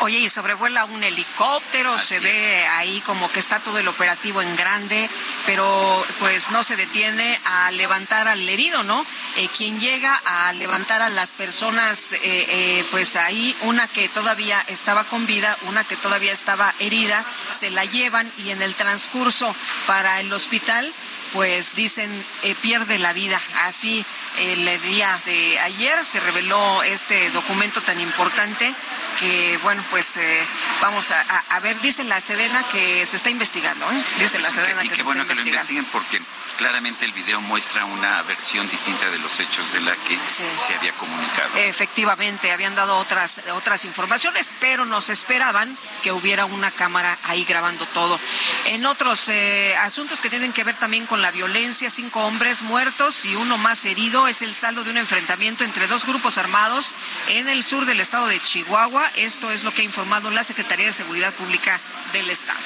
oye, 0.00 0.18
y 0.18 0.28
sobrevuela 0.28 0.84
un 0.84 1.02
helicóptero, 1.02 1.98
se 1.98 2.20
ve 2.20 2.66
ahí 2.66 3.00
como 3.02 3.30
que 3.30 3.38
está 3.38 3.60
todo 3.60 3.78
el 3.78 3.88
operativo 3.88 4.42
en 4.42 4.56
grande, 4.56 5.08
pero 5.46 6.06
pues 6.18 6.50
no 6.50 6.62
se 6.62 6.76
detiene 6.76 7.38
a 7.44 7.70
levantar 7.70 8.28
al 8.28 8.48
herido, 8.48 8.82
¿no? 8.82 9.04
Eh, 9.36 9.48
quien 9.56 9.78
llega 9.80 10.14
a 10.24 10.52
levantar 10.52 11.02
a 11.02 11.08
las 11.08 11.32
personas, 11.32 12.12
eh, 12.12 12.18
eh, 12.22 12.84
pues 12.90 13.16
ahí 13.16 13.56
una 13.62 13.86
que 13.88 14.08
todavía 14.08 14.64
estaba 14.68 15.04
con 15.04 15.26
vida, 15.26 15.56
una 15.68 15.84
que 15.84 15.96
todavía 15.96 16.32
estaba 16.32 16.74
herida, 16.78 17.24
se 17.50 17.70
la 17.70 17.84
llevan 17.84 18.30
y 18.38 18.50
en 18.50 18.62
el 18.62 18.74
transcurso 18.74 19.54
para 19.86 20.20
el 20.20 20.32
hospital 20.32 20.92
pues 21.32 21.74
dicen 21.74 22.10
eh, 22.42 22.54
pierde 22.62 22.98
la 22.98 23.12
vida. 23.12 23.40
Así 23.62 24.04
el 24.40 24.82
día 24.82 25.18
de 25.24 25.58
ayer 25.60 26.04
se 26.04 26.20
reveló 26.20 26.82
este 26.82 27.30
documento 27.30 27.80
tan 27.82 28.00
importante 28.00 28.74
que, 29.20 29.58
bueno, 29.62 29.82
pues 29.90 30.16
eh, 30.16 30.46
vamos 30.80 31.10
a, 31.10 31.60
ver, 31.60 31.80
dice 31.80 32.04
la 32.04 32.20
Sedena 32.20 32.62
que 32.70 33.04
se 33.06 33.16
está 33.16 33.30
investigando, 33.30 33.90
¿eh? 33.90 34.02
Dice 34.18 34.38
la 34.38 34.50
Sedena 34.50 34.82
que, 34.82 34.96
se 34.96 35.02
bueno 35.02 35.26
que 35.26 35.34
lo 35.34 35.42
investiguen 35.42 35.84
porque 35.86 36.20
claramente 36.56 37.04
el 37.04 37.12
video 37.12 37.40
muestra 37.40 37.84
una 37.84 38.20
versión 38.22 38.68
distinta 38.68 39.08
de 39.10 39.18
los 39.18 39.38
hechos 39.38 39.72
de 39.72 39.80
la 39.80 39.94
que 39.94 40.18
se 40.58 40.74
había 40.74 40.92
comunicado. 40.92 41.56
Efectivamente, 41.56 42.50
habían 42.50 42.74
dado 42.74 42.96
otras, 42.98 43.40
otras 43.52 43.84
informaciones, 43.84 44.52
pero 44.60 44.84
nos 44.84 45.08
esperaban 45.08 45.76
que 46.02 46.10
hubiera 46.10 46.46
una 46.46 46.70
cámara 46.70 47.16
ahí 47.24 47.44
grabando 47.44 47.86
todo. 47.86 48.18
En 48.66 48.86
otros 48.86 49.28
eh, 49.28 49.76
asuntos 49.76 50.20
que 50.20 50.30
tienen 50.30 50.52
que 50.52 50.64
ver 50.64 50.74
también 50.76 51.06
con 51.06 51.22
la 51.22 51.30
violencia, 51.30 51.90
cinco 51.90 52.24
hombres 52.24 52.62
muertos 52.62 53.24
y 53.24 53.36
uno 53.36 53.56
más 53.58 53.84
herido 53.84 54.26
es 54.26 54.42
el 54.42 54.54
saldo 54.54 54.82
de 54.82 54.90
un 54.90 54.96
enfrentamiento 54.96 55.64
entre 55.64 55.86
dos 55.86 56.06
grupos 56.06 56.38
armados 56.38 56.96
en 57.28 57.48
el 57.48 57.62
sur 57.62 57.86
del 57.86 58.00
estado 58.00 58.26
de 58.26 58.40
Chihuahua. 58.40 59.07
Esto 59.16 59.50
es 59.50 59.64
lo 59.64 59.72
que 59.72 59.82
ha 59.82 59.84
informado 59.84 60.30
la 60.30 60.42
Secretaría 60.42 60.86
de 60.86 60.92
Seguridad 60.92 61.32
Pública 61.34 61.80
del 62.12 62.30
Estado. 62.30 62.58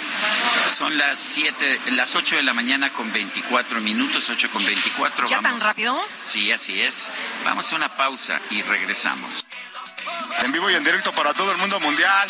Son 0.69 0.97
las 0.97 1.19
siete, 1.19 1.79
las 1.93 2.15
8 2.15 2.37
de 2.37 2.43
la 2.43 2.55
mañana 2.55 2.91
con 2.91 3.13
24 3.13 3.81
minutos, 3.81 4.29
8 4.31 4.51
con 4.51 4.65
24. 4.65 5.27
¿Ya 5.29 5.41
tan 5.41 5.61
rápido? 5.61 6.01
Sí, 6.21 6.53
así 6.53 6.81
es. 6.81 7.13
Vamos 7.45 7.73
a 7.73 7.77
una 7.77 7.97
pausa 7.97 8.41
y 8.51 8.63
regresamos. 8.63 9.47
En 10.43 10.53
vivo 10.53 10.71
y 10.71 10.75
en 10.75 10.85
directo 10.85 11.13
para 11.13 11.33
todo 11.35 11.53
el 11.53 11.59
mundo 11.59 11.79
mundial. 11.81 12.29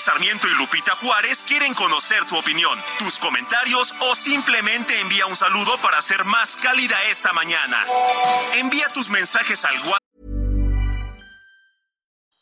Sarmiento 0.00 0.46
y 0.48 0.54
Lupita 0.58 0.94
Juárez 0.96 1.44
quieren 1.46 1.74
conocer 1.74 2.24
tu 2.26 2.36
opinión, 2.36 2.78
tus 2.98 3.18
comentarios 3.18 3.92
o 4.00 4.14
simplemente 4.14 4.98
envía 5.00 5.26
un 5.26 5.36
saludo 5.36 5.76
para 5.82 6.00
ser 6.02 6.24
más 6.24 6.56
cálida 6.56 6.96
esta 7.10 7.32
mañana. 7.32 7.84
Envía 8.56 8.88
tus 8.92 9.08
mensajes 9.08 9.64
al 9.64 9.76
WhatsApp. 9.78 9.98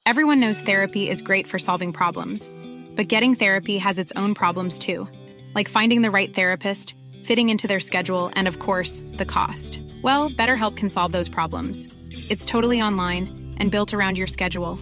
Everyone 0.04 0.40
knows 0.40 0.60
therapy 0.60 1.08
is 1.08 1.22
great 1.22 1.46
for 1.46 1.58
solving 1.58 1.92
problems, 1.92 2.50
but 2.96 3.08
getting 3.08 3.34
therapy 3.34 3.78
has 3.78 3.98
its 3.98 4.12
own 4.16 4.34
problems 4.34 4.78
too, 4.78 5.06
like 5.54 5.68
finding 5.68 6.02
the 6.02 6.10
right 6.10 6.34
therapist, 6.34 6.96
fitting 7.22 7.50
into 7.50 7.66
their 7.66 7.80
schedule, 7.80 8.30
and 8.34 8.48
of 8.48 8.58
course, 8.58 9.02
the 9.12 9.24
cost. 9.24 9.80
Well, 10.02 10.28
BetterHelp 10.28 10.76
can 10.76 10.88
solve 10.88 11.12
those 11.12 11.28
problems. 11.28 11.88
It's 12.28 12.44
totally 12.44 12.82
online 12.82 13.54
and 13.58 13.70
built 13.70 13.94
around 13.94 14.18
your 14.18 14.26
schedule. 14.26 14.78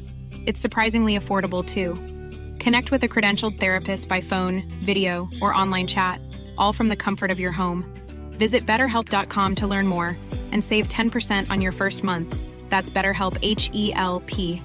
It's 0.47 0.61
surprisingly 0.61 1.19
affordable 1.19 1.65
too. 1.65 1.99
Connect 2.61 2.93
with 2.93 3.03
a 3.03 3.09
credentialed 3.09 3.59
therapist 3.59 4.09
by 4.09 4.21
phone, 4.21 4.63
video, 4.85 5.29
or 5.41 5.55
online 5.55 5.87
chat, 5.87 6.21
all 6.59 6.73
from 6.73 6.89
the 6.89 6.97
comfort 6.97 7.31
of 7.31 7.41
your 7.41 7.53
home. 7.53 7.85
Visit 8.33 8.67
betterhelp.com 8.67 9.55
to 9.57 9.67
learn 9.67 9.87
more 9.87 10.17
and 10.53 10.63
save 10.63 10.87
10% 10.87 11.51
on 11.51 11.61
your 11.61 11.73
first 11.73 12.05
month. 12.05 12.37
That's 12.69 12.91
BetterHelp 12.91 13.39
H 13.43 13.71
E 13.73 13.93
L 13.95 14.21
P. 14.27 14.63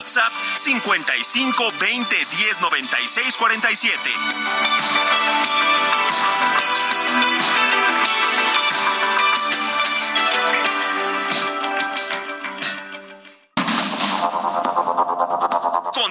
WhatsApp 0.00 0.30
55 0.56 0.84
20 0.86 1.04
10 1.04 1.22
96 2.62 3.36
47. 3.36 5.77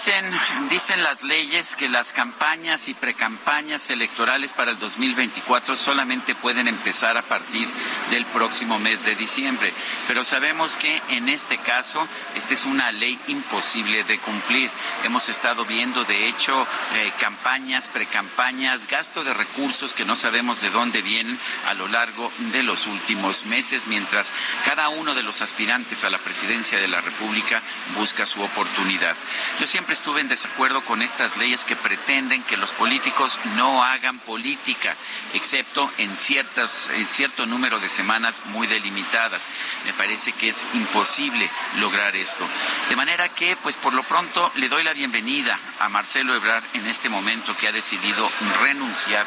Dicen, 0.00 0.30
dicen 0.70 1.02
las 1.02 1.22
leyes 1.22 1.76
que 1.76 1.86
las 1.86 2.14
campañas 2.14 2.88
y 2.88 2.94
precampañas 2.94 3.90
electorales 3.90 4.54
para 4.54 4.70
el 4.70 4.78
2024 4.78 5.76
solamente 5.76 6.34
pueden 6.34 6.68
empezar 6.68 7.18
a 7.18 7.22
partir 7.22 7.68
del 8.10 8.24
próximo 8.24 8.78
mes 8.78 9.04
de 9.04 9.14
diciembre. 9.14 9.74
Pero 10.08 10.24
sabemos 10.24 10.78
que 10.78 11.02
en 11.10 11.28
este 11.28 11.58
caso, 11.58 12.08
esta 12.34 12.54
es 12.54 12.64
una 12.64 12.90
ley 12.92 13.18
imposible 13.26 14.02
de 14.04 14.18
cumplir. 14.20 14.70
Hemos 15.04 15.28
estado 15.28 15.66
viendo, 15.66 16.02
de 16.04 16.28
hecho, 16.28 16.66
eh, 16.94 17.12
campañas, 17.20 17.90
precampañas, 17.90 18.86
gasto 18.86 19.22
de 19.22 19.34
recursos 19.34 19.92
que 19.92 20.06
no 20.06 20.16
sabemos 20.16 20.62
de 20.62 20.70
dónde 20.70 21.02
vienen 21.02 21.38
a 21.66 21.74
lo 21.74 21.88
largo 21.88 22.32
de 22.52 22.62
los 22.62 22.86
últimos 22.86 23.44
meses, 23.44 23.86
mientras 23.86 24.32
cada 24.64 24.88
uno 24.88 25.14
de 25.14 25.24
los 25.24 25.42
aspirantes 25.42 26.04
a 26.04 26.10
la 26.10 26.16
presidencia 26.16 26.78
de 26.78 26.88
la 26.88 27.02
República 27.02 27.60
busca 27.98 28.24
su 28.24 28.40
oportunidad. 28.40 29.14
Yo 29.58 29.66
siempre 29.66 29.89
estuve 29.92 30.20
en 30.20 30.28
desacuerdo 30.28 30.82
con 30.84 31.02
estas 31.02 31.36
leyes 31.36 31.64
que 31.64 31.76
pretenden 31.76 32.42
que 32.42 32.56
los 32.56 32.72
políticos 32.72 33.38
no 33.56 33.82
hagan 33.82 34.18
política, 34.18 34.94
excepto 35.34 35.90
en, 35.98 36.16
ciertas, 36.16 36.90
en 36.90 37.06
cierto 37.06 37.46
número 37.46 37.80
de 37.80 37.88
semanas 37.88 38.42
muy 38.46 38.66
delimitadas. 38.66 39.46
Me 39.84 39.92
parece 39.92 40.32
que 40.32 40.48
es 40.48 40.64
imposible 40.74 41.50
lograr 41.78 42.16
esto. 42.16 42.46
De 42.88 42.96
manera 42.96 43.28
que, 43.28 43.56
pues 43.56 43.76
por 43.76 43.94
lo 43.94 44.02
pronto, 44.02 44.50
le 44.56 44.68
doy 44.68 44.84
la 44.84 44.92
bienvenida 44.92 45.58
a 45.80 45.88
Marcelo 45.88 46.34
Ebrard 46.34 46.64
en 46.74 46.86
este 46.86 47.08
momento 47.08 47.56
que 47.56 47.68
ha 47.68 47.72
decidido 47.72 48.30
renunciar 48.62 49.26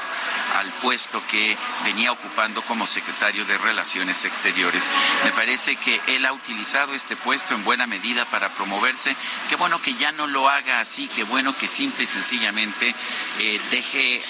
al 0.57 0.69
puesto 0.81 1.21
que 1.27 1.57
venía 1.83 2.11
ocupando 2.11 2.61
como 2.61 2.87
secretario 2.87 3.45
de 3.45 3.57
Relaciones 3.57 4.25
Exteriores. 4.25 4.89
Me 5.23 5.31
parece 5.31 5.75
que 5.75 5.99
él 6.07 6.25
ha 6.25 6.33
utilizado 6.33 6.93
este 6.93 7.15
puesto 7.15 7.55
en 7.55 7.63
buena 7.63 7.87
medida 7.87 8.25
para 8.25 8.49
promoverse. 8.49 9.15
Qué 9.49 9.55
bueno 9.55 9.81
que 9.81 9.95
ya 9.95 10.11
no 10.11 10.27
lo 10.27 10.49
haga 10.53 10.79
así, 10.79 11.07
qué 11.07 11.23
bueno 11.23 11.55
que 11.57 11.67
simple 11.67 12.03
y 12.03 12.07
sencillamente 12.07 12.93
eh, 13.39 13.59
deje, 13.71 14.21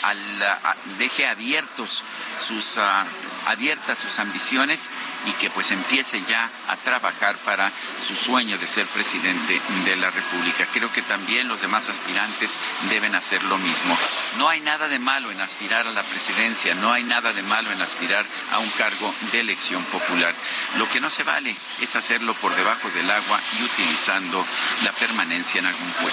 deje 0.97 1.27
abiertos 1.27 2.03
sus, 2.39 2.77
ah, 2.77 3.05
abiertas 3.47 3.99
sus 3.99 4.19
ambiciones 4.19 4.89
y 5.25 5.31
que 5.33 5.49
pues 5.49 5.71
empiece 5.71 6.21
ya 6.27 6.49
a 6.67 6.77
trabajar 6.77 7.35
para 7.39 7.71
su 7.97 8.15
sueño 8.15 8.57
de 8.57 8.67
ser 8.67 8.87
presidente 8.87 9.61
de 9.85 9.95
la 9.97 10.09
República. 10.09 10.65
Creo 10.73 10.91
que 10.91 11.01
también 11.01 11.47
los 11.47 11.61
demás 11.61 11.89
aspirantes 11.89 12.57
deben 12.89 13.15
hacer 13.15 13.43
lo 13.43 13.57
mismo. 13.57 13.97
No 14.37 14.49
hay 14.49 14.61
nada 14.61 14.87
de 14.87 14.99
malo 14.99 15.31
en 15.31 15.41
aspirar 15.41 15.85
a 15.85 15.91
la 15.91 16.03
presidencia, 16.03 16.75
no 16.75 16.91
hay 16.93 17.03
nada 17.03 17.33
de 17.33 17.41
malo 17.43 17.71
en 17.71 17.81
aspirar 17.81 18.25
a 18.51 18.59
un 18.59 18.69
cargo 18.71 19.13
de 19.31 19.39
elección 19.41 19.83
popular. 19.85 20.33
Lo 20.77 20.89
que 20.89 20.99
no 20.99 21.09
se 21.09 21.23
vale 21.23 21.55
es 21.81 21.95
hacerlo 21.95 22.33
por 22.35 22.55
debajo 22.55 22.89
del 22.91 23.09
agua 23.09 23.39
y 23.59 23.63
utilizando 23.63 24.45
la 24.83 24.91
permanencia 24.91 25.59
en 25.59 25.65
algún 25.65 25.89
puesto 26.01 26.12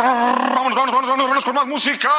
Vamos, 0.00 0.74
vamos, 0.74 0.92
vamos, 0.92 1.28
vamos 1.28 1.44
con 1.44 1.54
más 1.54 1.66
música. 1.66 2.10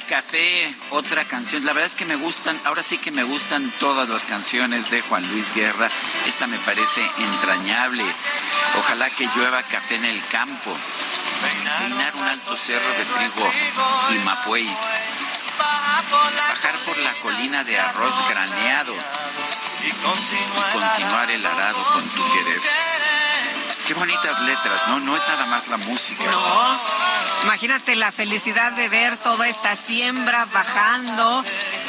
Café, 0.00 0.74
otra 0.90 1.24
canción. 1.24 1.64
La 1.64 1.72
verdad 1.72 1.86
es 1.86 1.96
que 1.96 2.04
me 2.04 2.16
gustan, 2.16 2.58
ahora 2.64 2.82
sí 2.82 2.98
que 2.98 3.10
me 3.10 3.22
gustan 3.22 3.70
todas 3.80 4.08
las 4.08 4.26
canciones 4.26 4.90
de 4.90 5.00
Juan 5.02 5.26
Luis 5.30 5.54
Guerra. 5.54 5.88
Esta 6.26 6.46
me 6.46 6.58
parece 6.58 7.02
entrañable. 7.18 8.04
Ojalá 8.78 9.10
que 9.10 9.28
llueva 9.34 9.62
café 9.62 9.96
en 9.96 10.04
el 10.04 10.24
campo. 10.26 10.74
Peinar 11.42 12.14
un 12.16 12.24
alto 12.24 12.56
cerro 12.56 12.88
de 12.88 13.04
trigo 13.04 13.50
y 14.14 14.18
mapuey. 14.24 14.66
Bajar 15.58 16.74
por 16.86 16.98
la 16.98 17.12
colina 17.14 17.64
de 17.64 17.78
arroz 17.78 18.14
graneado 18.28 18.94
y 19.84 19.90
continuar 19.90 21.30
el 21.30 21.44
arado 21.46 21.84
con 21.92 22.08
tu 22.08 22.32
querer. 22.32 22.87
Qué 23.88 23.94
bonitas 23.94 24.38
letras, 24.42 24.88
¿no? 24.88 25.00
No 25.00 25.16
es 25.16 25.22
nada 25.26 25.46
más 25.46 25.66
la 25.68 25.78
música. 25.78 26.22
No. 26.30 26.80
Imagínate 27.44 27.96
la 27.96 28.12
felicidad 28.12 28.72
de 28.72 28.86
ver 28.90 29.16
toda 29.16 29.48
esta 29.48 29.74
siembra 29.76 30.46
bajando 30.52 31.42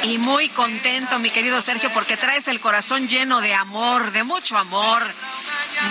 y 0.03 0.17
muy 0.17 0.49
contento, 0.49 1.19
mi 1.19 1.29
querido 1.29 1.61
Sergio, 1.61 1.89
porque 1.93 2.17
traes 2.17 2.47
el 2.47 2.59
corazón 2.59 3.07
lleno 3.07 3.41
de 3.41 3.53
amor, 3.53 4.11
de 4.11 4.23
mucho 4.23 4.57
amor. 4.57 5.03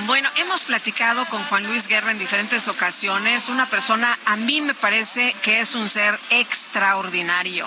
Bueno, 0.07 0.29
hemos 0.37 0.65
platicado 0.65 1.25
con 1.27 1.43
Juan 1.45 1.67
Luis 1.67 1.89
Guerra 1.89 2.11
en 2.11 2.19
diferentes 2.19 2.69
ocasiones, 2.69 3.49
una 3.49 3.67
persona 3.67 4.19
a 4.25 4.37
mí 4.37 4.61
me 4.61 4.75
parece 4.75 5.35
que 5.43 5.61
es 5.61 5.75
un 5.75 5.89
ser 5.89 6.19
extraordinario. 6.31 7.67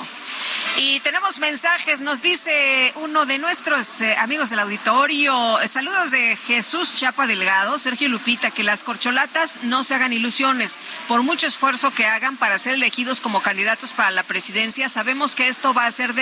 Y 0.77 0.99
tenemos 1.01 1.39
mensajes, 1.39 2.01
nos 2.01 2.21
dice 2.21 2.93
uno 2.95 3.25
de 3.25 3.37
nuestros 3.37 4.01
eh, 4.01 4.15
amigos 4.17 4.49
del 4.49 4.59
auditorio, 4.59 5.59
saludos 5.67 6.11
de 6.11 6.37
Jesús 6.37 6.95
Chapa 6.95 7.27
Delgado, 7.27 7.77
Sergio 7.77 8.07
Lupita, 8.07 8.51
que 8.51 8.63
las 8.63 8.83
corcholatas 8.83 9.59
no 9.63 9.83
se 9.83 9.95
hagan 9.95 10.13
ilusiones, 10.13 10.79
por 11.07 11.23
mucho 11.23 11.47
esfuerzo 11.47 11.91
que 11.93 12.05
hagan 12.05 12.37
para 12.37 12.57
ser 12.57 12.75
elegidos 12.75 13.19
como 13.19 13.41
candidatos 13.41 13.93
para 13.93 14.11
la 14.11 14.23
presidencia, 14.23 14.89
sabemos 14.89 15.35
que 15.35 15.49
esto 15.49 15.73
va 15.73 15.85
a 15.85 15.91
ser 15.91 16.13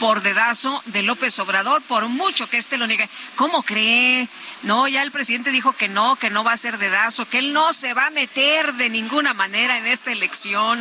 por 0.00 0.22
dedazo 0.22 0.82
de 0.86 1.02
López 1.02 1.38
Obrador, 1.38 1.82
por 1.82 2.08
mucho 2.08 2.48
que 2.48 2.56
este 2.56 2.78
lo 2.78 2.86
niegue. 2.86 3.08
¿Cómo 3.36 3.62
cree? 3.62 4.28
No, 4.62 4.88
ya 4.88 5.02
el 5.02 5.12
presidente 5.12 5.50
dijo 5.50 5.72
que 5.72 5.88
no, 5.88 6.16
que 6.16 6.30
no 6.30 6.42
va 6.42 6.52
a 6.52 6.56
ser 6.56 6.78
dedazo, 6.78 7.26
que 7.26 7.38
él 7.38 7.52
no 7.52 7.72
se 7.72 7.94
va 7.94 8.06
a 8.06 8.10
meter 8.10 8.74
de 8.74 8.90
ninguna 8.90 9.32
manera 9.32 9.78
en 9.78 9.86
esta 9.86 10.10
elección. 10.10 10.78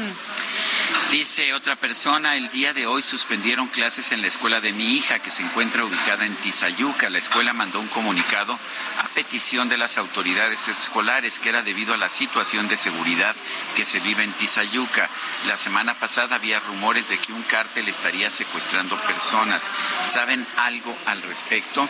Dice 1.12 1.54
otra 1.54 1.76
persona, 1.76 2.36
el 2.36 2.50
día 2.50 2.74
de 2.74 2.88
hoy 2.88 3.04
suspendieron 3.04 3.68
clases 3.68 4.12
en 4.12 4.22
la 4.22 4.28
escuela 4.28 4.62
de 4.62 4.74
mi 4.74 4.96
hija 4.96 5.20
que 5.20 5.30
se 5.30 5.44
encuentra 5.44 5.86
ubicada 5.86 6.26
en 6.26 6.36
Tizayuca. 6.36 7.12
La 7.12 7.20
escuela 7.20 7.54
mandó 7.54 7.80
un 7.80 7.88
comunicado 7.88 8.58
a 9.00 9.08
petición 9.10 9.70
de 9.70 9.78
las 9.78 10.00
autoridades 10.00 10.68
escolares 10.70 11.38
que 11.38 11.50
era 11.50 11.62
debido 11.62 11.94
a 11.94 11.98
la 11.98 12.10
situación 12.10 12.68
de 12.68 12.78
seguridad 12.78 13.36
que 13.76 13.86
se 13.86 14.00
vive 14.00 14.24
en 14.24 14.34
Tizayuca. 14.34 15.08
La 15.46 15.56
semana 15.56 15.94
pasada 15.94 16.36
había 16.36 16.60
rumores 16.60 17.10
de 17.10 17.20
que 17.20 17.32
un 17.32 17.44
cártel 17.44 17.88
estaría 17.90 18.23
secuestrando 18.30 18.96
personas. 19.02 19.70
¿Saben 20.04 20.46
algo 20.58 20.96
al 21.08 21.22
respecto? 21.24 21.88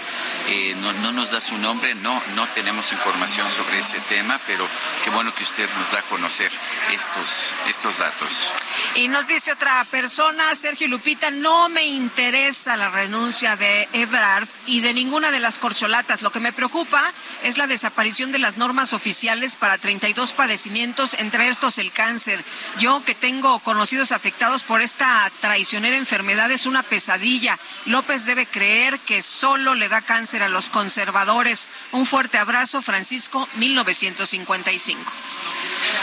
Eh, 0.50 0.76
no, 0.82 0.94
no 0.94 1.12
nos 1.12 1.32
da 1.32 1.40
su 1.40 1.58
nombre, 1.58 1.96
no, 1.96 2.22
no 2.36 2.48
tenemos 2.50 2.92
información 2.92 3.50
sobre 3.50 3.80
ese 3.80 4.00
tema, 4.02 4.40
pero 4.48 4.68
qué 5.04 5.10
bueno 5.12 5.34
que 5.34 5.44
usted 5.44 5.70
nos 5.78 5.92
da 5.92 6.00
a 6.00 6.04
conocer 6.04 6.52
estos, 6.92 7.54
estos 7.68 8.00
datos. 8.00 8.50
Y 8.96 9.08
nos 9.08 9.28
dice 9.28 9.52
otra 9.52 9.86
persona, 9.86 10.56
Sergio 10.56 10.88
Lupita, 10.88 11.32
no 11.32 11.70
me 11.70 11.86
interesa 11.86 12.76
la 12.78 12.90
renuncia 12.90 13.56
de 13.56 13.88
Ebrard 13.94 14.48
y 14.66 14.82
de 14.82 14.94
ninguna 14.94 15.32
de 15.32 15.40
las 15.40 15.60
corcholatas. 15.60 16.22
Lo 16.22 16.32
que 16.32 16.40
me 16.40 16.54
preocupa 16.54 17.14
es 17.44 17.58
la 17.58 17.68
desaparición 17.68 18.32
de 18.32 18.40
las 18.40 18.58
normas 18.58 18.94
oficiales 18.94 19.56
para 19.56 19.78
32 19.78 20.34
padecimientos, 20.34 21.16
entre 21.16 21.48
estos 21.48 21.78
el 21.78 21.92
cáncer. 21.92 22.44
Yo 22.80 23.04
que 23.06 23.16
tengo 23.16 23.60
conocidos 23.60 24.12
afectados 24.12 24.64
por 24.64 24.82
esta 24.82 25.32
traicionera 25.42 25.96
enfermedad 25.96 26.23
es 26.30 26.66
una 26.66 26.84
pesadilla. 26.84 27.60
López 27.86 28.26
debe 28.26 28.46
creer 28.46 29.00
que 29.00 29.22
solo 29.22 29.76
le 29.76 29.90
da 29.90 30.02
cáncer 30.02 30.44
a 30.44 30.50
los 30.50 30.70
conservadores. 30.70 31.72
Un 31.92 32.06
fuerte 32.06 32.38
abrazo, 32.38 32.82
Francisco, 32.82 33.48
1955. 33.56 35.12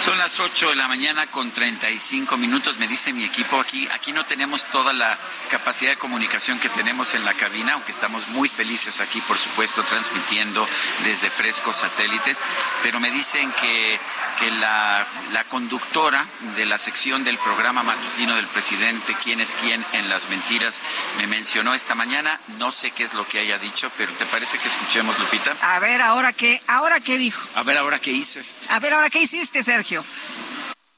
Son 0.04 0.18
las 0.18 0.40
8 0.40 0.70
de 0.70 0.76
la 0.76 0.88
mañana 0.88 1.26
con 1.26 1.50
35 1.50 2.36
minutos, 2.36 2.78
me 2.78 2.88
dice 2.88 3.12
mi 3.12 3.24
equipo. 3.24 3.60
Aquí, 3.60 3.88
aquí 3.92 4.12
no 4.12 4.24
tenemos 4.24 4.66
toda 4.66 4.92
la 4.92 5.18
capacidad 5.50 5.90
de 5.90 5.96
comunicación 5.96 6.58
que 6.58 6.68
tenemos 6.68 7.14
en 7.14 7.24
la 7.24 7.34
cabina, 7.34 7.74
aunque 7.74 7.92
estamos 7.92 8.28
muy 8.28 8.48
felices 8.48 9.00
aquí, 9.00 9.20
por 9.22 9.38
supuesto, 9.38 9.82
transmitiendo 9.82 10.66
desde 11.04 11.30
Fresco 11.30 11.72
Satélite. 11.72 12.36
Pero 12.82 13.00
me 13.00 13.10
dicen 13.10 13.52
que, 13.60 13.98
que 14.38 14.50
la, 14.52 15.06
la 15.32 15.44
conductora 15.44 16.26
de 16.56 16.66
la 16.66 16.78
sección 16.78 17.24
del 17.24 17.38
programa 17.38 17.82
matutino 17.82 18.36
del 18.36 18.46
presidente, 18.46 19.14
quién 19.22 19.40
es 19.40 19.56
quién 19.60 19.84
en 19.92 20.08
las 20.08 20.28
mentiras, 20.28 20.80
me 21.18 21.26
mencionó 21.26 21.74
esta 21.74 21.94
mañana. 21.94 22.40
No 22.58 22.72
sé 22.72 22.90
qué 22.90 23.04
es 23.04 23.14
lo 23.14 23.26
que 23.26 23.38
haya 23.40 23.58
dicho, 23.58 23.90
pero 23.96 24.12
¿te 24.14 24.26
parece 24.26 24.58
que 24.58 24.68
escuchemos, 24.68 25.18
Lupita? 25.18 25.56
A 25.60 25.78
ver, 25.78 26.00
ahora 26.02 26.32
qué, 26.32 26.62
ahora 26.66 27.00
qué 27.00 27.18
dijo. 27.18 27.40
A 27.54 27.62
ver, 27.62 27.76
ahora 27.76 27.98
qué 27.98 28.10
hice. 28.10 28.42
A 28.68 28.78
ver, 28.78 28.94
ahora 28.94 29.10
qué 29.10 29.20
hiciste, 29.20 29.62
Sergio. 29.70 30.04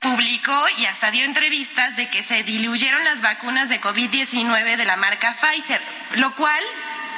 Publicó 0.00 0.58
y 0.78 0.86
hasta 0.86 1.10
dio 1.10 1.26
entrevistas 1.26 1.94
de 1.94 2.08
que 2.08 2.22
se 2.22 2.42
diluyeron 2.42 3.04
las 3.04 3.20
vacunas 3.20 3.68
de 3.68 3.82
COVID-19 3.82 4.78
de 4.78 4.84
la 4.86 4.96
marca 4.96 5.36
Pfizer, 5.38 5.82
lo 6.16 6.34
cual 6.34 6.64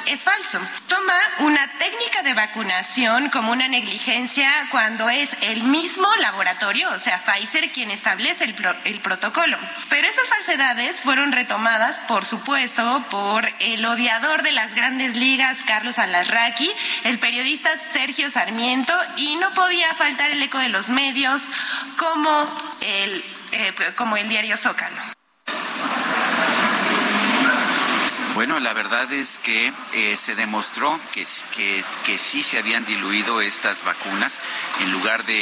es 0.07 0.25
falso. 0.25 0.61
Toma 0.89 1.15
una 1.41 1.67
técnica 1.79 2.23
de 2.23 2.35
vacunación 2.35 3.31
como 3.31 3.53
una 3.53 3.69
negligencia 3.69 4.51
cuando 4.71 5.09
es 5.09 5.31
el 5.43 5.63
mismo 5.63 6.09
laboratorio, 6.21 6.91
o 6.91 6.99
sea, 6.99 7.23
Pfizer, 7.23 7.71
quien 7.73 7.91
establece 7.91 8.45
el, 8.45 8.55
el 8.85 9.01
protocolo. 9.01 9.59
Pero 9.89 10.09
esas 10.09 10.29
falsedades 10.29 11.01
fueron 11.01 11.33
retomadas, 11.33 11.99
por 12.09 12.25
supuesto, 12.25 13.05
por 13.11 13.51
el 13.61 13.85
odiador 13.85 14.43
de 14.43 14.53
las 14.53 14.75
grandes 14.75 15.17
ligas, 15.17 15.59
Carlos 15.67 15.99
Alarraqui, 15.99 16.71
el 17.05 17.19
periodista 17.19 17.71
Sergio 17.77 18.31
Sarmiento, 18.31 18.95
y 19.17 19.37
no 19.37 19.53
podía 19.55 19.95
faltar 19.95 20.31
el 20.31 20.43
eco 20.43 20.59
de 20.59 20.69
los 20.69 20.89
medios 20.89 21.43
como 21.97 22.31
el, 22.81 23.25
eh, 23.53 23.73
como 23.97 24.17
el 24.17 24.29
diario 24.29 24.57
Zócalo. 24.57 25.15
Bueno, 28.35 28.59
la 28.59 28.73
verdad 28.73 29.13
es 29.13 29.39
que 29.39 29.73
eh, 29.93 30.17
se 30.17 30.35
demostró 30.35 30.99
que, 31.13 31.25
que, 31.55 31.85
que 32.05 32.19
sí 32.19 32.43
se 32.43 32.59
habían 32.59 32.85
diluido 32.85 33.41
estas 33.41 33.85
vacunas. 33.85 34.41
En 34.81 34.91
lugar 34.91 35.25
de, 35.25 35.41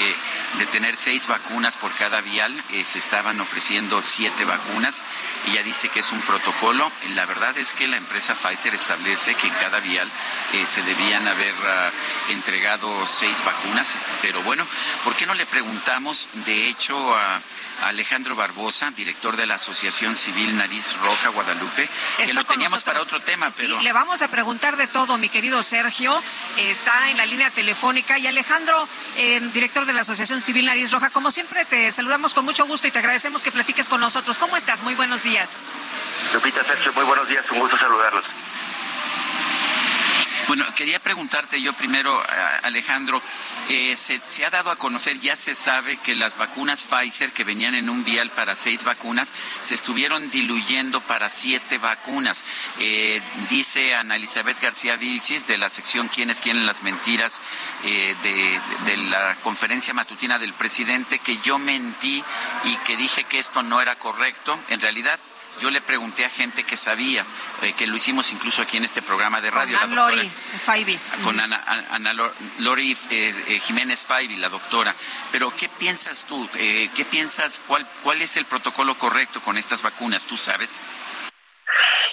de 0.58 0.66
tener 0.66 0.98
seis 0.98 1.26
vacunas 1.26 1.78
por 1.78 1.90
cada 1.92 2.20
vial, 2.20 2.52
eh, 2.72 2.84
se 2.84 2.98
estaban 2.98 3.40
ofreciendo 3.40 4.02
siete 4.02 4.44
vacunas. 4.44 5.04
Ella 5.48 5.62
dice 5.62 5.88
que 5.88 6.00
es 6.00 6.12
un 6.12 6.20
protocolo. 6.20 6.92
La 7.14 7.24
verdad 7.24 7.56
es 7.56 7.72
que 7.72 7.88
la 7.88 7.96
empresa 7.96 8.34
Pfizer 8.34 8.74
establece 8.74 9.34
que 9.36 9.46
en 9.46 9.54
cada 9.54 9.80
vial 9.80 10.08
eh, 10.52 10.66
se 10.66 10.82
debían 10.82 11.26
haber 11.26 11.54
uh, 11.54 12.32
entregado 12.32 13.06
seis 13.06 13.42
vacunas. 13.42 13.94
Pero 14.20 14.42
bueno, 14.42 14.66
¿por 15.02 15.14
qué 15.16 15.24
no 15.24 15.32
le 15.32 15.46
preguntamos, 15.46 16.28
de 16.44 16.68
hecho, 16.68 17.16
a 17.16 17.40
Alejandro 17.82 18.36
Barbosa, 18.36 18.90
director 18.92 19.36
de 19.36 19.46
la 19.46 19.54
Asociación 19.54 20.16
Civil 20.16 20.56
Nariz 20.56 20.96
Roja 20.98 21.30
Guadalupe, 21.30 21.88
que 22.16 22.32
lo 22.32 22.44
teníamos 22.44 22.84
para 22.84 23.00
otro 23.00 23.20
tema, 23.20 23.48
pero... 23.56 23.78
Sí, 23.78 23.84
le 23.84 23.92
vamos 23.92 24.22
a 24.22 24.28
preguntar 24.28 24.76
de 24.76 24.86
todo, 24.86 25.18
mi 25.18 25.28
querido 25.28 25.62
Sergio. 25.62 26.22
Está 26.56 27.10
en 27.10 27.16
la 27.16 27.26
línea 27.26 27.50
telefónica. 27.50 28.18
Y 28.18 28.26
Alejandro, 28.26 28.88
eh, 29.16 29.40
director 29.52 29.84
de 29.84 29.92
la 29.92 30.02
Asociación 30.02 30.40
Civil 30.40 30.66
Nariz 30.66 30.90
Roja, 30.92 31.10
como 31.10 31.30
siempre 31.30 31.64
te 31.64 31.90
saludamos 31.90 32.34
con 32.34 32.44
mucho 32.44 32.66
gusto 32.66 32.86
y 32.86 32.90
te 32.90 32.98
agradecemos 32.98 33.42
que 33.42 33.52
platiques 33.52 33.88
con 33.88 34.00
nosotros. 34.00 34.38
¿Cómo 34.38 34.56
estás? 34.56 34.82
Muy 34.82 34.94
buenos 34.94 35.22
días. 35.22 35.62
Lupita, 36.32 36.64
Sergio, 36.64 36.92
muy 36.94 37.04
buenos 37.04 37.28
días, 37.28 37.44
un 37.50 37.58
gusto 37.58 37.76
saludarlos. 37.78 38.24
Bueno, 40.48 40.66
quería 40.74 40.98
preguntarte 40.98 41.62
yo 41.62 41.72
primero, 41.72 42.18
a- 42.20 42.58
Alejandro, 42.66 43.22
eh, 43.68 43.96
se, 43.96 44.20
ha 44.44 44.50
dado 44.50 44.70
a 44.70 44.76
conocer, 44.76 45.18
ya 45.20 45.36
se 45.36 45.54
sabe 45.54 45.96
que 45.98 46.14
las 46.14 46.36
vacunas 46.36 46.84
Pfizer 46.84 47.32
que 47.32 47.44
venían 47.44 47.74
en 47.74 47.88
un 47.88 48.04
vial 48.04 48.28
para 48.30 48.54
seis 48.54 48.82
vacunas 48.84 49.32
se 49.62 49.74
estuvieron 49.74 50.30
diluyendo 50.30 51.00
para 51.00 51.28
siete 51.28 51.78
vacunas. 51.78 52.44
Eh, 52.80 53.22
dice 53.48 53.94
Ana 53.94 54.16
Elizabeth 54.16 54.60
García 54.60 54.96
Vilchis 54.96 55.46
de 55.46 55.58
la 55.58 55.68
sección 55.68 56.08
¿Quién 56.08 56.30
es 56.30 56.40
quién 56.40 56.56
en 56.58 56.66
las 56.66 56.82
mentiras 56.82 57.40
eh, 57.84 58.14
de 58.84 58.96
la 58.96 59.36
conferencia 59.42 59.94
matutina 59.94 60.38
del 60.38 60.52
presidente 60.52 61.18
que 61.18 61.38
yo 61.38 61.58
mentí 61.58 62.22
y 62.64 62.76
que 62.78 62.96
dije 62.96 63.24
que 63.24 63.38
esto 63.38 63.62
no 63.62 63.80
era 63.80 63.96
correcto. 63.96 64.58
En 64.68 64.80
realidad, 64.80 65.18
yo 65.62 65.70
le 65.70 65.80
pregunté 65.80 66.24
a 66.24 66.28
gente 66.28 66.64
que 66.64 66.76
sabía, 66.76 67.24
eh, 67.62 67.72
que 67.74 67.86
lo 67.86 67.94
hicimos 67.94 68.32
incluso 68.32 68.62
aquí 68.62 68.76
en 68.78 68.84
este 68.84 69.00
programa 69.00 69.40
de 69.40 69.50
radio. 69.52 69.78
Con 69.78 69.90
doctora- 69.94 70.16
Lori, 70.16 70.28
Faibi. 70.64 70.98
con 71.22 71.38
Ana, 71.38 71.62
Ana 71.92 72.12
Lor- 72.12 72.34
Lori 72.58 72.96
eh, 73.10 73.32
eh, 73.46 73.58
Jiménez 73.60 74.04
Faibi, 74.04 74.36
la 74.36 74.48
doctora. 74.48 74.92
Pero, 75.30 75.52
¿qué 75.56 75.68
piensas 75.68 76.26
tú? 76.26 76.48
Eh, 76.56 76.90
¿Qué 76.96 77.04
piensas? 77.04 77.62
Cuál, 77.68 77.86
¿Cuál 78.02 78.20
es 78.22 78.36
el 78.36 78.44
protocolo 78.44 78.96
correcto 78.96 79.40
con 79.40 79.56
estas 79.56 79.82
vacunas? 79.82 80.26
¿Tú 80.26 80.36
sabes? 80.36 80.82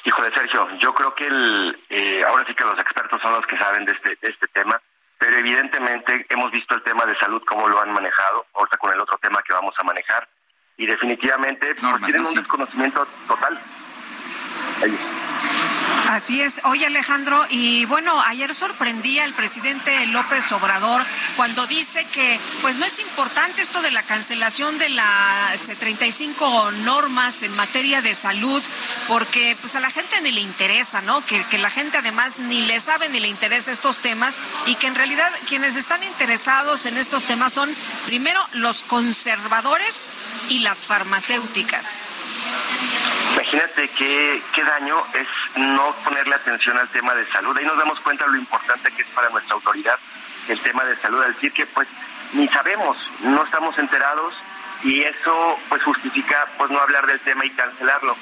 Híjole, 0.05 0.31
Sergio, 0.35 0.67
yo 0.79 0.93
creo 0.93 1.13
que 1.15 1.25
el, 1.25 1.83
eh, 1.89 2.23
ahora 2.27 2.45
sí 2.47 2.53
que 2.55 2.63
los 2.63 2.77
expertos 2.79 3.19
son 3.21 3.33
los 3.33 3.45
que 3.47 3.57
saben 3.57 3.83
de 3.85 3.91
este, 3.93 4.09
de 4.21 4.31
este 4.31 4.47
tema, 4.49 4.79
pero 5.17 5.35
evidentemente 5.37 6.25
hemos 6.29 6.51
visto 6.51 6.75
el 6.75 6.83
tema 6.83 7.05
de 7.05 7.17
salud, 7.19 7.41
cómo 7.47 7.67
lo 7.67 7.81
han 7.81 7.91
manejado, 7.91 8.45
ahorita 8.53 8.77
con 8.77 8.93
el 8.93 9.01
otro 9.01 9.17
tema 9.17 9.41
que 9.41 9.53
vamos 9.53 9.73
a 9.77 9.83
manejar, 9.83 10.29
y 10.79 10.85
definitivamente 10.85 11.75
pues, 11.79 12.03
tienen 12.05 12.25
un 12.25 12.33
desconocimiento 12.33 13.05
total. 13.27 13.59
Ahí. 14.81 14.97
Así 16.07 16.41
es. 16.41 16.61
Oye, 16.63 16.85
Alejandro, 16.85 17.45
y 17.49 17.85
bueno, 17.85 18.19
ayer 18.21 18.53
sorprendía 18.55 19.25
el 19.25 19.33
presidente 19.33 20.05
López 20.07 20.51
Obrador 20.51 21.05
cuando 21.35 21.67
dice 21.67 22.05
que 22.05 22.39
pues 22.61 22.77
no 22.77 22.85
es 22.85 22.99
importante 22.99 23.61
esto 23.61 23.81
de 23.81 23.91
la 23.91 24.03
cancelación 24.03 24.77
de 24.77 24.89
las 24.89 25.69
eh, 25.69 25.75
35 25.75 26.71
normas 26.83 27.43
en 27.43 27.55
materia 27.55 28.01
de 28.01 28.13
salud, 28.13 28.63
porque 29.07 29.55
pues 29.59 29.75
a 29.75 29.79
la 29.79 29.91
gente 29.91 30.19
ni 30.21 30.31
le 30.31 30.41
interesa, 30.41 31.01
¿no? 31.01 31.25
Que, 31.25 31.43
que 31.45 31.57
la 31.57 31.69
gente 31.69 31.97
además 31.97 32.39
ni 32.39 32.61
le 32.61 32.79
sabe 32.79 33.09
ni 33.09 33.19
le 33.19 33.27
interesa 33.27 33.71
estos 33.71 33.99
temas 33.99 34.41
y 34.65 34.75
que 34.75 34.87
en 34.87 34.95
realidad 34.95 35.31
quienes 35.47 35.75
están 35.75 36.03
interesados 36.03 36.85
en 36.85 36.97
estos 36.97 37.25
temas 37.25 37.53
son 37.53 37.73
primero 38.05 38.41
los 38.53 38.83
conservadores 38.83 40.13
y 40.49 40.59
las 40.59 40.85
farmacéuticas. 40.85 42.03
Imagínate 43.33 43.87
qué, 43.89 44.41
qué 44.53 44.63
daño 44.63 44.97
es 45.13 45.27
no 45.55 45.93
ponerle 46.03 46.35
atención 46.35 46.77
al 46.77 46.89
tema 46.89 47.13
de 47.15 47.25
salud. 47.27 47.57
Ahí 47.57 47.65
nos 47.65 47.77
damos 47.77 47.99
cuenta 48.01 48.27
lo 48.27 48.37
importante 48.37 48.91
que 48.91 49.01
es 49.01 49.07
para 49.09 49.29
nuestra 49.29 49.55
autoridad 49.55 49.97
el 50.47 50.59
tema 50.59 50.83
de 50.83 50.97
salud, 50.97 51.21
al 51.21 51.33
decir 51.33 51.53
que 51.53 51.65
pues 51.67 51.87
ni 52.33 52.47
sabemos, 52.47 52.97
no 53.21 53.43
estamos 53.43 53.77
enterados 53.77 54.33
y 54.83 55.01
eso 55.01 55.57
pues 55.69 55.83
justifica 55.83 56.47
pues 56.57 56.69
no 56.71 56.79
hablar 56.79 57.05
del 57.05 57.19
tema 57.21 57.45
y 57.45 57.51
cancelarlo. 57.51 58.15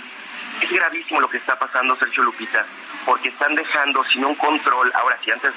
Es 0.62 0.72
gravísimo 0.72 1.22
lo 1.22 1.30
que 1.30 1.38
está 1.38 1.58
pasando, 1.58 1.96
Sergio 1.96 2.24
Lupita, 2.24 2.66
porque 3.08 3.30
están 3.30 3.56
dejando 3.56 4.04
sin 4.04 4.26
un 4.26 4.36
control, 4.36 4.92
ahora 4.94 5.18
si 5.24 5.32
antes 5.32 5.54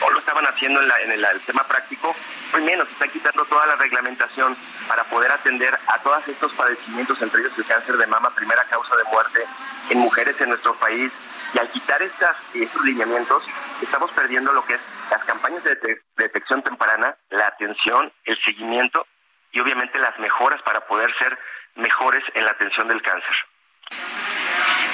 no 0.00 0.08
lo 0.10 0.20
estaban 0.20 0.46
haciendo 0.46 0.80
en, 0.80 0.86
la- 0.88 1.00
en 1.00 1.10
el, 1.10 1.40
tema 1.40 1.64
práctico, 1.64 2.14
hoy 2.54 2.62
menos, 2.62 2.88
están 2.88 3.10
quitando 3.10 3.44
toda 3.46 3.66
la 3.66 3.74
reglamentación 3.74 4.56
para 4.86 5.02
poder 5.04 5.32
atender 5.32 5.76
a 5.88 5.98
todos 5.98 6.26
estos 6.28 6.52
padecimientos, 6.52 7.20
entre 7.20 7.40
ellos 7.40 7.52
el 7.58 7.66
cáncer 7.66 7.96
de 7.96 8.06
mama, 8.06 8.30
primera 8.30 8.62
causa 8.70 8.96
de 8.96 9.04
muerte 9.04 9.44
en 9.90 9.98
mujeres 9.98 10.40
en 10.40 10.50
nuestro 10.50 10.74
país. 10.76 11.10
Y 11.54 11.58
al 11.58 11.68
quitar 11.70 12.00
estas, 12.00 12.36
estos 12.54 12.84
lineamientos, 12.84 13.42
estamos 13.82 14.10
perdiendo 14.12 14.52
lo 14.52 14.64
que 14.64 14.74
es 14.74 14.80
las 15.10 15.24
campañas 15.24 15.64
de 15.64 15.76
dete- 15.78 16.02
detección 16.16 16.62
temprana, 16.62 17.16
la 17.30 17.48
atención, 17.48 18.12
el 18.24 18.38
seguimiento 18.44 19.06
y 19.50 19.58
obviamente 19.60 19.98
las 19.98 20.16
mejoras 20.20 20.62
para 20.62 20.86
poder 20.86 21.12
ser 21.18 21.36
mejores 21.74 22.22
en 22.34 22.44
la 22.44 22.52
atención 22.52 22.86
del 22.86 23.02
cáncer. 23.02 23.34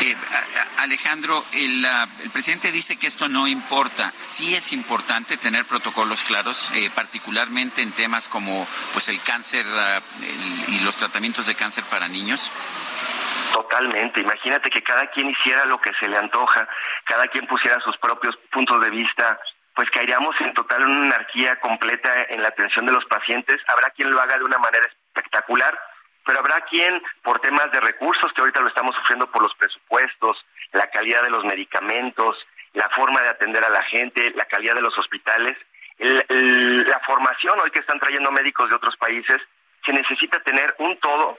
Eh, 0.01 0.17
Alejandro, 0.79 1.45
el, 1.53 1.85
el 2.23 2.31
presidente 2.31 2.71
dice 2.71 2.97
que 2.97 3.09
esto 3.09 3.29
no 3.29 3.49
importa. 3.49 4.13
Sí 4.19 4.55
es 4.55 4.73
importante 4.73 5.37
tener 5.37 5.65
protocolos 5.65 6.23
claros, 6.25 6.71
eh, 6.75 6.91
particularmente 6.95 7.83
en 7.83 7.93
temas 7.93 8.29
como 8.29 8.67
pues 8.93 9.09
el 9.09 9.21
cáncer 9.21 9.67
ah, 9.69 10.01
y 10.69 10.81
los 10.85 10.97
tratamientos 10.97 11.47
de 11.47 11.55
cáncer 11.55 11.85
para 11.91 12.07
niños. 12.07 12.51
Totalmente. 13.53 14.21
Imagínate 14.21 14.71
que 14.71 14.83
cada 14.83 15.11
quien 15.11 15.31
hiciera 15.31 15.65
lo 15.65 15.81
que 15.81 15.91
se 15.99 16.09
le 16.09 16.17
antoja, 16.17 16.69
cada 17.05 17.27
quien 17.29 17.47
pusiera 17.47 17.81
sus 17.81 17.97
propios 17.99 18.37
puntos 18.53 18.81
de 18.81 18.91
vista, 18.91 19.41
pues 19.75 19.91
caeríamos 19.91 20.35
en 20.41 20.55
total 20.55 20.87
una 20.87 21.15
anarquía 21.15 21.59
completa 21.61 22.11
en 22.29 22.43
la 22.43 22.49
atención 22.49 22.87
de 22.87 22.93
los 22.93 23.05
pacientes. 23.07 23.57
Habrá 23.69 23.91
quien 23.91 24.11
lo 24.11 24.21
haga 24.21 24.37
de 24.37 24.45
una 24.45 24.59
manera 24.59 24.87
espectacular, 24.87 25.77
pero 26.29 26.41
habrá 26.41 26.61
quien, 26.69 27.03
por 27.23 27.41
temas 27.41 27.73
de 27.73 27.81
recursos, 27.81 28.31
que 28.35 28.43
ahorita 28.43 28.61
lo 28.61 28.69
estamos 28.69 28.95
sufriendo 28.97 29.31
por 29.31 29.43
los 29.43 29.55
presupuestos, 29.55 30.37
la 30.73 30.87
calidad 30.91 31.23
de 31.23 31.31
los 31.31 31.43
medicamentos, 31.43 32.37
la 32.75 32.87
forma 32.91 33.23
de 33.23 33.31
atender 33.31 33.65
a 33.65 33.71
la 33.71 33.83
gente, 33.85 34.31
la 34.35 34.45
calidad 34.45 34.75
de 34.75 34.83
los 34.83 34.97
hospitales, 34.99 35.57
el- 35.97 36.85
la 36.85 37.01
formación 37.07 37.59
hoy 37.61 37.71
que 37.71 37.79
están 37.79 37.99
trayendo 37.99 38.31
médicos 38.31 38.69
de 38.69 38.77
otros 38.77 38.95
países, 38.99 39.39
se 39.87 39.93
necesita 39.95 40.39
tener 40.41 40.75
un 40.79 40.99
todo 41.01 41.39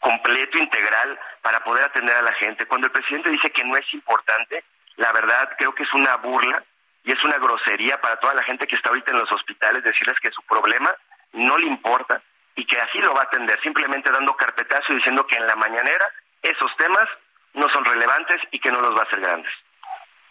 completo, 0.00 0.58
integral, 0.58 1.18
para 1.40 1.60
poder 1.60 1.84
atender 1.84 2.14
a 2.14 2.20
la 2.22 2.34
gente. 2.34 2.66
Cuando 2.66 2.88
el 2.88 2.92
presidente 2.92 3.30
dice 3.30 3.50
que 3.50 3.64
no 3.64 3.74
es 3.78 3.86
importante, 3.94 4.62
la 4.96 5.12
verdad 5.12 5.50
creo 5.58 5.74
que 5.74 5.84
es 5.84 5.94
una 5.94 6.14
burla 6.18 6.62
y 7.04 7.12
es 7.12 7.24
una 7.24 7.38
grosería 7.38 7.98
para 8.02 8.16
toda 8.16 8.34
la 8.34 8.42
gente 8.42 8.66
que 8.66 8.76
está 8.76 8.90
ahorita 8.90 9.12
en 9.12 9.18
los 9.18 9.32
hospitales 9.32 9.82
decirles 9.82 10.20
que 10.20 10.30
su 10.30 10.42
problema 10.42 10.94
no 11.32 11.56
le 11.56 11.66
importa 11.68 12.20
y 12.56 12.66
que 12.66 12.78
así 12.78 12.98
lo 12.98 13.14
va 13.14 13.20
a 13.20 13.24
atender, 13.24 13.60
simplemente 13.62 14.10
dando 14.10 14.34
carpetazo 14.34 14.92
y 14.92 14.96
diciendo 14.96 15.26
que 15.26 15.36
en 15.36 15.46
la 15.46 15.56
mañanera 15.56 16.10
esos 16.42 16.74
temas 16.76 17.08
no 17.54 17.68
son 17.68 17.84
relevantes 17.84 18.40
y 18.50 18.58
que 18.58 18.70
no 18.70 18.80
los 18.80 18.94
va 18.96 19.00
a 19.00 19.04
hacer 19.04 19.20
grandes. 19.20 19.52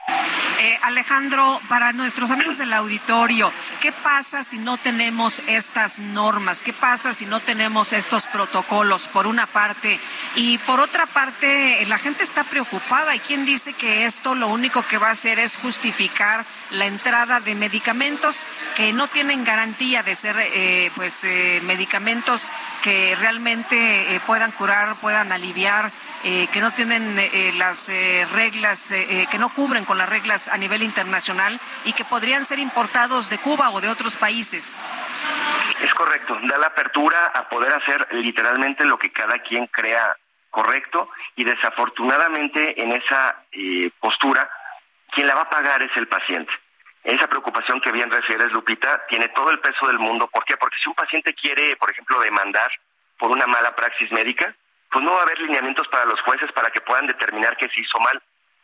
Eh, 0.07 0.79
Alejandro, 0.83 1.59
para 1.67 1.91
nuestros 1.91 2.31
amigos 2.31 2.59
del 2.59 2.73
auditorio, 2.73 3.51
¿qué 3.81 3.91
pasa 3.91 4.41
si 4.41 4.57
no 4.57 4.77
tenemos 4.77 5.41
estas 5.47 5.99
normas? 5.99 6.61
¿Qué 6.61 6.73
pasa 6.73 7.11
si 7.11 7.25
no 7.25 7.39
tenemos 7.39 7.91
estos 7.91 8.27
protocolos, 8.27 9.07
por 9.07 9.27
una 9.27 9.47
parte? 9.47 9.99
Y 10.35 10.57
por 10.59 10.79
otra 10.79 11.07
parte, 11.07 11.85
la 11.87 11.97
gente 11.97 12.23
está 12.23 12.43
preocupada. 12.43 13.15
¿Y 13.15 13.19
quién 13.19 13.45
dice 13.45 13.73
que 13.73 14.05
esto 14.05 14.33
lo 14.33 14.47
único 14.47 14.81
que 14.83 14.97
va 14.97 15.09
a 15.09 15.11
hacer 15.11 15.39
es 15.39 15.57
justificar 15.57 16.45
la 16.71 16.85
entrada 16.85 17.41
de 17.41 17.53
medicamentos 17.55 18.45
que 18.75 18.93
no 18.93 19.07
tienen 19.07 19.43
garantía 19.43 20.03
de 20.03 20.15
ser 20.15 20.37
eh, 20.39 20.89
pues 20.95 21.25
eh, 21.25 21.61
medicamentos 21.65 22.51
que 22.81 23.15
realmente 23.17 24.15
eh, 24.15 24.19
puedan 24.25 24.51
curar, 24.51 24.95
puedan 24.95 25.31
aliviar? 25.31 25.91
Eh, 26.25 26.47
que 26.51 26.59
no 26.59 26.71
tienen 26.71 27.17
eh, 27.19 27.53
las 27.55 27.87
eh, 27.89 28.27
reglas, 28.33 28.91
eh, 28.91 29.21
eh, 29.21 29.27
que 29.31 29.37
no 29.37 29.49
cubren 29.49 29.85
con 29.85 29.97
las 29.97 30.09
reglas 30.09 30.49
a 30.49 30.57
nivel 30.57 30.81
internacional 30.81 31.59
y 31.85 31.93
que 31.93 32.03
podrían 32.03 32.43
ser 32.43 32.59
importados 32.59 33.29
de 33.29 33.37
Cuba 33.37 33.69
o 33.69 33.79
de 33.79 33.89
otros 33.89 34.15
países. 34.15 34.77
Es 35.81 35.93
correcto, 35.93 36.37
da 36.43 36.57
la 36.57 36.67
apertura 36.67 37.27
a 37.27 37.47
poder 37.47 37.71
hacer 37.73 38.07
literalmente 38.11 38.85
lo 38.85 38.97
que 38.97 39.11
cada 39.11 39.37
quien 39.39 39.67
crea 39.67 40.17
correcto 40.49 41.09
y 41.35 41.43
desafortunadamente 41.43 42.81
en 42.81 42.91
esa 42.91 43.43
eh, 43.51 43.91
postura 43.99 44.49
quien 45.11 45.27
la 45.27 45.35
va 45.35 45.41
a 45.41 45.49
pagar 45.49 45.81
es 45.83 45.91
el 45.95 46.07
paciente. 46.07 46.51
Esa 47.03 47.27
preocupación 47.27 47.79
que 47.81 47.91
bien 47.91 48.09
refieres, 48.09 48.51
Lupita, 48.51 49.05
tiene 49.07 49.27
todo 49.29 49.51
el 49.51 49.59
peso 49.59 49.85
del 49.85 49.99
mundo. 49.99 50.27
¿Por 50.27 50.43
qué? 50.43 50.57
Porque 50.57 50.79
si 50.81 50.89
un 50.89 50.95
paciente 50.95 51.35
quiere, 51.35 51.75
por 51.75 51.91
ejemplo, 51.91 52.19
demandar 52.19 52.71
por 53.19 53.29
una 53.29 53.45
mala 53.45 53.75
praxis 53.75 54.11
médica, 54.11 54.55
pues 54.95 55.03
no 55.03 55.11
va 55.11 55.19
a 55.19 55.23
haber 55.23 55.39
lineamientos 55.39 55.85
para 55.89 56.05
los 56.05 56.21
jueces 56.21 56.49
para 56.53 56.69
que 56.69 56.79
puedan 56.79 57.05
determinar 57.05 57.57
que 57.57 57.67
se 57.67 57.81
hizo 57.81 57.99
mal. 57.99 58.21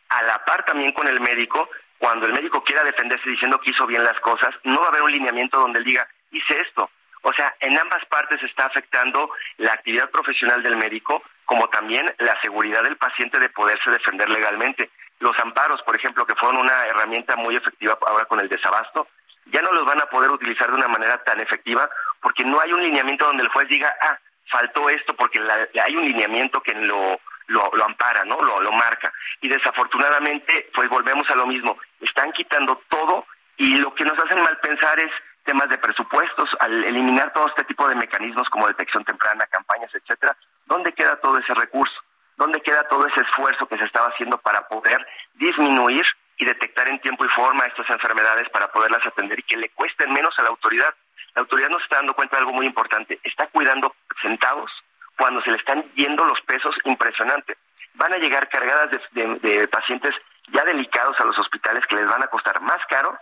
a 0.08 0.22
la 0.22 0.42
par 0.46 0.64
también 0.64 0.92
con 0.92 1.06
el 1.06 1.20
médico, 1.20 1.68
cuando 1.98 2.24
el 2.24 2.32
médico 2.32 2.64
quiera 2.64 2.82
defenderse 2.84 3.28
diciendo 3.28 3.60
que 3.60 3.70
hizo 3.70 3.86
bien 3.86 4.02
las 4.02 4.18
cosas, 4.20 4.48
no 4.64 4.80
va 4.80 4.86
a 4.86 4.88
haber 4.88 5.02
un 5.02 5.12
lineamiento 5.12 5.60
donde 5.60 5.80
él 5.80 5.84
diga, 5.84 6.08
hice 6.30 6.58
esto. 6.58 6.90
O 7.20 7.34
sea, 7.34 7.54
en 7.60 7.78
ambas 7.78 8.02
partes 8.06 8.42
está 8.42 8.64
afectando 8.64 9.30
la 9.58 9.74
actividad 9.74 10.08
profesional 10.08 10.62
del 10.62 10.78
médico, 10.78 11.22
como 11.44 11.68
también 11.68 12.06
la 12.18 12.40
seguridad 12.40 12.82
del 12.82 12.96
paciente 12.96 13.38
de 13.38 13.50
poderse 13.50 13.90
defender 13.90 14.30
legalmente. 14.30 14.90
Los 15.18 15.38
amparos, 15.38 15.82
por 15.82 15.96
ejemplo, 15.96 16.24
que 16.24 16.36
fueron 16.36 16.62
una 16.62 16.86
herramienta 16.86 17.36
muy 17.36 17.56
efectiva 17.56 17.98
ahora 18.06 18.24
con 18.24 18.40
el 18.40 18.48
desabasto, 18.48 19.06
ya 19.52 19.60
no 19.60 19.72
los 19.72 19.84
van 19.84 20.00
a 20.00 20.06
poder 20.06 20.30
utilizar 20.30 20.70
de 20.70 20.76
una 20.76 20.88
manera 20.88 21.22
tan 21.24 21.40
efectiva 21.40 21.90
porque 22.22 22.44
no 22.44 22.58
hay 22.58 22.72
un 22.72 22.80
lineamiento 22.80 23.26
donde 23.26 23.42
el 23.42 23.50
juez 23.50 23.68
diga, 23.68 23.94
ah, 24.00 24.18
faltó 24.52 24.88
esto 24.90 25.14
porque 25.16 25.40
hay 25.40 25.96
un 25.96 26.04
lineamiento 26.04 26.60
que 26.60 26.74
lo, 26.74 27.18
lo, 27.48 27.84
ampara, 27.84 28.24
¿no? 28.24 28.40
Lo, 28.40 28.60
lo 28.60 28.72
marca. 28.72 29.12
Y 29.40 29.48
desafortunadamente, 29.48 30.70
pues 30.74 30.88
volvemos 30.88 31.28
a 31.30 31.34
lo 31.34 31.46
mismo. 31.46 31.76
Están 32.00 32.30
quitando 32.32 32.80
todo 32.88 33.26
y 33.56 33.76
lo 33.76 33.94
que 33.94 34.04
nos 34.04 34.18
hacen 34.18 34.42
mal 34.42 34.58
pensar 34.58 34.98
es 35.00 35.10
temas 35.44 35.68
de 35.68 35.78
presupuestos, 35.78 36.48
al 36.60 36.84
eliminar 36.84 37.32
todo 37.32 37.48
este 37.48 37.64
tipo 37.64 37.88
de 37.88 37.96
mecanismos 37.96 38.48
como 38.50 38.68
detección 38.68 39.04
temprana, 39.04 39.46
campañas, 39.50 39.90
etcétera, 39.92 40.36
¿dónde 40.66 40.92
queda 40.92 41.16
todo 41.16 41.38
ese 41.38 41.52
recurso? 41.54 41.94
¿Dónde 42.36 42.60
queda 42.60 42.86
todo 42.88 43.06
ese 43.06 43.22
esfuerzo 43.22 43.66
que 43.66 43.78
se 43.78 43.84
estaba 43.84 44.08
haciendo 44.08 44.38
para 44.38 44.66
poder 44.68 45.04
disminuir 45.34 46.04
y 46.38 46.44
detectar 46.44 46.88
en 46.88 47.00
tiempo 47.00 47.24
y 47.24 47.28
forma 47.28 47.66
estas 47.66 47.88
enfermedades 47.90 48.48
para 48.50 48.68
poderlas 48.68 49.04
atender 49.06 49.38
y 49.38 49.42
que 49.42 49.56
le 49.56 49.68
cuesten 49.70 50.12
menos 50.12 50.34
a 50.38 50.42
la 50.42 50.48
autoridad? 50.48 50.94
La 51.34 51.42
autoridad 51.42 51.70
no 51.70 51.78
se 51.78 51.84
está 51.84 51.96
dando 51.96 52.14
cuenta 52.14 52.36
de 52.36 52.40
algo 52.40 52.52
muy 52.52 52.66
importante, 52.66 53.18
está 53.24 53.46
cuidando 53.48 53.94
centavos 54.20 54.70
cuando 55.16 55.40
se 55.42 55.50
le 55.50 55.56
están 55.56 55.84
yendo 55.94 56.24
los 56.24 56.40
pesos 56.42 56.74
impresionante. 56.84 57.56
Van 57.94 58.12
a 58.12 58.18
llegar 58.18 58.48
cargadas 58.48 58.90
de, 59.12 59.68
pacientes 59.68 60.14
ya 60.52 60.64
delicados 60.64 61.18
a 61.20 61.24
los 61.24 61.38
hospitales 61.38 61.86
que 61.86 61.96
les 61.96 62.06
van 62.06 62.22
a 62.22 62.26
costar 62.26 62.60
más 62.60 62.78
caro 62.88 63.16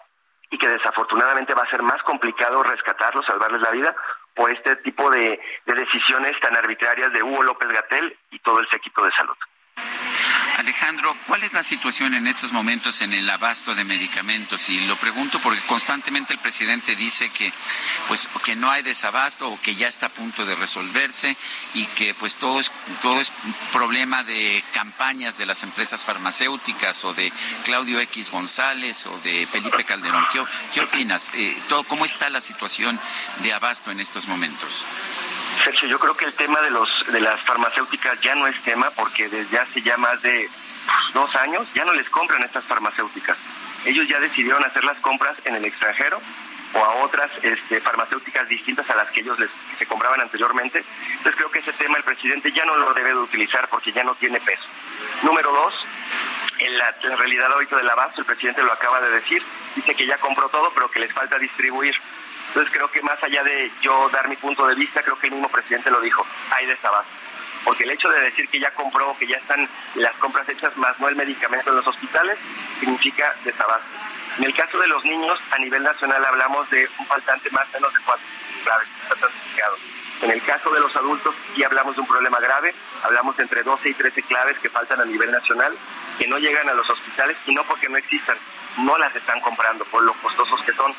y 0.51 0.59
que 0.59 0.69
desafortunadamente 0.69 1.55
va 1.55 1.62
a 1.62 1.70
ser 1.70 1.82
más 1.82 2.03
complicado 2.03 2.62
rescatarlos, 2.62 3.27
salvarles 3.27 3.61
la 3.61 3.70
vida 3.70 3.95
por 4.35 4.51
este 4.51 4.77
tipo 4.77 5.11
de, 5.11 5.41
de 5.66 5.74
decisiones 5.74 6.39
tan 6.41 6.57
arbitrarias 6.57 7.12
de 7.12 7.23
Hugo 7.23 7.43
López 7.43 7.69
Gatel 7.69 8.16
y 8.31 8.39
todo 8.41 8.61
el 8.61 8.69
séquito 8.69 9.05
de 9.05 9.12
salud. 9.12 9.37
Alejandro, 10.61 11.16
¿cuál 11.27 11.43
es 11.43 11.55
la 11.55 11.62
situación 11.62 12.12
en 12.12 12.27
estos 12.27 12.53
momentos 12.53 13.01
en 13.01 13.15
el 13.15 13.28
abasto 13.31 13.74
de 13.74 13.82
medicamentos? 13.82 14.69
Y 14.69 14.78
lo 14.87 14.95
pregunto 14.97 15.41
porque 15.41 15.61
constantemente 15.62 16.35
el 16.35 16.39
presidente 16.39 16.95
dice 16.97 17.31
que 17.31 17.51
pues 18.09 18.28
que 18.45 18.57
no 18.57 18.70
hay 18.70 18.82
desabasto 18.82 19.49
o 19.49 19.61
que 19.62 19.74
ya 19.74 19.89
está 19.89 20.07
a 20.07 20.11
punto 20.11 20.45
de 20.45 20.55
resolverse 20.55 21.35
y 21.73 21.87
que 21.87 22.12
pues 22.12 22.37
todo 22.37 22.61
es 22.61 22.70
todo 23.01 23.20
es 23.23 23.32
problema 23.73 24.23
de 24.23 24.62
campañas 24.74 25.39
de 25.39 25.47
las 25.47 25.62
empresas 25.62 26.05
farmacéuticas 26.05 27.07
o 27.07 27.15
de 27.15 27.32
Claudio 27.65 27.99
X 28.01 28.31
González 28.31 29.07
o 29.07 29.19
de 29.20 29.47
Felipe 29.47 29.85
Calderón. 29.85 30.27
¿Qué, 30.74 30.81
opinas? 30.81 31.31
Eh, 31.35 31.57
¿Cómo 31.89 32.05
está 32.05 32.28
la 32.28 32.43
situación 32.43 33.01
de 33.43 33.55
abasto 33.55 33.91
en 33.91 33.99
estos 33.99 34.28
momentos? 34.28 34.85
Sergio, 35.64 35.89
yo 35.89 35.98
creo 35.98 36.16
que 36.16 36.24
el 36.24 36.32
tema 36.35 36.60
de 36.60 36.70
los 36.70 36.89
de 37.12 37.20
las 37.20 37.40
farmacéuticas 37.43 38.20
ya 38.20 38.35
no 38.35 38.47
es 38.47 38.60
tema 38.62 38.90
porque 38.90 39.28
desde 39.28 39.59
hace 39.59 39.82
ya 39.82 39.97
más 39.97 40.20
de 40.22 40.48
dos 41.12 41.35
años 41.36 41.66
ya 41.74 41.85
no 41.85 41.93
les 41.93 42.09
compran 42.09 42.43
estas 42.43 42.64
farmacéuticas. 42.64 43.36
Ellos 43.85 44.09
ya 44.09 44.20
decidieron 44.20 44.64
hacer 44.64 44.85
las 44.85 44.98
compras 44.98 45.36
en 45.44 45.56
el 45.56 45.64
extranjero 45.64 46.20
o 46.72 46.78
a 46.78 46.94
otras 46.97 47.31
este, 47.43 47.81
farmacéuticas 47.81 48.48
distintas 48.48 48.89
a 48.90 48.94
las 48.94 49.10
que 49.10 49.20
ellos 49.20 49.39
les, 49.39 49.51
se 49.78 49.86
compraban 49.86 50.20
anteriormente. 50.20 50.85
Entonces 51.09 51.35
creo 51.36 51.51
que 51.51 51.59
ese 51.59 51.72
tema 51.72 51.98
el 51.98 52.05
presidente 52.05 52.52
ya 52.52 52.64
no 52.64 52.77
lo 52.77 52.94
debe 52.94 53.10
de 53.10 53.16
utilizar 53.16 53.68
porque 53.68 53.93
ya 53.93 54.05
no 54.05 54.14
tiene 54.14 54.40
peso. 54.40 54.64
Número 55.22 55.51
dos, 55.52 55.74
en 56.59 56.78
la, 56.78 56.94
en 57.02 57.18
realidad 57.18 57.52
ahorita 57.52 57.77
del 57.77 57.90
abasto, 57.90 58.20
el 58.20 58.27
presidente 58.27 58.62
lo 58.62 58.72
acaba 58.72 59.01
de 59.01 59.10
decir, 59.10 59.43
dice 59.74 59.94
que 59.94 60.06
ya 60.06 60.16
compró 60.18 60.48
todo, 60.48 60.70
pero 60.72 60.90
que 60.90 61.01
les 61.01 61.12
falta 61.12 61.39
distribuir. 61.39 61.94
Entonces 62.51 62.72
creo 62.72 62.90
que 62.90 63.01
más 63.02 63.22
allá 63.22 63.44
de 63.44 63.70
yo 63.81 64.09
dar 64.10 64.28
mi 64.28 64.35
punto 64.35 64.66
de 64.66 64.74
vista, 64.74 65.02
creo 65.05 65.16
que 65.16 65.28
el 65.28 65.35
mismo 65.35 65.48
presidente 65.48 65.89
lo 65.89 66.01
dijo, 66.01 66.27
hay 66.51 66.66
desabasto. 66.66 67.12
Porque 67.64 67.85
el 67.85 67.93
hecho 67.93 68.09
de 68.09 68.20
decir 68.22 68.48
que 68.48 68.59
ya 68.59 68.72
compró, 68.72 69.16
que 69.18 69.28
ya 69.28 69.36
están 69.36 69.68
las 69.94 70.16
compras 70.16 70.48
hechas 70.48 70.77
más 70.77 70.98
no 70.98 71.09
el 71.09 71.14
medicamento 71.14 71.70
en 71.70 71.77
los 71.77 71.86
hospitales, 71.86 72.39
significa 72.81 73.36
desabasto. 73.44 73.86
En 74.39 74.44
el 74.44 74.55
caso 74.55 74.81
de 74.81 74.89
los 74.89 75.05
niños, 75.05 75.39
a 75.52 75.59
nivel 75.59 75.85
nacional 75.85 76.24
hablamos 76.24 76.68
de 76.70 76.89
un 76.98 77.06
faltante 77.06 77.51
más 77.51 77.68
o 77.68 77.72
menos 77.74 77.94
de 77.94 78.01
cuatro 78.01 78.27
claves 78.64 78.89
En 80.22 80.31
el 80.32 80.43
caso 80.43 80.70
de 80.72 80.81
los 80.81 80.97
adultos, 80.97 81.35
sí 81.55 81.62
hablamos 81.62 81.94
de 81.94 82.01
un 82.01 82.09
problema 82.09 82.40
grave, 82.40 82.74
hablamos 83.05 83.36
de 83.36 83.44
entre 83.44 83.62
12 83.62 83.90
y 83.90 83.94
13 83.94 84.22
claves 84.24 84.59
que 84.59 84.70
faltan 84.70 85.01
a 85.01 85.05
nivel 85.05 85.31
nacional, 85.31 85.72
que 86.18 86.27
no 86.27 86.39
llegan 86.39 86.68
a 86.68 86.74
los 86.74 86.90
hospitales 86.90 87.36
y 87.47 87.55
no 87.55 87.62
porque 87.64 87.89
no 87.89 87.97
existan, 87.97 88.36
no 88.78 88.98
las 88.98 89.14
están 89.14 89.40
comprando 89.40 89.84
por 89.86 90.02
lo 90.02 90.12
costosos 90.14 90.60
que 90.62 90.72
son. 90.72 90.94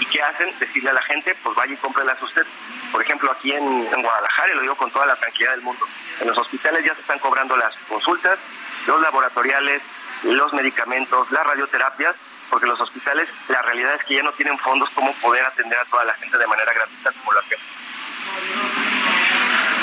¿Y 0.00 0.06
qué 0.06 0.22
hacen? 0.22 0.56
Decirle 0.58 0.90
a 0.90 0.94
la 0.94 1.02
gente, 1.02 1.34
pues 1.42 1.56
vaya 1.56 1.74
y 1.74 1.76
cómprelas 1.76 2.20
usted. 2.22 2.46
Por 2.92 3.02
ejemplo, 3.02 3.30
aquí 3.30 3.52
en, 3.52 3.90
Guadalajara, 3.90 4.52
y 4.52 4.56
lo 4.56 4.62
digo 4.62 4.76
con 4.76 4.90
toda 4.90 5.06
la 5.06 5.16
tranquilidad 5.16 5.52
del 5.52 5.62
mundo, 5.62 5.86
en 6.20 6.28
los 6.28 6.38
hospitales 6.38 6.84
ya 6.84 6.94
se 6.94 7.00
están 7.00 7.18
cobrando 7.18 7.56
las 7.56 7.74
consultas, 7.88 8.38
los 8.86 9.00
laboratoriales, 9.00 9.82
los 10.24 10.52
medicamentos, 10.52 11.30
las 11.30 11.46
radioterapias, 11.46 12.14
porque 12.50 12.66
los 12.66 12.80
hospitales, 12.80 13.28
la 13.48 13.62
realidad 13.62 13.94
es 13.94 14.04
que 14.04 14.14
ya 14.14 14.22
no 14.22 14.32
tienen 14.32 14.58
fondos 14.58 14.88
como 14.90 15.12
poder 15.14 15.44
atender 15.44 15.78
a 15.78 15.84
toda 15.86 16.04
la 16.04 16.14
gente 16.14 16.38
de 16.38 16.46
manera 16.46 16.72
gratuita 16.72 17.12
como 17.12 17.32
lo 17.32 17.40
hacemos. 17.40 18.85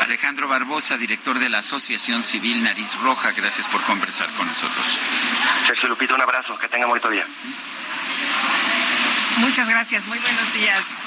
Alejandro 0.04 0.50
Barbosa, 0.50 0.98
director 0.98 1.40
de 1.40 1.48
la 1.48 1.60
Asociación 1.60 2.24
Civil 2.24 2.62
Nariz 2.62 3.00
Roja, 3.00 3.32
gracias 3.32 3.70
por 3.70 3.82
conversar 3.84 4.30
con 4.32 4.46
nosotros. 4.46 5.00
Sergio 5.66 5.88
Lupito, 5.88 6.14
un 6.14 6.22
abrazo, 6.22 6.58
que 6.58 6.68
tenga 6.68 6.88
muy 6.88 7.00
día. 7.10 7.26
Muchas 9.38 9.68
gracias, 9.68 10.06
muy 10.06 10.20
buenos 10.20 10.54
días. 10.54 11.04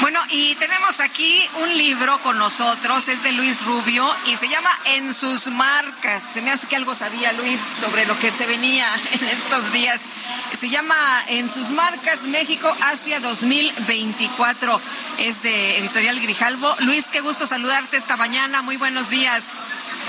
Bueno, 0.00 0.20
y 0.30 0.54
tenemos 0.54 1.00
aquí 1.00 1.46
un 1.62 1.76
libro 1.76 2.18
con 2.20 2.38
nosotros, 2.38 3.08
es 3.08 3.22
de 3.22 3.32
Luis 3.32 3.64
Rubio 3.64 4.08
y 4.26 4.36
se 4.36 4.48
llama 4.48 4.70
En 4.84 5.12
sus 5.12 5.48
marcas. 5.48 6.22
Se 6.22 6.40
me 6.40 6.50
hace 6.50 6.66
que 6.66 6.76
algo 6.76 6.94
sabía 6.94 7.32
Luis 7.32 7.60
sobre 7.60 8.06
lo 8.06 8.18
que 8.18 8.30
se 8.30 8.46
venía 8.46 8.88
en 9.12 9.28
estos 9.28 9.72
días. 9.72 10.10
Se 10.52 10.70
llama 10.70 10.96
En 11.28 11.48
sus 11.48 11.70
marcas 11.70 12.26
México 12.26 12.74
hacia 12.80 13.20
2024. 13.20 14.80
Es 15.18 15.42
de 15.42 15.78
Editorial 15.78 16.20
Grijalvo. 16.20 16.74
Luis, 16.80 17.10
qué 17.10 17.20
gusto 17.20 17.46
saludarte 17.46 17.96
esta 17.96 18.16
mañana. 18.16 18.62
Muy 18.62 18.76
buenos 18.76 19.10
días. 19.10 19.60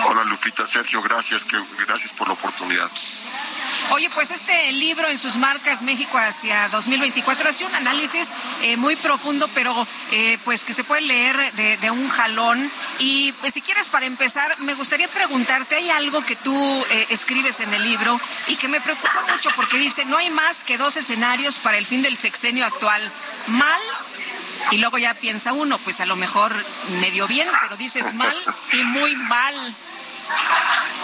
Hola 0.05 0.23
Lupita, 0.25 0.67
Sergio, 0.67 1.01
gracias, 1.01 1.43
que, 1.43 1.57
gracias 1.85 2.11
por 2.13 2.27
la 2.27 2.33
oportunidad. 2.33 2.89
Oye, 3.91 4.09
pues 4.09 4.31
este 4.31 4.71
libro 4.73 5.07
en 5.07 5.17
sus 5.17 5.37
marcas 5.37 5.81
México 5.81 6.17
hacia 6.17 6.69
2024 6.69 7.49
hace 7.49 7.65
un 7.65 7.73
análisis 7.73 8.33
eh, 8.61 8.77
muy 8.77 8.95
profundo, 8.95 9.49
pero 9.53 9.87
eh, 10.11 10.37
pues 10.43 10.63
que 10.63 10.73
se 10.73 10.83
puede 10.83 11.01
leer 11.01 11.53
de, 11.53 11.91
un 11.91 12.09
jalón. 12.09 12.69
Y 12.99 13.31
pues, 13.33 13.53
si 13.53 13.61
quieres, 13.61 13.89
para 13.89 14.05
empezar, 14.05 14.59
me 14.59 14.73
gustaría 14.73 15.07
preguntarte, 15.07 15.75
hay 15.75 15.89
algo 15.89 16.23
que 16.25 16.35
tú 16.35 16.85
eh, 16.91 17.07
escribes 17.09 17.59
en 17.61 17.73
el 17.73 17.83
libro 17.83 18.19
y 18.47 18.55
que 18.55 18.67
me 18.67 18.81
preocupa 18.81 19.25
mucho 19.31 19.49
porque 19.55 19.77
dice, 19.77 20.05
no 20.05 20.17
hay 20.17 20.29
más 20.29 20.63
que 20.63 20.77
dos 20.77 20.97
escenarios 20.97 21.57
para 21.59 21.77
el 21.77 21.85
fin 21.85 22.01
del 22.01 22.17
sexenio 22.17 22.65
actual. 22.65 23.11
Mal 23.47 23.81
y 24.72 24.77
luego 24.77 24.98
ya 24.98 25.14
piensa 25.14 25.53
uno, 25.53 25.77
pues 25.80 26.02
a 26.02 26.06
lo 26.06 26.15
mejor 26.15 26.53
medio 26.99 27.27
bien, 27.27 27.48
pero 27.61 27.77
dices 27.77 28.14
mal 28.14 28.35
y 28.73 28.84
muy 28.84 29.15
mal. 29.15 29.76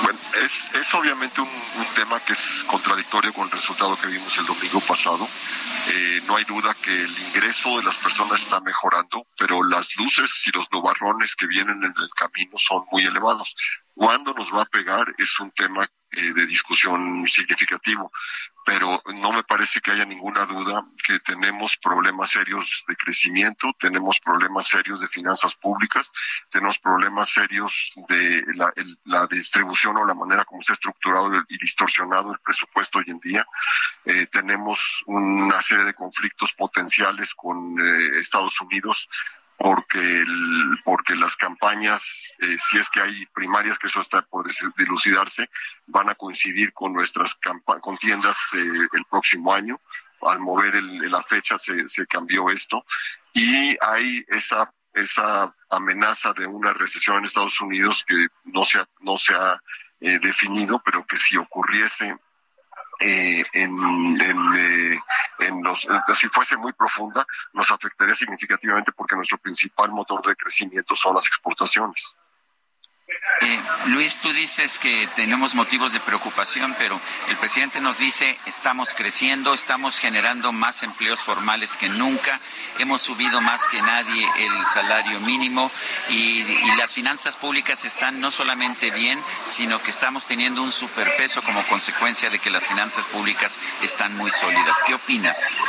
Bueno, 0.01 0.19
es, 0.41 0.73
es 0.75 0.93
obviamente 0.93 1.39
un, 1.41 1.49
tema 1.95 2.19
que 2.19 2.33
es 2.33 2.65
contradictorio 2.67 3.31
con 3.33 3.45
el 3.45 3.51
resultado 3.51 3.95
que 3.97 4.07
vimos 4.07 4.35
el 4.37 4.45
domingo 4.45 4.79
pasado. 4.81 5.27
Eh, 5.87 6.21
no 6.25 6.35
hay 6.35 6.43
duda 6.43 6.75
que 6.81 6.91
el 6.91 7.19
ingreso 7.19 7.77
de 7.77 7.83
las 7.83 7.97
personas 7.97 8.41
está 8.41 8.59
mejorando, 8.59 9.27
pero 9.37 9.63
las 9.63 9.95
luces 9.97 10.29
y 10.47 10.51
los 10.51 10.71
nubarrones 10.71 11.35
que 11.35 11.45
vienen 11.45 11.83
en 11.83 11.93
el 11.95 12.09
camino 12.15 12.57
son 12.57 12.83
muy 12.91 13.03
elevados. 13.03 13.55
¿Cuándo 13.93 14.33
nos 14.33 14.51
va 14.51 14.63
a 14.63 14.65
pegar? 14.65 15.05
Es 15.17 15.39
un 15.39 15.51
tema 15.51 15.87
eh, 16.11 16.33
de 16.33 16.45
discusión 16.47 17.25
significativo 17.27 18.11
pero 18.65 19.01
no 19.15 19.31
me 19.31 19.43
parece 19.43 19.81
que 19.81 19.91
haya 19.91 20.05
ninguna 20.05 20.45
duda 20.45 20.85
que 21.05 21.19
tenemos 21.19 21.77
problemas 21.77 22.29
serios 22.29 22.83
de 22.87 22.95
crecimiento, 22.95 23.73
tenemos 23.79 24.19
problemas 24.19 24.67
serios 24.67 24.99
de 24.99 25.07
finanzas 25.07 25.55
públicas, 25.55 26.11
tenemos 26.49 26.79
problemas 26.79 27.29
serios 27.29 27.91
de 28.07 28.43
la, 28.55 29.27
distribución 29.27 29.97
o 29.97 30.05
la 30.05 30.13
manera 30.13 30.45
como 30.45 30.61
está 30.61 30.73
estructurado 30.73 31.31
y 31.47 31.57
distorsionado 31.57 32.31
el 32.31 32.39
presupuesto 32.39 32.99
hoy 32.99 33.05
en 33.07 33.19
día. 33.19 33.45
Eh, 34.05 34.27
tenemos 34.27 35.03
una 35.07 35.61
serie 35.61 35.85
de 35.85 35.93
conflictos 35.93 36.53
potenciales 36.53 37.33
con 37.35 37.77
eh, 37.79 38.19
Estados 38.19 38.59
Unidos 38.61 39.09
porque 39.63 40.25
porque 40.83 41.15
las 41.15 41.37
campañas, 41.37 42.33
eh, 42.39 42.57
si 42.59 42.79
es 42.79 42.89
que 42.89 42.99
hay 42.99 43.25
primarias, 43.27 43.79
que 43.79 43.87
eso 43.87 44.01
está 44.01 44.21
por 44.21 44.45
dilucidarse, 44.77 45.49
van 45.87 46.09
a 46.09 46.15
coincidir 46.15 46.73
con 46.73 46.91
nuestras 46.91 47.37
contiendas 47.79 48.35
eh, 48.55 48.87
el 48.91 49.05
próximo 49.09 49.53
año. 49.53 49.79
Al 50.21 50.39
mover 50.39 50.83
la 50.83 51.23
fecha 51.23 51.57
se, 51.57 51.87
se 51.87 52.05
cambió 52.07 52.49
esto 52.49 52.85
y 53.33 53.77
hay 53.81 54.25
esa 54.27 54.73
esa 54.93 55.55
amenaza 55.69 56.33
de 56.33 56.45
una 56.45 56.73
recesión 56.73 57.17
en 57.17 57.25
Estados 57.25 57.59
Unidos 57.61 58.03
que 58.05 58.27
no 58.43 58.63
se 58.65 58.79
ha, 58.79 58.87
no 58.99 59.17
se 59.17 59.33
ha 59.33 59.59
eh, 60.01 60.19
definido, 60.19 60.81
pero 60.83 61.05
que 61.05 61.17
si 61.17 61.37
ocurriese 61.37 62.15
eh, 62.99 63.43
en, 63.53 64.21
eh, 64.21 64.97
en, 65.39 65.63
los, 65.63 65.87
si 66.15 66.27
fuese 66.29 66.57
muy 66.57 66.73
profunda, 66.73 67.25
nos 67.53 67.69
afectaría 67.71 68.15
significativamente 68.15 68.91
porque 68.91 69.15
nuestro 69.15 69.37
principal 69.37 69.91
motor 69.91 70.25
de 70.25 70.35
crecimiento 70.35 70.95
son 70.95 71.15
las 71.15 71.27
exportaciones. 71.27 72.15
Eh, 73.41 73.59
Luis, 73.87 74.21
tú 74.21 74.31
dices 74.31 74.79
que 74.79 75.07
tenemos 75.15 75.53
motivos 75.53 75.91
de 75.91 75.99
preocupación, 75.99 76.73
pero 76.77 76.99
el 77.27 77.35
presidente 77.37 77.81
nos 77.81 77.97
dice 77.97 78.37
estamos 78.45 78.93
creciendo, 78.93 79.53
estamos 79.53 79.99
generando 79.99 80.53
más 80.53 80.81
empleos 80.83 81.21
formales 81.21 81.75
que 81.75 81.89
nunca, 81.89 82.39
hemos 82.79 83.01
subido 83.01 83.41
más 83.41 83.67
que 83.67 83.81
nadie 83.81 84.25
el 84.37 84.65
salario 84.65 85.19
mínimo 85.19 85.69
y, 86.09 86.43
las 86.77 86.93
finanzas 86.93 87.37
públicas 87.37 87.85
están 87.85 88.19
no 88.19 88.31
solamente 88.31 88.91
bien, 88.91 89.21
sino 89.45 89.81
que 89.81 89.91
estamos 89.91 90.25
teniendo 90.25 90.61
un 90.61 90.71
superpeso 90.71 91.41
como 91.43 91.65
consecuencia 91.67 92.29
de 92.29 92.39
que 92.39 92.49
las 92.49 92.63
finanzas 92.63 93.05
públicas 93.05 93.59
están 93.81 94.15
muy 94.17 94.31
sólidas. 94.31 94.77
¿Qué 94.85 94.93
opinas? 94.93 95.59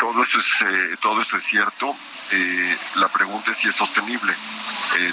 Todo 0.00 0.22
eso 0.22 0.38
es, 0.38 0.62
eh, 0.62 1.40
cierto. 1.40 1.94
Eh, 2.30 2.78
la 2.94 3.08
pregunta 3.08 3.50
es 3.50 3.58
si 3.58 3.68
es 3.68 3.74
sostenible. 3.74 4.34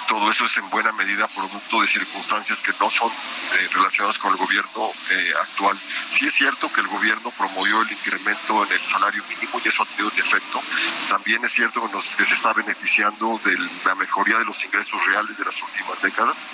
Todo 0.07 0.29
eso 0.29 0.45
es 0.45 0.57
en 0.57 0.69
buena 0.69 0.91
medida 0.93 1.27
producto 1.49 1.81
de 1.81 1.87
circunstancias 1.87 2.61
que 2.61 2.73
no 2.79 2.89
son 2.89 3.09
eh, 3.09 3.67
relacionadas 3.73 4.19
con 4.19 4.31
el 4.31 4.37
gobierno 4.37 4.91
eh, 5.09 5.33
actual. 5.41 5.77
Sí 6.07 6.27
es 6.27 6.33
cierto 6.33 6.71
que 6.71 6.81
el 6.81 6.87
gobierno 6.87 7.31
promovió 7.31 7.81
el 7.81 7.91
incremento 7.91 8.65
en 8.65 8.71
el 8.71 8.79
salario 8.79 9.23
mínimo 9.27 9.59
y 9.63 9.67
eso 9.67 9.83
ha 9.83 9.85
tenido 9.87 10.11
un 10.13 10.19
efecto. 10.19 10.61
También 11.09 11.43
es 11.43 11.51
cierto 11.51 11.85
que, 11.85 11.93
nos, 11.93 12.05
se 12.05 12.23
está 12.23 12.53
beneficiando 12.53 13.39
de 13.43 13.57
la 13.85 13.95
mejoría 13.95 14.37
de 14.37 14.45
los 14.45 14.63
ingresos 14.63 15.03
reales 15.05 15.37
de 15.37 15.45
las 15.45 15.61
últimas 15.61 16.01
décadas, 16.01 16.49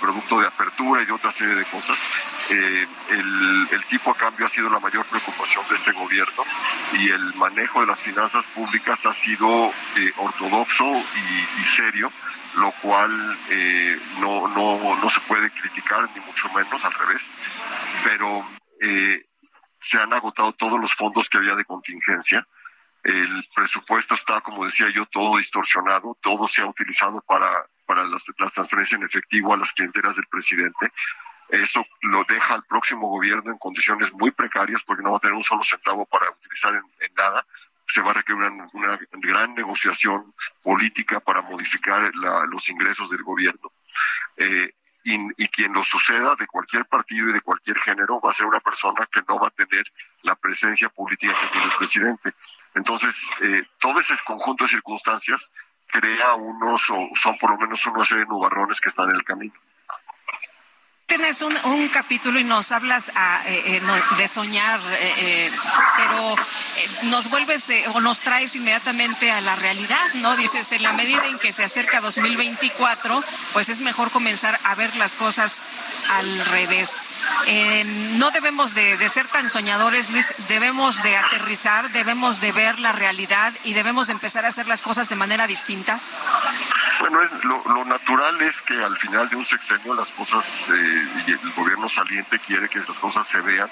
producto 0.00 0.40
de 0.40 0.46
apertura 0.46 1.02
y 1.02 1.06
de 1.06 1.12
otra 1.12 1.30
serie 1.30 1.54
de 1.54 1.64
cosas. 1.66 1.96
El, 2.48 3.68
el, 3.70 3.84
tipo 3.86 4.10
a 4.10 4.16
cambio 4.16 4.46
ha 4.46 4.48
sido 4.48 4.68
la 4.70 4.80
mayor 4.80 5.04
preocupación 5.06 5.64
de 5.68 5.76
este 5.76 5.92
gobierno 5.92 6.44
y 6.98 7.10
el 7.10 7.34
manejo 7.34 7.80
de 7.80 7.86
las 7.86 8.00
finanzas 8.00 8.46
públicas 8.46 9.04
ha 9.06 9.12
sido 9.12 9.72
ortodoxo 10.16 10.84
y, 10.84 11.60
y 11.60 11.64
serio 11.64 12.12
lo 12.56 12.72
cual 12.82 13.38
eh, 13.50 13.98
no, 14.20 14.48
no, 14.48 14.96
no 14.96 15.10
se 15.10 15.20
puede 15.20 15.50
criticar, 15.50 16.08
ni 16.14 16.20
mucho 16.20 16.48
menos, 16.52 16.84
al 16.84 16.92
revés, 16.94 17.36
pero 18.04 18.46
eh, 18.80 19.26
se 19.78 19.98
han 19.98 20.12
agotado 20.12 20.52
todos 20.52 20.80
los 20.80 20.94
fondos 20.94 21.28
que 21.28 21.38
había 21.38 21.56
de 21.56 21.64
contingencia. 21.64 22.46
El 23.02 23.46
presupuesto 23.54 24.14
está, 24.14 24.40
como 24.40 24.64
decía 24.64 24.88
yo, 24.88 25.04
todo 25.06 25.36
distorsionado, 25.36 26.16
todo 26.22 26.48
se 26.48 26.62
ha 26.62 26.66
utilizado 26.66 27.20
para, 27.20 27.66
para 27.86 28.04
las, 28.04 28.24
transferencias 28.24 28.98
en 28.98 29.06
efectivo 29.06 29.52
a 29.52 29.58
las 29.58 29.72
clienteras 29.72 30.16
del 30.16 30.26
presidente. 30.26 30.90
Eso 31.50 31.84
lo 32.00 32.24
deja 32.24 32.54
al 32.54 32.64
próximo 32.64 33.08
gobierno 33.08 33.50
en 33.50 33.58
condiciones 33.58 34.12
muy 34.14 34.30
precarias 34.30 34.82
porque 34.82 35.02
no 35.02 35.10
va 35.10 35.18
a 35.18 35.20
tener 35.20 35.34
un 35.34 35.44
solo 35.44 35.62
centavo 35.62 36.06
para 36.06 36.30
utilizar 36.30 36.74
en 36.74 37.14
nada 37.14 37.46
se 37.86 38.00
va 38.02 38.10
a 38.10 38.14
requerir 38.14 38.42
una, 38.72 38.98
gran 39.12 39.54
negociación 39.54 40.34
política 40.62 41.20
para 41.20 41.42
modificar 41.42 42.10
los 42.14 42.68
ingresos 42.68 43.10
del 43.10 43.22
gobierno. 43.22 43.72
Eh, 44.36 44.72
y, 45.04 45.48
quien 45.48 45.72
lo 45.74 45.82
suceda 45.82 46.34
de 46.34 46.46
cualquier 46.46 46.86
partido 46.86 47.28
y 47.28 47.32
de 47.34 47.42
cualquier 47.42 47.78
género 47.78 48.20
va 48.20 48.30
a 48.30 48.32
ser 48.32 48.46
una 48.46 48.60
persona 48.60 49.06
que 49.12 49.20
no 49.28 49.38
va 49.38 49.48
a 49.48 49.50
tener 49.50 49.84
la 50.22 50.34
presencia 50.34 50.88
política 50.88 51.38
que 51.38 51.48
tiene 51.48 51.66
el 51.66 51.76
presidente. 51.76 52.30
Entonces, 52.74 53.30
eh, 53.42 53.62
todo 53.78 54.00
ese 54.00 54.14
conjunto 54.24 54.64
de 54.64 54.70
circunstancias 54.70 55.50
crea 55.86 56.34
unos, 56.34 56.90
o 56.90 57.08
son 57.14 57.36
por 57.36 57.50
lo 57.50 57.58
menos 57.58 57.84
una 57.86 58.04
serie 58.04 58.24
de 58.24 58.30
nubarrones 58.30 58.80
que 58.80 58.88
están 58.88 59.10
en 59.10 59.16
el 59.16 59.24
camino 59.24 59.54
tienes 61.16 61.42
un, 61.42 61.56
un, 61.66 61.88
capítulo 61.90 62.40
y 62.40 62.44
nos 62.44 62.72
hablas 62.72 63.12
ah, 63.14 63.40
eh, 63.46 63.80
eh, 63.80 64.02
de 64.18 64.26
soñar, 64.26 64.80
eh, 64.98 65.48
pero 65.96 66.34
nos 67.04 67.30
vuelves 67.30 67.70
o 67.92 68.00
nos 68.00 68.20
traes 68.20 68.56
inmediatamente 68.56 69.30
a 69.30 69.40
la 69.40 69.54
realidad, 69.54 70.12
¿no? 70.14 70.36
Dices, 70.36 70.72
en 70.72 70.82
la 70.82 70.92
medida 70.92 71.24
en 71.26 71.38
que 71.38 71.52
se 71.52 71.62
acerca 71.62 72.00
2024, 72.00 73.22
pues 73.52 73.68
es 73.68 73.80
mejor 73.80 74.10
comenzar 74.10 74.58
a 74.64 74.74
ver 74.74 74.96
las 74.96 75.14
cosas 75.14 75.62
al 76.08 76.44
revés. 76.46 77.06
no 78.16 78.32
debemos 78.32 78.74
de, 78.74 78.96
de, 78.96 79.08
ser 79.08 79.28
tan 79.28 79.48
soñadores, 79.48 80.10
Luis, 80.10 80.34
debemos 80.48 81.00
de 81.04 81.16
aterrizar, 81.16 81.92
debemos 81.92 82.40
de 82.40 82.50
ver 82.50 82.80
la 82.80 82.90
realidad 82.90 83.52
y 83.62 83.74
debemos 83.74 84.08
de 84.08 84.14
empezar 84.14 84.44
a 84.46 84.48
hacer 84.48 84.66
las 84.66 84.82
cosas 84.82 85.08
de 85.08 85.14
manera 85.14 85.46
distinta. 85.46 86.00
Bueno, 86.98 87.22
es, 87.22 87.44
lo, 87.44 87.62
lo 87.72 87.84
natural 87.84 88.40
es 88.42 88.62
que 88.62 88.74
al 88.82 88.96
final 88.96 89.28
de 89.28 89.36
un 89.36 89.44
sexenio 89.44 89.94
las 89.94 90.10
cosas 90.10 90.70
y 90.70 91.03
el 91.26 91.52
gobierno 91.54 91.88
saliente 91.88 92.38
quiere 92.38 92.68
que 92.68 92.78
estas 92.78 92.98
cosas 92.98 93.26
se 93.26 93.40
vean 93.40 93.68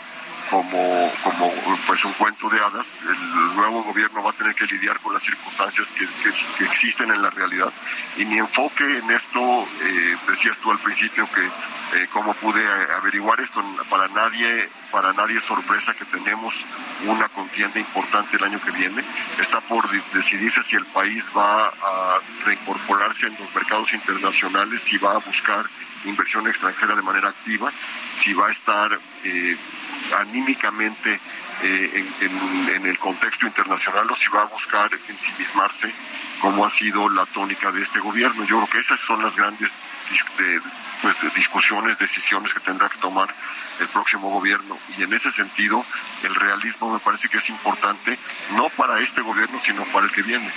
como, 0.52 1.10
como 1.24 1.50
pues 1.86 2.04
un 2.04 2.12
cuento 2.12 2.50
de 2.50 2.60
hadas. 2.60 3.04
El 3.04 3.56
nuevo 3.56 3.82
gobierno 3.84 4.22
va 4.22 4.30
a 4.30 4.34
tener 4.34 4.54
que 4.54 4.66
lidiar 4.66 5.00
con 5.00 5.14
las 5.14 5.22
circunstancias 5.22 5.90
que, 5.92 6.06
que, 6.22 6.64
existen 6.64 7.10
en 7.10 7.22
la 7.22 7.30
realidad. 7.30 7.72
Y 8.18 8.26
mi 8.26 8.36
enfoque 8.36 8.84
en 8.98 9.10
esto, 9.10 9.40
eh, 9.40 10.16
decías 10.28 10.58
tú 10.58 10.70
al 10.70 10.78
principio 10.78 11.26
que 11.32 11.42
eh, 11.96 12.06
cómo 12.12 12.34
pude 12.34 12.62
averiguar 12.98 13.40
esto, 13.40 13.64
para 13.88 14.08
nadie, 14.08 14.68
para 14.90 15.14
nadie 15.14 15.38
es 15.38 15.44
sorpresa 15.44 15.94
que 15.94 16.04
tenemos 16.04 16.66
una 17.06 17.30
contienda 17.30 17.80
importante 17.80 18.36
el 18.36 18.44
año 18.44 18.60
que 18.60 18.72
viene. 18.72 19.02
Está 19.40 19.62
por 19.62 19.88
decidirse 20.12 20.62
si 20.64 20.76
el 20.76 20.84
país 20.84 21.24
va 21.34 21.68
a 21.68 22.18
reincorporarse 22.44 23.26
en 23.26 23.38
los 23.40 23.54
mercados 23.54 23.94
internacionales, 23.94 24.82
si 24.82 24.98
va 24.98 25.14
a 25.14 25.18
buscar 25.18 25.64
inversión 26.04 26.46
extranjera 26.46 26.94
de 26.94 27.02
manera 27.02 27.28
activa, 27.28 27.72
si 28.14 28.34
va 28.34 28.48
a 28.48 28.50
estar 28.50 29.00
eh, 29.24 29.56
anímicamente 30.18 31.20
eh, 31.62 32.04
en, 32.20 32.86
el 32.86 32.98
contexto 32.98 33.46
internacional 33.46 34.10
o 34.10 34.14
si 34.16 34.28
va 34.28 34.42
a 34.42 34.46
buscar 34.46 34.90
ensimismarse 35.08 35.92
como 36.40 36.66
ha 36.66 36.70
sido 36.70 37.08
la 37.08 37.24
tónica 37.26 37.70
de 37.70 37.82
este 37.82 38.00
gobierno. 38.00 38.44
Yo 38.44 38.56
creo 38.56 38.70
que 38.70 38.78
esas 38.80 38.98
son 39.00 39.22
las 39.22 39.36
grandes 39.36 39.70
pues, 41.00 41.16
discusiones, 41.34 41.98
decisiones 41.98 42.52
que 42.52 42.60
tendrá 42.60 42.88
que 42.88 42.98
tomar 42.98 43.28
el 43.80 43.88
próximo 43.88 44.30
gobierno. 44.30 44.76
Y 44.98 45.04
en 45.04 45.12
ese 45.12 45.30
sentido, 45.30 45.84
el 46.24 46.34
realismo 46.34 46.92
me 46.92 46.98
parece 46.98 47.28
que 47.28 47.38
es 47.38 47.48
importante, 47.48 48.18
no 48.56 48.68
para 48.70 49.00
este 49.00 49.20
gobierno, 49.20 49.58
sino 49.58 49.84
para 49.86 50.06
el 50.06 50.12
que 50.12 50.22
viene. 50.22 50.50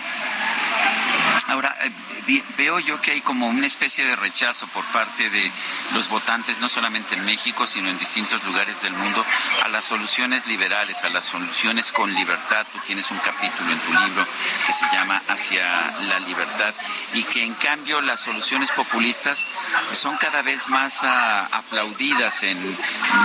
Ahora, 1.47 1.76
eh, 1.81 2.43
veo 2.57 2.80
yo 2.80 2.99
que 3.01 3.11
hay 3.11 3.22
como 3.22 3.47
una 3.47 3.67
especie 3.67 4.03
de 4.03 4.15
rechazo 4.15 4.67
por 4.67 4.84
parte 4.85 5.30
de 5.30 5.51
los 5.93 6.09
votantes, 6.09 6.59
no 6.59 6.69
solamente 6.69 7.13
en 7.13 7.23
México, 7.23 7.67
sino 7.67 7.88
en 7.89 7.99
distintos 7.99 8.43
lugares 8.45 8.81
del 8.81 8.93
mundo, 8.93 9.23
a 9.63 9.67
las 9.67 9.85
soluciones 9.85 10.47
liberales, 10.47 11.03
a 11.03 11.09
las 11.09 11.23
soluciones 11.23 11.91
con 11.91 12.11
libertad. 12.15 12.65
Tú 12.73 12.80
tienes 12.80 13.11
un 13.11 13.19
capítulo 13.19 13.72
en 13.72 13.80
tu 13.80 13.93
libro 13.93 14.27
que 14.65 14.73
se 14.73 14.88
llama 14.91 15.22
Hacia 15.27 15.63
la 16.09 16.19
libertad 16.19 16.73
y 17.13 17.22
que 17.23 17.43
en 17.43 17.53
cambio 17.53 18.01
las 18.01 18.22
soluciones 18.22 18.72
populistas 18.72 19.45
son 19.93 20.17
cada 20.17 20.41
vez 20.41 20.67
más 20.69 21.03
ah, 21.03 21.47
aplaudidas 21.51 22.41
en 22.41 22.57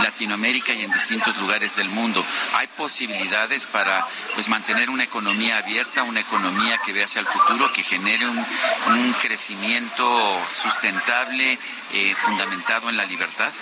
Latinoamérica 0.03 0.75
y 0.75 0.83
en 0.85 0.93
distintos 0.93 1.39
lugares 1.39 1.77
del 1.77 1.89
mundo. 1.89 2.23
Hay 2.57 2.67
posibilidades 2.67 3.67
para 3.67 4.07
pues 4.35 4.49
mantener 4.49 4.91
una 4.91 5.05
economía 5.05 5.57
abierta, 5.57 6.03
una 6.03 6.21
economía 6.21 6.77
que 6.85 6.93
vea 6.93 7.07
hacia 7.07 7.21
el 7.21 7.27
futuro, 7.27 7.73
que 7.73 7.83
genere 7.83 8.10
un, 8.19 9.13
crecimiento 9.21 10.41
sustentable 10.49 11.59
eh, 11.93 12.15
fundamentado 12.15 12.89
en 12.89 12.97
la 12.97 13.05
libertad? 13.05 13.53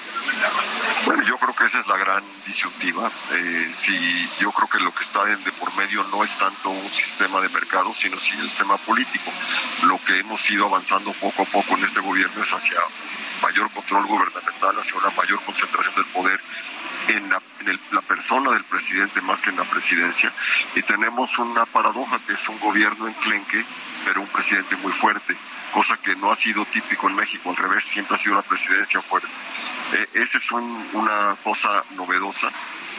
Bueno, 1.05 1.23
yo 1.25 1.37
creo 1.37 1.55
que 1.55 1.65
esa 1.65 1.79
es 1.81 1.87
la 1.87 1.97
gran 1.97 2.23
disyuntiva. 2.47 3.11
Eh, 3.33 3.69
si 3.71 4.29
yo 4.41 4.53
creo 4.53 4.69
que 4.69 4.79
lo 4.79 4.95
que 4.95 5.03
está 5.03 5.25
de 5.25 5.53
por 5.53 5.75
medio 5.75 6.05
no 6.05 6.23
es 6.23 6.31
tanto 6.39 6.71
un 6.71 6.91
sistema 6.93 7.41
de 7.41 7.49
mercado, 7.49 7.93
sino 7.93 8.19
sí 8.19 8.35
el 8.39 8.49
sistema 8.49 8.77
político. 8.79 9.33
Lo 9.83 10.03
que 10.05 10.19
hemos 10.19 10.49
ido 10.51 10.67
avanzando 10.67 11.13
poco 11.15 11.43
a 11.43 11.47
poco 11.47 11.77
en 11.77 11.85
este 11.85 12.01
gobierno 12.01 12.43
es 12.43 12.53
hacia 12.53 12.79
mayor 13.43 13.71
control 13.71 14.07
gubernamental, 14.07 14.79
hacia 14.79 14.97
una 14.97 15.11
mayor 15.11 15.43
concentración 15.45 15.95
del 15.95 16.07
poder 16.07 16.41
en 17.09 17.29
la, 17.31 17.43
la, 17.93 18.01
persona 18.03 18.51
del 18.51 18.65
presidente 18.65 19.21
más 19.23 19.41
que 19.41 19.51
en 19.51 19.57
la 19.57 19.65
presidencia. 19.65 20.33
Y 20.75 20.83
tenemos 20.83 21.39
una 21.39 21.67
paradoja 21.67 22.19
que 22.27 22.35
es 22.35 22.49
un 22.49 22.59
gobierno 22.61 23.09
enclenque 23.09 23.65
pero 24.05 24.23
un 24.23 24.29
presidente 24.29 24.77
muy 24.77 24.93
fuerte, 24.93 25.37
cosa 25.73 25.97
que 25.99 26.17
no 26.17 26.31
ha 26.31 26.37
sido 26.37 26.65
típico 26.67 27.09
en 27.09 27.17
México, 27.17 27.51
al 27.51 27.57
revés, 27.57 27.85
siempre 27.85 28.15
ha 28.15 28.19
sido 28.19 28.37
la 28.37 28.43
presidencia 28.43 29.03
fuerte. 29.03 29.29
Eh, 29.93 30.09
esa 30.15 30.39
es 30.39 30.51
una 30.51 31.37
cosa 31.43 31.85
novedosa. 31.95 32.49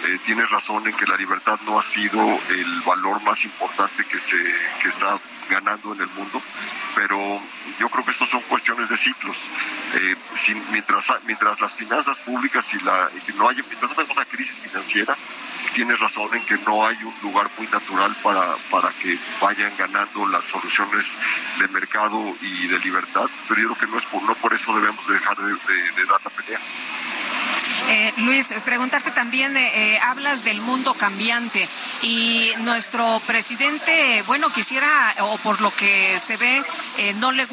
Eh, 0.05 0.19
tienes 0.25 0.49
razón 0.49 0.87
en 0.87 0.93
que 0.93 1.05
la 1.05 1.17
libertad 1.17 1.59
no 1.65 1.79
ha 1.79 1.81
sido 1.81 2.21
el 2.49 2.81
valor 2.81 3.21
más 3.23 3.43
importante 3.43 4.05
que 4.05 4.17
se 4.17 4.37
que 4.81 4.87
está 4.87 5.19
ganando 5.49 5.93
en 5.93 6.01
el 6.01 6.07
mundo, 6.09 6.41
pero 6.95 7.41
yo 7.79 7.89
creo 7.89 8.05
que 8.05 8.11
estos 8.11 8.29
son 8.29 8.41
cuestiones 8.41 8.89
de 8.89 8.97
ciclos. 8.97 9.49
Eh, 9.95 10.15
mientras 10.71 11.13
mientras 11.25 11.59
las 11.59 11.73
finanzas 11.73 12.19
públicas 12.19 12.73
y 12.73 12.83
la 12.83 13.09
y 13.27 13.37
no 13.37 13.49
haya 13.49 13.63
mientras 13.67 13.91
tenemos 13.91 14.15
una 14.15 14.25
crisis 14.25 14.59
financiera, 14.59 15.15
tienes 15.73 15.99
razón 15.99 16.33
en 16.33 16.43
que 16.45 16.57
no 16.65 16.85
hay 16.85 16.97
un 17.03 17.13
lugar 17.21 17.49
muy 17.57 17.67
natural 17.67 18.15
para, 18.23 18.41
para 18.69 18.89
que 19.01 19.17
vayan 19.41 19.71
ganando 19.77 20.27
las 20.27 20.45
soluciones 20.45 21.17
de 21.59 21.67
mercado 21.69 22.35
y 22.41 22.67
de 22.67 22.79
libertad, 22.79 23.25
pero 23.47 23.61
yo 23.61 23.67
creo 23.73 23.79
que 23.79 23.91
no, 23.91 23.97
es 23.97 24.05
por, 24.05 24.21
no 24.23 24.35
por 24.35 24.53
eso 24.53 24.75
debemos 24.75 25.07
dejar 25.07 25.37
de, 25.37 26.05
dar 26.05 26.21
la 26.23 26.29
pelea. 26.29 26.59
Eh, 27.89 28.13
Luis, 28.17 28.53
preguntarte 28.65 29.11
también, 29.11 29.55
eh, 29.57 29.71
eh, 29.73 29.99
hablas 29.99 30.43
del 30.43 30.61
mundo 30.61 30.93
cambiante 30.93 31.67
y 32.01 32.51
nuestro 32.59 33.21
presidente, 33.25 34.23
bueno, 34.27 34.51
quisiera, 34.51 35.15
o 35.21 35.37
por 35.39 35.59
lo 35.61 35.73
que 35.73 36.17
se 36.19 36.37
ve, 36.37 36.63
no 37.15 37.31
le, 37.31 37.47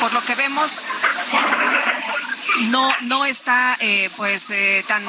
por 0.00 0.12
lo 0.12 0.24
que 0.24 0.34
vemos, 0.34 0.86
no 2.68 2.92
no 3.02 3.24
está 3.24 3.76
eh, 3.80 4.10
pues 4.16 4.50
eh, 4.50 4.84
tan 4.86 5.04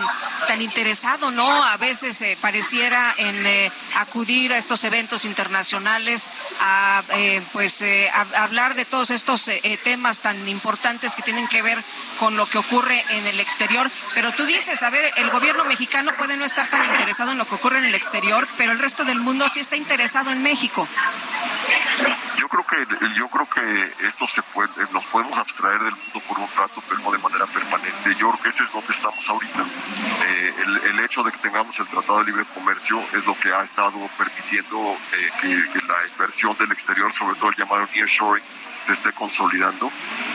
tan 0.47 0.61
interesado 0.61 1.31
no 1.31 1.63
a 1.63 1.77
veces 1.77 2.21
eh, 2.21 2.37
pareciera 2.39 3.13
en 3.17 3.41
acudir 3.95 4.53
a 4.53 4.57
estos 4.57 4.83
eventos 4.83 5.25
internacionales 5.25 6.31
a 6.59 7.03
pues 7.51 7.83
hablar 8.35 8.75
de 8.75 8.85
todos 8.85 9.11
estos 9.11 9.49
temas 9.83 10.21
tan 10.21 10.47
importantes 10.47 11.15
que 11.15 11.21
tienen 11.21 11.47
que 11.47 11.61
ver 11.61 11.83
con 12.19 12.37
lo 12.37 12.45
que 12.45 12.57
ocurre 12.57 13.03
en 13.09 13.25
el 13.25 13.39
exterior. 13.39 13.89
Pero 14.13 14.31
tú 14.33 14.45
dices 14.45 14.83
a 14.83 14.89
ver 14.89 15.11
el 15.17 15.29
gobierno 15.29 15.65
mexicano 15.65 16.11
puede 16.17 16.37
no 16.37 16.45
estar 16.45 16.69
tan 16.69 16.85
interesado 16.85 17.31
en 17.31 17.37
lo 17.37 17.47
que 17.47 17.55
ocurre 17.55 17.79
en 17.79 17.85
el 17.85 17.95
exterior 17.95 18.47
pero 18.57 18.71
el 18.71 18.79
resto 18.79 19.03
del 19.03 19.19
mundo 19.19 19.47
sí 19.49 19.59
está 19.59 19.75
interesado 19.75 20.31
en 20.31 20.43
México. 20.43 20.87
Yo 22.37 22.47
creo 22.47 22.65
que 22.65 23.15
yo 23.15 23.27
creo 23.27 23.47
que 23.49 24.05
esto 24.07 24.27
se 24.27 24.41
puede 24.41 24.69
nos 24.91 25.05
podemos 25.07 25.37
abstraer 25.37 25.79
del 25.81 25.95
mundo 25.95 26.21
por 26.27 26.39
un 26.39 26.47
rato 26.55 26.83
pero 26.87 27.01
no 27.01 27.11
de 27.11 27.17
manera 27.17 27.30
permanente. 27.47 28.15
Yo 28.17 28.31
creo 28.31 28.43
que 28.43 28.49
ese 28.49 28.63
es 28.63 28.71
donde 28.71 28.91
estamos 28.91 29.27
ahorita. 29.29 29.65
Eh, 30.25 30.53
el, 30.85 30.99
hecho 30.99 31.23
de 31.23 31.31
que 31.31 31.37
tengamos 31.39 31.79
el 31.79 31.87
Tratado 31.87 32.19
de 32.19 32.25
Libre 32.25 32.45
Comercio 32.53 33.01
es 33.13 33.25
lo 33.25 33.37
que 33.39 33.51
ha 33.51 33.61
estado 33.63 33.97
permitiendo 34.17 34.97
eh, 35.13 35.31
que, 35.41 35.81
la 35.81 36.07
inversión 36.07 36.55
del 36.57 36.71
exterior, 36.71 37.11
sobre 37.11 37.35
todo 37.35 37.49
el 37.49 37.55
llamado 37.55 37.87
nearshoring, 37.93 38.43
se 38.85 38.93
esté 38.93 39.11
consolidando. 39.13 39.91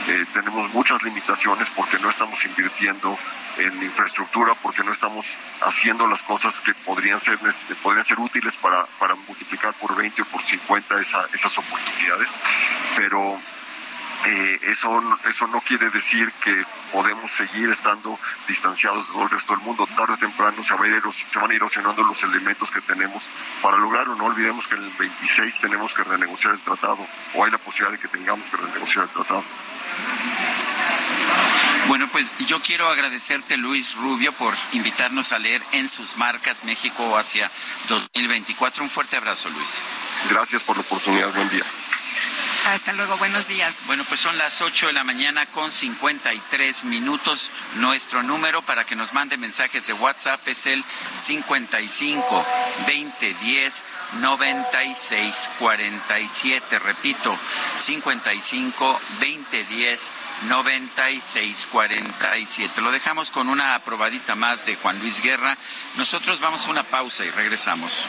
Eh, 0.07 0.25
tenemos 0.33 0.71
muchas 0.73 1.01
limitaciones 1.03 1.69
porque 1.69 1.99
no 1.99 2.09
estamos 2.09 2.43
invirtiendo 2.45 3.17
en 3.57 3.81
infraestructura, 3.81 4.53
porque 4.61 4.83
no 4.83 4.91
estamos 4.91 5.25
haciendo 5.61 6.05
las 6.07 6.21
cosas 6.23 6.61
que 6.61 6.73
podrían 6.73 7.19
ser, 7.19 7.39
podrían 7.81 8.03
ser 8.03 8.19
útiles 8.19 8.55
para, 8.57 8.85
para 8.99 9.15
multiplicar 9.15 9.73
por 9.75 9.95
20 9.95 10.21
o 10.21 10.25
por 10.25 10.41
50 10.41 10.99
esa, 10.99 11.25
esas 11.33 11.57
oportunidades. 11.57 12.39
Pero 12.95 13.39
eh, 14.25 14.59
eso, 14.63 15.19
eso 15.27 15.47
no 15.47 15.61
quiere 15.61 15.89
decir 15.89 16.31
que 16.43 16.65
podemos 16.91 17.31
seguir 17.31 17.69
estando 17.69 18.19
distanciados 18.47 19.13
del 19.13 19.29
resto 19.29 19.53
del 19.53 19.63
mundo. 19.63 19.87
Tarde 19.95 20.13
o 20.13 20.17
temprano 20.17 20.63
se, 20.63 20.73
va 20.75 20.85
a 20.85 20.87
ir, 20.87 21.01
se 21.13 21.39
van 21.39 21.51
a 21.51 21.53
ir 21.53 21.61
erosionando 21.61 22.03
los 22.03 22.23
elementos 22.23 22.71
que 22.71 22.81
tenemos 22.81 23.29
para 23.61 23.77
lograrlo. 23.77 24.15
No 24.15 24.25
olvidemos 24.25 24.67
que 24.67 24.75
en 24.75 24.83
el 24.83 24.91
26 24.91 25.59
tenemos 25.59 25.93
que 25.93 26.03
renegociar 26.03 26.53
el 26.53 26.59
tratado, 26.61 27.05
o 27.35 27.43
hay 27.43 27.51
la 27.51 27.57
posibilidad 27.57 27.91
de 27.91 27.99
que 27.99 28.07
tengamos 28.07 28.49
que 28.49 28.57
renegociar 28.57 29.05
el 29.05 29.11
tratado. 29.11 29.43
Bueno, 31.87 32.09
pues 32.11 32.29
yo 32.47 32.59
quiero 32.61 32.89
agradecerte, 32.89 33.55
Luis 33.55 33.95
Rubio, 33.95 34.33
por 34.33 34.53
invitarnos 34.73 35.31
a 35.31 35.39
leer 35.39 35.61
en 35.71 35.87
sus 35.87 36.17
marcas 36.17 36.65
México 36.65 37.17
hacia 37.17 37.49
2024. 37.87 38.83
Un 38.83 38.89
fuerte 38.89 39.15
abrazo, 39.15 39.49
Luis. 39.49 39.79
Gracias 40.29 40.63
por 40.63 40.75
la 40.75 40.81
oportunidad. 40.81 41.33
Buen 41.33 41.49
día. 41.49 41.63
Hasta 42.67 42.91
luego, 42.91 43.15
buenos 43.17 43.47
días. 43.47 43.85
Bueno, 43.87 44.03
pues 44.03 44.19
son 44.19 44.37
las 44.37 44.61
8 44.61 44.87
de 44.87 44.93
la 44.93 45.05
mañana 45.05 45.45
con 45.45 45.71
53 45.71 46.83
minutos. 46.83 47.49
Nuestro 47.75 48.23
número 48.23 48.61
para 48.61 48.83
que 48.83 48.93
nos 48.93 49.13
mande 49.13 49.37
mensajes 49.37 49.87
de 49.87 49.93
WhatsApp 49.93 50.45
es 50.49 50.67
el 50.67 50.83
55 51.13 52.45
20 52.85 53.33
10 53.35 53.83
96 54.19 55.49
47. 55.59 56.79
Repito, 56.79 57.37
55 57.77 58.99
20 59.21 59.63
10 59.63 60.11
96 60.49 61.69
47. 61.71 62.81
Lo 62.81 62.91
dejamos 62.91 63.31
con 63.31 63.47
una 63.47 63.75
aprobadita 63.75 64.35
más 64.35 64.65
de 64.65 64.75
Juan 64.75 64.99
Luis 64.99 65.21
Guerra. 65.23 65.57
Nosotros 65.95 66.41
vamos 66.41 66.67
a 66.67 66.71
una 66.71 66.83
pausa 66.83 67.23
y 67.23 67.31
regresamos. 67.31 68.07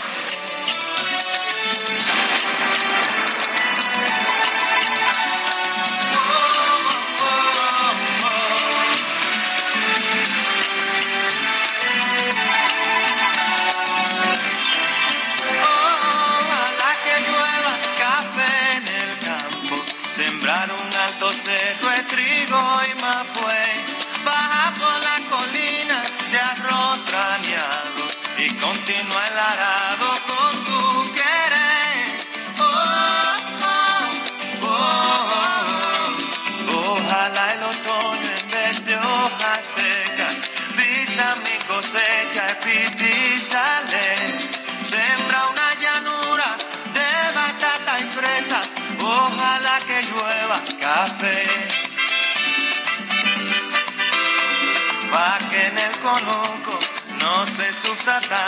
Se 58.09 58.48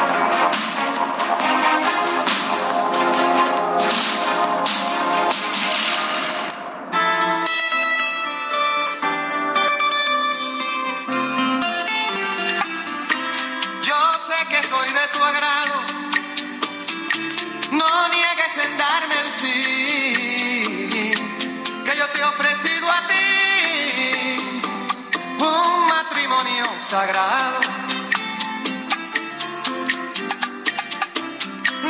Sagrado. 26.91 27.61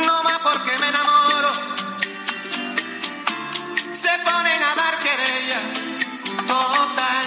No 0.06 0.22
más 0.22 0.38
porque 0.44 0.78
me 0.78 0.88
enamoro, 0.94 1.52
se 3.92 4.12
ponen 4.26 4.62
a 4.62 4.74
dar 4.76 4.94
querella. 5.00 5.60
Total, 6.46 7.26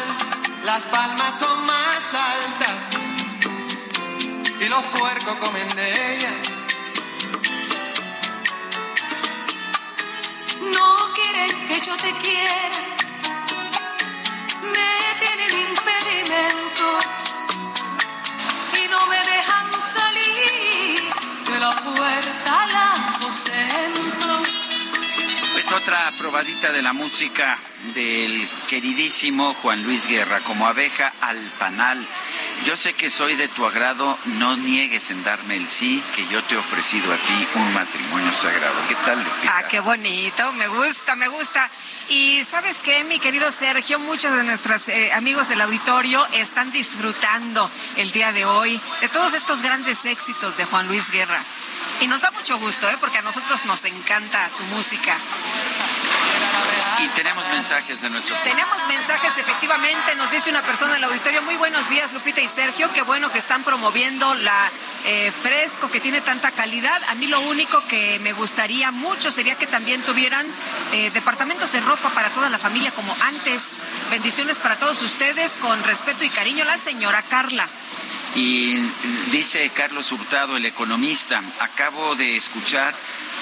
las 0.63 0.83
palmas 0.85 1.37
son 1.37 1.65
más 1.65 2.13
altas 2.13 2.79
y 4.61 4.69
los 4.69 4.83
puercos 4.97 5.35
comen 5.41 5.69
de 5.75 6.15
ella. 6.15 6.31
No 10.77 11.13
quieren 11.13 11.67
que 11.67 11.81
yo 11.81 11.97
te 11.97 12.11
quiera. 12.23 12.94
Otra 25.75 26.09
probadita 26.17 26.71
de 26.71 26.81
la 26.81 26.93
música 26.93 27.57
del 27.93 28.47
queridísimo 28.69 29.53
Juan 29.55 29.83
Luis 29.83 30.07
Guerra, 30.07 30.39
como 30.39 30.67
abeja 30.67 31.11
al 31.19 31.37
panal. 31.59 32.05
Yo 32.65 32.77
sé 32.77 32.93
que 32.93 33.09
soy 33.09 33.35
de 33.35 33.49
tu 33.49 33.65
agrado, 33.65 34.17
no 34.25 34.55
niegues 34.55 35.11
en 35.11 35.21
darme 35.23 35.57
el 35.57 35.67
sí, 35.67 36.01
que 36.15 36.25
yo 36.27 36.41
te 36.43 36.55
he 36.55 36.57
ofrecido 36.57 37.11
a 37.11 37.17
ti 37.17 37.47
un 37.55 37.73
matrimonio 37.73 38.31
sagrado. 38.31 38.75
¿Qué 38.87 38.95
tal, 39.05 39.17
Lupita? 39.17 39.57
Ah, 39.57 39.67
qué 39.67 39.81
bonito, 39.81 40.53
me 40.53 40.69
gusta, 40.69 41.15
me 41.17 41.27
gusta. 41.27 41.69
Y 42.07 42.43
sabes 42.45 42.77
qué, 42.77 43.03
mi 43.03 43.19
querido 43.19 43.51
Sergio, 43.51 43.99
muchos 43.99 44.33
de 44.33 44.43
nuestros 44.43 44.87
eh, 44.87 45.11
amigos 45.11 45.49
del 45.49 45.59
auditorio 45.59 46.25
están 46.33 46.71
disfrutando 46.71 47.69
el 47.97 48.11
día 48.11 48.31
de 48.31 48.45
hoy 48.45 48.79
de 49.01 49.09
todos 49.09 49.33
estos 49.33 49.61
grandes 49.61 50.05
éxitos 50.05 50.55
de 50.55 50.63
Juan 50.65 50.87
Luis 50.87 51.11
Guerra. 51.11 51.43
Y 52.01 52.07
nos 52.07 52.21
da 52.21 52.31
mucho 52.31 52.57
gusto, 52.57 52.89
¿eh? 52.89 52.97
porque 52.99 53.19
a 53.19 53.21
nosotros 53.21 53.65
nos 53.65 53.85
encanta 53.85 54.49
su 54.49 54.63
música. 54.65 55.17
Y 56.99 57.07
tenemos 57.09 57.45
mensajes 57.49 58.01
de 58.01 58.09
nuestro 58.09 58.35
Tenemos 58.43 58.87
mensajes, 58.87 59.37
efectivamente, 59.37 60.15
nos 60.15 60.31
dice 60.31 60.49
una 60.49 60.61
persona 60.61 60.93
del 60.93 61.03
auditorio, 61.03 61.41
muy 61.41 61.55
buenos 61.55 61.89
días 61.89 62.13
Lupita 62.13 62.41
y 62.41 62.47
Sergio, 62.47 62.89
qué 62.93 63.01
bueno 63.01 63.31
que 63.31 63.37
están 63.37 63.63
promoviendo 63.63 64.33
la 64.35 64.71
eh, 65.05 65.31
fresco 65.31 65.89
que 65.91 65.99
tiene 65.99 66.21
tanta 66.21 66.51
calidad. 66.51 67.01
A 67.09 67.15
mí 67.15 67.27
lo 67.27 67.41
único 67.41 67.83
que 67.87 68.19
me 68.19 68.33
gustaría 68.33 68.91
mucho 68.91 69.29
sería 69.29 69.55
que 69.55 69.67
también 69.67 70.01
tuvieran 70.03 70.45
eh, 70.93 71.11
departamentos 71.11 71.71
de 71.73 71.81
ropa 71.81 72.09
para 72.09 72.29
toda 72.29 72.49
la 72.49 72.57
familia 72.57 72.91
como 72.91 73.15
antes. 73.21 73.85
Bendiciones 74.09 74.59
para 74.59 74.77
todos 74.77 75.01
ustedes, 75.01 75.57
con 75.57 75.83
respeto 75.83 76.23
y 76.23 76.29
cariño, 76.29 76.63
la 76.65 76.77
señora 76.77 77.21
Carla. 77.23 77.67
Y 78.35 78.77
dice 79.31 79.69
Carlos 79.73 80.11
Hurtado, 80.11 80.57
el 80.57 80.65
economista, 80.65 81.41
acabo 81.59 82.15
de 82.15 82.35
escuchar 82.35 82.93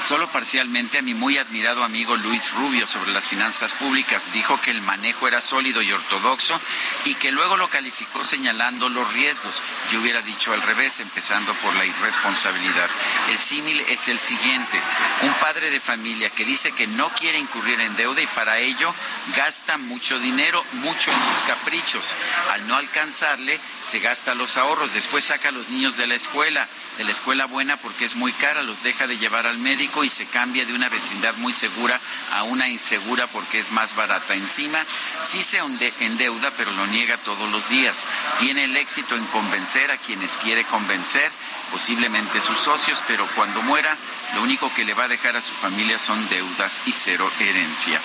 solo 0.05 0.29
parcialmente 0.29 0.97
a 0.97 1.01
mi 1.01 1.13
muy 1.13 1.37
admirado 1.37 1.83
amigo 1.83 2.15
Luis 2.17 2.51
Rubio 2.53 2.87
sobre 2.87 3.13
las 3.13 3.27
finanzas 3.27 3.73
públicas. 3.73 4.31
Dijo 4.33 4.59
que 4.59 4.71
el 4.71 4.81
manejo 4.81 5.27
era 5.27 5.39
sólido 5.39 5.81
y 5.81 5.91
ortodoxo 5.91 6.59
y 7.05 7.15
que 7.15 7.31
luego 7.31 7.57
lo 7.57 7.69
calificó 7.69 8.23
señalando 8.23 8.89
los 8.89 9.11
riesgos. 9.13 9.61
Yo 9.91 10.01
hubiera 10.01 10.21
dicho 10.21 10.53
al 10.53 10.61
revés, 10.61 10.99
empezando 10.99 11.53
por 11.55 11.73
la 11.75 11.85
irresponsabilidad. 11.85 12.89
El 13.29 13.37
símil 13.37 13.79
es 13.89 14.07
el 14.07 14.19
siguiente. 14.19 14.79
Un 15.21 15.33
padre 15.35 15.69
de 15.69 15.79
familia 15.79 16.29
que 16.29 16.45
dice 16.45 16.71
que 16.71 16.87
no 16.87 17.09
quiere 17.09 17.39
incurrir 17.39 17.79
en 17.79 17.95
deuda 17.95 18.21
y 18.21 18.27
para 18.27 18.59
ello 18.59 18.93
gasta 19.35 19.77
mucho 19.77 20.19
dinero, 20.19 20.63
mucho 20.73 21.11
en 21.11 21.19
sus 21.19 21.43
caprichos. 21.47 22.13
Al 22.51 22.67
no 22.67 22.75
alcanzarle, 22.75 23.59
se 23.81 23.99
gasta 23.99 24.35
los 24.35 24.57
ahorros. 24.57 24.93
Después 24.93 25.25
saca 25.25 25.49
a 25.49 25.51
los 25.51 25.69
niños 25.69 25.97
de 25.97 26.07
la 26.07 26.15
escuela, 26.15 26.67
de 26.97 27.03
la 27.03 27.11
escuela 27.11 27.45
buena 27.45 27.77
porque 27.77 28.05
es 28.05 28.15
muy 28.15 28.33
cara, 28.33 28.63
los 28.63 28.83
deja 28.83 29.07
de 29.07 29.17
llevar 29.17 29.47
al 29.47 29.57
médico 29.57 29.82
y 29.83 30.09
se 30.09 30.25
cambia 30.25 30.65
de 30.65 30.73
una 30.73 30.87
vecindad 30.87 31.35
muy 31.35 31.51
segura 31.51 31.99
a 32.31 32.43
una 32.43 32.69
insegura 32.69 33.27
porque 33.27 33.59
es 33.59 33.71
más 33.71 33.95
barata. 33.95 34.33
Encima, 34.33 34.79
sí 35.19 35.43
se 35.43 35.59
endeuda, 35.99 36.51
pero 36.55 36.71
lo 36.71 36.87
niega 36.87 37.17
todos 37.17 37.51
los 37.51 37.67
días. 37.67 38.07
Tiene 38.39 38.63
el 38.63 38.77
éxito 38.77 39.15
en 39.15 39.25
convencer 39.25 39.91
a 39.91 39.97
quienes 39.97 40.37
quiere 40.37 40.63
convencer, 40.63 41.29
posiblemente 41.69 42.39
sus 42.39 42.59
socios, 42.59 43.03
pero 43.07 43.27
cuando 43.35 43.61
muera, 43.63 43.97
lo 44.35 44.43
único 44.43 44.73
que 44.73 44.85
le 44.85 44.93
va 44.93 45.03
a 45.03 45.09
dejar 45.09 45.35
a 45.35 45.41
su 45.41 45.53
familia 45.53 45.99
son 45.99 46.29
deudas 46.29 46.81
y 46.85 46.93
cero 46.93 47.29
herencia. 47.41 47.99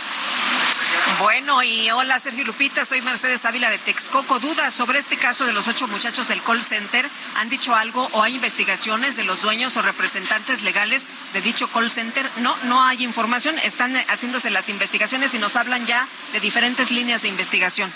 Bueno, 1.18 1.62
y 1.62 1.90
hola 1.90 2.18
Sergio 2.18 2.44
Lupita, 2.44 2.84
soy 2.84 3.00
Mercedes 3.02 3.44
Ávila 3.44 3.70
de 3.70 3.78
Texcoco. 3.78 4.38
¿Dudas 4.38 4.72
sobre 4.72 4.98
este 4.98 5.16
caso 5.16 5.44
de 5.44 5.52
los 5.52 5.66
ocho 5.66 5.88
muchachos 5.88 6.28
del 6.28 6.42
call 6.42 6.62
center? 6.62 7.10
¿Han 7.36 7.48
dicho 7.48 7.74
algo 7.74 8.08
o 8.12 8.22
hay 8.22 8.36
investigaciones 8.36 9.16
de 9.16 9.24
los 9.24 9.42
dueños 9.42 9.76
o 9.76 9.82
representantes 9.82 10.62
legales 10.62 11.08
de 11.32 11.40
dicho 11.40 11.68
call 11.68 11.90
center? 11.90 12.30
No, 12.36 12.56
no 12.64 12.84
hay 12.84 13.02
información. 13.02 13.58
Están 13.58 13.96
haciéndose 14.08 14.50
las 14.50 14.68
investigaciones 14.68 15.34
y 15.34 15.38
nos 15.38 15.56
hablan 15.56 15.86
ya 15.86 16.06
de 16.32 16.40
diferentes 16.40 16.90
líneas 16.90 17.22
de 17.22 17.28
investigación. 17.28 17.92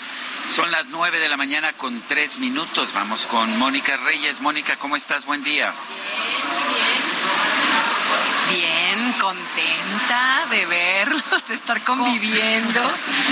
Son 0.53 0.71
las 0.71 0.87
nueve 0.87 1.19
de 1.19 1.29
la 1.29 1.37
mañana 1.37 1.71
con 1.73 2.01
tres 2.01 2.39
minutos. 2.39 2.93
Vamos 2.93 3.25
con 3.25 3.57
Mónica 3.57 3.95
Reyes. 3.97 4.41
Mónica, 4.41 4.75
¿cómo 4.75 4.95
estás? 4.95 5.25
Buen 5.25 5.43
día. 5.43 5.73
Bien, 8.49 8.82
contenta 9.19 10.45
de 10.49 10.65
verlos, 10.65 11.47
de 11.47 11.55
estar 11.55 11.81
conviviendo. 11.83 12.81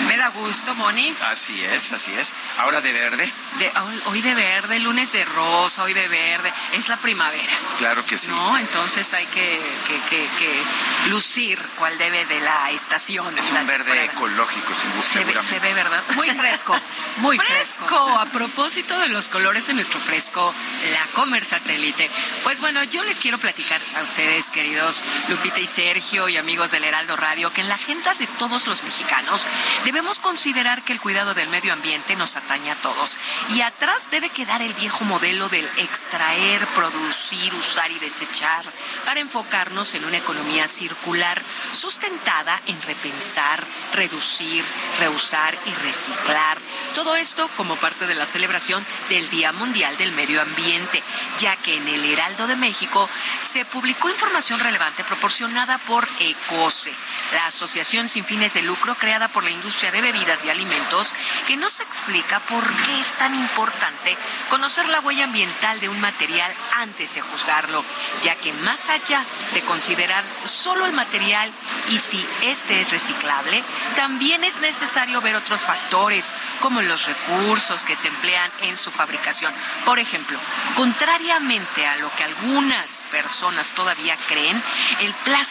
Me 0.07 0.17
da 0.17 0.29
gusto, 0.29 0.73
Moni. 0.75 1.13
Así 1.29 1.63
es, 1.63 1.91
así 1.93 2.13
es. 2.13 2.33
Ahora 2.57 2.81
de 2.81 2.91
verde. 2.91 3.31
De, 3.59 3.71
hoy, 4.05 4.21
de 4.21 4.33
verde, 4.33 4.79
lunes 4.79 5.11
de 5.11 5.23
rosa, 5.25 5.83
hoy 5.83 5.93
de 5.93 6.07
verde. 6.07 6.51
Es 6.73 6.89
la 6.89 6.97
primavera. 6.97 7.53
Claro 7.77 8.05
que 8.05 8.17
sí. 8.17 8.31
¿no? 8.31 8.57
Entonces 8.57 9.13
hay 9.13 9.25
que, 9.27 9.61
que, 9.87 9.99
que, 10.09 10.27
que 10.39 11.09
lucir 11.09 11.59
cuál 11.77 11.97
debe 11.97 12.25
de 12.25 12.39
la 12.41 12.71
estación. 12.71 13.37
Es 13.37 13.51
La 13.51 13.61
un 13.61 13.67
verde 13.67 13.85
temporada. 13.91 14.05
ecológico, 14.13 14.75
sin 14.75 14.91
duda. 14.91 15.01
Se 15.01 15.23
ve, 15.25 15.41
se 15.41 15.59
ve, 15.59 15.73
¿verdad? 15.73 16.03
Muy 16.15 16.29
fresco, 16.37 16.79
muy 17.17 17.37
fresco. 17.37 18.17
A 18.19 18.25
propósito 18.27 18.97
de 18.99 19.09
los 19.09 19.27
colores 19.29 19.67
de 19.67 19.73
nuestro 19.73 19.99
fresco, 19.99 20.53
la 20.91 21.05
Comer 21.13 21.43
Satélite. 21.43 22.09
Pues 22.43 22.59
bueno, 22.59 22.83
yo 22.83 23.03
les 23.03 23.19
quiero 23.19 23.37
platicar 23.37 23.79
a 23.97 24.01
ustedes, 24.03 24.51
queridos 24.51 25.03
Lupita 25.27 25.59
y 25.59 25.67
Sergio 25.71 26.27
y 26.27 26.35
amigos 26.35 26.71
del 26.71 26.83
Heraldo 26.83 27.15
Radio, 27.15 27.53
que 27.53 27.61
en 27.61 27.69
la 27.69 27.75
agenda 27.75 28.13
de 28.15 28.27
todos 28.27 28.67
los 28.67 28.83
mexicanos 28.83 29.45
debemos 29.85 30.19
considerar 30.19 30.83
que 30.83 30.91
el 30.91 30.99
cuidado 30.99 31.33
del 31.33 31.47
medio 31.47 31.71
ambiente 31.71 32.17
nos 32.17 32.35
atañe 32.35 32.71
a 32.71 32.75
todos. 32.75 33.17
Y 33.55 33.61
atrás 33.61 34.11
debe 34.11 34.29
quedar 34.29 34.61
el 34.61 34.73
viejo 34.73 35.05
modelo 35.05 35.47
del 35.47 35.65
extraer, 35.77 36.67
producir, 36.67 37.53
usar 37.53 37.89
y 37.89 37.99
desechar 37.99 38.65
para 39.05 39.21
enfocarnos 39.21 39.93
en 39.93 40.03
una 40.03 40.17
economía 40.17 40.67
circular 40.67 41.41
sustentada 41.71 42.61
en 42.65 42.81
repensar, 42.81 43.65
reducir, 43.93 44.65
reusar 44.99 45.57
y 45.65 45.73
reciclar. 45.85 46.57
Todo 46.93 47.15
esto 47.15 47.49
como 47.55 47.77
parte 47.77 48.07
de 48.07 48.15
la 48.15 48.25
celebración 48.25 48.85
del 49.07 49.29
Día 49.29 49.53
Mundial 49.53 49.95
del 49.95 50.11
Medio 50.11 50.41
Ambiente, 50.41 51.01
ya 51.39 51.55
que 51.55 51.77
en 51.77 51.87
el 51.87 52.03
Heraldo 52.03 52.47
de 52.47 52.57
México 52.57 53.09
se 53.39 53.63
publicó 53.63 54.09
información 54.09 54.59
relevante 54.59 55.05
proporcionada 55.05 55.60
por 55.85 56.07
ECOSE, 56.19 56.91
la 57.33 57.45
asociación 57.45 58.07
sin 58.07 58.25
fines 58.25 58.55
de 58.55 58.63
lucro 58.63 58.95
creada 58.95 59.27
por 59.27 59.43
la 59.43 59.51
industria 59.51 59.91
de 59.91 60.01
bebidas 60.01 60.43
y 60.43 60.49
alimentos, 60.49 61.13
que 61.45 61.55
nos 61.55 61.79
explica 61.81 62.39
por 62.39 62.63
qué 62.67 62.99
es 62.99 63.13
tan 63.13 63.35
importante 63.35 64.17
conocer 64.49 64.87
la 64.89 64.99
huella 65.01 65.25
ambiental 65.25 65.79
de 65.79 65.87
un 65.87 66.01
material 66.01 66.51
antes 66.77 67.13
de 67.13 67.21
juzgarlo, 67.21 67.85
ya 68.23 68.35
que 68.35 68.51
más 68.53 68.89
allá 68.89 69.23
de 69.53 69.61
considerar 69.61 70.23
solo 70.45 70.87
el 70.87 70.93
material 70.93 71.51
y 71.89 71.99
si 71.99 72.25
este 72.41 72.81
es 72.81 72.89
reciclable, 72.89 73.63
también 73.95 74.43
es 74.43 74.61
necesario 74.61 75.21
ver 75.21 75.35
otros 75.35 75.63
factores, 75.63 76.33
como 76.59 76.81
los 76.81 77.05
recursos 77.05 77.83
que 77.83 77.95
se 77.95 78.07
emplean 78.07 78.51
en 78.63 78.75
su 78.75 78.89
fabricación. 78.89 79.53
Por 79.85 79.99
ejemplo, 79.99 80.39
contrariamente 80.75 81.85
a 81.85 81.97
lo 81.97 82.11
que 82.15 82.23
algunas 82.23 83.03
personas 83.11 83.73
todavía 83.73 84.17
creen, 84.27 84.61
el 85.01 85.13
plástico 85.13 85.50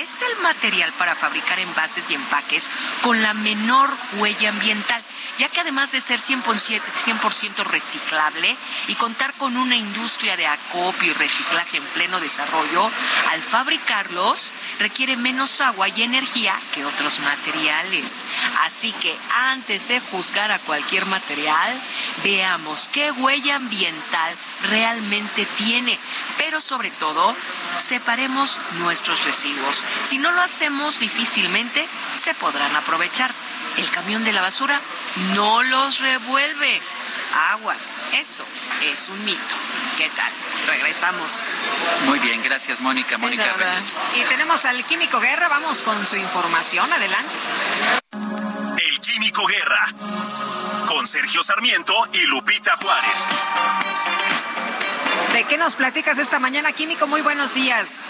es 0.00 0.22
el 0.22 0.42
material 0.42 0.92
para 0.98 1.14
fabricar 1.14 1.58
envases 1.58 2.10
y 2.10 2.14
empaques 2.14 2.70
con 3.02 3.20
la 3.22 3.34
menor 3.34 3.90
huella 4.18 4.50
ambiental, 4.50 5.02
ya 5.38 5.48
que 5.48 5.60
además 5.60 5.92
de 5.92 6.00
ser 6.00 6.20
100%, 6.20 6.80
100% 6.80 7.64
reciclable 7.64 8.56
y 8.88 8.94
contar 8.94 9.34
con 9.34 9.56
una 9.56 9.76
industria 9.76 10.36
de 10.36 10.46
acopio 10.46 11.10
y 11.10 11.14
reciclaje 11.14 11.78
en 11.78 11.84
pleno 11.86 12.20
desarrollo, 12.20 12.90
al 13.30 13.42
fabricarlos 13.42 14.52
requiere 14.78 15.16
menos 15.16 15.60
agua 15.60 15.88
y 15.88 16.02
energía 16.02 16.58
que 16.72 16.84
otros 16.84 17.20
materiales. 17.20 18.24
Así 18.62 18.92
que 18.92 19.16
antes 19.46 19.88
de 19.88 20.00
juzgar 20.00 20.52
a 20.52 20.58
cualquier 20.60 21.06
material, 21.06 21.80
veamos 22.22 22.88
qué 22.92 23.10
huella 23.10 23.56
ambiental 23.56 24.36
realmente 24.68 25.46
tiene, 25.56 25.98
pero 26.38 26.60
sobre 26.60 26.90
todo, 26.90 27.36
separemos 27.78 28.58
nuestros 28.74 29.24
residuos. 29.24 29.84
Si 30.02 30.18
no 30.18 30.30
lo 30.32 30.40
hacemos, 30.40 30.98
difícilmente 30.98 31.86
se 32.12 32.34
podrán 32.34 32.74
aprovechar. 32.76 33.34
El 33.76 33.90
camión 33.90 34.24
de 34.24 34.32
la 34.32 34.40
basura 34.40 34.80
no 35.34 35.62
los 35.62 35.98
revuelve. 36.00 36.80
Aguas, 37.52 37.98
eso 38.12 38.44
es 38.82 39.08
un 39.08 39.24
mito. 39.24 39.56
¿Qué 39.96 40.08
tal? 40.10 40.30
Regresamos. 40.68 41.44
Muy 42.06 42.20
bien, 42.20 42.42
gracias 42.42 42.80
Mónica. 42.80 43.18
Mónica. 43.18 43.52
Reyes. 43.54 43.94
Y 44.14 44.22
tenemos 44.24 44.64
al 44.64 44.84
Químico 44.84 45.18
Guerra, 45.18 45.48
vamos 45.48 45.82
con 45.82 46.06
su 46.06 46.16
información, 46.16 46.92
adelante. 46.92 47.34
El 48.12 49.00
Químico 49.00 49.44
Guerra. 49.46 49.86
Con 50.86 51.06
Sergio 51.06 51.42
Sarmiento 51.42 51.94
y 52.12 52.24
Lupita 52.26 52.76
Juárez. 52.76 53.28
¿De 55.32 55.44
qué 55.44 55.58
nos 55.58 55.74
platicas 55.74 56.18
esta 56.18 56.38
mañana, 56.38 56.70
Químico? 56.72 57.08
Muy 57.08 57.22
buenos 57.22 57.54
días. 57.54 58.08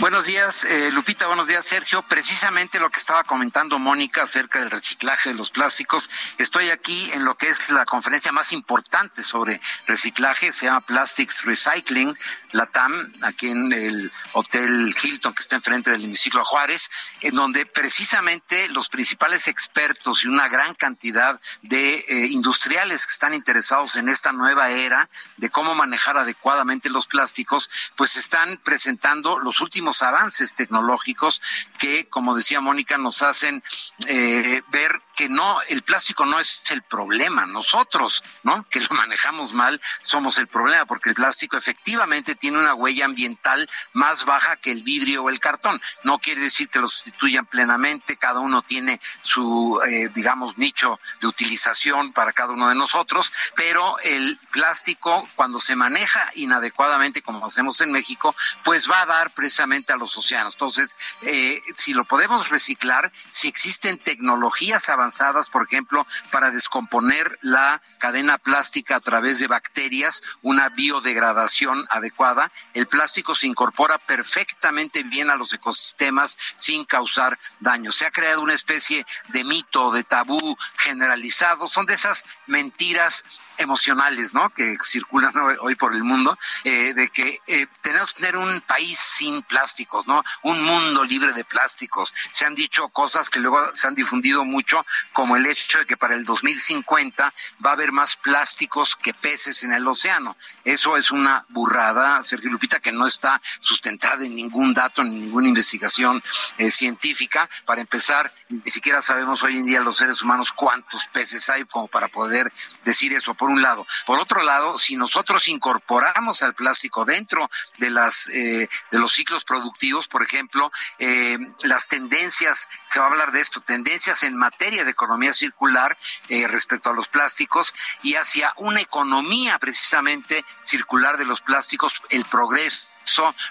Buenos 0.00 0.26
días, 0.26 0.62
eh, 0.62 0.92
Lupita, 0.92 1.26
buenos 1.26 1.48
días, 1.48 1.66
Sergio. 1.66 2.02
Precisamente 2.02 2.78
lo 2.78 2.88
que 2.88 3.00
estaba 3.00 3.24
comentando 3.24 3.80
Mónica 3.80 4.22
acerca 4.22 4.60
del 4.60 4.70
reciclaje 4.70 5.30
de 5.30 5.34
los 5.34 5.50
plásticos. 5.50 6.08
Estoy 6.38 6.70
aquí 6.70 7.10
en 7.14 7.24
lo 7.24 7.36
que 7.36 7.48
es 7.48 7.68
la 7.70 7.84
conferencia 7.84 8.30
más 8.30 8.52
importante 8.52 9.24
sobre 9.24 9.60
reciclaje, 9.88 10.52
se 10.52 10.66
llama 10.66 10.82
Plastics 10.82 11.44
Recycling, 11.44 12.16
la 12.52 12.66
TAM, 12.66 13.12
aquí 13.22 13.48
en 13.48 13.72
el 13.72 14.12
Hotel 14.34 14.94
Hilton, 15.02 15.34
que 15.34 15.42
está 15.42 15.56
enfrente 15.56 15.90
del 15.90 16.04
hemiciclo 16.04 16.44
Juárez, 16.44 16.90
en 17.22 17.34
donde 17.34 17.66
precisamente 17.66 18.68
los 18.68 18.90
principales 18.90 19.48
expertos 19.48 20.22
y 20.22 20.28
una 20.28 20.46
gran 20.46 20.74
cantidad 20.74 21.40
de 21.62 21.96
eh, 21.96 22.26
industriales 22.30 23.04
que 23.04 23.12
están 23.14 23.34
interesados 23.34 23.96
en 23.96 24.08
esta 24.08 24.30
nueva 24.30 24.70
era 24.70 25.10
de 25.38 25.50
cómo 25.50 25.74
manejar 25.74 26.16
adecuadamente 26.18 26.88
los 26.88 27.08
plásticos, 27.08 27.68
pues 27.96 28.16
están 28.16 28.58
presentando 28.58 29.40
los 29.40 29.60
últimos 29.60 29.87
avances 30.02 30.54
tecnológicos 30.54 31.42
que, 31.78 32.08
como 32.08 32.34
decía 32.34 32.60
Mónica, 32.60 32.98
nos 32.98 33.22
hacen 33.22 33.62
eh, 34.06 34.62
ver 34.68 34.90
que 35.18 35.28
no, 35.28 35.60
el 35.62 35.82
plástico 35.82 36.24
no 36.26 36.38
es 36.38 36.62
el 36.70 36.82
problema, 36.82 37.44
nosotros, 37.44 38.22
¿no? 38.44 38.64
Que 38.70 38.80
lo 38.80 38.88
manejamos 38.94 39.52
mal, 39.52 39.80
somos 40.00 40.38
el 40.38 40.46
problema, 40.46 40.86
porque 40.86 41.08
el 41.08 41.16
plástico 41.16 41.56
efectivamente 41.56 42.36
tiene 42.36 42.58
una 42.58 42.74
huella 42.74 43.04
ambiental 43.04 43.68
más 43.94 44.24
baja 44.26 44.54
que 44.54 44.70
el 44.70 44.84
vidrio 44.84 45.24
o 45.24 45.28
el 45.28 45.40
cartón. 45.40 45.80
No 46.04 46.20
quiere 46.20 46.42
decir 46.42 46.68
que 46.68 46.78
lo 46.78 46.88
sustituyan 46.88 47.46
plenamente, 47.46 48.16
cada 48.16 48.38
uno 48.38 48.62
tiene 48.62 49.00
su, 49.22 49.80
eh, 49.84 50.08
digamos, 50.14 50.56
nicho 50.56 51.00
de 51.20 51.26
utilización 51.26 52.12
para 52.12 52.32
cada 52.32 52.52
uno 52.52 52.68
de 52.68 52.76
nosotros, 52.76 53.32
pero 53.56 53.98
el 54.04 54.38
plástico, 54.52 55.28
cuando 55.34 55.58
se 55.58 55.74
maneja 55.74 56.30
inadecuadamente, 56.36 57.22
como 57.22 57.44
hacemos 57.44 57.80
en 57.80 57.90
México, 57.90 58.36
pues 58.62 58.88
va 58.88 59.02
a 59.02 59.06
dar 59.06 59.32
precisamente 59.32 59.92
a 59.92 59.96
los 59.96 60.16
océanos. 60.16 60.54
Entonces, 60.54 60.96
eh, 61.22 61.60
si 61.74 61.92
lo 61.92 62.04
podemos 62.04 62.50
reciclar, 62.50 63.10
si 63.32 63.48
existen 63.48 63.98
tecnologías 63.98 64.88
avanzadas, 64.88 65.07
por 65.50 65.64
ejemplo, 65.64 66.06
para 66.30 66.50
descomponer 66.50 67.38
la 67.42 67.80
cadena 67.98 68.38
plástica 68.38 68.96
a 68.96 69.00
través 69.00 69.38
de 69.38 69.46
bacterias, 69.46 70.22
una 70.42 70.68
biodegradación 70.68 71.84
adecuada. 71.90 72.50
El 72.74 72.86
plástico 72.86 73.34
se 73.34 73.46
incorpora 73.46 73.98
perfectamente 73.98 75.02
bien 75.02 75.30
a 75.30 75.36
los 75.36 75.52
ecosistemas 75.52 76.38
sin 76.56 76.84
causar 76.84 77.38
daño. 77.60 77.92
Se 77.92 78.06
ha 78.06 78.10
creado 78.10 78.42
una 78.42 78.54
especie 78.54 79.06
de 79.28 79.44
mito, 79.44 79.90
de 79.92 80.04
tabú 80.04 80.56
generalizado. 80.76 81.68
Son 81.68 81.86
de 81.86 81.94
esas 81.94 82.24
mentiras 82.46 83.24
emocionales, 83.58 84.34
¿no? 84.34 84.50
Que 84.50 84.76
circulan 84.82 85.34
hoy, 85.60 85.74
por 85.74 85.94
el 85.94 86.04
mundo, 86.04 86.38
eh, 86.64 86.94
de 86.94 87.08
que 87.08 87.40
eh, 87.46 87.66
tenemos 87.82 88.14
que 88.14 88.22
tener 88.22 88.36
un 88.36 88.60
país 88.62 88.98
sin 88.98 89.42
plásticos, 89.42 90.06
¿no? 90.06 90.24
Un 90.42 90.62
mundo 90.62 91.04
libre 91.04 91.32
de 91.32 91.44
plásticos. 91.44 92.14
Se 92.32 92.46
han 92.46 92.54
dicho 92.54 92.88
cosas 92.88 93.30
que 93.30 93.40
luego 93.40 93.74
se 93.74 93.86
han 93.86 93.94
difundido 93.94 94.44
mucho, 94.44 94.84
como 95.12 95.36
el 95.36 95.46
hecho 95.46 95.78
de 95.78 95.86
que 95.86 95.96
para 95.96 96.14
el 96.14 96.24
2050 96.24 97.32
va 97.64 97.70
a 97.70 97.72
haber 97.72 97.92
más 97.92 98.16
plásticos 98.16 98.96
que 98.96 99.14
peces 99.14 99.62
en 99.62 99.72
el 99.72 99.86
océano. 99.86 100.36
Eso 100.64 100.96
es 100.96 101.10
una 101.10 101.44
burrada, 101.48 102.22
Sergio 102.22 102.50
Lupita, 102.50 102.80
que 102.80 102.92
no 102.92 103.06
está 103.06 103.40
sustentada 103.60 104.24
en 104.24 104.34
ningún 104.34 104.74
dato, 104.74 105.02
en 105.02 105.10
ninguna 105.10 105.48
investigación 105.48 106.22
eh, 106.58 106.70
científica. 106.70 107.48
Para 107.64 107.80
empezar, 107.80 108.32
ni 108.48 108.70
siquiera 108.70 109.02
sabemos 109.02 109.42
hoy 109.42 109.58
en 109.58 109.66
día 109.66 109.80
los 109.80 109.96
seres 109.96 110.22
humanos 110.22 110.52
cuántos 110.52 111.06
peces 111.08 111.48
hay 111.50 111.64
como 111.64 111.88
para 111.88 112.08
poder 112.08 112.52
decir 112.84 113.12
eso 113.12 113.34
por 113.34 113.50
un 113.50 113.62
lado. 113.62 113.86
Por 114.06 114.18
otro 114.18 114.42
lado, 114.42 114.78
si 114.78 114.96
nosotros 114.96 115.48
incorporamos 115.48 116.42
al 116.42 116.54
plástico 116.54 117.04
dentro 117.04 117.50
de 117.78 117.90
las 117.90 118.28
eh, 118.28 118.68
de 118.90 118.98
los 118.98 119.12
ciclos 119.12 119.44
productivos, 119.44 120.08
por 120.08 120.22
ejemplo, 120.22 120.70
eh, 120.98 121.38
las 121.64 121.88
tendencias, 121.88 122.68
se 122.86 122.98
va 122.98 123.06
a 123.06 123.08
hablar 123.08 123.32
de 123.32 123.40
esto, 123.40 123.60
tendencias 123.60 124.22
en 124.22 124.36
materia 124.36 124.84
de 124.88 124.92
economía 124.92 125.32
circular 125.32 125.96
eh, 126.28 126.46
respecto 126.48 126.90
a 126.90 126.94
los 126.94 127.08
plásticos 127.08 127.74
y 128.02 128.14
hacia 128.14 128.52
una 128.56 128.80
economía 128.80 129.58
precisamente 129.58 130.44
circular 130.62 131.18
de 131.18 131.26
los 131.26 131.42
plásticos, 131.42 132.02
el 132.10 132.24
progreso 132.24 132.88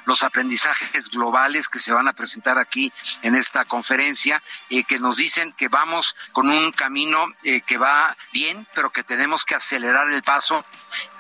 los 0.06 0.24
aprendizajes 0.24 1.10
globales 1.10 1.68
que 1.68 1.80
se 1.80 1.94
van 1.94 2.08
a 2.08 2.14
presentar 2.14 2.58
aquí 2.58 2.92
en 3.22 3.36
esta 3.36 3.66
conferencia, 3.66 4.42
y 4.70 4.84
que 4.84 5.00
nos 5.00 5.18
dicen 5.18 5.54
que 5.54 5.68
vamos 5.68 6.16
con 6.32 6.50
un 6.50 6.72
camino 6.72 7.26
eh, 7.44 7.62
que 7.62 7.78
va 7.78 8.16
bien, 8.34 8.68
pero 8.74 8.92
que 8.92 9.04
tenemos 9.04 9.46
que 9.46 9.56
acelerar 9.56 10.10
el 10.10 10.24
paso 10.24 10.64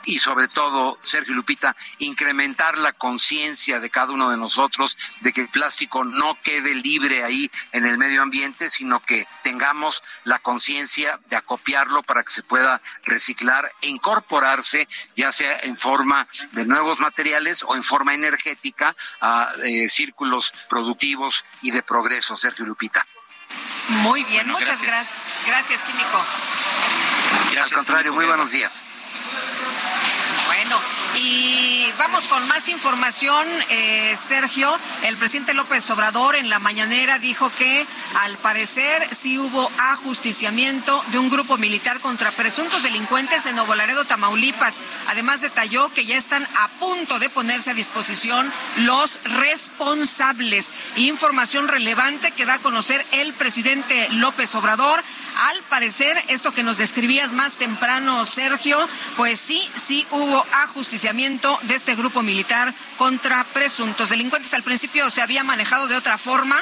y 0.07 0.19
sobre 0.19 0.47
todo, 0.47 0.97
Sergio 1.03 1.35
Lupita, 1.35 1.75
incrementar 1.97 2.77
la 2.77 2.93
conciencia 2.93 3.81
de 3.81 3.89
cada 3.89 4.13
uno 4.13 4.29
de 4.29 4.37
nosotros 4.37 4.97
de 5.19 5.33
que 5.33 5.41
el 5.41 5.49
plástico 5.49 6.05
no 6.05 6.41
quede 6.41 6.75
libre 6.75 7.25
ahí 7.25 7.51
en 7.73 7.85
el 7.85 7.97
medio 7.97 8.21
ambiente, 8.21 8.69
sino 8.69 9.01
que 9.01 9.27
tengamos 9.43 10.01
la 10.23 10.39
conciencia 10.39 11.19
de 11.25 11.35
acopiarlo 11.35 12.03
para 12.03 12.23
que 12.23 12.31
se 12.31 12.41
pueda 12.41 12.81
reciclar 13.03 13.69
e 13.81 13.89
incorporarse, 13.89 14.87
ya 15.17 15.33
sea 15.33 15.59
en 15.63 15.75
forma 15.75 16.25
de 16.53 16.65
nuevos 16.65 17.01
materiales 17.01 17.63
o 17.63 17.75
en 17.75 17.83
forma 17.83 18.13
energética, 18.13 18.26
a 19.21 19.49
eh, 19.63 19.87
círculos 19.89 20.53
productivos 20.69 21.43
y 21.61 21.71
de 21.71 21.83
progreso, 21.83 22.35
Sergio 22.35 22.65
Lupita. 22.65 23.05
Muy 23.89 24.23
bien, 24.25 24.47
muchas 24.47 24.81
gracias. 24.81 25.17
Gracias, 25.45 25.81
Químico. 25.83 26.25
Al 27.63 27.71
contrario, 27.71 28.13
muy 28.13 28.25
buenos 28.25 28.51
días. 28.51 28.83
Bueno, 30.47 30.79
y 31.15 31.76
vamos 31.97 32.27
con 32.27 32.47
más 32.47 32.69
información, 32.69 33.47
eh, 33.69 34.15
Sergio. 34.17 34.77
El 35.03 35.17
presidente 35.17 35.53
López 35.53 35.89
Obrador 35.89 36.35
en 36.35 36.49
la 36.49 36.59
mañanera 36.59 37.19
dijo 37.19 37.51
que 37.57 37.85
al 38.21 38.37
parecer 38.37 39.07
sí 39.15 39.37
hubo 39.37 39.71
ajusticiamiento 39.77 41.03
de 41.07 41.19
un 41.19 41.29
grupo 41.29 41.57
militar 41.57 41.99
contra 41.99 42.31
presuntos 42.31 42.83
delincuentes 42.83 43.45
en 43.45 43.55
Nuevo 43.55 43.75
Laredo, 43.75 44.05
Tamaulipas. 44.05 44.85
Además 45.07 45.41
detalló 45.41 45.89
que 45.93 46.05
ya 46.05 46.17
están 46.17 46.47
a 46.55 46.67
punto 46.79 47.19
de 47.19 47.29
ponerse 47.29 47.71
a 47.71 47.75
disposición 47.75 48.51
los 48.77 49.19
responsables. 49.23 50.73
Información 50.95 51.67
relevante 51.67 52.31
que 52.31 52.45
da 52.45 52.55
a 52.55 52.59
conocer 52.59 53.05
el 53.11 53.33
presidente 53.33 54.09
López 54.11 54.53
Obrador. 54.55 55.03
Al 55.39 55.61
parecer, 55.63 56.17
esto 56.29 56.51
que 56.51 56.63
nos 56.63 56.79
describías 56.79 57.31
más 57.31 57.57
temprano, 57.57 58.25
Sergio, 58.25 58.89
pues 59.15 59.39
sí, 59.39 59.61
sí 59.75 60.07
hubo 60.09 60.43
ajusticiamiento 60.51 61.59
de 61.63 61.75
este 61.75 61.86
grupo 61.95 62.21
militar 62.21 62.73
contra 62.97 63.43
presuntos 63.45 64.09
delincuentes. 64.09 64.53
Al 64.53 64.63
principio 64.63 65.09
se 65.09 65.21
había 65.21 65.43
manejado 65.43 65.87
de 65.87 65.95
otra 65.95 66.17
forma, 66.17 66.59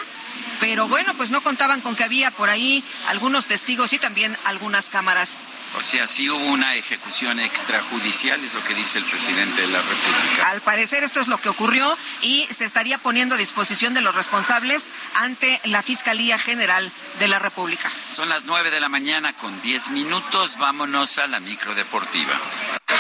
pero 0.60 0.88
bueno, 0.88 1.14
pues 1.16 1.32
no 1.32 1.42
contaban 1.42 1.82
con 1.82 1.96
que 1.96 2.04
había 2.04 2.32
por 2.32 2.50
ahí 2.50 2.84
algunos 3.08 3.48
testigos 3.48 3.94
y 3.94 4.00
también 4.00 4.38
algunas 4.46 4.90
cámaras. 4.90 5.44
O 5.78 5.82
sea, 5.82 6.08
sí 6.08 6.30
hubo 6.30 6.46
una 6.46 6.76
ejecución 6.76 7.40
extrajudicial, 7.40 8.42
es 8.44 8.54
lo 8.54 8.64
que 8.64 8.74
dice 8.74 8.98
el 9.00 9.06
presidente 9.06 9.62
de 9.62 9.68
la 9.68 9.80
República. 9.80 10.50
Al 10.50 10.62
parecer 10.62 11.04
esto 11.04 11.20
es 11.20 11.28
lo 11.28 11.38
que 11.38 11.50
ocurrió 11.50 11.98
y 12.22 12.48
se 12.50 12.66
estaría 12.66 12.98
poniendo 12.98 13.36
a 13.36 13.38
disposición 13.38 13.94
de 13.94 14.02
los 14.02 14.16
responsables 14.16 14.92
ante 15.16 15.60
la 15.66 15.84
Fiscalía 15.84 16.38
General 16.40 16.92
de 17.20 17.28
la 17.28 17.40
República. 17.40 17.92
Son 18.10 18.30
las 18.30 18.46
nueve 18.46 18.72
de 18.72 18.80
la 18.80 18.90
mañana 18.90 19.34
con 19.34 19.62
diez 19.62 19.90
minutos, 19.90 20.58
vámonos 20.58 21.18
a 21.18 21.28
la 21.28 21.40
micro 21.40 21.76
deportiva. 21.76 22.40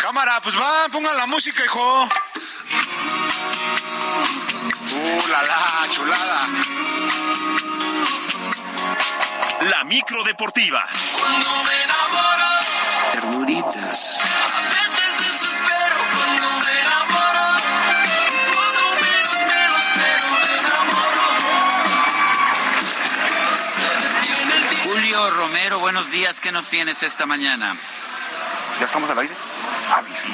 Cámara, 0.02 0.40
pues 0.42 0.56
va, 0.56 0.88
pongan 0.90 1.16
la 1.18 1.26
música, 1.26 1.64
hijo. 1.64 2.04
Uh, 4.92 5.28
la 5.30 5.44
la, 5.44 5.88
chulada. 5.92 6.48
La 9.62 9.84
micro 9.84 10.24
deportiva. 10.24 10.86
Cuando 11.20 11.48
me 11.64 11.84
enamoro, 11.84 12.46
Ternuritas. 13.14 14.20
a 14.22 14.62
veces 14.62 15.18
desespero 15.20 15.96
cuando 16.14 16.48
me 16.66 16.80
enamoro. 16.82 17.46
Cuando 18.54 18.84
menos 19.02 19.40
me 19.48 19.68
lo 19.68 19.78
espero, 19.78 20.28
me 20.44 20.54
enamoro. 20.60 21.26
Se 23.56 23.88
detiene 24.04 24.54
el 24.58 24.64
tiempo. 24.70 24.90
Julio 24.90 25.32
Romero, 25.32 25.80
buenos 25.80 26.12
días, 26.12 26.40
¿qué 26.40 26.52
nos 26.52 26.70
tienes 26.70 27.02
esta 27.04 27.26
mañana? 27.26 27.76
¿Ya 28.80 28.86
estamos 28.86 29.10
al 29.10 29.20
aire? 29.20 29.34
Ah, 29.90 30.02
sí. 30.22 30.30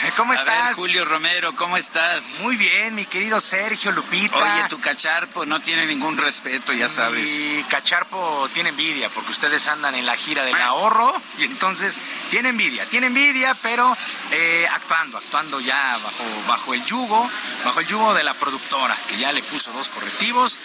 ¿Cómo 0.16 0.32
A 0.32 0.36
ver, 0.36 0.48
estás? 0.48 0.76
Julio 0.76 1.04
Romero, 1.04 1.54
¿cómo 1.56 1.76
estás? 1.76 2.40
Muy 2.40 2.56
bien, 2.56 2.94
mi 2.94 3.06
querido 3.06 3.40
Sergio 3.40 3.92
Lupita. 3.92 4.36
Oye, 4.36 4.68
tu 4.68 4.80
cacharpo 4.80 5.44
no 5.44 5.60
tiene 5.60 5.86
ningún 5.86 6.16
respeto, 6.16 6.72
ya 6.72 6.88
sabes. 6.88 7.28
Mi 7.30 7.62
cacharpo 7.64 8.48
tiene 8.54 8.70
envidia 8.70 9.08
porque 9.10 9.32
ustedes 9.32 9.66
andan 9.68 9.94
en 9.94 10.06
la 10.06 10.16
gira 10.16 10.44
del 10.44 10.56
ahorro 10.56 11.14
y 11.38 11.44
entonces 11.44 11.96
tiene 12.30 12.50
envidia, 12.50 12.86
tiene 12.86 13.08
envidia, 13.08 13.54
pero 13.62 13.96
eh, 14.30 14.66
actuando, 14.72 15.18
actuando 15.18 15.60
ya 15.60 15.98
bajo, 15.98 16.24
bajo 16.46 16.74
el 16.74 16.84
yugo, 16.84 17.28
bajo 17.64 17.80
el 17.80 17.86
yugo 17.86 18.14
de 18.14 18.24
la 18.24 18.34
productora, 18.34 18.96
que 19.08 19.16
ya 19.16 19.32
le 19.32 19.42
puso 19.42 19.72
dos 19.72 19.88
correctivos 19.88 20.58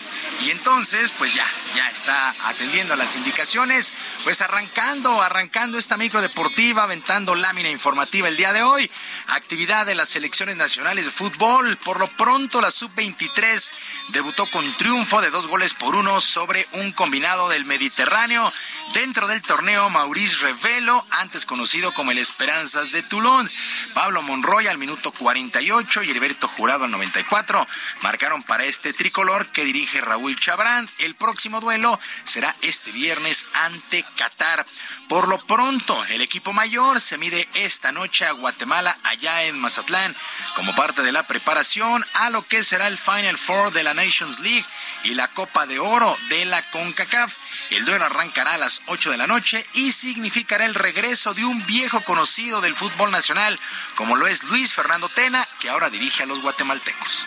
y 0.44 0.52
entonces 0.52 1.12
pues 1.18 1.34
ya, 1.34 1.46
ya 1.76 1.90
está 1.90 2.34
atendiendo 2.46 2.94
a 2.94 2.98
las 2.98 3.16
indicaciones, 3.16 3.92
pues 4.24 4.42
arrancando, 4.42 5.22
arrancando 5.22 5.78
esta 5.78 5.98
micro 5.98 6.22
deportiva, 6.22 6.84
aventando 6.84 7.36
lámina 7.36 7.70
informativa 7.70 8.28
el 8.28 8.38
día 8.38 8.54
de 8.54 8.64
hoy. 8.64 8.90
Actividad 9.28 9.86
de 9.86 9.96
las 9.96 10.10
selecciones 10.10 10.56
nacionales 10.56 11.06
de 11.06 11.12
fútbol. 11.12 11.78
Por 11.78 12.00
lo 12.00 12.08
pronto, 12.08 12.62
la 12.62 12.72
sub-23 12.72 13.72
debutó 14.10 14.46
con 14.48 14.72
triunfo 14.74 15.22
de 15.22 15.30
dos 15.30 15.48
goles 15.48 15.74
por 15.74 15.96
uno 15.96 16.22
sobre 16.22 16.68
un 16.74 16.92
combinado 16.92 17.50
del 17.50 17.66
Mediterráneo 17.66 18.52
dentro 18.94 19.28
del 19.28 19.42
torneo 19.42 19.90
Maurice 19.90 20.36
Revelo, 20.38 21.06
antes 21.12 21.46
conocido 21.46 21.94
como 21.94 22.12
el 22.12 22.18
Esperanzas 22.18 22.92
de 22.92 23.04
Toulon. 23.04 23.50
Pablo 23.94 24.22
Monroy 24.22 24.68
al 24.68 24.78
minuto 24.78 25.12
48 25.12 26.04
y 26.04 26.12
Heriberto 26.12 26.48
Jurado 26.48 26.86
al 26.86 26.92
94 26.92 27.68
marcaron 28.02 28.44
para 28.44 28.66
este 28.66 28.94
tricolor 28.94 29.48
que 29.48 29.66
dirige 29.66 30.02
Raúl 30.02 30.40
Chabrán. 30.40 30.88
El 31.00 31.16
próximo 31.16 31.62
duelo 31.62 32.00
será 32.24 32.56
este 32.62 32.92
viernes 32.92 33.48
ante 33.54 34.06
Qatar. 34.18 34.66
Por 35.08 35.28
lo 35.28 35.38
pronto, 35.46 36.04
el 36.06 36.22
equipo 36.22 36.54
mayor 36.54 37.02
se 37.02 37.18
mide 37.18 37.48
esta 37.54 37.92
noche 37.92 38.26
a 38.26 38.32
Guatemala 38.32 38.98
allá 39.16 39.44
en 39.44 39.60
Mazatlán 39.60 40.16
como 40.56 40.76
parte 40.76 41.02
de 41.02 41.12
la 41.12 41.24
preparación 41.24 42.06
a 42.14 42.30
lo 42.30 42.42
que 42.42 42.64
será 42.64 42.88
el 42.88 42.98
Final 42.98 43.38
Four 43.38 43.72
de 43.72 43.84
la 43.84 43.94
Nations 43.94 44.40
League 44.40 44.66
y 45.04 45.14
la 45.14 45.28
Copa 45.30 45.66
de 45.66 45.80
Oro 45.80 46.18
de 46.30 46.46
la 46.46 46.62
CONCACAF. 46.72 47.34
El 47.70 47.86
duelo 47.86 48.06
arrancará 48.06 48.54
a 48.54 48.58
las 48.58 48.82
8 48.88 49.12
de 49.12 49.18
la 49.18 49.28
noche 49.28 49.66
y 49.74 49.92
significará 49.92 50.66
el 50.66 50.76
regreso 50.76 51.34
de 51.34 51.46
un 51.46 51.66
viejo 51.66 52.02
conocido 52.02 52.62
del 52.62 52.76
fútbol 52.76 53.12
nacional, 53.12 53.60
como 53.96 54.16
lo 54.16 54.28
es 54.28 54.44
Luis 54.44 54.74
Fernando 54.74 55.10
Tena, 55.10 55.48
que 55.60 55.70
ahora 55.70 55.90
dirige 55.90 56.24
a 56.24 56.26
los 56.26 56.42
guatemaltecos. 56.42 57.26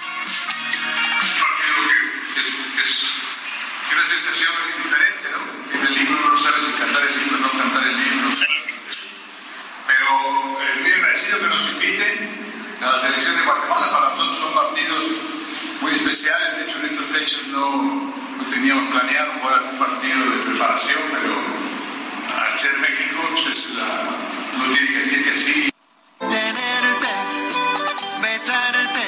una 3.93 4.07
sensación 4.07 4.53
diferente, 4.77 5.29
¿no? 5.33 5.79
En 5.79 5.87
el 5.87 5.95
libro 5.95 6.31
no 6.31 6.39
sabes 6.39 6.65
cantar 6.79 7.03
el 7.03 7.41
no 7.41 7.49
cantar 7.49 7.83
el 7.89 7.97
libro. 7.97 8.29
Pero 9.89 10.61
eh, 10.63 10.88
agradecido 11.19 11.39
que 11.41 11.49
nos 11.49 11.69
inviten 11.73 12.17
a 12.81 12.87
la 12.87 13.01
selección 13.01 13.37
de 13.37 13.43
Guatemala. 13.43 13.91
Para 13.91 14.09
nosotros 14.11 14.39
son 14.39 14.55
partidos 14.55 15.05
muy 15.81 15.93
especiales. 15.93 16.57
De 16.57 16.63
hecho, 16.65 16.79
en 16.79 16.85
estas 16.87 17.07
fechas 17.07 17.47
no, 17.49 17.83
no 17.83 18.45
teníamos 18.51 18.95
planeado 18.95 19.33
jugar 19.41 19.55
algún 19.55 19.79
partido 19.79 20.31
de 20.31 20.37
preparación, 20.45 21.01
pero 21.11 21.35
al 22.39 22.59
ser 22.59 22.79
México, 22.79 23.21
pues 23.33 23.47
es 23.47 23.75
la, 23.75 23.85
uno 24.57 24.73
tiene 24.73 24.89
que 24.89 24.99
decir 24.99 25.25
que 25.25 25.37
sí. 25.37 25.71
Tenerte, 26.21 27.13
besarte, 28.23 29.07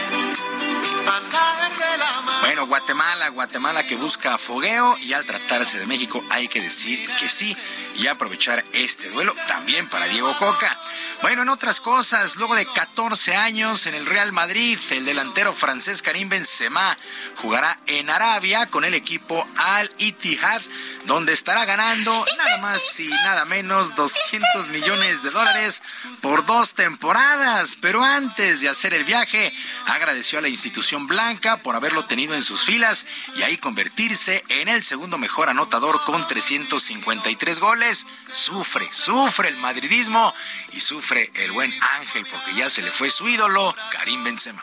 andar 1.07 1.61
de 1.61 2.95
la 3.20 3.28
Guatemala 3.28 3.82
que 3.82 3.97
busca 3.97 4.38
fogueo 4.38 4.97
y 4.97 5.12
al 5.12 5.26
tratarse 5.26 5.78
de 5.78 5.86
México 5.86 6.24
hay 6.30 6.48
que 6.48 6.62
decir 6.62 6.98
que 7.18 7.28
sí 7.28 7.55
y 7.97 8.06
aprovechar 8.06 8.64
este 8.72 9.10
duelo 9.10 9.34
también 9.47 9.88
para 9.90 10.06
Diego 10.06 10.34
Coca. 10.38 10.78
Bueno, 11.20 11.42
en 11.42 11.51
otras 11.51 11.80
cosas, 11.80 12.36
luego 12.36 12.55
de 12.55 12.64
14 12.64 13.36
años 13.36 13.86
en 13.86 13.94
el 13.94 14.06
Real 14.06 14.32
Madrid, 14.32 14.78
el 14.90 15.05
delantero 15.05 15.52
francés 15.52 16.01
Karim 16.01 16.30
Benzema 16.30 16.97
jugará 17.36 17.78
en 17.86 18.09
Arabia 18.09 18.66
con 18.66 18.84
el 18.84 18.94
equipo 18.94 19.47
Al 19.56 19.92
Ittihad, 19.98 20.62
donde 21.05 21.34
estará 21.34 21.66
ganando 21.66 22.24
nada 22.38 22.59
más 22.59 22.98
y 23.01 23.06
nada 23.06 23.44
menos 23.44 23.94
200 23.97 24.68
millones 24.68 25.22
de 25.22 25.30
dólares 25.30 25.82
por 26.22 26.47
dos 26.47 26.72
temporadas. 26.72 27.76
Pero 27.82 28.02
antes 28.02 28.62
de 28.62 28.70
hacer 28.70 28.94
el 28.94 29.05
viaje, 29.05 29.52
agradeció 29.86 30.38
a 30.38 30.42
la 30.42 30.48
institución 30.48 31.06
blanca 31.06 31.59
por 31.59 31.76
haberlo 31.76 32.06
tenido 32.06 32.34
en 32.34 32.42
sus 32.42 32.64
filas 32.64 33.05
y 33.37 33.43
ahí 33.43 33.57
convertirse 33.57 34.45
en 34.49 34.69
el 34.69 34.82
segundo 34.82 35.19
mejor 35.19 35.49
anotador 35.49 36.03
con 36.05 36.27
353 36.27 37.59
goles. 37.59 38.07
Sufre, 38.32 38.89
sufre 38.93 39.49
el 39.49 39.57
madridismo 39.57 40.35
y 40.73 40.81
sufre 40.81 41.31
el 41.35 41.53
buen 41.53 41.73
Ángel 41.99 42.27
porque 42.27 42.55
ya 42.55 42.70
se 42.70 42.82
le 42.82 42.91
fue 42.91 43.11
su 43.11 43.28
ídolo, 43.28 43.74
Karim 43.93 44.24
Benzema. 44.24 44.62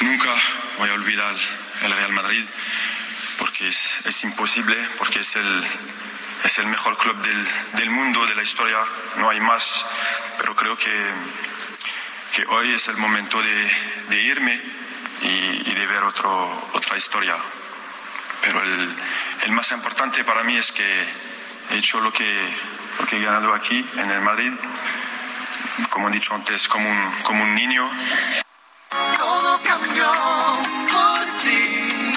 Nunca 0.00 0.34
voy 0.78 0.90
a 0.90 0.94
olvidar 0.94 1.34
el 1.82 1.92
Real 1.92 2.12
Madrid 2.12 2.44
porque 3.38 3.68
es, 3.68 4.24
imposible, 4.24 4.76
porque 4.98 5.20
es 5.20 5.36
el, 5.36 5.64
es 6.44 6.58
el 6.58 6.66
mejor 6.66 6.96
club 6.98 7.16
del, 7.22 7.48
del 7.74 7.90
mundo, 7.90 8.26
de 8.26 8.34
la 8.34 8.42
historia, 8.42 8.78
no 9.16 9.30
hay 9.30 9.40
más, 9.40 9.84
pero 10.38 10.54
creo 10.54 10.76
que, 10.76 10.92
que 12.32 12.44
hoy 12.46 12.74
es 12.74 12.88
el 12.88 12.96
momento 12.96 13.42
de, 13.42 13.70
de 14.10 14.22
irme 14.22 14.60
y, 15.22 15.70
y 15.70 15.74
de 15.74 15.86
ver 15.86 16.02
otro, 16.02 16.70
otra 16.74 16.96
historia. 16.96 17.36
Pero 18.46 18.62
el, 18.62 18.94
el 19.44 19.50
más 19.50 19.72
importante 19.72 20.22
para 20.22 20.44
mí 20.44 20.56
es 20.56 20.70
que 20.70 20.84
he 21.72 21.76
hecho 21.76 22.00
lo 22.00 22.12
que, 22.12 22.48
lo 23.00 23.06
que 23.06 23.16
he 23.16 23.24
ganado 23.24 23.52
aquí 23.52 23.84
en 23.96 24.08
el 24.08 24.20
Madrid, 24.20 24.52
como 25.90 26.08
he 26.08 26.12
dicho 26.12 26.32
antes, 26.32 26.68
como 26.68 26.88
un, 26.88 27.12
como 27.24 27.42
un 27.42 27.54
niño. 27.56 27.90
Todo 29.16 29.60
cambió 29.62 30.06
por 30.88 31.38
ti. 31.38 32.14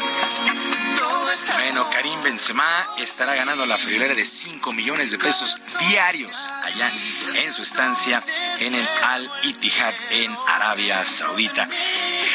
Todo 0.99 1.31
es 1.31 1.53
Bueno, 1.55 1.89
Karim 1.89 2.21
Benzema 2.21 2.87
estará 2.99 3.33
ganando 3.33 3.65
la 3.65 3.77
friolera 3.77 4.13
de 4.13 4.25
5 4.25 4.71
millones 4.71 5.09
de 5.09 5.17
pesos 5.17 5.57
diarios 5.79 6.51
allá 6.63 6.91
en 7.35 7.53
su 7.53 7.63
estancia 7.63 8.21
en 8.59 8.75
el 8.75 8.87
Al 9.03 9.29
Ittihad 9.43 9.95
en 10.11 10.37
Arabia 10.47 11.03
Saudita. 11.05 11.67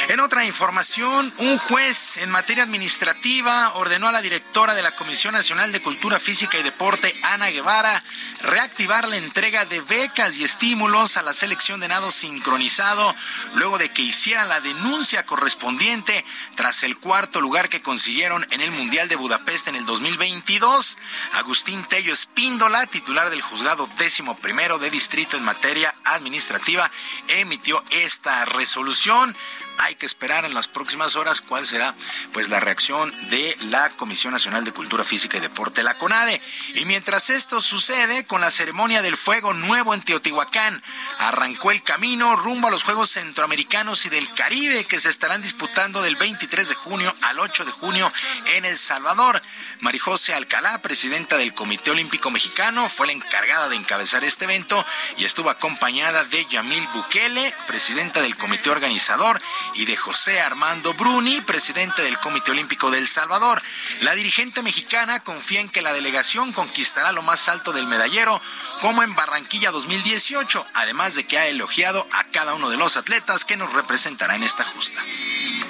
En 0.08 0.20
otra 0.20 0.44
información, 0.44 1.32
un 1.38 1.58
juez 1.58 2.18
en 2.18 2.30
materia 2.30 2.62
administrativa 2.62 3.72
ordenó 3.74 4.08
a 4.08 4.12
la 4.12 4.20
directora 4.20 4.74
de 4.74 4.82
la 4.82 4.92
Comisión 4.92 5.34
Nacional 5.34 5.72
de 5.72 5.80
Cultura 5.80 6.20
Física 6.20 6.58
y 6.58 6.62
Deporte, 6.62 7.14
Ana 7.22 7.48
Guevara, 7.48 8.04
reactivar 8.42 9.08
la 9.08 9.16
entrega 9.16 9.64
de 9.64 9.80
becas 9.80 10.36
y 10.36 10.44
estímulos 10.44 11.16
a 11.16 11.22
la 11.22 11.32
selección 11.32 11.80
de 11.80 11.88
nado 11.88 12.10
sincronizado 12.10 13.14
luego 13.54 13.78
de 13.78 13.90
que 13.90 14.02
hicieran 14.02 14.48
la 14.48 14.60
denuncia 14.60 15.24
correspondiente 15.24 16.24
tras 16.54 16.82
el 16.82 16.98
cuarto 16.98 17.40
lugar 17.40 17.68
que 17.68 17.82
consiguieron 17.82 18.46
en 18.50 18.60
el 18.60 18.70
Mundial 18.70 19.08
de 19.08 19.16
Budapest 19.16 19.68
en 19.68 19.76
el 19.76 19.86
2022. 19.86 20.98
Agustín 21.32 21.82
Tello 21.84 22.12
Espíndola, 22.12 22.86
titular 22.86 23.30
del 23.30 23.42
juzgado 23.42 23.88
décimo 23.98 24.36
primero 24.36 24.78
de 24.78 24.90
distrito 24.90 25.36
en 25.36 25.44
materia 25.44 25.94
administrativa, 26.04 26.90
emitió 27.28 27.82
esta 27.90 28.44
resolución. 28.44 29.34
Hay 29.78 29.96
que 29.96 30.06
esperar 30.06 30.44
en 30.44 30.54
las 30.54 30.68
próximas 30.68 31.16
horas 31.16 31.40
cuál 31.40 31.66
será 31.66 31.94
pues 32.32 32.48
la 32.48 32.60
reacción 32.60 33.12
de 33.30 33.56
la 33.62 33.90
Comisión 33.90 34.32
Nacional 34.32 34.64
de 34.64 34.72
Cultura 34.72 35.04
Física 35.04 35.36
y 35.36 35.40
Deporte, 35.40 35.82
la 35.82 35.94
CONADE. 35.94 36.40
Y 36.74 36.84
mientras 36.84 37.30
esto 37.30 37.60
sucede, 37.60 38.24
con 38.26 38.40
la 38.40 38.50
ceremonia 38.50 39.02
del 39.02 39.16
fuego 39.16 39.52
nuevo 39.52 39.94
en 39.94 40.02
Teotihuacán, 40.02 40.82
arrancó 41.18 41.70
el 41.70 41.82
camino 41.82 42.36
rumbo 42.36 42.68
a 42.68 42.70
los 42.70 42.84
Juegos 42.84 43.10
Centroamericanos 43.10 44.06
y 44.06 44.08
del 44.08 44.32
Caribe 44.34 44.84
que 44.84 45.00
se 45.00 45.08
estarán 45.08 45.42
disputando 45.42 46.02
del 46.02 46.16
23 46.16 46.68
de 46.68 46.74
junio 46.74 47.12
al 47.22 47.40
8 47.40 47.64
de 47.64 47.72
junio 47.72 48.12
en 48.54 48.64
El 48.64 48.78
Salvador. 48.78 49.42
Marijose 49.80 50.34
Alcalá, 50.34 50.80
presidenta 50.82 51.36
del 51.36 51.54
Comité 51.54 51.90
Olímpico 51.90 52.30
Mexicano, 52.30 52.88
fue 52.88 53.06
la 53.06 53.12
encargada 53.12 53.68
de 53.68 53.76
encabezar 53.76 54.24
este 54.24 54.44
evento 54.44 54.84
y 55.16 55.24
estuvo 55.24 55.50
acompañada 55.50 56.24
de 56.24 56.44
Yamil 56.46 56.86
Bukele, 56.94 57.54
presidenta 57.66 58.20
del 58.22 58.36
comité 58.36 58.70
organizador, 58.70 59.40
y 59.74 59.86
de 59.86 59.96
José 59.96 60.40
Armando 60.40 60.94
Bruni, 60.94 61.40
presidente 61.40 62.02
del 62.02 62.18
Comité 62.18 62.50
Olímpico 62.50 62.90
de 62.90 62.98
El 62.98 63.08
Salvador. 63.08 63.62
La 64.02 64.14
dirigente 64.14 64.62
mexicana 64.62 65.20
confía 65.20 65.60
en 65.60 65.68
que 65.68 65.82
la 65.82 65.92
delegación 65.92 66.52
conquistará 66.52 67.12
lo 67.12 67.22
más 67.22 67.48
alto 67.48 67.72
del 67.72 67.86
medallero, 67.86 68.40
como 68.80 69.02
en 69.02 69.14
Barranquilla 69.14 69.70
2018, 69.70 70.66
además 70.74 71.14
de 71.14 71.24
que 71.24 71.38
ha 71.38 71.46
elogiado 71.46 72.06
a 72.12 72.24
cada 72.24 72.54
uno 72.54 72.68
de 72.68 72.76
los 72.76 72.96
atletas 72.96 73.44
que 73.44 73.56
nos 73.56 73.72
representará 73.72 74.36
en 74.36 74.42
esta 74.42 74.64
justa. 74.64 75.00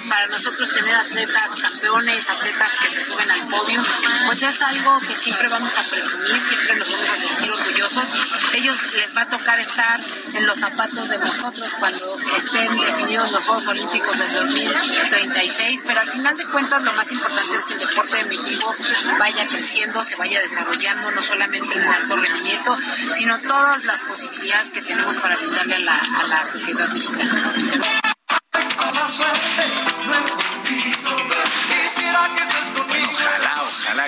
para 0.09 0.27
nosotros 0.27 0.71
tener 0.71 0.95
atletas 0.95 1.55
campeones, 1.55 2.29
atletas 2.29 2.77
que 2.79 2.89
se 2.89 3.03
suben 3.03 3.31
al 3.31 3.47
podio, 3.47 3.83
pues 4.27 4.43
es 4.43 4.61
algo 4.61 4.99
que 4.99 5.15
siempre 5.15 5.47
vamos 5.47 5.75
a 5.77 5.83
presumir, 5.83 6.39
siempre 6.41 6.75
nos 6.75 6.91
vamos 6.91 7.09
a 7.09 7.15
sentir 7.15 7.51
orgullosos. 7.51 8.13
Ellos 8.53 8.77
les 8.93 9.15
va 9.15 9.21
a 9.21 9.29
tocar 9.29 9.59
estar 9.59 9.99
en 10.33 10.45
los 10.45 10.57
zapatos 10.57 11.09
de 11.09 11.17
nosotros 11.17 11.73
cuando 11.79 12.17
estén 12.37 12.77
definidos 12.77 13.31
los 13.31 13.43
Juegos 13.43 13.67
Olímpicos 13.67 13.84
del 13.91 14.33
2036, 14.33 15.81
pero 15.85 16.01
al 16.01 16.09
final 16.09 16.35
de 16.37 16.45
cuentas 16.45 16.81
lo 16.83 16.91
más 16.93 17.11
importante 17.11 17.55
es 17.55 17.65
que 17.65 17.73
el 17.73 17.79
deporte 17.79 18.17
de 18.17 18.25
México 18.25 18.73
vaya 19.19 19.45
creciendo, 19.45 20.03
se 20.03 20.15
vaya 20.15 20.39
desarrollando, 20.39 21.11
no 21.11 21.21
solamente 21.21 21.77
en 21.77 21.83
alto 21.83 22.15
rendimiento, 22.15 22.77
sino 23.13 23.39
todas 23.39 23.85
las 23.85 23.99
posibilidades 24.01 24.71
que 24.71 24.81
tenemos 24.81 25.17
para 25.17 25.35
brindarle 25.37 25.75
a 25.75 25.79
la, 25.79 25.95
a 25.95 26.27
la 26.27 26.45
sociedad 26.45 26.89
mexicana. 26.89 27.53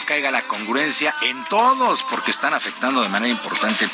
Caiga 0.01 0.31
la 0.31 0.41
congruencia 0.41 1.13
en 1.21 1.43
todos, 1.45 2.03
porque 2.03 2.31
están 2.31 2.53
afectando 2.53 3.01
de 3.01 3.09
manera 3.09 3.31
importante 3.31 3.87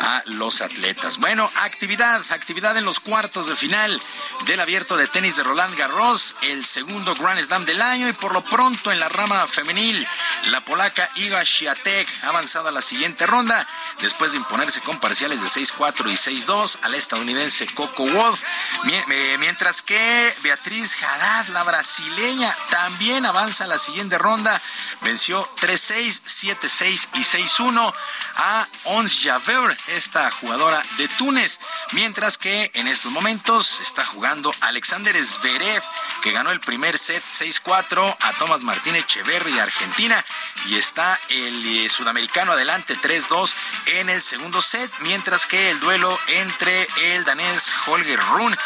a 0.00 0.22
los 0.26 0.60
atletas. 0.60 1.18
Bueno, 1.18 1.50
actividad, 1.56 2.22
actividad 2.30 2.76
en 2.76 2.84
los 2.84 3.00
cuartos 3.00 3.46
de 3.46 3.56
final 3.56 4.00
del 4.46 4.60
abierto 4.60 4.96
de 4.96 5.06
tenis 5.06 5.36
de 5.36 5.42
Roland 5.42 5.76
Garros, 5.76 6.34
el 6.42 6.64
segundo 6.64 7.14
Grand 7.14 7.42
Slam 7.44 7.64
del 7.64 7.80
año 7.80 8.08
y 8.08 8.12
por 8.12 8.32
lo 8.32 8.42
pronto 8.42 8.92
en 8.92 9.00
la 9.00 9.08
rama 9.08 9.46
femenil, 9.46 10.06
la 10.46 10.64
polaca 10.64 11.08
Iga 11.16 11.44
Świątek 11.44 12.08
ha 12.22 12.28
avanzado 12.28 12.68
a 12.68 12.72
la 12.72 12.82
siguiente 12.82 13.26
ronda 13.26 13.66
después 14.00 14.32
de 14.32 14.38
imponerse 14.38 14.80
con 14.80 14.98
parciales 14.98 15.40
de 15.40 15.48
6-4 15.48 16.10
y 16.12 16.44
6-2 16.44 16.78
al 16.82 16.94
estadounidense 16.94 17.66
Coco 17.74 18.04
Wolf, 18.04 18.42
eh, 18.86 19.36
mientras 19.38 19.82
que 19.82 20.34
Beatriz 20.42 20.96
Haddad, 21.02 21.48
la 21.48 21.62
brasileña, 21.62 22.54
también 22.70 23.26
avanza 23.26 23.64
a 23.64 23.68
la 23.68 23.78
siguiente 23.78 24.18
ronda, 24.18 24.60
venció 25.02 25.43
3-6, 25.56 26.22
7-6 26.24 27.08
y 27.14 27.20
6-1 27.20 27.94
a 28.36 28.68
Ons 28.84 29.20
Javer, 29.22 29.76
esta 29.88 30.30
jugadora 30.30 30.82
de 30.96 31.08
Túnez, 31.08 31.60
mientras 31.92 32.38
que 32.38 32.70
en 32.74 32.86
estos 32.88 33.12
momentos 33.12 33.80
está 33.80 34.04
jugando 34.04 34.52
Alexander 34.60 35.14
Zverev, 35.24 35.82
que 36.22 36.32
ganó 36.32 36.50
el 36.50 36.60
primer 36.60 36.98
set 36.98 37.22
6-4 37.30 38.16
a 38.20 38.32
Tomás 38.34 38.60
Martínez 38.62 39.04
Echeverri 39.04 39.58
Argentina. 39.58 40.24
Y 40.66 40.76
está 40.76 41.18
el 41.28 41.84
eh, 41.84 41.88
sudamericano 41.88 42.52
adelante 42.52 42.96
3-2 42.96 43.54
en 43.86 44.08
el 44.08 44.22
segundo 44.22 44.62
set, 44.62 44.90
mientras 45.00 45.46
que 45.46 45.70
el 45.70 45.80
duelo 45.80 46.18
entre 46.28 46.88
el 46.96 47.24
danés 47.24 47.74
Holger 47.86 48.20
Rune 48.30 48.56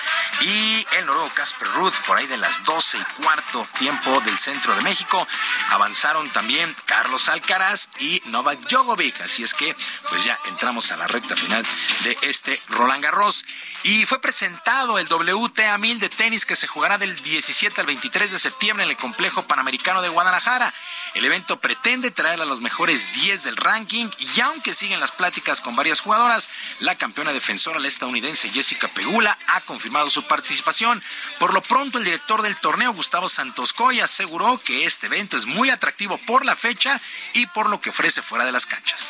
y 0.40 0.86
el 0.96 1.06
noruego 1.06 1.30
Casper 1.34 1.68
Ruth 1.72 1.94
por 2.06 2.18
ahí 2.18 2.26
de 2.26 2.36
las 2.36 2.62
12 2.64 2.98
y 2.98 3.22
cuarto 3.22 3.66
tiempo 3.78 4.20
del 4.20 4.38
centro 4.38 4.74
de 4.74 4.82
México. 4.82 5.26
Avanzaron 5.70 6.30
también 6.30 6.67
Carlos 6.86 7.28
Alcaraz 7.28 7.88
y 7.98 8.22
Novak 8.26 8.60
Djokovic, 8.68 9.20
así 9.20 9.42
es 9.42 9.54
que 9.54 9.74
pues 10.08 10.24
ya 10.24 10.38
entramos 10.48 10.90
a 10.92 10.96
la 10.96 11.06
recta 11.06 11.36
final 11.36 11.64
de 12.04 12.18
este 12.22 12.60
Roland 12.68 13.02
Garros 13.02 13.44
y 13.84 14.06
fue 14.06 14.20
presentado 14.20 14.98
el 14.98 15.06
WTA 15.06 15.78
1000 15.78 16.00
de 16.00 16.08
tenis 16.08 16.44
que 16.44 16.56
se 16.56 16.66
jugará 16.66 16.98
del 16.98 17.16
17 17.22 17.80
al 17.80 17.86
23 17.86 18.32
de 18.32 18.38
septiembre 18.38 18.84
en 18.84 18.90
el 18.90 18.96
complejo 18.96 19.42
panamericano 19.42 20.02
de 20.02 20.08
Guadalajara. 20.08 20.74
El 21.14 21.24
evento 21.24 21.60
pretende 21.60 22.10
traer 22.10 22.40
a 22.40 22.44
los 22.44 22.60
mejores 22.60 23.12
10 23.14 23.44
del 23.44 23.56
ranking 23.56 24.08
y 24.18 24.40
aunque 24.40 24.74
siguen 24.74 25.00
las 25.00 25.12
pláticas 25.12 25.60
con 25.60 25.76
varias 25.76 26.00
jugadoras, 26.00 26.48
la 26.80 26.96
campeona 26.96 27.32
defensora, 27.32 27.78
la 27.78 27.88
estadounidense 27.88 28.50
Jessica 28.50 28.88
Pegula, 28.88 29.38
ha 29.46 29.60
confirmado 29.62 30.10
su 30.10 30.24
participación. 30.24 31.02
Por 31.38 31.54
lo 31.54 31.62
pronto, 31.62 31.98
el 31.98 32.04
director 32.04 32.42
del 32.42 32.56
torneo, 32.56 32.92
Gustavo 32.92 33.28
Santos 33.28 33.72
Coy, 33.72 34.00
aseguró 34.00 34.60
que 34.64 34.84
este 34.84 35.06
evento 35.06 35.36
es 35.36 35.46
muy 35.46 35.70
atractivo 35.70 36.18
por 36.18 36.44
la 36.44 36.56
fecha 36.58 37.00
y 37.32 37.46
por 37.46 37.68
lo 37.68 37.80
que 37.80 37.90
ofrece 37.90 38.22
fuera 38.22 38.44
de 38.44 38.52
las 38.52 38.66
canchas. 38.66 39.08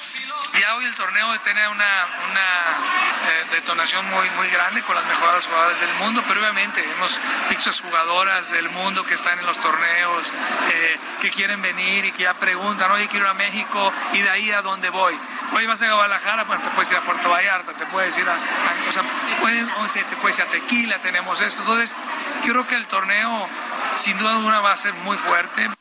Ya 0.59 0.75
hoy 0.75 0.85
el 0.85 0.95
torneo 0.95 1.39
tiene 1.41 1.69
una, 1.69 2.07
una 2.31 2.49
eh, 3.31 3.47
detonación 3.53 4.05
muy, 4.11 4.29
muy 4.31 4.49
grande 4.49 4.83
con 4.83 4.97
las 4.97 5.05
mejores 5.07 5.47
jugadoras 5.47 5.81
del 5.81 5.93
mundo, 5.95 6.25
pero 6.27 6.41
obviamente 6.41 6.83
hemos 6.83 7.21
visto 7.49 7.71
jugadoras 7.83 8.51
del 8.51 8.69
mundo 8.71 9.05
que 9.05 9.15
están 9.15 9.39
en 9.39 9.47
los 9.47 9.59
torneos, 9.61 10.33
eh, 10.71 10.99
que 11.21 11.31
quieren 11.31 11.61
venir 11.63 12.05
y 12.07 12.13
que 12.13 12.25
ya 12.25 12.35
preguntan, 12.35 12.91
oye, 12.91 13.09
quiero 13.09 13.27
ir 13.27 13.31
a 13.31 13.35
México 13.35 13.93
y 14.13 14.21
de 14.21 14.31
ahí 14.31 14.51
a 14.51 14.63
dónde 14.63 14.91
voy. 14.91 15.19
Oye, 15.53 15.67
vas 15.67 15.83
a 15.83 15.93
Guadalajara, 15.93 16.45
bueno, 16.45 16.63
te 16.63 16.71
puedes 16.71 16.91
ir 16.91 16.97
a 16.99 17.03
Puerto 17.03 17.29
Vallarta, 17.29 17.75
te 17.75 17.87
puedes 17.87 18.17
ir 18.19 18.29
o 18.29 18.93
sea, 18.93 19.03
pueden, 19.41 19.69
o 19.71 19.89
sea, 19.89 20.05
te 20.05 20.17
puedes 20.17 20.39
ir 20.39 20.45
a 20.45 20.51
Tequila, 20.51 21.01
tenemos 21.01 21.41
esto. 21.41 21.63
Entonces, 21.63 21.97
yo 22.45 22.53
creo 22.53 22.67
que 22.67 22.75
el 22.75 22.87
torneo, 22.87 23.49
sin 23.97 24.17
duda 24.17 24.33
alguna, 24.33 24.61
va 24.61 24.73
a 24.73 24.77
ser 24.77 24.95
muy 24.95 25.17
fuerte. 25.17 25.78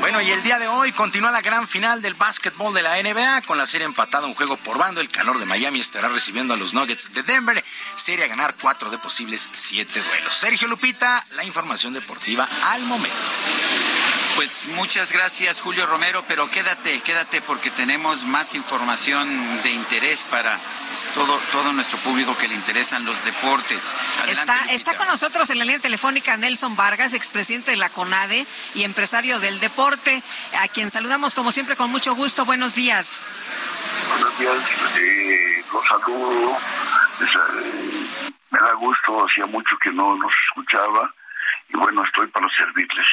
Bueno, 0.00 0.22
y 0.22 0.30
el 0.30 0.42
día 0.42 0.58
de 0.58 0.68
hoy 0.68 0.92
continúa 0.92 1.30
la 1.30 1.42
gran 1.42 1.68
final 1.68 2.00
del 2.00 2.14
básquetbol 2.14 2.72
de 2.72 2.82
la 2.82 3.02
NBA 3.02 3.42
con 3.42 3.58
la 3.58 3.66
serie 3.66 3.84
empatada 3.84 4.26
un 4.26 4.34
juego 4.34 4.56
por 4.56 4.78
bando. 4.78 5.00
El 5.00 5.10
calor 5.10 5.38
de 5.38 5.44
Miami 5.44 5.80
estará 5.80 6.08
recibiendo 6.08 6.54
a 6.54 6.56
los 6.56 6.72
Nuggets 6.72 7.12
de 7.12 7.22
Denver. 7.22 7.62
Serie 7.96 8.24
a 8.24 8.28
ganar 8.28 8.54
cuatro 8.60 8.90
de 8.90 8.98
posibles 8.98 9.48
siete 9.52 10.00
duelos. 10.00 10.34
Sergio 10.34 10.66
Lupita, 10.66 11.26
la 11.36 11.44
información 11.44 11.92
deportiva 11.92 12.48
al 12.64 12.82
momento. 12.84 13.16
Pues 14.38 14.68
muchas 14.68 15.12
gracias 15.12 15.60
Julio 15.60 15.84
Romero, 15.86 16.22
pero 16.28 16.48
quédate, 16.48 17.00
quédate 17.00 17.40
porque 17.40 17.72
tenemos 17.72 18.24
más 18.24 18.54
información 18.54 19.28
de 19.64 19.72
interés 19.72 20.24
para 20.30 20.56
todo, 21.12 21.40
todo 21.50 21.72
nuestro 21.72 21.98
público 21.98 22.38
que 22.38 22.46
le 22.46 22.54
interesan 22.54 23.04
los 23.04 23.24
deportes. 23.24 23.96
Adelante, 24.22 24.52
Está, 24.52 24.72
está 24.72 24.96
con 24.96 25.08
nosotros 25.08 25.50
en 25.50 25.58
la 25.58 25.64
línea 25.64 25.80
telefónica 25.80 26.36
Nelson 26.36 26.76
Vargas, 26.76 27.14
expresidente 27.14 27.72
de 27.72 27.78
la 27.78 27.90
CONADE 27.90 28.46
y 28.76 28.84
empresario 28.84 29.40
del 29.40 29.58
deporte, 29.58 30.22
a 30.60 30.68
quien 30.68 30.88
saludamos 30.88 31.34
como 31.34 31.50
siempre 31.50 31.74
con 31.74 31.90
mucho 31.90 32.14
gusto. 32.14 32.44
Buenos 32.44 32.76
días. 32.76 33.26
Buenos 34.08 34.38
días, 34.38 34.54
eh, 35.00 35.64
los 35.72 35.84
saludo. 35.84 36.56
Eh, 37.22 38.06
me 38.50 38.60
da 38.60 38.72
gusto, 38.74 39.26
hacía 39.26 39.46
mucho 39.46 39.76
que 39.82 39.90
no 39.90 40.14
nos 40.14 40.32
escuchaba 40.46 41.12
y 41.70 41.76
bueno, 41.76 42.04
estoy 42.04 42.28
para 42.28 42.46
servirles. 42.56 43.06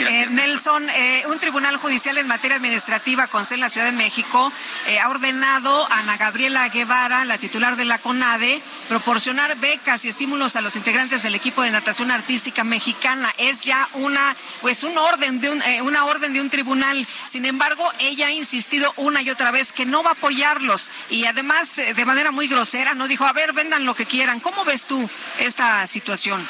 Eh, 0.00 0.26
Nelson, 0.30 0.88
eh, 0.90 1.22
un 1.28 1.38
tribunal 1.38 1.76
judicial 1.76 2.18
en 2.18 2.26
materia 2.26 2.56
administrativa 2.56 3.28
con 3.28 3.44
sede 3.44 3.56
en 3.56 3.60
la 3.60 3.68
Ciudad 3.68 3.86
de 3.86 3.92
México 3.92 4.52
eh, 4.88 4.98
ha 4.98 5.08
ordenado 5.08 5.86
a 5.90 6.00
Ana 6.00 6.16
Gabriela 6.16 6.68
Guevara, 6.68 7.24
la 7.24 7.38
titular 7.38 7.76
de 7.76 7.84
la 7.84 7.98
CONADE, 7.98 8.60
proporcionar 8.88 9.56
becas 9.56 10.04
y 10.04 10.08
estímulos 10.08 10.56
a 10.56 10.62
los 10.62 10.74
integrantes 10.74 11.22
del 11.22 11.36
equipo 11.36 11.62
de 11.62 11.70
natación 11.70 12.10
artística 12.10 12.64
mexicana. 12.64 13.32
Es 13.38 13.64
ya 13.64 13.88
una, 13.92 14.34
pues, 14.62 14.82
un 14.82 14.98
orden 14.98 15.40
de 15.40 15.50
un, 15.50 15.62
una 15.82 16.04
orden 16.06 16.32
de 16.32 16.40
un 16.40 16.50
tribunal. 16.50 17.06
Sin 17.24 17.44
embargo, 17.44 17.88
ella 18.00 18.26
ha 18.26 18.32
insistido 18.32 18.92
una 18.96 19.22
y 19.22 19.30
otra 19.30 19.52
vez 19.52 19.72
que 19.72 19.86
no 19.86 20.02
va 20.02 20.10
a 20.10 20.14
apoyarlos 20.14 20.90
y 21.08 21.26
además 21.26 21.76
de 21.76 22.04
manera 22.04 22.32
muy 22.32 22.48
grosera 22.48 22.94
no 22.94 23.06
dijo, 23.06 23.24
a 23.24 23.32
ver, 23.32 23.52
vendan 23.52 23.84
lo 23.84 23.94
que 23.94 24.06
quieran. 24.06 24.40
¿Cómo 24.40 24.64
ves 24.64 24.86
tú 24.86 25.08
esta 25.38 25.86
situación? 25.86 26.46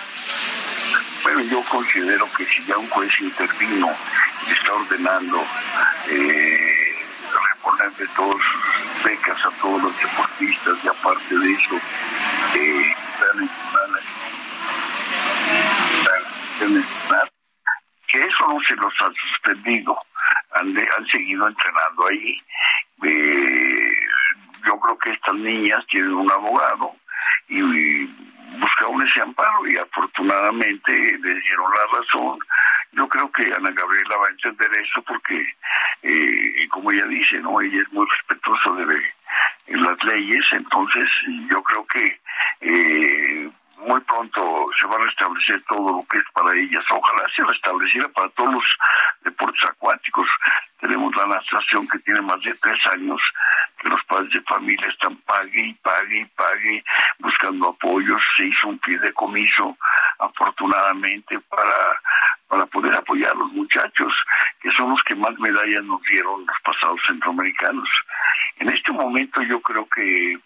Bueno, 1.24 1.40
yo 1.40 1.62
considero 1.62 2.30
que 2.36 2.44
si 2.44 2.62
ya 2.66 2.76
un 2.76 2.86
juez 2.90 3.10
intervino 3.38 3.90
y 4.46 4.52
está 4.52 4.72
ordenando 4.72 5.44
eh, 6.08 6.96
reponer 7.54 7.90
de 7.92 8.06
todas 8.08 8.36
sus 8.38 9.04
becas 9.04 9.44
a 9.44 9.50
todos 9.60 9.82
los 9.82 9.98
deportistas 9.98 10.84
y 10.84 10.88
aparte 10.88 11.38
de 11.38 11.52
eso, 11.52 11.76
eh, 12.54 12.94
dan- 13.20 13.50
dan- 16.60 16.84
dan- 17.10 17.28
que 18.08 18.20
eso 18.20 18.48
no 18.48 18.58
se 18.68 18.76
los 18.76 18.92
han 19.00 19.14
suspendido, 19.14 19.98
han, 20.52 20.68
han 20.78 21.06
seguido 21.10 21.48
entrenando 21.48 22.06
ahí. 22.08 22.36
Eh, 23.02 23.96
yo 24.66 24.78
creo 24.78 24.98
que 24.98 25.10
estas 25.12 25.34
niñas 25.34 25.84
tienen 25.90 26.14
un 26.14 26.30
abogado 26.30 26.94
y, 27.48 28.04
buscaron 28.56 29.04
ese 29.04 29.20
amparo 29.20 29.66
y 29.68 29.76
afortunadamente 29.76 30.92
le 30.92 31.40
dieron 31.40 31.70
la 31.72 31.98
razón. 31.98 32.38
Yo 32.96 33.08
creo 33.08 33.30
que 33.32 33.42
Ana 33.54 33.70
Gabriela 33.70 34.16
va 34.16 34.26
a 34.26 34.30
entender 34.30 34.70
eso 34.74 35.02
porque, 35.02 35.46
eh, 36.02 36.68
como 36.68 36.92
ella 36.92 37.06
dice, 37.06 37.38
no, 37.40 37.60
ella 37.60 37.82
es 37.82 37.92
muy 37.92 38.06
respetuosa 38.08 38.70
de, 38.72 38.84
de 38.84 39.78
las 39.80 40.04
leyes, 40.04 40.46
entonces 40.52 41.04
yo 41.50 41.62
creo 41.62 41.86
que 41.86 42.20
eh, 42.60 43.50
muy 43.78 44.00
pronto 44.00 44.66
se 44.78 44.86
va 44.86 44.96
a 44.96 45.04
restablecer 45.04 45.62
todo 45.68 45.98
lo 45.98 46.06
que 46.08 46.18
es 46.18 46.24
para 46.32 46.56
ellas. 46.56 46.84
Ojalá 46.90 47.24
se 47.34 47.44
restableciera 47.44 48.08
para 48.08 48.28
todos 48.30 48.54
los 48.54 48.64
deportes 49.24 49.62
acuáticos. 49.68 50.28
Tenemos 50.80 51.14
la 51.16 51.26
natación 51.26 51.88
que 51.88 51.98
tiene 52.00 52.20
más 52.22 52.40
de 52.42 52.54
tres 52.54 52.78
años, 52.92 53.20
que 53.80 53.88
los 53.88 54.02
padres 54.04 54.30
de 54.32 54.40
familia 54.42 54.88
están 54.88 55.16
pague 55.26 55.60
y 55.60 55.74
pague 55.74 56.20
y 56.20 56.24
pague, 56.26 56.84
buscando 57.18 57.68
apoyos. 57.68 58.22
Se 58.36 58.46
hizo 58.46 58.68
un 58.68 58.80
fideicomiso, 58.80 59.76
afortunadamente, 60.18 61.38
para, 61.40 62.00
para 62.48 62.66
poder 62.66 62.94
apoyar 62.96 63.32
a 63.32 63.38
los 63.38 63.52
muchachos, 63.52 64.12
que 64.60 64.70
son 64.76 64.90
los 64.90 65.02
que 65.04 65.14
más 65.14 65.38
medallas 65.38 65.84
nos 65.84 66.02
dieron 66.02 66.40
los 66.46 66.58
pasados 66.64 67.00
centroamericanos. 67.06 67.88
En 68.58 68.68
este 68.68 68.92
momento 68.92 69.42
yo 69.42 69.60
creo 69.60 69.88
que 69.88 70.38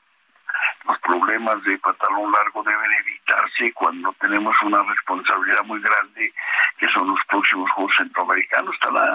los 0.86 0.98
problemas 1.00 1.62
de 1.64 1.78
pantalón 1.78 2.32
largo 2.32 2.62
deben 2.62 2.92
evitarse 2.92 3.72
cuando 3.74 4.14
tenemos 4.20 4.56
una 4.64 4.82
responsabilidad 4.82 5.64
muy 5.64 5.80
grande, 5.80 6.32
que 6.78 6.86
son 6.94 7.08
los 7.08 7.18
próximos 7.28 7.70
Juegos 7.72 7.94
Centroamericanos. 7.96 8.74
Están 8.74 8.96
a, 8.96 9.12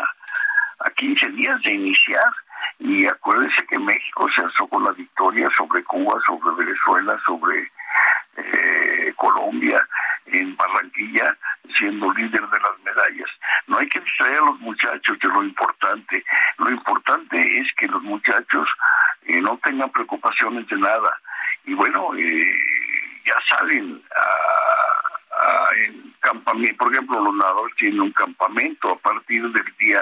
a 0.85 0.89
15 0.91 1.29
días 1.29 1.61
de 1.63 1.73
iniciar 1.73 2.31
y 2.79 3.07
acuérdense 3.07 3.65
que 3.67 3.79
México 3.79 4.27
se 4.35 4.41
alzó 4.41 4.67
con 4.67 4.83
la 4.83 4.91
victoria 4.91 5.49
sobre 5.57 5.83
Cuba, 5.83 6.19
sobre 6.25 6.65
Venezuela, 6.65 7.19
sobre 7.25 7.71
eh, 8.37 9.13
Colombia, 9.15 9.81
en 10.33 10.55
Barranquilla, 10.55 11.37
siendo 11.77 12.11
líder 12.13 12.41
de 12.49 12.59
las 12.59 12.79
medallas. 12.83 13.29
No 13.67 13.77
hay 13.77 13.87
que 13.87 13.99
distraer 14.01 14.37
a 14.37 14.45
los 14.45 14.59
muchachos 14.59 15.17
de 15.19 15.29
lo 15.29 15.43
importante. 15.43 16.23
Lo 16.57 16.69
importante 16.71 17.57
es 17.59 17.67
que 17.77 17.87
los 17.87 18.01
muchachos 18.03 18.67
eh, 19.23 19.39
no 19.41 19.57
tengan 19.63 19.89
preocupaciones 19.91 20.67
de 20.67 20.77
nada. 20.77 21.17
Y 21.65 21.73
bueno, 21.73 22.11
eh, 22.17 22.51
ya 23.25 23.35
salen 23.49 24.01
a, 24.17 25.43
a- 25.45 25.75
en 25.85 26.13
campamento. 26.19 26.77
Por 26.77 26.93
ejemplo, 26.93 27.21
los 27.21 27.35
nadadores 27.35 27.75
tienen 27.77 28.01
un 28.01 28.11
campamento 28.11 28.91
a 28.91 28.99
partir 28.99 29.43
del 29.51 29.75
día 29.77 30.01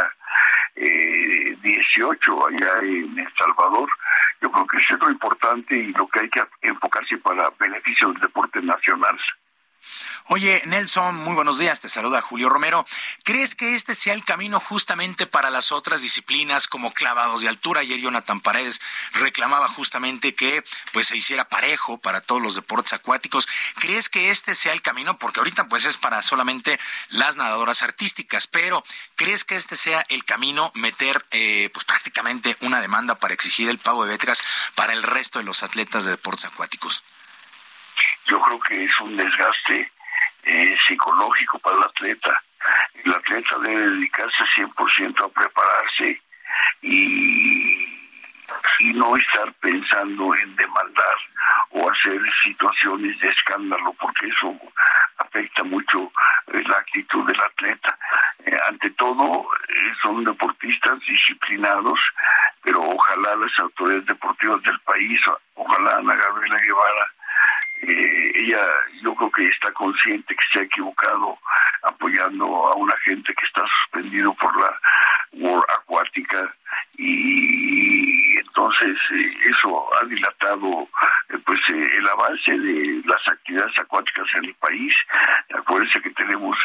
eh, 0.75 1.55
18 1.61 2.47
allá 2.47 2.79
en 2.83 3.17
El 3.19 3.27
Salvador. 3.37 3.89
Yo 4.41 4.51
creo 4.51 4.65
que 4.67 4.77
eso 4.77 4.95
es 4.95 4.99
lo 5.01 5.11
importante 5.11 5.75
y 5.75 5.91
lo 5.93 6.07
que 6.07 6.21
hay 6.21 6.29
que 6.29 6.41
enfocarse 6.61 7.17
para 7.17 7.49
beneficio 7.59 8.11
del 8.11 8.21
deporte 8.21 8.61
nacional. 8.61 9.19
Oye, 10.27 10.61
Nelson, 10.65 11.15
muy 11.15 11.35
buenos 11.35 11.57
días. 11.57 11.81
Te 11.81 11.89
saluda 11.89 12.21
Julio 12.21 12.49
Romero. 12.49 12.85
¿Crees 13.23 13.55
que 13.55 13.75
este 13.75 13.95
sea 13.95 14.13
el 14.13 14.23
camino 14.23 14.59
justamente 14.59 15.27
para 15.27 15.49
las 15.49 15.71
otras 15.71 16.01
disciplinas 16.01 16.67
como 16.67 16.93
clavados 16.93 17.41
de 17.41 17.49
altura? 17.49 17.81
Ayer 17.81 17.99
Jonathan 17.99 18.39
Paredes 18.39 18.81
reclamaba 19.13 19.67
justamente 19.67 20.35
que 20.35 20.63
pues 20.93 21.07
se 21.07 21.17
hiciera 21.17 21.49
parejo 21.49 21.97
para 21.97 22.21
todos 22.21 22.41
los 22.41 22.55
deportes 22.55 22.93
acuáticos. 22.93 23.47
¿Crees 23.75 24.09
que 24.09 24.29
este 24.29 24.55
sea 24.55 24.73
el 24.73 24.81
camino? 24.81 25.17
Porque 25.17 25.39
ahorita 25.39 25.67
pues 25.67 25.85
es 25.85 25.97
para 25.97 26.23
solamente 26.23 26.79
las 27.09 27.35
nadadoras 27.35 27.81
artísticas, 27.81 28.47
pero 28.47 28.83
¿crees 29.15 29.43
que 29.43 29.55
este 29.55 29.75
sea 29.75 30.05
el 30.09 30.23
camino 30.23 30.71
meter 30.75 31.25
eh, 31.31 31.69
pues 31.73 31.85
prácticamente 31.85 32.55
una 32.61 32.79
demanda 32.79 33.15
para 33.15 33.33
exigir 33.33 33.69
el 33.69 33.79
pago 33.79 34.05
de 34.05 34.11
becas 34.11 34.41
para 34.75 34.93
el 34.93 35.03
resto 35.03 35.39
de 35.39 35.45
los 35.45 35.63
atletas 35.63 36.05
de 36.05 36.11
deportes 36.11 36.45
acuáticos? 36.45 37.03
Yo 38.31 38.39
creo 38.39 38.59
que 38.61 38.85
es 38.85 38.99
un 39.01 39.17
desgaste 39.17 39.91
eh, 40.45 40.77
psicológico 40.87 41.59
para 41.59 41.75
el 41.77 41.83
atleta. 41.83 42.41
El 43.03 43.13
atleta 43.13 43.59
debe 43.59 43.89
dedicarse 43.89 44.43
100% 44.55 45.25
a 45.25 45.29
prepararse 45.29 46.21
y, 46.81 47.83
y 48.79 48.93
no 48.93 49.17
estar 49.17 49.53
pensando 49.55 50.33
en 50.35 50.55
demandar 50.55 51.17
o 51.71 51.89
hacer 51.89 52.21
situaciones 52.41 53.19
de 53.19 53.29
escándalo, 53.29 53.93
porque 53.99 54.27
eso 54.27 54.55
afecta 55.17 55.63
mucho 55.65 56.09
eh, 56.53 56.63
la 56.69 56.77
actitud 56.77 57.27
del 57.27 57.41
atleta. 57.41 57.97
Eh, 58.45 58.57
ante 58.69 58.89
todo, 58.91 59.45
eh, 59.67 59.93
son 60.01 60.23
deportistas 60.23 60.99
disciplinados, 61.05 61.99
pero 62.63 62.81
ojalá 62.81 63.35
las 63.35 63.59
autoridades 63.59 64.05
deportivas 64.05 64.61
del 64.63 64.79
país, 64.81 65.19
ojalá 65.55 65.97
Ana 65.97 66.15
Gabriela 66.15 66.59
Guevara, 66.59 67.11
eh, 67.81 68.31
ella 68.35 68.61
yo 69.01 69.15
creo 69.15 69.31
que 69.31 69.47
está 69.47 69.71
consciente 69.73 70.35
que 70.35 70.45
se 70.51 70.59
ha 70.59 70.63
equivocado 70.63 71.37
apoyando 71.83 72.45
a 72.45 72.75
una 72.75 72.95
gente 73.03 73.33
que 73.33 73.45
está 73.45 73.63
suspendido 73.83 74.33
por 74.35 74.55
la 74.59 74.79
World 75.33 75.63
Acuática 75.77 76.53
y 76.97 78.37
entonces 78.37 78.97
eh, 79.11 79.33
eso 79.49 79.89
ha 79.95 80.05
dilatado 80.05 80.87
eh, 81.29 81.37
pues 81.45 81.59
eh, 81.69 81.89
el 81.97 82.07
avance 82.07 82.51
de 82.51 83.01
las 83.05 83.27
actividades 83.27 83.77
acuáticas 83.79 84.27
en 84.35 84.45
el 84.45 84.55
país. 84.55 84.93
Acuérdense 85.53 86.01
que 86.01 86.11
tenemos 86.11 86.57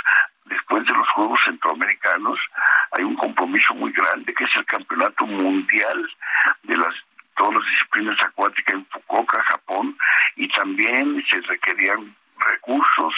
después 0.46 0.84
de 0.84 0.92
los 0.92 1.08
Juegos 1.10 1.38
Centroamericanos 1.44 2.38
hay 2.92 3.04
un 3.04 3.16
compromiso 3.16 3.74
muy 3.74 3.92
grande 3.92 4.34
que 4.34 4.44
es 4.44 4.56
el 4.56 4.64
Campeonato 4.66 5.26
Mundial 5.26 6.08
de 6.62 6.76
las 6.76 6.94
todas 7.36 7.54
las 7.54 7.70
disciplinas 7.70 8.16
acuáticas 8.22 8.74
en 8.74 8.86
Fukuoka, 8.86 9.42
Japón, 9.42 9.96
y 10.36 10.48
también 10.48 11.24
se 11.30 11.40
requerían 11.42 12.14
recursos. 12.38 13.14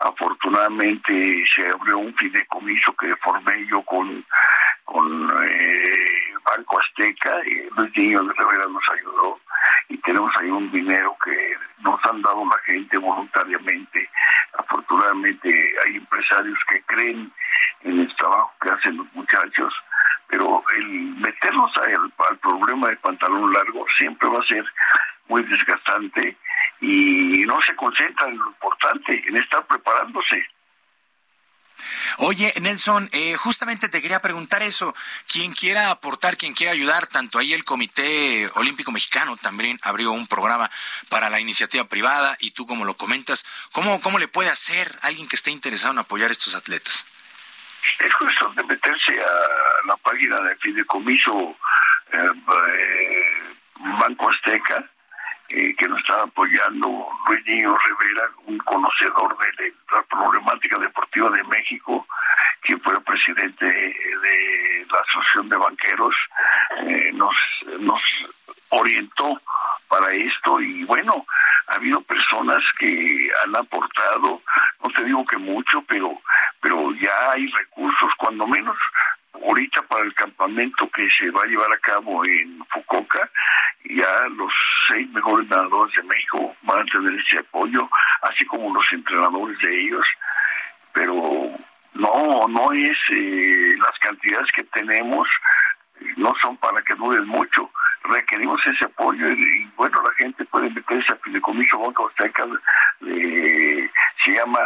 Afortunadamente 0.00 1.44
se 1.54 1.68
abrió 1.68 1.98
un 1.98 2.14
fideicomiso 2.16 2.94
que 2.96 3.14
formé 3.16 3.66
yo 3.68 3.82
con, 3.82 4.24
con 4.84 5.30
eh, 5.44 6.34
Banco 6.44 6.80
Azteca, 6.80 7.40
Luis 7.76 7.96
Niño 7.96 8.22
de 8.22 8.32
Rivera 8.34 8.66
nos 8.68 8.84
ayudó, 8.92 9.40
y 9.88 9.98
tenemos 9.98 10.32
ahí 10.40 10.50
un 10.50 10.70
dinero 10.70 11.16
que 11.24 11.54
nos 11.80 12.00
han 12.04 12.22
dado 12.22 12.44
la 12.44 12.58
gente 12.64 12.98
voluntariamente. 12.98 14.08
Afortunadamente 14.58 15.74
hay 15.84 15.96
empresarios 15.96 16.58
que 16.68 16.82
creen 16.82 17.32
en 17.82 18.00
el 18.00 18.16
trabajo 18.16 18.52
que 18.62 18.70
hacen 18.70 18.96
los 18.96 19.12
muchachos 19.14 19.74
pero 20.34 20.64
el 20.76 20.86
meternos 21.16 21.70
al, 21.76 22.12
al 22.28 22.38
problema 22.38 22.88
de 22.88 22.96
pantalón 22.96 23.52
largo 23.52 23.86
siempre 23.96 24.28
va 24.28 24.40
a 24.40 24.46
ser 24.48 24.64
muy 25.28 25.44
desgastante 25.44 26.36
y 26.80 27.44
no 27.46 27.60
se 27.64 27.76
concentra 27.76 28.26
en 28.26 28.36
lo 28.36 28.48
importante, 28.48 29.22
en 29.28 29.36
estar 29.36 29.64
preparándose. 29.66 30.44
Oye, 32.18 32.52
Nelson, 32.60 33.08
eh, 33.12 33.36
justamente 33.36 33.88
te 33.88 34.02
quería 34.02 34.20
preguntar 34.20 34.62
eso. 34.62 34.92
Quien 35.28 35.52
quiera 35.52 35.90
aportar, 35.90 36.36
quien 36.36 36.54
quiera 36.54 36.72
ayudar, 36.72 37.06
tanto 37.06 37.38
ahí 37.38 37.52
el 37.52 37.64
Comité 37.64 38.48
Olímpico 38.56 38.90
Mexicano 38.90 39.36
también 39.36 39.78
abrió 39.82 40.10
un 40.10 40.26
programa 40.26 40.68
para 41.10 41.30
la 41.30 41.38
iniciativa 41.38 41.84
privada 41.84 42.36
y 42.40 42.50
tú 42.50 42.66
como 42.66 42.84
lo 42.84 42.94
comentas, 42.94 43.46
¿cómo, 43.70 44.00
cómo 44.00 44.18
le 44.18 44.26
puede 44.26 44.50
hacer 44.50 44.96
alguien 45.02 45.28
que 45.28 45.36
esté 45.36 45.52
interesado 45.52 45.92
en 45.92 45.98
apoyar 46.00 46.30
a 46.30 46.32
estos 46.32 46.56
atletas? 46.56 47.06
Es 48.00 48.12
cuestión 48.14 48.54
de 48.56 48.64
meterse 48.64 49.20
a 49.20 49.63
la 49.86 49.96
página 49.98 50.36
de 50.40 50.56
Fideicomiso 50.56 51.56
eh, 52.12 52.18
eh, 52.18 53.54
Banco 54.00 54.30
Azteca, 54.30 54.84
eh, 55.48 55.74
que 55.76 55.88
nos 55.88 55.98
está 56.00 56.22
apoyando 56.22 57.08
Luis 57.28 57.46
Niño 57.46 57.76
Rivera, 57.76 58.30
un 58.46 58.58
conocedor 58.58 59.36
de, 59.58 59.72
la 59.92 60.02
problemática 60.02 60.78
deportiva 60.78 61.30
de 61.30 61.44
México, 61.44 62.06
quien 62.62 62.80
fue 62.80 62.98
presidente 63.02 63.66
de 63.66 64.86
la 64.90 64.98
Asociación 64.98 65.48
de 65.48 65.56
Banqueros, 65.56 66.14
nos, 67.12 67.34
nos 67.80 68.00
orientó 68.70 69.40
para 69.88 70.12
esto. 70.12 70.60
Y 70.60 70.84
bueno, 70.84 71.26
ha 71.68 71.74
habido 71.74 72.00
personas 72.02 72.62
que 72.78 73.28
han 73.44 73.54
aportado, 73.56 74.42
no 74.82 74.90
te 74.90 75.04
digo 75.04 75.24
que 75.26 75.36
mucho, 75.36 75.82
pero, 75.86 76.20
pero 76.60 76.92
ya 76.94 77.32
hay 77.32 77.46
recursos, 77.48 78.08
cuando 78.18 78.46
menos 78.46 78.76
ahorita 79.42 79.82
para 79.82 80.04
el 80.04 80.14
campamento 80.14 80.88
que 80.90 81.08
se 81.10 81.30
va 81.30 81.42
a 81.42 81.46
llevar 81.46 81.72
a 81.72 81.78
cabo 81.78 82.24
en 82.24 82.64
Fukuoka, 82.70 83.30
ya 83.84 84.28
los 84.36 84.52
seis 84.88 85.08
mejores 85.10 85.48
nadadores 85.48 85.94
de 85.94 86.02
México 86.04 86.56
van 86.62 86.80
a 86.80 86.84
tener 86.84 87.14
ese 87.20 87.40
apoyo, 87.40 87.88
así 88.22 88.44
como 88.46 88.72
los 88.72 88.84
entrenadores 88.92 89.58
de 89.58 89.80
ellos, 89.80 90.06
pero 90.92 91.50
no, 91.94 92.46
no 92.48 92.72
es 92.72 92.96
eh, 93.10 93.74
las 93.78 93.98
cantidades 94.00 94.50
que 94.52 94.64
tenemos, 94.64 95.28
no 96.16 96.32
son 96.40 96.56
para 96.56 96.82
que 96.82 96.94
duren 96.94 97.26
mucho. 97.26 97.70
Requerimos 98.04 98.60
ese 98.66 98.84
apoyo 98.84 99.26
y, 99.28 99.70
bueno, 99.76 100.02
la 100.02 100.12
gente 100.14 100.44
puede 100.46 100.68
meterse 100.70 101.12
a 101.12 101.16
Fideicomiso 101.16 101.78
Banco 101.78 102.08
Azteca, 102.08 102.44
eh, 103.06 103.90
se 104.24 104.32
llama 104.32 104.60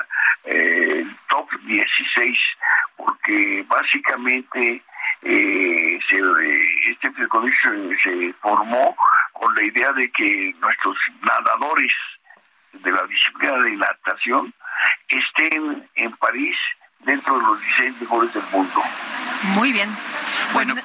eh, 0.45 1.05
Top 1.29 1.49
16, 1.65 2.39
porque 2.99 3.65
básicamente 3.69 4.83
eh, 5.23 5.99
se, 6.09 6.91
este 6.91 7.11
fideicomiso 7.13 7.71
se 8.03 8.33
formó 8.43 8.95
con 9.33 9.55
la 9.55 9.63
idea 9.65 9.93
de 9.93 10.11
que 10.11 10.55
nuestros 10.61 10.97
nadadores 11.23 11.93
de 12.73 12.93
la 12.93 13.03
disciplina 13.05 13.57
de 13.63 13.77
natación 13.77 14.53
estén 15.09 15.89
en 15.95 16.13
París 16.17 16.57
dentro 17.01 17.39
de 17.39 17.47
los 17.47 17.61
16 17.61 18.01
mejores 18.03 18.35
del 18.35 18.43
mundo. 18.53 18.83
Muy 19.55 19.73
bien. 19.73 19.89
Pues, 20.53 20.67
bueno. 20.67 20.83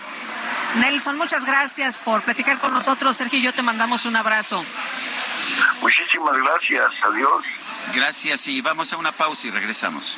Nelson, 0.75 1.17
muchas 1.17 1.45
gracias 1.45 1.99
por 1.99 2.21
platicar 2.21 2.59
con 2.59 2.73
nosotros. 2.73 3.15
Sergio 3.15 3.39
y 3.39 3.43
yo 3.43 3.53
te 3.53 3.61
mandamos 3.61 4.05
un 4.05 4.15
abrazo. 4.15 4.63
Muchísimas 5.81 6.37
gracias. 6.37 6.91
Adiós. 7.03 7.43
Gracias 7.93 8.47
y 8.47 8.61
vamos 8.61 8.91
a 8.93 8.97
una 8.97 9.11
pausa 9.11 9.47
y 9.47 9.51
regresamos. 9.51 10.17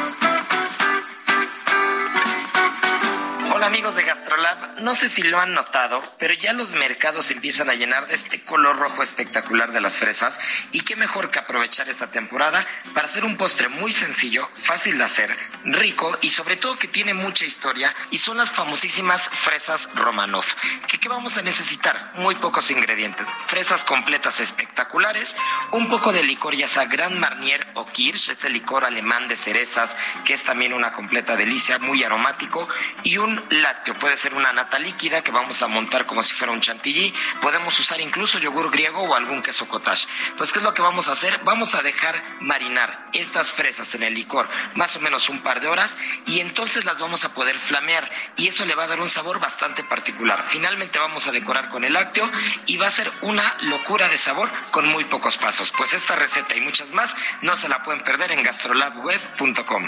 Hola 3.61 3.67
amigos 3.67 3.93
de 3.93 4.01
GastroLab, 4.01 4.79
no 4.79 4.95
sé 4.95 5.07
si 5.07 5.21
lo 5.21 5.39
han 5.39 5.53
notado, 5.53 5.99
pero 6.17 6.33
ya 6.33 6.51
los 6.51 6.73
mercados 6.73 7.29
empiezan 7.29 7.69
a 7.69 7.75
llenar 7.75 8.07
de 8.07 8.15
este 8.15 8.41
color 8.41 8.75
rojo 8.75 9.03
espectacular 9.03 9.71
de 9.71 9.79
las 9.79 9.97
fresas 9.97 10.39
y 10.71 10.81
qué 10.81 10.95
mejor 10.95 11.29
que 11.29 11.37
aprovechar 11.37 11.87
esta 11.87 12.07
temporada 12.07 12.65
para 12.95 13.05
hacer 13.05 13.23
un 13.23 13.37
postre 13.37 13.67
muy 13.67 13.91
sencillo, 13.91 14.49
fácil 14.55 14.97
de 14.97 15.03
hacer, 15.03 15.37
rico 15.63 16.17
y 16.21 16.31
sobre 16.31 16.55
todo 16.55 16.79
que 16.79 16.87
tiene 16.87 17.13
mucha 17.13 17.45
historia 17.45 17.93
y 18.09 18.17
son 18.17 18.37
las 18.37 18.49
famosísimas 18.49 19.29
fresas 19.29 19.91
Romanov. 19.93 20.45
¿Qué, 20.87 20.97
qué 20.97 21.07
vamos 21.07 21.37
a 21.37 21.43
necesitar? 21.43 22.13
Muy 22.15 22.33
pocos 22.33 22.71
ingredientes, 22.71 23.31
fresas 23.45 23.85
completas 23.85 24.39
espectaculares, 24.39 25.35
un 25.69 25.87
poco 25.87 26.11
de 26.11 26.23
licor 26.23 26.55
ya 26.55 26.67
sea 26.67 26.85
Grand 26.85 27.15
Marnier 27.15 27.67
o 27.75 27.85
Kirsch, 27.85 28.29
este 28.29 28.49
licor 28.49 28.85
alemán 28.85 29.27
de 29.27 29.35
cerezas 29.35 29.95
que 30.25 30.33
es 30.33 30.43
también 30.43 30.73
una 30.73 30.93
completa 30.93 31.35
delicia, 31.35 31.77
muy 31.77 32.03
aromático 32.03 32.67
y 33.03 33.17
un 33.19 33.39
lácteo, 33.51 33.93
puede 33.95 34.15
ser 34.15 34.33
una 34.33 34.53
nata 34.53 34.79
líquida 34.79 35.21
que 35.21 35.31
vamos 35.31 35.61
a 35.61 35.67
montar 35.67 36.05
como 36.05 36.23
si 36.23 36.33
fuera 36.33 36.53
un 36.53 36.61
chantilly, 36.61 37.13
podemos 37.41 37.77
usar 37.79 37.99
incluso 37.99 38.39
yogur 38.39 38.71
griego 38.71 39.01
o 39.01 39.15
algún 39.15 39.41
queso 39.41 39.67
cottage. 39.67 40.07
Pues, 40.37 40.51
¿qué 40.51 40.59
es 40.59 40.63
lo 40.63 40.73
que 40.73 40.81
vamos 40.81 41.07
a 41.07 41.11
hacer? 41.11 41.39
Vamos 41.43 41.75
a 41.75 41.81
dejar 41.81 42.21
marinar 42.39 43.09
estas 43.13 43.51
fresas 43.51 43.93
en 43.95 44.03
el 44.03 44.13
licor 44.13 44.47
más 44.75 44.95
o 44.95 44.99
menos 45.01 45.29
un 45.29 45.39
par 45.39 45.59
de 45.59 45.67
horas 45.67 45.97
y 46.25 46.39
entonces 46.39 46.85
las 46.85 46.99
vamos 46.99 47.25
a 47.25 47.33
poder 47.33 47.59
flamear 47.59 48.09
y 48.37 48.47
eso 48.47 48.65
le 48.65 48.75
va 48.75 48.85
a 48.85 48.87
dar 48.87 49.01
un 49.01 49.09
sabor 49.09 49.39
bastante 49.39 49.83
particular. 49.83 50.43
Finalmente 50.47 50.99
vamos 50.99 51.27
a 51.27 51.31
decorar 51.31 51.69
con 51.69 51.83
el 51.83 51.93
lácteo 51.93 52.29
y 52.65 52.77
va 52.77 52.87
a 52.87 52.91
ser 52.91 53.11
una 53.21 53.57
locura 53.61 54.07
de 54.07 54.17
sabor 54.17 54.49
con 54.71 54.87
muy 54.87 55.03
pocos 55.05 55.37
pasos. 55.37 55.71
Pues 55.71 55.93
esta 55.93 56.15
receta 56.15 56.55
y 56.55 56.61
muchas 56.61 56.93
más 56.93 57.15
no 57.41 57.55
se 57.55 57.69
la 57.69 57.83
pueden 57.83 58.03
perder 58.03 58.31
en 58.31 58.43
gastrolabweb.com. 58.43 59.87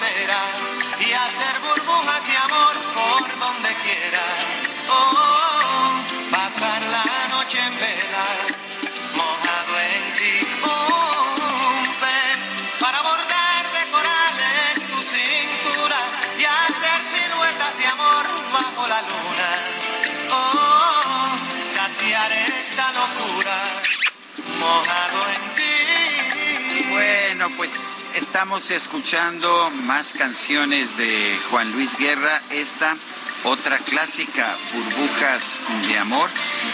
y 0.00 1.12
hacer 1.12 1.60
burbujas 1.60 2.22
y 2.28 2.36
amor 2.36 2.74
por 2.94 3.38
donde 3.40 3.68
quiera. 3.82 4.22
Oh, 4.90 6.30
pasar 6.30 6.84
la 6.86 7.04
noche 7.30 7.58
en 7.58 7.74
vela, 7.74 8.17
estamos 28.18 28.70
escuchando 28.72 29.70
más 29.84 30.12
canciones 30.12 30.96
de 30.96 31.38
Juan 31.50 31.70
Luis 31.72 31.96
Guerra. 31.96 32.42
Esta, 32.50 32.96
otra 33.44 33.78
clásica, 33.78 34.44
Burbujas 34.72 35.60
de 35.88 35.98
Amor, 35.98 36.28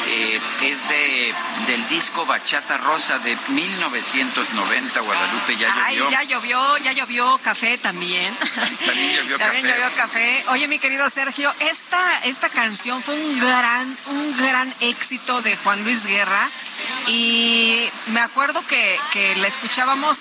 eh, 0.09 0.41
es 0.63 0.89
de, 0.89 1.35
del 1.67 1.87
disco 1.89 2.25
Bachata 2.25 2.79
Rosa 2.79 3.19
de 3.19 3.37
1990. 3.49 5.01
Guadalupe 5.01 5.57
ya 5.59 5.75
Ay, 5.85 5.97
llovió. 5.97 6.11
ya 6.11 6.23
llovió, 6.23 6.77
ya 6.79 6.93
llovió 6.93 7.39
café 7.39 7.77
también. 7.77 8.35
También 8.87 9.17
llovió 9.17 9.39
También 9.39 9.67
café. 9.67 9.79
llovió 9.79 9.97
café. 9.97 10.45
Oye, 10.49 10.67
mi 10.67 10.79
querido 10.79 11.09
Sergio, 11.11 11.53
esta, 11.61 12.21
esta 12.25 12.49
canción 12.49 13.03
fue 13.03 13.15
un 13.15 13.39
gran, 13.39 13.97
un 14.07 14.37
gran 14.39 14.75
éxito 14.81 15.43
de 15.43 15.57
Juan 15.59 15.85
Luis 15.85 16.07
Guerra. 16.07 16.49
Y 17.07 17.85
me 18.09 18.21
acuerdo 18.21 18.67
que, 18.67 18.99
que 19.13 19.37
la 19.37 19.47
escuchábamos, 19.47 20.21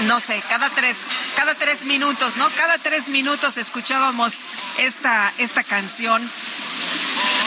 no 0.00 0.20
sé, 0.20 0.42
cada 0.48 0.70
tres, 0.70 1.06
cada 1.36 1.54
tres 1.54 1.84
minutos, 1.84 2.36
¿no? 2.36 2.48
Cada 2.50 2.78
tres 2.78 3.08
minutos 3.08 3.56
escuchábamos 3.56 4.40
esta, 4.78 5.32
esta 5.38 5.62
canción. 5.62 6.28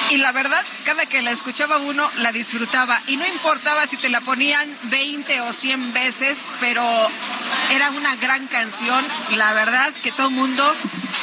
Y 0.10 0.18
la 0.18 0.32
verdad, 0.32 0.64
cada 0.86 1.06
que 1.06 1.22
la 1.22 1.32
escuchaba 1.32 1.78
uno, 1.78 2.10
la 2.18 2.32
disfrutaba. 2.32 3.02
Y 3.08 3.18
no 3.18 3.28
importaba 3.28 3.86
si 3.88 3.98
te 3.98 4.08
la 4.08 4.22
ponían 4.22 4.70
20 4.84 5.42
o 5.42 5.52
100 5.52 5.94
veces, 5.94 6.48
pero 6.62 6.84
era 7.72 7.92
una 7.92 8.16
gran 8.16 8.48
canción. 8.48 9.06
La 9.36 9.52
verdad 9.52 9.94
que 10.02 10.14
todo 10.14 10.30
el 10.30 10.36
mundo 10.36 10.76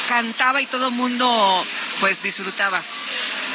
cantaba 0.07 0.61
y 0.61 0.67
todo 0.67 0.89
el 0.89 0.93
mundo 0.93 1.65
pues 1.99 2.21
disfrutaba. 2.21 2.81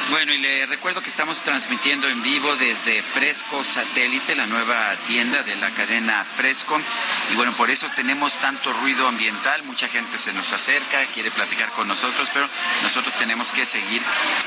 Bueno, 0.09 0.33
y 0.33 0.39
le 0.39 0.67
recuerdo 0.67 1.03
que 1.03 1.09
estamos 1.09 1.43
transmitiendo 1.43 2.09
en 2.09 2.21
vivo 2.23 2.57
desde 2.57 3.01
Fresco 3.01 3.63
Satélite, 3.63 4.35
la 4.35 4.47
nueva 4.47 4.97
tienda 5.07 5.43
de 5.45 5.55
la 5.57 5.71
cadena 5.71 6.25
Fresco. 6.25 6.81
Y 7.33 7.37
bueno, 7.37 7.53
por 7.53 7.71
eso 7.71 7.89
tenemos 7.95 8.39
tanto 8.39 8.73
ruido 8.73 9.07
ambiental, 9.07 9.63
mucha 9.65 9.87
gente 9.87 10.19
se 10.19 10.33
nos 10.33 10.53
acerca, 10.53 11.05
quiere 11.15 11.31
platicar 11.31 11.69
con 11.71 11.87
nosotros, 11.87 12.29
pero 12.33 12.49
nosotros 12.83 13.15
tenemos 13.15 13.53
que 13.53 13.65
seguir 13.65 14.03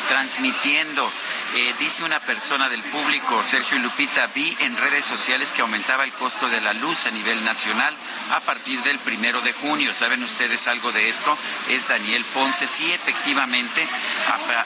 transmitiendo. 0.10 1.10
Eh, 1.56 1.74
dice 1.80 2.04
una 2.04 2.20
persona 2.20 2.68
del 2.68 2.82
público, 2.82 3.42
Sergio 3.44 3.78
Lupita, 3.78 4.28
vi 4.36 4.58
en 4.60 4.76
redes 4.76 5.06
sociales 5.06 5.54
que 5.54 5.62
aumentaba 5.62 6.04
el 6.04 6.12
costo 6.14 6.50
de 6.50 6.60
la 6.62 6.74
luz 6.74 7.06
a 7.06 7.12
nivel 7.12 7.44
nacional 7.46 7.94
a 8.32 8.40
partir 8.42 8.82
del 8.82 9.00
primero 9.00 9.40
de 9.42 9.54
junio. 9.54 9.94
¿Saben 9.94 10.24
ustedes 10.24 10.68
algo 10.68 10.92
de 10.92 11.08
esto? 11.08 11.38
Es 11.70 11.88
Daniel 11.88 12.26
Ponce. 12.34 12.68
Sí, 12.68 12.92
efectivamente, 12.92 13.88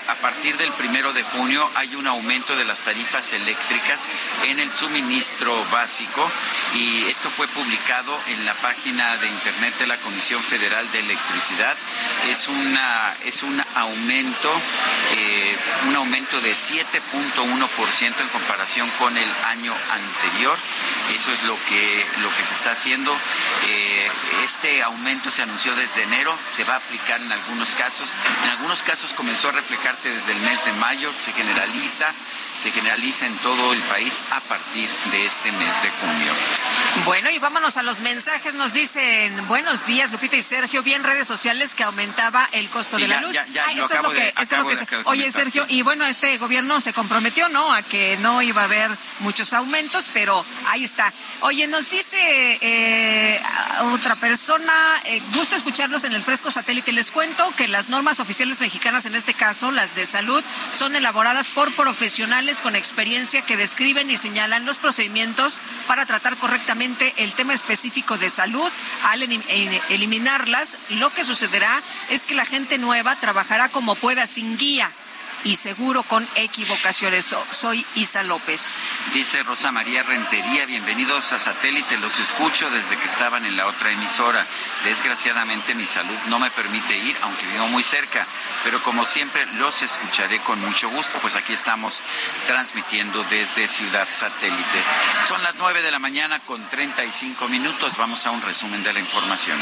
a 0.08 0.16
partir 0.16 0.56
del 0.58 0.72
primero 0.78 1.12
de 1.14 1.24
junio 1.24 1.70
hay 1.76 1.96
un 1.96 2.08
aumento 2.08 2.56
de 2.56 2.66
las 2.66 2.82
tarifas 2.82 3.34
eléctricas 3.34 4.08
en 4.46 4.60
el 4.60 4.70
suministro 4.70 5.66
básico 5.72 6.30
y 6.76 7.06
esto 7.06 7.30
fue 7.30 7.48
publicado 7.48 8.18
en 8.28 8.46
la 8.46 8.54
página 8.56 9.18
de 9.18 9.28
internet 9.28 9.74
de 9.80 9.88
la 9.88 9.98
Comisión 9.98 10.42
Federal 10.42 10.90
de 10.92 11.00
Electricidad. 11.00 11.76
Es 12.30 12.48
una 12.48 13.16
es 13.26 13.44
un 13.44 13.62
aumento 13.76 14.52
eh, 15.16 15.58
un 15.88 15.96
aumento 15.96 16.40
de 16.42 16.52
7.1% 16.52 18.22
en 18.22 18.28
comparación 18.30 18.90
con 19.00 19.18
el 19.18 19.30
año 19.46 19.74
anterior. 19.92 20.58
Eso 21.16 21.32
es 21.32 21.44
lo 21.44 21.58
que 21.68 22.06
lo 22.22 22.36
que 22.36 22.44
se 22.44 22.54
está 22.54 22.72
haciendo. 22.72 23.16
Eh, 23.68 24.12
este 24.44 24.84
aumento 24.84 25.32
se 25.32 25.42
anunció 25.42 25.76
desde 25.76 26.04
enero, 26.04 26.38
se 26.50 26.64
va 26.64 26.76
a 26.76 26.78
aplicar 26.78 27.22
en 27.22 27.32
algunos 27.32 27.76
casos. 27.76 28.10
En 28.44 28.50
algunos 28.52 28.84
casos 28.84 29.14
comenzó 29.14 29.50
a 29.50 29.54
reflejarse 29.54 30.10
desde 30.10 30.34
el 30.34 30.40
mes 30.42 30.67
mayo, 30.74 31.14
se 31.14 31.32
generaliza, 31.34 32.12
se 32.62 32.72
generaliza 32.72 33.26
en 33.26 33.38
todo 33.40 33.74
el 33.74 33.80
país 33.84 34.22
a 34.32 34.40
partir 34.42 34.90
de 35.12 35.26
este 35.26 35.52
mes 35.52 35.82
de 35.84 35.90
junio. 35.90 36.34
Bueno, 37.06 37.30
y 37.30 37.38
vámonos 37.40 37.78
a 37.78 37.84
los 37.84 38.02
mensajes. 38.02 38.56
Nos 38.56 38.74
dicen, 38.74 39.48
buenos 39.48 39.86
días, 39.86 40.12
Lupita 40.12 40.36
y 40.36 40.42
Sergio. 40.42 40.82
Vi 40.84 40.94
en 40.94 41.04
redes 41.04 41.28
sociales 41.28 41.76
que 41.76 41.84
aumentaba 41.84 42.50
el 42.52 42.70
costo 42.70 42.96
Sí, 42.98 43.04
de 43.04 43.08
la 43.08 43.22
luz. 43.22 43.34
ya- 43.34 43.46
ya 43.48 43.64
lo 43.66 43.70
esto 43.70 43.74
es 43.74 43.78
lo 43.78 43.86
acabo 43.86 44.10
de- 44.10 44.16
que, 44.20 44.28
esto 44.30 44.42
es 44.42 44.50
lo 44.52 44.56
acabo 44.58 44.70
que 44.70 44.76
de 44.76 44.80
se- 44.80 44.86
comentar, 44.88 45.12
Oye, 45.14 45.32
Sergio, 45.32 45.66
y 45.70 45.82
bueno, 45.84 46.06
este 46.06 46.38
gobierno 46.40 46.82
se 46.82 46.94
comprometió, 46.94 47.48
¿no? 47.50 47.72
A 47.72 47.84
que 47.84 48.18
no 48.18 48.42
iba 48.42 48.62
a 48.62 48.66
haber 48.66 48.90
muchos 49.20 49.54
aumentos, 49.54 50.10
pero 50.14 50.44
ahí 50.68 50.84
está. 50.84 51.14
Oye, 51.42 51.68
nos 51.68 51.90
dice 51.90 52.18
eh, 52.62 53.42
otra 53.94 54.16
persona, 54.16 54.74
eh, 55.06 55.22
gusto 55.34 55.56
escucharlos 55.56 56.04
en 56.04 56.14
el 56.14 56.24
fresco 56.24 56.50
satélite. 56.52 56.92
Les 56.92 57.12
cuento 57.12 57.54
que 57.56 57.68
las 57.68 57.90
normas 57.90 58.20
oficiales 58.20 58.60
mexicanas, 58.60 59.06
en 59.06 59.16
este 59.16 59.34
caso 59.34 59.72
las 59.72 59.94
de 59.96 60.06
salud, 60.06 60.44
son 60.72 60.96
elaboradas 60.96 61.50
por 61.50 61.74
profesionales 61.76 62.62
con 62.62 62.76
experiencia 62.76 63.42
que 63.42 63.58
describen 63.58 64.10
y 64.10 64.18
señalan 64.18 64.66
los 64.66 64.78
procedimientos 64.78 65.62
para 65.88 66.06
tratar 66.06 66.38
correctamente 66.38 67.14
el 67.18 67.34
tema 67.34 67.54
específico 67.54 68.18
de 68.18 68.30
salud. 68.30 68.72
Al 69.04 69.24
eh, 69.24 69.82
eliminarlas, 69.90 70.78
lo 70.90 71.12
que 71.14 71.24
sucederá 71.24 71.82
es 72.10 72.24
que 72.24 72.36
la 72.36 72.46
gente 72.46 72.78
nueva 72.78 73.16
trabajará 73.16 73.70
como 73.70 73.96
pueda, 73.96 74.28
sin 74.28 74.58
guía 74.58 74.92
y 75.44 75.56
seguro 75.56 76.04
con 76.04 76.28
equivocaciones. 76.36 77.26
So- 77.26 77.46
soy 77.50 77.86
Isa 77.96 78.24
López. 78.24 78.78
Dice 79.14 79.44
Rosa 79.44 79.72
María 79.72 80.04
Rentería, 80.04 80.66
bienvenidos 80.66 81.32
a 81.34 81.40
Satélite, 81.40 81.98
los 81.98 82.20
escucho 82.20 82.70
desde 82.70 82.98
que 82.98 83.06
estaban 83.08 83.46
en 83.46 83.56
la 83.58 83.68
otra 83.68 83.92
emisora. 83.92 84.46
Desgraciadamente 84.84 85.76
mi 85.76 85.86
salud 85.86 86.18
no 86.28 86.40
me 86.40 86.52
permite 86.52 86.98
ir, 86.98 87.16
aunque 87.22 87.46
vivo 87.48 87.68
muy 87.68 87.84
cerca, 87.84 88.26
pero 88.64 88.82
como 88.84 89.06
siempre 89.06 89.46
los 89.54 89.82
escucharé 89.82 90.40
con 90.40 90.60
mucho 90.62 90.90
gusto, 90.90 91.18
pues 91.20 91.36
aquí 91.36 91.54
estamos 91.54 92.02
transmitiendo 92.46 93.24
desde 93.26 93.68
Ciudad 93.68 94.08
Satélite. 94.10 94.84
Son 95.28 95.42
las 95.44 95.56
9 95.56 95.82
de 95.82 95.92
la 95.92 96.00
mañana 96.00 96.40
con 96.42 96.62
35 96.70 97.48
minutos, 97.48 97.98
vamos 97.98 98.26
a 98.26 98.32
un 98.32 98.42
resumen 98.42 98.84
de 98.84 98.94
la 98.94 99.00
información. 99.00 99.58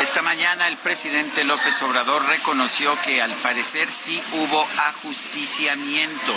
Esta 0.00 0.22
mañana 0.22 0.66
el 0.66 0.78
presidente 0.78 1.44
López 1.44 1.82
Obrador 1.82 2.24
reconoció 2.24 2.98
que 3.02 3.20
al 3.20 3.34
parecer 3.36 3.92
sí 3.92 4.20
hubo 4.32 4.66
ajusticiamiento 4.88 6.32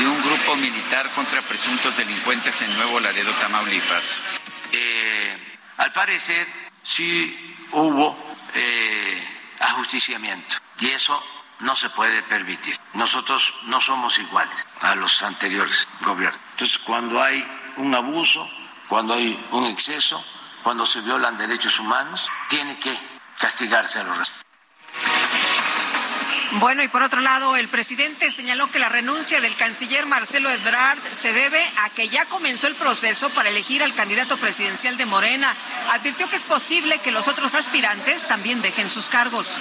de 0.00 0.06
un 0.08 0.20
grupo 0.20 0.56
militar 0.56 1.08
contra 1.10 1.40
presuntos 1.42 1.96
delincuentes 1.96 2.60
en 2.62 2.74
Nuevo 2.74 2.98
Laredo, 2.98 3.30
Tamaulipas. 3.34 4.20
Eh, 4.72 5.56
al 5.76 5.92
parecer 5.92 6.44
sí 6.82 7.56
hubo 7.70 8.16
eh, 8.52 9.24
ajusticiamiento 9.60 10.56
y 10.80 10.88
eso 10.88 11.22
no 11.60 11.76
se 11.76 11.90
puede 11.90 12.20
permitir. 12.24 12.76
Nosotros 12.94 13.54
no 13.66 13.80
somos 13.80 14.18
iguales 14.18 14.66
a 14.80 14.96
los 14.96 15.22
anteriores 15.22 15.88
gobiernos. 16.04 16.40
Entonces, 16.50 16.78
cuando 16.78 17.22
hay 17.22 17.46
un 17.76 17.94
abuso, 17.94 18.50
cuando 18.88 19.14
hay 19.14 19.40
un 19.52 19.66
exceso, 19.66 20.24
cuando 20.64 20.86
se 20.86 21.02
violan 21.02 21.36
derechos 21.36 21.78
humanos, 21.78 22.28
tiene 22.48 22.78
que 22.80 22.98
castigarse 23.38 24.00
a 24.00 24.04
los. 24.04 24.32
Bueno, 26.52 26.82
y 26.82 26.88
por 26.88 27.02
otro 27.02 27.20
lado, 27.20 27.56
el 27.56 27.68
presidente 27.68 28.30
señaló 28.30 28.70
que 28.70 28.78
la 28.78 28.88
renuncia 28.88 29.40
del 29.40 29.56
canciller 29.56 30.06
Marcelo 30.06 30.50
Ebrard 30.50 30.98
se 31.10 31.32
debe 31.32 31.62
a 31.82 31.90
que 31.90 32.08
ya 32.08 32.24
comenzó 32.26 32.66
el 32.68 32.76
proceso 32.76 33.28
para 33.30 33.50
elegir 33.50 33.82
al 33.82 33.94
candidato 33.94 34.36
presidencial 34.38 34.96
de 34.96 35.04
Morena. 35.04 35.52
Advirtió 35.90 36.28
que 36.30 36.36
es 36.36 36.44
posible 36.44 36.98
que 37.00 37.12
los 37.12 37.28
otros 37.28 37.54
aspirantes 37.54 38.26
también 38.26 38.62
dejen 38.62 38.88
sus 38.88 39.08
cargos. 39.08 39.60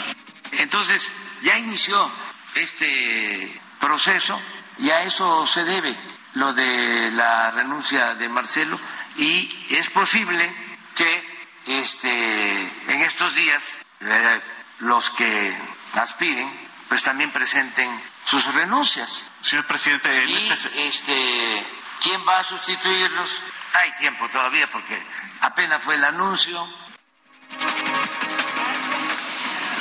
Entonces, 0.51 1.11
ya 1.41 1.57
inició 1.57 2.11
este 2.55 3.59
proceso 3.79 4.39
y 4.77 4.89
a 4.89 5.03
eso 5.03 5.45
se 5.47 5.65
debe 5.65 5.97
lo 6.35 6.53
de 6.53 7.11
la 7.11 7.51
renuncia 7.51 8.15
de 8.15 8.29
Marcelo 8.29 8.79
y 9.17 9.65
es 9.69 9.89
posible 9.89 10.62
que 10.95 11.33
este 11.65 12.61
en 12.87 13.01
estos 13.01 13.33
días 13.35 13.77
eh, 14.01 14.41
los 14.79 15.09
que 15.11 15.57
aspiren 15.93 16.51
pues 16.89 17.03
también 17.03 17.31
presenten 17.31 17.89
sus 18.25 18.53
renuncias. 18.53 19.25
Señor 19.41 19.65
presidente, 19.65 20.25
y 20.25 20.35
este 20.75 21.65
quién 22.01 22.21
va 22.27 22.39
a 22.39 22.43
sustituirlos 22.43 23.43
hay 23.73 23.91
tiempo 23.93 24.29
todavía 24.29 24.69
porque 24.69 25.01
apenas 25.41 25.81
fue 25.83 25.95
el 25.95 26.03
anuncio 26.03 26.67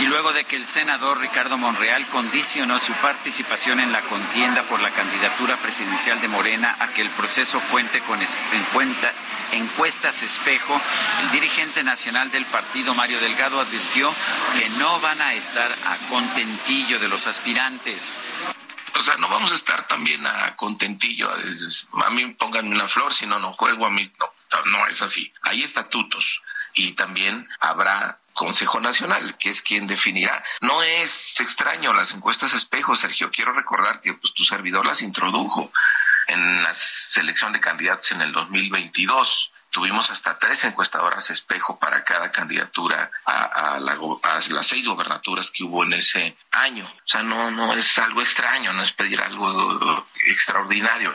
Y 0.02 0.06
luego 0.06 0.32
de 0.32 0.42
que 0.42 0.56
el 0.56 0.66
senador 0.66 1.20
Ricardo 1.20 1.56
Monreal 1.56 2.04
condicionó 2.08 2.80
su 2.80 2.92
participación 2.94 3.78
en 3.78 3.92
la 3.92 4.00
contienda 4.00 4.64
por 4.64 4.82
la 4.82 4.90
candidatura 4.90 5.56
presidencial 5.58 6.20
de 6.20 6.26
Morena 6.26 6.74
a 6.80 6.88
que 6.88 7.02
el 7.02 7.08
proceso 7.10 7.60
cuente 7.70 8.00
con 8.00 8.18
encuestas 9.52 10.22
espejo, 10.24 10.80
el 11.20 11.30
dirigente 11.30 11.84
nacional 11.84 12.32
del 12.32 12.44
partido 12.46 12.94
Mario 12.94 13.20
Delgado 13.20 13.60
advirtió 13.60 14.12
que 14.58 14.68
no 14.70 14.98
van 14.98 15.22
a 15.22 15.34
estar 15.34 15.70
a 15.70 15.96
contentillo 16.08 16.98
de 16.98 17.08
los 17.08 17.28
aspirantes. 17.28 18.18
O 18.96 19.02
sea, 19.02 19.14
no 19.18 19.28
vamos 19.28 19.52
a 19.52 19.54
estar 19.54 19.86
también 19.86 20.26
a 20.26 20.56
contentillo. 20.56 21.30
A 22.04 22.10
mí 22.10 22.26
pónganme 22.26 22.74
una 22.74 22.88
flor, 22.88 23.14
si 23.14 23.24
no, 23.24 23.38
no 23.38 23.52
juego. 23.52 23.86
A 23.86 23.90
mí 23.90 24.10
no, 24.18 24.32
no 24.72 24.86
es 24.88 25.00
así. 25.00 25.32
Hay 25.42 25.62
estatutos 25.62 26.42
y 26.74 26.92
también 26.92 27.48
habrá 27.60 28.18
Consejo 28.32 28.80
Nacional, 28.80 29.36
que 29.38 29.50
es 29.50 29.62
quien 29.62 29.86
definirá. 29.86 30.44
No 30.60 30.82
es 30.82 31.40
extraño 31.40 31.92
las 31.92 32.12
encuestas 32.12 32.52
espejo, 32.54 32.94
Sergio. 32.94 33.30
Quiero 33.30 33.52
recordar 33.52 34.00
que 34.00 34.14
pues, 34.14 34.34
tu 34.34 34.44
servidor 34.44 34.86
las 34.86 35.02
introdujo 35.02 35.70
en 36.28 36.62
la 36.62 36.72
selección 36.74 37.52
de 37.52 37.60
candidatos 37.60 38.12
en 38.12 38.22
el 38.22 38.32
2022. 38.32 39.52
Tuvimos 39.70 40.10
hasta 40.10 40.38
tres 40.38 40.64
encuestadoras 40.64 41.30
espejo 41.30 41.78
para 41.78 42.04
cada 42.04 42.30
candidatura 42.30 43.10
a, 43.24 43.78
la 43.80 43.98
las 44.50 44.66
seis 44.66 44.86
gobernaturas 44.86 45.50
que 45.50 45.64
hubo 45.64 45.82
en 45.84 45.94
ese 45.94 46.36
año. 46.50 46.84
O 46.84 47.08
sea, 47.08 47.22
no, 47.22 47.50
no 47.50 47.72
es 47.72 47.98
algo 47.98 48.20
extraño, 48.20 48.72
no 48.72 48.82
es 48.82 48.92
pedir 48.92 49.20
algo 49.22 50.06
extraordinario. 50.26 51.14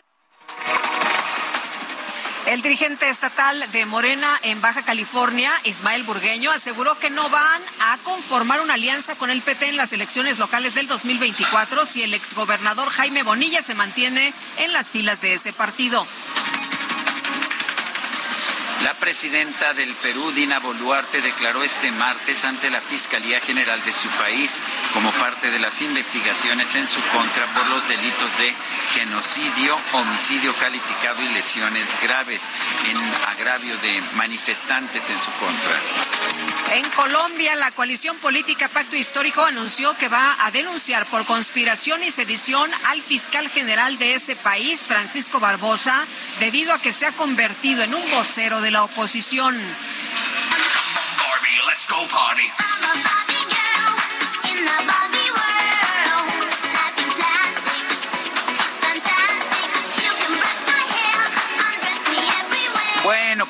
El 2.48 2.61
dirigente 2.61 3.10
estatal 3.10 3.69
de 3.74 3.86
Morena 3.86 4.40
en 4.41 4.61
Baja 4.61 4.84
California, 4.84 5.52
Ismael 5.65 6.03
Burgueño, 6.03 6.49
aseguró 6.49 6.98
que 6.98 7.10
no 7.10 7.28
van 7.28 7.61
a 7.82 7.98
conformar 8.06 8.61
una 8.61 8.76
alianza 8.76 9.15
con 9.15 9.30
el 9.30 9.41
PT 9.41 9.68
en 9.68 9.76
las 9.76 9.91
elecciones 9.91 10.40
locales 10.40 10.74
del 10.74 10.88
2024 10.88 11.86
si 11.86 12.03
el 12.03 12.14
exgobernador 12.14 12.88
Jaime 12.88 13.24
Bonilla 13.24 13.61
se 13.61 13.76
mantiene 13.76 14.34
en 14.60 14.72
las 14.72 14.91
filas 14.91 15.19
de 15.19 15.34
ese 15.34 15.52
partido. 15.52 16.07
La 18.84 18.94
presidenta 18.94 19.74
del 19.74 19.94
Perú, 19.95 20.32
Dina 20.32 20.60
Boluarte, 20.60 21.22
declaró 21.22 21.64
este 21.64 21.91
martes 21.91 22.45
ante 22.45 22.70
la 22.70 22.80
Fiscalía 22.80 23.40
General 23.40 23.84
de 23.84 23.91
su 23.91 24.08
país 24.10 24.62
como 24.94 25.12
parte 25.14 25.49
de 25.49 25.60
las 25.60 25.82
investigaciones 25.82 26.76
en 26.76 26.88
su 26.88 27.02
contra 27.10 27.45
por 27.48 27.68
los 27.70 27.88
delitos 27.88 28.38
de 28.38 28.54
genocidio, 28.94 29.78
homicidio 29.94 30.54
calificado 30.56 31.22
y 31.24 31.30
lesiones 31.30 31.88
graves 32.02 32.49
en 32.90 32.98
agravio 33.30 33.76
de 33.78 34.02
manifestantes 34.16 35.10
en 35.10 35.20
su 35.20 35.32
contra. 35.32 35.80
En 36.76 36.88
Colombia, 36.91 37.56
la 37.56 37.72
coalición 37.72 38.18
política 38.18 38.68
Pacto 38.68 38.95
Histórico 38.95 39.41
anunció 39.41 39.98
que 39.98 40.10
va 40.10 40.36
a 40.45 40.52
denunciar 40.52 41.06
por 41.06 41.26
conspiración 41.26 42.04
y 42.04 42.12
sedición 42.12 42.70
al 42.86 43.02
fiscal 43.02 43.49
general 43.49 43.98
de 43.98 44.16
ese 44.16 44.36
país, 44.36 44.86
Francisco 44.86 45.40
Barbosa, 45.40 46.06
debido 46.40 46.74
a 46.74 46.82
que 46.82 46.91
se 46.91 47.06
ha 47.06 47.14
convertido 47.14 47.84
en 47.84 47.95
un 47.95 48.12
vocero 48.12 48.60
de 48.60 48.66
la 48.72 48.84
oposición. 48.84 49.56
Barbie, 49.56 51.60
let's 51.68 51.85
go 51.88 52.07
party. 52.07 52.52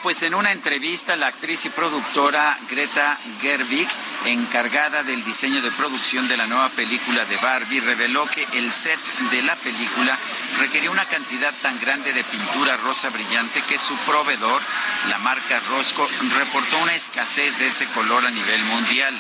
Pues 0.04 0.22
en 0.24 0.36
una 0.36 0.52
entrevista 0.52 1.16
la 1.16 1.28
actriz 1.28 1.66
y 1.66 1.70
productora 1.70 2.58
Greta 2.70 3.18
Gerwig, 3.42 3.88
encargada 4.26 5.04
del 5.04 5.24
diseño 5.24 5.62
de 5.62 5.72
producción 5.72 6.28
de 6.28 6.38
la 6.38 6.46
nueva 6.48 6.70
película 6.70 7.26
de 7.26 7.38
Barbie, 7.38 7.80
reveló 7.80 8.26
que 8.28 8.46
el 8.54 8.72
set 8.72 9.00
de 9.32 9.42
la 9.42 9.56
película 9.56 10.18
requería 10.60 10.92
una 10.92 11.06
cantidad 11.06 11.54
tan 11.62 11.80
grande 11.80 12.14
de 12.14 12.24
pintura 12.24 12.78
rosa 12.78 13.10
brillante 13.10 13.62
que 13.68 13.78
su 13.78 13.96
proveedor, 13.98 14.62
la 15.10 15.18
marca 15.20 15.60
Rosco, 15.70 16.08
reportó 16.38 16.78
una 16.80 16.96
escasez 16.96 17.58
de 17.60 17.68
ese 17.68 17.86
color 17.88 18.26
a 18.26 18.32
nivel 18.32 18.64
mundial. 18.66 19.14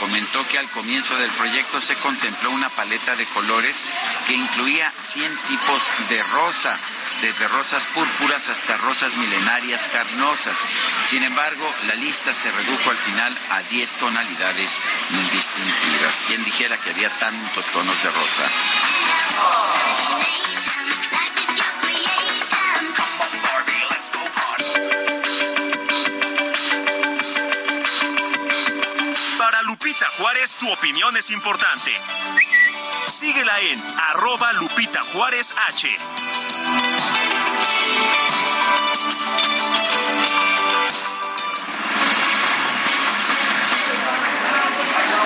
Comentó 0.00 0.46
que 0.48 0.58
al 0.58 0.68
comienzo 0.70 1.16
del 1.16 1.30
proyecto 1.30 1.80
se 1.80 1.94
contempló 1.96 2.50
una 2.50 2.70
paleta 2.70 3.14
de 3.16 3.26
colores 3.26 3.84
que 4.26 4.34
incluía 4.34 4.92
100 4.98 5.36
tipos 5.48 5.90
de 6.08 6.22
rosa 6.24 6.76
desde 7.22 7.46
rosas 7.46 7.86
púrpuras 7.86 8.48
hasta 8.48 8.76
rosas 8.78 9.16
milenarias 9.16 9.86
carnosas. 9.92 10.56
Sin 11.08 11.22
embargo, 11.22 11.64
la 11.86 11.94
lista 11.94 12.34
se 12.34 12.50
redujo 12.50 12.90
al 12.90 12.96
final 12.96 13.38
a 13.50 13.62
10 13.62 13.94
tonalidades 13.94 14.80
muy 15.10 15.22
distintivas. 15.30 16.24
¿Quién 16.26 16.44
dijera 16.44 16.76
que 16.78 16.90
había 16.90 17.10
tantos 17.20 17.66
tonos 17.66 18.02
de 18.02 18.10
rosa? 18.10 18.44
Para 29.38 29.62
Lupita 29.62 30.06
Juárez, 30.18 30.56
tu 30.56 30.72
opinión 30.72 31.16
es 31.16 31.30
importante. 31.30 31.92
Síguela 33.06 33.60
en 33.60 33.80
arroba 34.10 34.52
Lupita 34.54 35.02
Juárez 35.04 35.54
H. 35.68 35.96
Bye. 37.62 38.21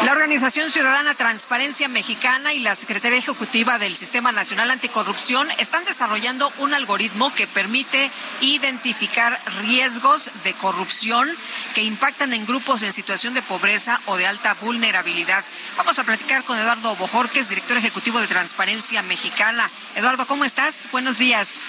La 0.07 0.12
Organización 0.12 0.70
Ciudadana 0.70 1.17
Transparencia 1.17 1.89
Mexicana 1.89 2.52
y 2.52 2.60
la 2.60 2.76
Secretaría 2.76 3.18
Ejecutiva 3.18 3.81
del 3.81 3.97
Sistema 3.97 4.31
Nacional 4.31 4.70
Anticorrupción 4.70 5.51
están 5.59 5.85
desarrollando 5.85 6.52
un 6.59 6.75
algoritmo 6.75 7.35
que 7.35 7.49
permite 7.49 8.12
identificar 8.41 9.41
riesgos 9.62 10.31
de 10.44 10.55
corrupción 10.55 11.28
que 11.75 11.83
impactan 11.83 12.33
en 12.35 12.47
grupos 12.47 12.85
en 12.85 12.93
situación 12.93 13.35
de 13.35 13.43
pobreza 13.43 14.01
o 14.07 14.17
de 14.17 14.28
alta 14.28 14.55
vulnerabilidad. 14.55 15.44
Vamos 15.76 15.99
a 15.99 16.05
platicar 16.05 16.44
con 16.44 16.57
Eduardo 16.57 16.94
Bojorques, 16.94 17.49
director 17.49 17.76
ejecutivo 17.76 18.20
de 18.20 18.28
Transparencia 18.28 19.02
Mexicana. 19.02 19.68
Eduardo, 19.97 20.25
¿cómo 20.28 20.44
estás? 20.44 20.89
Buenos 20.93 21.18
días. 21.18 21.67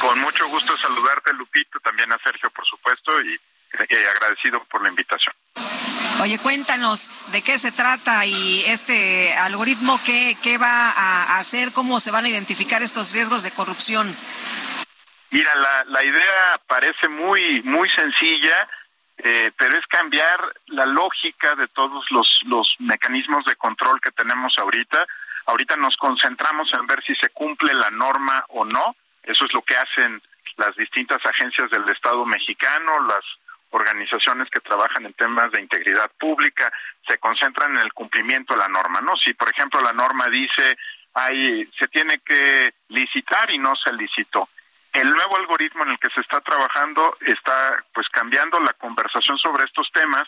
Con 0.00 0.20
mucho 0.20 0.46
gusto 0.46 0.78
saludarte, 0.78 1.32
Lupito, 1.32 1.80
también 1.80 2.12
a 2.12 2.18
Sergio, 2.22 2.50
por 2.50 2.64
supuesto, 2.68 3.20
y 3.20 3.36
eh, 3.72 4.06
agradecido 4.14 4.64
por 4.64 4.82
la 4.82 4.88
invitación. 4.88 5.34
Oye, 6.20 6.38
cuéntanos 6.38 7.10
de 7.30 7.42
qué 7.42 7.58
se 7.58 7.70
trata 7.70 8.26
y 8.26 8.64
este 8.66 9.36
algoritmo, 9.36 10.00
qué, 10.04 10.36
qué 10.42 10.58
va 10.58 10.90
a 10.90 11.38
hacer, 11.38 11.72
cómo 11.72 12.00
se 12.00 12.10
van 12.10 12.24
a 12.24 12.28
identificar 12.28 12.82
estos 12.82 13.12
riesgos 13.12 13.44
de 13.44 13.52
corrupción. 13.52 14.16
Mira, 15.30 15.54
la, 15.54 15.84
la 15.86 16.04
idea 16.04 16.60
parece 16.66 17.08
muy, 17.08 17.62
muy 17.62 17.88
sencilla, 17.90 18.68
eh, 19.18 19.52
pero 19.56 19.76
es 19.76 19.86
cambiar 19.86 20.40
la 20.66 20.86
lógica 20.86 21.54
de 21.54 21.68
todos 21.68 22.04
los, 22.10 22.26
los 22.46 22.74
mecanismos 22.78 23.44
de 23.44 23.54
control 23.54 24.00
que 24.00 24.10
tenemos 24.10 24.54
ahorita. 24.58 25.06
Ahorita 25.46 25.76
nos 25.76 25.96
concentramos 25.98 26.68
en 26.72 26.86
ver 26.86 27.02
si 27.04 27.14
se 27.14 27.28
cumple 27.28 27.74
la 27.74 27.90
norma 27.90 28.44
o 28.48 28.64
no. 28.64 28.96
Eso 29.22 29.44
es 29.44 29.52
lo 29.52 29.62
que 29.62 29.76
hacen 29.76 30.20
las 30.56 30.74
distintas 30.76 31.18
agencias 31.24 31.70
del 31.70 31.88
Estado 31.90 32.24
mexicano, 32.24 32.92
las 33.06 33.24
organizaciones 33.70 34.48
que 34.50 34.60
trabajan 34.60 35.06
en 35.06 35.12
temas 35.14 35.50
de 35.52 35.60
integridad 35.60 36.10
pública 36.18 36.72
se 37.06 37.18
concentran 37.18 37.72
en 37.72 37.84
el 37.84 37.92
cumplimiento 37.92 38.54
de 38.54 38.60
la 38.60 38.68
norma, 38.68 39.00
¿no? 39.00 39.16
Si, 39.16 39.34
por 39.34 39.50
ejemplo, 39.50 39.80
la 39.80 39.92
norma 39.92 40.26
dice 40.30 40.76
hay, 41.14 41.66
se 41.78 41.88
tiene 41.88 42.20
que 42.20 42.74
licitar 42.88 43.50
y 43.50 43.58
no 43.58 43.74
se 43.76 43.92
licitó. 43.92 44.48
El 44.92 45.08
nuevo 45.10 45.36
algoritmo 45.36 45.82
en 45.84 45.90
el 45.90 45.98
que 45.98 46.10
se 46.10 46.20
está 46.20 46.40
trabajando 46.40 47.16
está 47.20 47.84
pues 47.92 48.08
cambiando 48.08 48.58
la 48.60 48.72
conversación 48.72 49.36
sobre 49.38 49.64
estos 49.64 49.90
temas 49.92 50.24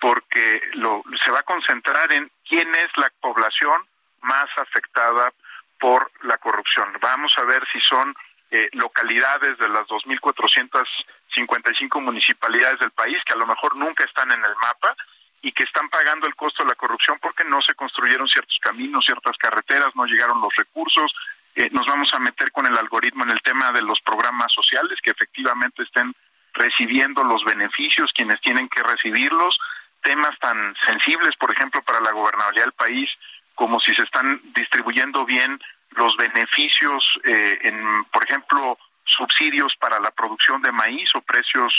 porque 0.00 0.60
lo, 0.74 1.02
se 1.24 1.30
va 1.30 1.40
a 1.40 1.44
concentrar 1.44 2.12
en 2.12 2.30
quién 2.48 2.74
es 2.74 2.90
la 2.96 3.10
población 3.20 3.82
más 4.22 4.46
afectada 4.56 5.32
por 5.78 6.10
la 6.22 6.36
corrupción. 6.38 6.92
Vamos 7.00 7.32
a 7.38 7.44
ver 7.44 7.62
si 7.72 7.80
son 7.80 8.14
eh, 8.52 8.68
localidades 8.72 9.56
de 9.56 9.68
las 9.70 9.88
2.455 9.88 12.02
municipalidades 12.02 12.78
del 12.80 12.90
país 12.90 13.16
que 13.24 13.32
a 13.32 13.38
lo 13.38 13.46
mejor 13.46 13.74
nunca 13.76 14.04
están 14.04 14.30
en 14.30 14.44
el 14.44 14.54
mapa 14.56 14.94
y 15.40 15.52
que 15.52 15.64
están 15.64 15.88
pagando 15.88 16.26
el 16.26 16.36
costo 16.36 16.62
de 16.62 16.68
la 16.68 16.74
corrupción 16.74 17.18
porque 17.22 17.44
no 17.44 17.62
se 17.62 17.74
construyeron 17.74 18.28
ciertos 18.28 18.58
caminos, 18.60 19.06
ciertas 19.06 19.38
carreteras, 19.38 19.88
no 19.94 20.04
llegaron 20.04 20.42
los 20.42 20.54
recursos. 20.54 21.10
Eh, 21.54 21.70
nos 21.72 21.86
vamos 21.86 22.12
a 22.12 22.18
meter 22.18 22.52
con 22.52 22.66
el 22.66 22.76
algoritmo 22.76 23.24
en 23.24 23.30
el 23.30 23.40
tema 23.40 23.72
de 23.72 23.80
los 23.80 23.98
programas 24.02 24.52
sociales 24.52 24.98
que 25.02 25.12
efectivamente 25.12 25.82
estén 25.82 26.14
recibiendo 26.52 27.24
los 27.24 27.42
beneficios 27.44 28.12
quienes 28.14 28.38
tienen 28.42 28.68
que 28.68 28.82
recibirlos, 28.82 29.58
temas 30.02 30.38
tan 30.40 30.74
sensibles, 30.84 31.34
por 31.36 31.50
ejemplo, 31.50 31.80
para 31.80 32.00
la 32.00 32.12
gobernabilidad 32.12 32.66
del 32.66 32.74
país, 32.74 33.08
como 33.54 33.80
si 33.80 33.94
se 33.94 34.02
están 34.02 34.42
distribuyendo 34.54 35.24
bien 35.24 35.58
los 35.96 36.16
beneficios 36.16 37.04
eh, 37.24 37.58
en, 37.62 38.04
por 38.04 38.24
ejemplo, 38.24 38.78
subsidios 39.04 39.74
para 39.78 40.00
la 40.00 40.10
producción 40.10 40.62
de 40.62 40.72
maíz 40.72 41.08
o 41.14 41.20
precios 41.20 41.72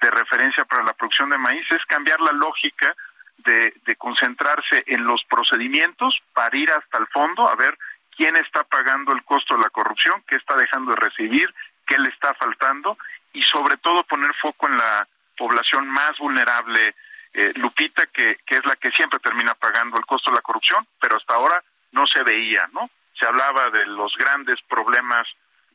de 0.00 0.10
referencia 0.10 0.64
para 0.64 0.84
la 0.84 0.92
producción 0.92 1.30
de 1.30 1.38
maíz, 1.38 1.66
es 1.70 1.84
cambiar 1.86 2.20
la 2.20 2.32
lógica 2.32 2.94
de, 3.38 3.74
de 3.84 3.96
concentrarse 3.96 4.84
en 4.86 5.04
los 5.04 5.22
procedimientos 5.24 6.16
para 6.32 6.56
ir 6.56 6.70
hasta 6.70 6.98
el 6.98 7.06
fondo 7.08 7.48
a 7.48 7.54
ver 7.56 7.76
quién 8.16 8.36
está 8.36 8.64
pagando 8.64 9.12
el 9.12 9.24
costo 9.24 9.56
de 9.56 9.62
la 9.62 9.70
corrupción, 9.70 10.22
qué 10.26 10.36
está 10.36 10.56
dejando 10.56 10.92
de 10.92 10.96
recibir, 10.96 11.52
qué 11.86 11.98
le 11.98 12.08
está 12.10 12.34
faltando 12.34 12.98
y 13.32 13.42
sobre 13.42 13.76
todo 13.78 14.02
poner 14.04 14.32
foco 14.34 14.66
en 14.68 14.76
la 14.76 15.06
población 15.36 15.88
más 15.88 16.18
vulnerable, 16.18 16.94
eh, 17.32 17.52
Lupita, 17.56 18.06
que, 18.06 18.38
que 18.44 18.56
es 18.56 18.66
la 18.66 18.74
que 18.76 18.90
siempre 18.90 19.20
termina 19.20 19.54
pagando 19.54 19.96
el 19.98 20.06
costo 20.06 20.30
de 20.30 20.36
la 20.36 20.42
corrupción, 20.42 20.86
pero 21.00 21.16
hasta 21.16 21.34
ahora 21.34 21.62
no 21.92 22.06
se 22.06 22.22
veía, 22.22 22.68
¿no? 22.72 22.90
Se 23.18 23.26
hablaba 23.26 23.70
de 23.70 23.86
los 23.86 24.12
grandes 24.16 24.60
problemas 24.68 25.26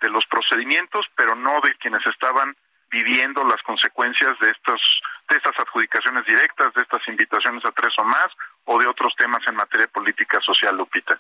de 0.02 0.10
los 0.10 0.26
procedimientos, 0.26 1.06
pero 1.16 1.36
no 1.36 1.60
de 1.64 1.76
quienes 1.76 2.06
estaban 2.08 2.56
viviendo 2.92 3.44
las 3.44 3.62
consecuencias 3.64 4.38
de 4.40 4.50
estos 4.52 4.82
de 5.30 5.38
estas 5.38 5.58
adjudicaciones 5.58 6.26
directas, 6.26 6.74
de 6.74 6.82
estas 6.82 7.02
invitaciones 7.08 7.64
a 7.66 7.72
tres 7.72 7.94
o 7.98 8.04
más 8.04 8.28
o 8.66 8.78
de 8.80 8.88
otros 8.88 9.14
temas 9.18 9.42
en 9.48 9.56
materia 9.56 9.88
política 9.88 10.40
social, 10.42 10.76
Lupita. 10.76 11.20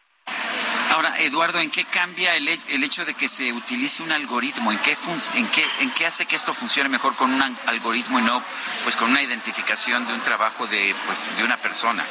Ahora, 0.91 1.19
Eduardo, 1.19 1.59
¿en 1.59 1.71
qué 1.71 1.85
cambia 1.85 2.35
el, 2.35 2.47
el 2.47 2.83
hecho 2.83 3.05
de 3.05 3.13
que 3.13 3.27
se 3.27 3.51
utilice 3.51 4.03
un 4.03 4.11
algoritmo? 4.11 4.71
¿En 4.71 4.77
qué, 4.79 4.95
en, 5.35 5.47
qué, 5.47 5.63
¿En 5.81 5.91
qué 5.91 6.05
hace 6.05 6.25
que 6.25 6.35
esto 6.35 6.53
funcione 6.53 6.89
mejor 6.89 7.15
con 7.15 7.33
un 7.33 7.41
algoritmo 7.67 8.19
y 8.19 8.21
no 8.21 8.43
pues 8.83 8.95
con 8.95 9.09
una 9.09 9.21
identificación 9.21 10.05
de 10.07 10.13
un 10.13 10.21
trabajo 10.21 10.67
de, 10.67 10.95
pues, 11.05 11.35
de 11.37 11.43
una 11.43 11.57
persona? 11.57 12.03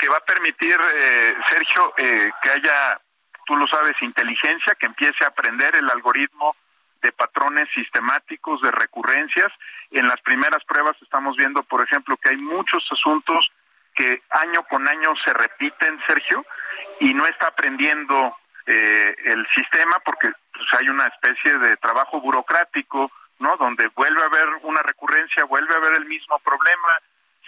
Que 0.00 0.08
va 0.08 0.16
a 0.16 0.24
permitir, 0.24 0.76
eh, 0.94 1.34
Sergio, 1.48 1.94
eh, 1.96 2.30
que 2.42 2.50
haya, 2.50 3.00
tú 3.46 3.56
lo 3.56 3.66
sabes, 3.68 3.94
inteligencia, 4.02 4.74
que 4.74 4.86
empiece 4.86 5.24
a 5.24 5.28
aprender 5.28 5.76
el 5.76 5.88
algoritmo 5.90 6.54
de 7.02 7.12
patrones 7.12 7.68
sistemáticos, 7.74 8.60
de 8.60 8.70
recurrencias. 8.72 9.52
En 9.90 10.06
las 10.06 10.20
primeras 10.22 10.64
pruebas 10.64 10.96
estamos 11.00 11.36
viendo, 11.36 11.62
por 11.62 11.82
ejemplo, 11.82 12.16
que 12.16 12.30
hay 12.30 12.36
muchos 12.36 12.84
asuntos 12.90 13.50
que 13.98 14.22
año 14.30 14.62
con 14.70 14.86
año 14.86 15.12
se 15.24 15.32
repiten, 15.34 15.98
Sergio, 16.06 16.46
y 17.00 17.12
no 17.14 17.26
está 17.26 17.48
aprendiendo 17.48 18.36
eh, 18.64 19.14
el 19.24 19.44
sistema 19.56 19.98
porque 20.04 20.30
pues, 20.52 20.66
hay 20.78 20.88
una 20.88 21.06
especie 21.06 21.58
de 21.58 21.76
trabajo 21.78 22.20
burocrático, 22.20 23.10
¿no? 23.40 23.56
Donde 23.56 23.88
vuelve 23.96 24.22
a 24.22 24.26
haber 24.26 24.48
una 24.62 24.82
recurrencia, 24.82 25.44
vuelve 25.44 25.74
a 25.74 25.78
haber 25.78 25.98
el 25.98 26.06
mismo 26.06 26.38
problema, 26.38 27.00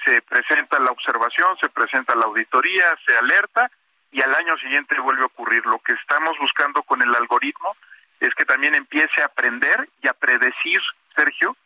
se 0.04 0.20
presenta 0.22 0.80
la 0.80 0.90
observación, 0.90 1.56
se 1.60 1.68
presenta 1.68 2.16
la 2.16 2.26
auditoría, 2.26 2.84
se 3.06 3.16
alerta 3.16 3.70
y 4.10 4.20
al 4.20 4.34
año 4.34 4.56
siguiente 4.58 4.98
vuelve 4.98 5.22
a 5.22 5.26
ocurrir. 5.26 5.64
Lo 5.66 5.78
que 5.78 5.92
estamos 5.92 6.36
buscando 6.40 6.82
con 6.82 7.00
el 7.00 7.14
algoritmo 7.14 7.76
es 8.18 8.34
que 8.34 8.44
también 8.44 8.74
empiece 8.74 9.22
a 9.22 9.26
aprender 9.26 9.88
y 10.02 10.08
a 10.08 10.14
predecir, 10.14 10.80
Sergio, 11.14 11.56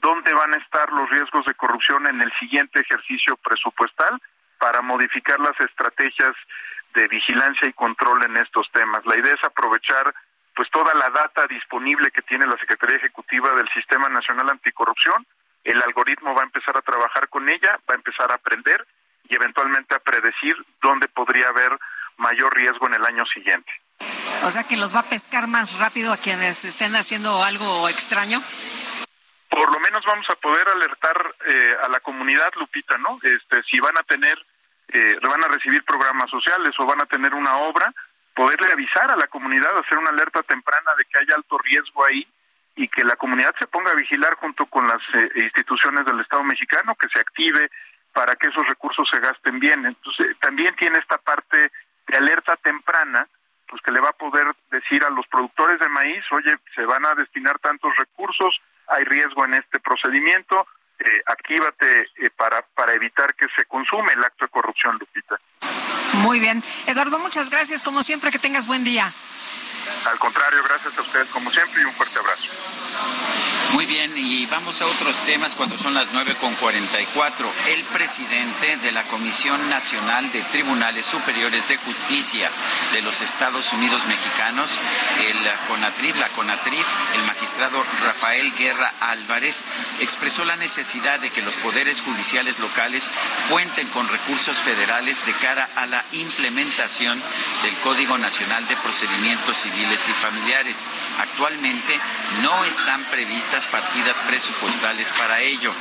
dónde 0.00 0.32
van 0.34 0.54
a 0.54 0.58
estar 0.58 0.90
los 0.92 1.08
riesgos 1.10 1.44
de 1.46 1.54
corrupción 1.54 2.06
en 2.06 2.20
el 2.20 2.32
siguiente 2.38 2.80
ejercicio 2.80 3.36
presupuestal 3.36 4.20
para 4.58 4.82
modificar 4.82 5.38
las 5.40 5.58
estrategias 5.60 6.34
de 6.94 7.08
vigilancia 7.08 7.68
y 7.68 7.72
control 7.72 8.24
en 8.24 8.36
estos 8.38 8.70
temas. 8.72 9.04
La 9.06 9.16
idea 9.18 9.34
es 9.34 9.44
aprovechar 9.44 10.14
pues 10.54 10.68
toda 10.70 10.92
la 10.94 11.10
data 11.10 11.46
disponible 11.48 12.10
que 12.10 12.22
tiene 12.22 12.46
la 12.46 12.58
Secretaría 12.58 12.96
Ejecutiva 12.96 13.52
del 13.52 13.68
Sistema 13.72 14.08
Nacional 14.08 14.50
Anticorrupción. 14.50 15.24
El 15.62 15.80
algoritmo 15.82 16.34
va 16.34 16.42
a 16.42 16.46
empezar 16.46 16.76
a 16.76 16.82
trabajar 16.82 17.28
con 17.28 17.48
ella, 17.48 17.78
va 17.88 17.94
a 17.94 17.96
empezar 17.96 18.32
a 18.32 18.34
aprender 18.34 18.84
y 19.28 19.36
eventualmente 19.36 19.94
a 19.94 20.00
predecir 20.00 20.56
dónde 20.82 21.06
podría 21.08 21.48
haber 21.48 21.78
mayor 22.16 22.52
riesgo 22.56 22.88
en 22.88 22.94
el 22.94 23.04
año 23.04 23.24
siguiente. 23.26 23.70
O 24.42 24.50
sea 24.50 24.64
que 24.64 24.76
los 24.76 24.94
va 24.94 25.00
a 25.00 25.08
pescar 25.08 25.46
más 25.46 25.78
rápido 25.78 26.12
a 26.12 26.16
quienes 26.16 26.64
estén 26.64 26.96
haciendo 26.96 27.44
algo 27.44 27.88
extraño. 27.88 28.42
Por 29.58 29.72
lo 29.72 29.80
menos 29.80 30.04
vamos 30.06 30.26
a 30.30 30.36
poder 30.36 30.68
alertar 30.68 31.34
eh, 31.46 31.76
a 31.82 31.88
la 31.88 31.98
comunidad, 31.98 32.52
Lupita, 32.54 32.96
¿no? 32.96 33.18
Este, 33.24 33.60
si 33.64 33.80
van 33.80 33.98
a 33.98 34.04
tener, 34.04 34.38
eh, 34.86 35.18
van 35.20 35.42
a 35.42 35.48
recibir 35.48 35.82
programas 35.82 36.30
sociales 36.30 36.70
o 36.78 36.86
van 36.86 37.00
a 37.00 37.06
tener 37.06 37.34
una 37.34 37.56
obra, 37.56 37.92
poderle 38.36 38.70
avisar 38.72 39.10
a 39.10 39.16
la 39.16 39.26
comunidad, 39.26 39.76
hacer 39.76 39.98
una 39.98 40.10
alerta 40.10 40.44
temprana 40.44 40.92
de 40.96 41.04
que 41.06 41.18
hay 41.18 41.26
alto 41.34 41.58
riesgo 41.58 42.06
ahí 42.06 42.24
y 42.76 42.86
que 42.86 43.02
la 43.02 43.16
comunidad 43.16 43.52
se 43.58 43.66
ponga 43.66 43.90
a 43.90 43.96
vigilar 43.96 44.36
junto 44.36 44.64
con 44.66 44.86
las 44.86 45.02
eh, 45.14 45.28
instituciones 45.42 46.06
del 46.06 46.20
Estado 46.20 46.44
mexicano, 46.44 46.94
que 46.94 47.08
se 47.08 47.18
active 47.18 47.68
para 48.12 48.36
que 48.36 48.50
esos 48.50 48.64
recursos 48.64 49.08
se 49.10 49.18
gasten 49.18 49.58
bien. 49.58 49.84
Entonces, 49.84 50.38
también 50.38 50.76
tiene 50.76 51.00
esta 51.00 51.18
parte 51.18 51.72
de 52.06 52.16
alerta 52.16 52.54
temprana 52.62 53.26
pues 53.66 53.82
que 53.82 53.90
le 53.90 54.00
va 54.00 54.10
a 54.10 54.12
poder 54.12 54.46
decir 54.70 55.04
a 55.04 55.10
los 55.10 55.26
productores 55.26 55.78
de 55.78 55.88
maíz, 55.88 56.24
oye, 56.32 56.56
se 56.74 56.84
van 56.86 57.04
a 57.04 57.14
destinar 57.14 57.58
tantos 57.58 57.94
recursos, 57.96 58.58
hay 58.88 59.04
riesgo 59.04 59.44
en 59.44 59.54
este 59.54 59.80
procedimiento, 59.80 60.66
eh, 60.98 61.22
actívate 61.26 62.02
eh, 62.16 62.30
para, 62.36 62.62
para 62.74 62.92
evitar 62.92 63.34
que 63.34 63.46
se 63.56 63.64
consume 63.66 64.12
el 64.14 64.24
acto 64.24 64.46
de 64.46 64.50
corrupción, 64.50 64.98
Lupita. 64.98 65.38
Muy 66.18 66.40
bien. 66.40 66.62
Eduardo, 66.86 67.18
muchas 67.18 67.50
gracias. 67.50 67.82
Como 67.82 68.02
siempre, 68.02 68.30
que 68.30 68.38
tengas 68.38 68.66
buen 68.66 68.84
día. 68.84 69.12
Al 70.04 70.18
contrario, 70.18 70.62
gracias 70.64 70.96
a 70.96 71.02
ustedes 71.02 71.28
como 71.28 71.50
siempre 71.50 71.82
y 71.82 71.84
un 71.84 71.92
fuerte 71.94 72.18
abrazo. 72.18 72.48
Muy 73.72 73.84
bien, 73.84 74.10
y 74.16 74.46
vamos 74.46 74.80
a 74.80 74.86
otros 74.86 75.18
temas 75.26 75.54
cuando 75.54 75.76
son 75.76 75.92
las 75.92 76.10
9.44. 76.12 77.30
El 77.68 77.84
presidente 77.84 78.78
de 78.78 78.92
la 78.92 79.02
Comisión 79.04 79.68
Nacional 79.68 80.32
de 80.32 80.40
Tribunales 80.40 81.04
Superiores 81.04 81.68
de 81.68 81.76
Justicia 81.76 82.50
de 82.94 83.02
los 83.02 83.20
Estados 83.20 83.70
Unidos 83.74 84.06
Mexicanos, 84.06 84.78
el 85.20 85.36
CONATRIF, 85.68 86.18
la 86.18 86.28
CONATRIF, 86.28 86.86
el 87.14 87.22
magistrado 87.26 87.84
Rafael 88.04 88.54
Guerra 88.56 88.90
Álvarez, 89.00 89.64
expresó 90.00 90.46
la 90.46 90.56
necesidad 90.56 91.20
de 91.20 91.30
que 91.30 91.42
los 91.42 91.56
poderes 91.56 92.00
judiciales 92.00 92.60
locales 92.60 93.10
cuenten 93.50 93.86
con 93.88 94.08
recursos 94.08 94.56
federales 94.56 95.26
de 95.26 95.32
cara 95.34 95.68
a 95.76 95.84
la 95.86 96.04
implementación 96.12 97.20
del 97.62 97.74
Código 97.78 98.16
Nacional 98.18 98.66
de 98.68 98.76
Procedimientos 98.76 99.56
Civiles 99.56 100.08
y 100.08 100.12
Familiares. 100.12 100.84
Actualmente 101.18 101.98
no 102.42 102.64
están 102.64 103.02
previstas 103.04 103.66
partidas 103.66 104.20
presupuestales 104.22 105.12
para 105.12 105.40
ello. 105.40 105.72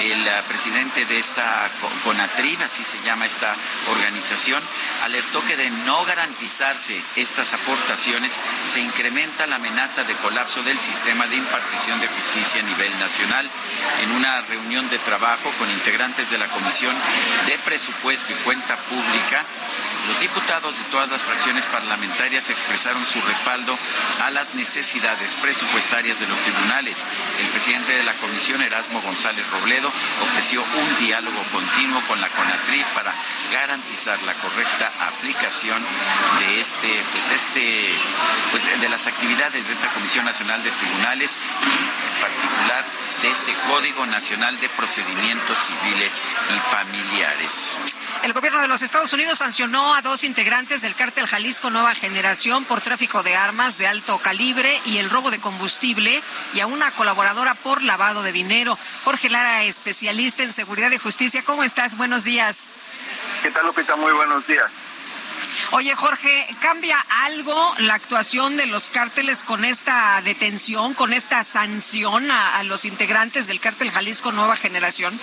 El 0.00 0.20
uh, 0.20 0.48
presidente 0.48 1.04
de 1.06 1.18
esta 1.18 1.70
CONATRIB, 2.04 2.62
así 2.62 2.84
se 2.84 3.00
llama 3.02 3.26
esta 3.26 3.54
organización, 3.90 4.62
alertó 5.04 5.44
que 5.46 5.56
de 5.56 5.70
no 5.70 6.04
garantizarse 6.04 7.00
estas 7.16 7.52
aportaciones 7.52 8.40
se 8.64 8.80
incrementa 8.80 9.46
la 9.46 9.56
amenaza 9.56 10.04
de 10.04 10.14
colapso 10.16 10.62
del 10.62 10.78
sistema 10.78 11.26
de 11.26 11.36
impartición 11.36 12.00
de 12.00 12.08
justicia 12.08 12.60
a 12.60 12.64
nivel 12.64 12.98
nacional. 12.98 13.48
En 14.02 14.12
una 14.12 14.40
reunión 14.42 14.88
de 14.90 14.98
trabajo 14.98 15.50
con 15.58 15.70
integrantes 15.70 16.30
de 16.30 16.38
la 16.38 16.46
Comisión 16.46 16.94
de 17.46 17.58
Presupuesto 17.58 18.32
y 18.32 18.36
Cuenta 18.36 18.76
Pública, 18.76 19.44
los 20.08 20.20
diputados 20.20 20.78
de 20.78 20.84
todas 20.84 21.10
las 21.10 21.22
fracciones 21.22 21.66
parlamentarias 21.66 22.50
expresaron 22.50 23.04
su 23.06 23.20
respaldo 23.22 23.78
a 24.20 24.30
las 24.30 24.54
necesidades 24.54 25.36
presupuestarias 25.36 26.20
de 26.20 26.28
los 26.28 26.38
tribunales. 26.40 27.04
El 27.40 27.48
presidente 27.48 27.92
de 27.92 28.02
la 28.04 28.14
comisión, 28.14 28.62
Erasmo 28.62 29.00
González 29.00 29.48
Robledo, 29.50 29.92
ofreció 30.22 30.62
un 30.62 31.06
diálogo 31.06 31.42
continuo 31.52 32.00
con 32.08 32.20
la 32.20 32.28
CONATRI 32.28 32.84
para 32.94 33.12
garantizar 33.52 34.20
la 34.22 34.34
correcta 34.34 34.90
aplicación 35.00 35.82
de 36.40 36.60
este, 36.60 37.04
pues 37.12 37.40
este, 37.40 37.94
pues 38.50 38.90
las 38.90 39.06
actividades 39.06 39.68
de 39.68 39.72
esta 39.72 39.88
Comisión 39.88 40.24
Nacional 40.24 40.62
de 40.62 40.70
Tribunales 40.70 41.38
en 41.62 42.20
particular 42.20 42.84
de 43.22 43.30
este 43.30 43.52
Código 43.68 44.04
Nacional 44.06 44.58
de 44.60 44.68
Procedimientos 44.70 45.56
Civiles 45.56 46.20
y 46.50 46.58
Familiares. 46.58 47.80
El 48.24 48.32
gobierno 48.32 48.60
de 48.60 48.66
los 48.66 48.82
Estados 48.82 49.12
Unidos 49.12 49.38
sancionó 49.38 49.94
a 49.94 50.02
dos 50.02 50.24
integrantes 50.24 50.82
del 50.82 50.96
cártel 50.96 51.28
Jalisco 51.28 51.70
Nueva 51.70 51.94
Generación 51.94 52.64
por 52.64 52.80
tráfico 52.80 53.22
de 53.22 53.36
armas 53.36 53.78
de 53.78 53.86
alto 53.86 54.18
calibre 54.18 54.80
y 54.86 54.98
el 54.98 55.08
robo 55.08 55.30
de 55.30 55.40
combustible 55.40 56.20
y 56.52 56.60
a 56.60 56.66
una 56.66 56.90
colaboradora 56.90 57.54
por 57.54 57.82
lavado 57.82 58.22
de 58.22 58.32
dinero. 58.32 58.76
Jorge 59.04 59.30
Lara, 59.30 59.62
especialista 59.62 60.42
en 60.42 60.52
seguridad 60.52 60.90
y 60.90 60.98
justicia. 60.98 61.44
¿Cómo 61.44 61.62
estás? 61.62 61.96
Buenos 61.96 62.24
días. 62.24 62.72
¿Qué 63.42 63.50
tal, 63.50 63.66
Lupita? 63.66 63.94
Muy 63.94 64.12
buenos 64.12 64.44
días. 64.48 64.70
Oye, 65.72 65.94
Jorge, 65.94 66.46
¿cambia 66.60 66.96
algo 67.24 67.74
la 67.78 67.94
actuación 67.94 68.56
de 68.56 68.66
los 68.66 68.88
cárteles 68.88 69.44
con 69.44 69.64
esta 69.64 70.20
detención, 70.22 70.94
con 70.94 71.12
esta 71.12 71.42
sanción 71.42 72.30
a, 72.30 72.62
los 72.64 72.84
integrantes 72.84 73.48
del 73.48 73.60
cártel 73.60 73.90
Jalisco 73.90 74.32
Nueva 74.32 74.56
Generación? 74.56 75.18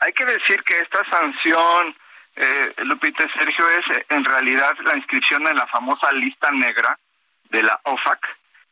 Hay 0.00 0.12
que 0.12 0.24
decir 0.24 0.62
que 0.62 0.78
esta 0.78 1.04
sanción, 1.10 1.96
eh, 2.36 2.74
Lupita 2.84 3.24
Sergio, 3.34 3.64
es 3.70 3.96
eh, 3.96 4.06
en 4.10 4.24
realidad 4.24 4.74
la 4.84 4.96
inscripción 4.96 5.46
en 5.46 5.56
la 5.56 5.66
famosa 5.66 6.12
lista 6.12 6.50
negra 6.52 6.98
de 7.50 7.62
la 7.62 7.80
OFAC, 7.84 8.20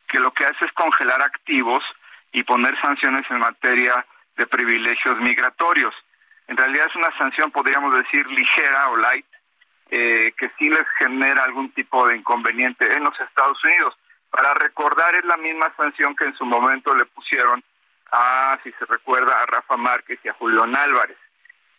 que 0.07 0.19
lo 0.19 0.31
que 0.31 0.45
hace 0.45 0.65
es 0.65 0.71
congelar 0.73 1.21
activos 1.21 1.83
y 2.31 2.43
poner 2.43 2.79
sanciones 2.81 3.23
en 3.29 3.39
materia 3.39 4.05
de 4.37 4.47
privilegios 4.47 5.19
migratorios. 5.19 5.93
En 6.47 6.55
realidad 6.55 6.87
es 6.89 6.95
una 6.95 7.15
sanción, 7.17 7.51
podríamos 7.51 7.97
decir, 7.97 8.25
ligera 8.27 8.89
o 8.89 8.97
light, 8.97 9.25
eh, 9.89 10.33
que 10.37 10.51
sí 10.57 10.69
les 10.69 10.87
genera 10.99 11.43
algún 11.43 11.71
tipo 11.71 12.07
de 12.07 12.17
inconveniente 12.17 12.91
en 12.93 13.03
los 13.03 13.19
Estados 13.19 13.63
Unidos. 13.63 13.97
Para 14.29 14.53
recordar, 14.53 15.15
es 15.15 15.25
la 15.25 15.37
misma 15.37 15.73
sanción 15.77 16.15
que 16.15 16.25
en 16.25 16.35
su 16.35 16.45
momento 16.45 16.93
le 16.95 17.05
pusieron 17.05 17.63
a, 18.11 18.59
si 18.63 18.71
se 18.73 18.85
recuerda, 18.85 19.41
a 19.41 19.45
Rafa 19.45 19.77
Márquez 19.77 20.19
y 20.23 20.29
a 20.29 20.33
Julián 20.33 20.75
Álvarez. 20.75 21.17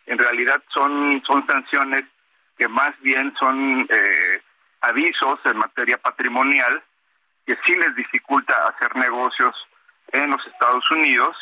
En 0.05 0.17
realidad 0.17 0.61
son, 0.73 1.21
son 1.25 1.45
sanciones 1.45 2.03
que 2.57 2.67
más 2.67 2.99
bien 3.01 3.33
son 3.39 3.87
eh, 3.89 4.41
avisos 4.81 5.39
en 5.45 5.57
materia 5.57 5.97
patrimonial 5.97 6.83
que 7.45 7.57
sí 7.65 7.75
les 7.75 7.95
dificulta 7.95 8.53
hacer 8.67 8.95
negocios 8.95 9.55
en 10.11 10.29
los 10.29 10.45
Estados 10.45 10.83
Unidos, 10.91 11.35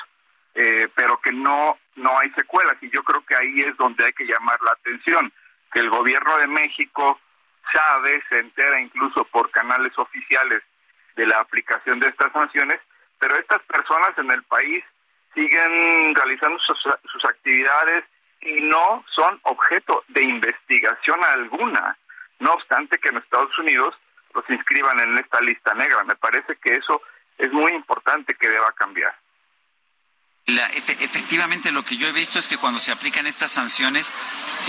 eh, 0.55 0.87
pero 0.95 1.19
que 1.19 1.31
no, 1.31 1.77
no 1.95 2.17
hay 2.17 2.29
secuelas. 2.31 2.77
Y 2.81 2.89
yo 2.89 3.03
creo 3.03 3.25
que 3.25 3.35
ahí 3.35 3.59
es 3.59 3.75
donde 3.77 4.05
hay 4.05 4.13
que 4.13 4.25
llamar 4.25 4.57
la 4.61 4.71
atención, 4.71 5.31
que 5.71 5.79
el 5.79 5.89
gobierno 5.89 6.37
de 6.37 6.47
México 6.47 7.19
sabe, 7.71 8.23
se 8.29 8.39
entera 8.39 8.79
incluso 8.79 9.23
por 9.25 9.51
canales 9.51 9.97
oficiales 9.97 10.63
de 11.15 11.25
la 11.25 11.39
aplicación 11.39 11.99
de 11.99 12.09
estas 12.09 12.31
sanciones, 12.31 12.79
pero 13.19 13.35
estas 13.35 13.61
personas 13.63 14.17
en 14.17 14.31
el 14.31 14.43
país 14.43 14.83
siguen 15.33 16.15
realizando 16.15 16.57
sus, 16.59 16.77
sus 17.11 17.25
actividades 17.25 18.03
y 18.41 18.61
no 18.61 19.03
son 19.15 19.39
objeto 19.43 20.03
de 20.09 20.23
investigación 20.23 21.23
alguna. 21.23 21.97
No 22.39 22.53
obstante 22.53 22.99
que 22.99 23.09
en 23.09 23.17
Estados 23.17 23.57
Unidos 23.57 23.95
los 24.33 24.49
inscriban 24.49 24.99
en 24.99 25.17
esta 25.17 25.41
lista 25.41 25.73
negra. 25.73 26.03
Me 26.03 26.15
parece 26.15 26.55
que 26.57 26.75
eso 26.75 27.01
es 27.37 27.51
muy 27.51 27.71
importante 27.73 28.35
que 28.35 28.49
deba 28.49 28.71
cambiar. 28.73 29.15
La, 30.49 30.65
efe, 30.67 30.93
efectivamente, 31.03 31.73
lo 31.73 31.83
que 31.83 31.97
yo 31.97 32.07
he 32.07 32.13
visto 32.13 32.39
es 32.39 32.47
que 32.47 32.55
cuando 32.55 32.79
se 32.79 32.93
aplican 32.93 33.27
estas 33.27 33.51
sanciones, 33.51 34.13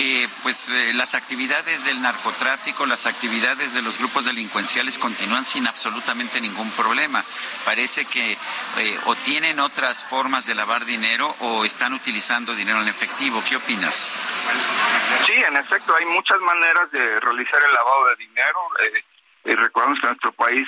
eh, 0.01 0.27
pues 0.43 0.69
eh, 0.71 0.93
las 0.93 1.15
actividades 1.15 1.85
del 1.85 2.03
narcotráfico, 2.03 2.85
las 2.85 3.07
actividades 3.07 3.75
de 3.75 3.83
los 3.83 3.97
grupos 4.01 4.25
delincuenciales 4.25 4.99
continúan 4.99 5.45
sin 5.45 5.69
absolutamente 5.69 6.41
ningún 6.41 6.69
problema. 6.73 7.25
Parece 7.65 8.07
que 8.07 8.33
eh, 8.33 8.99
o 9.07 9.15
tienen 9.15 9.61
otras 9.61 10.05
formas 10.05 10.47
de 10.47 10.57
lavar 10.57 10.85
dinero 10.85 11.33
o 11.39 11.65
están 11.65 11.93
utilizando 11.93 12.57
dinero 12.57 12.83
en 12.83 12.89
efectivo. 12.89 13.41
¿Qué 13.49 13.55
opinas? 13.55 14.11
Sí, 15.27 15.35
en 15.35 15.57
efecto, 15.59 15.95
hay 15.95 16.07
muchas 16.07 16.41
maneras 16.41 16.91
de 16.91 17.21
realizar 17.21 17.63
el 17.65 17.73
lavado 17.73 18.05
de 18.07 18.17
dinero. 18.17 18.59
Eh, 19.45 19.55
recordemos 19.55 20.01
que 20.01 20.07
en 20.09 20.11
nuestro 20.11 20.33
país 20.33 20.67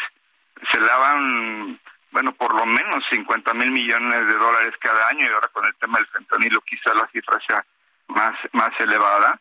se 0.70 0.78
lavan 0.78 1.80
bueno, 2.12 2.32
por 2.32 2.54
lo 2.54 2.66
menos 2.66 3.04
50 3.10 3.54
mil 3.54 3.70
millones 3.70 4.26
de 4.26 4.34
dólares 4.34 4.74
cada 4.80 5.08
año 5.08 5.24
y 5.24 5.32
ahora 5.32 5.48
con 5.48 5.64
el 5.64 5.74
tema 5.76 5.98
del 5.98 6.06
fentanilo 6.08 6.60
quizá 6.62 6.94
la 6.94 7.08
cifra 7.12 7.38
sea 7.46 7.64
más, 8.08 8.36
más 8.52 8.70
elevada, 8.80 9.40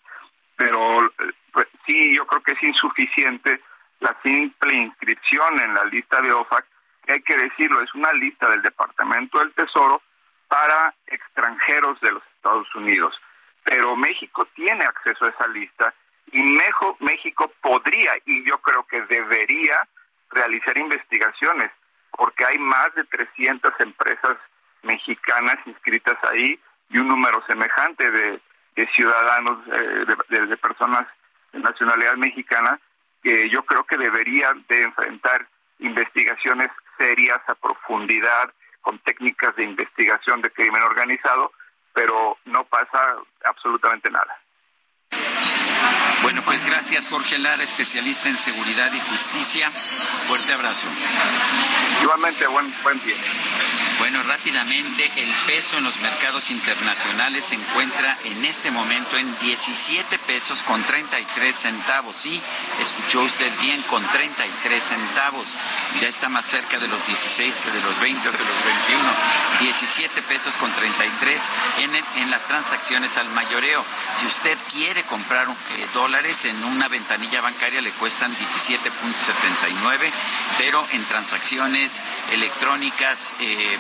pero 0.55 1.11
pues, 1.51 1.67
sí, 1.85 2.15
yo 2.15 2.25
creo 2.27 2.43
que 2.43 2.51
es 2.51 2.63
insuficiente 2.63 3.61
la 3.99 4.15
simple 4.23 4.75
inscripción 4.75 5.59
en 5.59 5.73
la 5.73 5.83
lista 5.85 6.21
de 6.21 6.31
OFAC, 6.31 6.65
que 7.05 7.13
hay 7.13 7.21
que 7.21 7.37
decirlo, 7.37 7.81
es 7.81 7.93
una 7.95 8.13
lista 8.13 8.49
del 8.49 8.61
Departamento 8.61 9.39
del 9.39 9.51
Tesoro 9.53 10.01
para 10.47 10.93
extranjeros 11.07 11.99
de 12.01 12.11
los 12.11 12.23
Estados 12.35 12.73
Unidos. 12.75 13.15
Pero 13.63 13.95
México 13.95 14.47
tiene 14.55 14.85
acceso 14.85 15.25
a 15.25 15.29
esa 15.29 15.47
lista 15.47 15.93
y 16.31 16.41
México 16.99 17.51
podría, 17.61 18.13
y 18.25 18.47
yo 18.47 18.57
creo 18.59 18.83
que 18.83 19.01
debería, 19.01 19.87
realizar 20.31 20.77
investigaciones 20.77 21.71
porque 22.11 22.45
hay 22.45 22.57
más 22.57 22.93
de 22.95 23.03
300 23.05 23.73
empresas 23.79 24.37
mexicanas 24.83 25.57
inscritas 25.65 26.17
ahí 26.23 26.59
y 26.89 26.97
un 26.97 27.07
número 27.07 27.43
semejante 27.47 28.09
de, 28.09 28.41
de 28.75 28.87
ciudadanos, 28.95 29.59
eh, 29.67 30.05
de, 30.29 30.47
de, 30.47 30.57
personas 30.57 31.05
de 31.51 31.59
nacionalidad 31.59 32.15
mexicana, 32.15 32.79
que 33.21 33.49
yo 33.49 33.63
creo 33.63 33.83
que 33.83 33.97
deberían 33.97 34.65
de 34.69 34.81
enfrentar 34.81 35.47
investigaciones 35.79 36.69
serias 36.97 37.39
a 37.47 37.55
profundidad, 37.55 38.53
con 38.81 38.97
técnicas 38.99 39.55
de 39.55 39.65
investigación 39.65 40.41
de 40.41 40.51
crimen 40.51 40.81
organizado, 40.81 41.51
pero 41.93 42.37
no 42.45 42.63
pasa 42.63 43.17
absolutamente 43.43 44.09
nada. 44.09 44.39
Bueno, 46.29 46.43
pues 46.45 46.63
gracias 46.63 47.09
Jorge 47.09 47.39
Lara, 47.39 47.63
especialista 47.63 48.29
en 48.29 48.37
seguridad 48.37 48.93
y 48.93 48.99
justicia. 48.99 49.71
Fuerte 50.27 50.53
abrazo. 50.53 50.85
Igualmente, 52.03 52.45
buen, 52.45 52.71
buen 52.83 53.01
día. 53.03 53.15
Bueno, 53.99 54.23
rápidamente, 54.23 55.11
el 55.17 55.29
peso 55.45 55.77
en 55.77 55.83
los 55.83 55.99
mercados 55.99 56.51
internacionales 56.51 57.45
se 57.45 57.55
encuentra 57.55 58.17
en 58.23 58.45
este 58.45 58.71
momento 58.71 59.17
en 59.17 59.37
17 59.39 60.17
pesos 60.19 60.63
con 60.63 60.81
33 60.83 61.53
centavos. 61.53 62.15
Sí, 62.15 62.41
escuchó 62.81 63.21
usted 63.21 63.51
bien, 63.59 63.81
con 63.83 64.01
33 64.07 64.81
centavos. 64.81 65.49
Ya 66.01 66.07
está 66.07 66.29
más 66.29 66.45
cerca 66.45 66.79
de 66.79 66.87
los 66.87 67.05
16 67.05 67.59
que 67.59 67.71
de 67.71 67.81
los 67.81 67.99
20 67.99 68.29
o 68.29 68.31
de 68.31 68.37
los 68.37 68.65
21. 68.87 69.11
17 69.59 70.21
pesos 70.21 70.55
con 70.55 70.71
33 70.71 71.41
en, 71.79 72.21
en 72.21 72.31
las 72.31 72.45
transacciones 72.45 73.17
al 73.17 73.27
mayoreo. 73.29 73.85
Si 74.17 74.25
usted 74.25 74.57
quiere 74.71 75.03
comprar 75.03 75.47
eh, 75.49 75.87
dólares 75.93 76.45
en 76.45 76.63
una 76.63 76.87
ventanilla 76.87 77.41
bancaria 77.41 77.81
le 77.81 77.91
cuestan 77.91 78.35
17.79, 78.35 80.11
pero 80.57 80.87
en 80.91 81.03
transacciones 81.05 82.01
electrónicas 82.31 83.35
eh, 83.39 83.77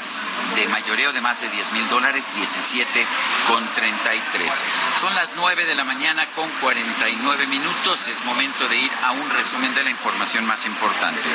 de 0.55 0.67
mayoreo 0.67 1.13
de 1.13 1.21
más 1.21 1.41
de 1.41 1.49
10 1.49 1.71
mil 1.73 1.87
dólares, 1.89 2.25
17 2.35 3.05
con 3.47 3.65
33. 3.73 4.53
Son 4.99 5.13
las 5.15 5.35
9 5.35 5.65
de 5.65 5.75
la 5.75 5.83
mañana 5.83 6.25
con 6.35 6.49
49 6.61 7.47
minutos. 7.47 8.07
Es 8.07 8.23
momento 8.25 8.67
de 8.67 8.77
ir 8.77 8.91
a 9.03 9.11
un 9.11 9.29
resumen 9.29 9.73
de 9.75 9.83
la 9.83 9.89
información 9.89 10.45
más 10.47 10.65
importante. 10.65 11.29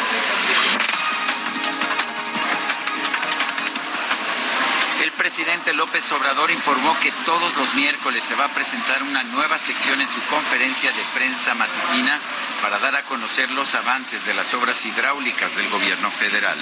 El 5.03 5.13
presidente 5.13 5.75
López 5.75 6.11
Obrador 6.13 6.51
informó 6.51 6.99
que 7.01 7.13
todos 7.25 7.57
los 7.57 7.75
miércoles 7.75 8.25
se 8.25 8.35
va 8.35 8.47
a 8.47 8.49
presentar 8.49 9.03
una 9.03 9.23
nueva 9.23 9.59
sección 9.59 10.01
en 10.01 10.09
su 10.09 10.21
conferencia 10.23 10.91
de 10.93 11.03
prensa 11.15 11.55
matutina 11.55 12.19
para 12.63 12.79
dar 12.79 12.97
a 12.97 13.03
conocer 13.03 13.51
los 13.51 13.75
avances 13.75 14.25
de 14.25 14.35
las 14.35 14.55
obras 14.55 14.85
hidráulicas 14.87 15.57
del 15.57 15.69
gobierno 15.69 16.11
federal 16.11 16.57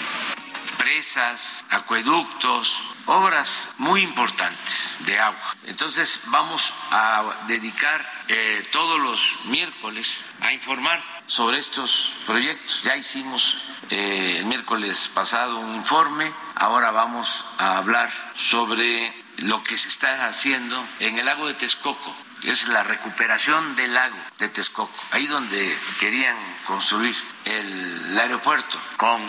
presas, 0.83 1.65
acueductos, 1.71 2.97
obras 3.07 3.71
muy 3.79 4.01
importantes 4.03 4.97
de 5.07 5.17
agua. 5.17 5.57
Entonces 5.67 6.21
vamos 6.27 6.75
a 6.91 7.23
dedicar 7.47 8.05
eh, 8.27 8.67
todos 8.73 8.99
los 8.99 9.39
miércoles 9.45 10.25
a 10.41 10.53
informar 10.53 11.01
sobre 11.29 11.59
estos 11.59 12.17
proyectos. 12.27 12.83
Ya 12.83 12.97
hicimos 12.97 13.59
eh, 13.91 14.39
el 14.39 14.47
miércoles 14.47 15.09
pasado 15.15 15.61
un 15.61 15.77
informe, 15.77 16.33
ahora 16.57 16.91
vamos 16.91 17.47
a 17.59 17.79
hablar 17.79 18.11
sobre 18.35 19.22
lo 19.39 19.63
que 19.65 19.77
se 19.77 19.89
está 19.89 20.27
haciendo 20.27 20.87
en 21.01 21.19
el 21.19 21.27
lago 21.27 21.47
de 21.47 21.55
Texcoco 21.55 22.15
es 22.43 22.67
la 22.69 22.83
recuperación 22.83 23.77
del 23.77 23.95
lago 23.95 24.17
de 24.39 24.49
Texcoco, 24.49 24.93
ahí 25.13 25.27
donde 25.27 25.79
querían 26.01 26.37
construir 26.65 27.15
el, 27.45 28.19
aeropuerto 28.19 28.79
con 28.97 29.21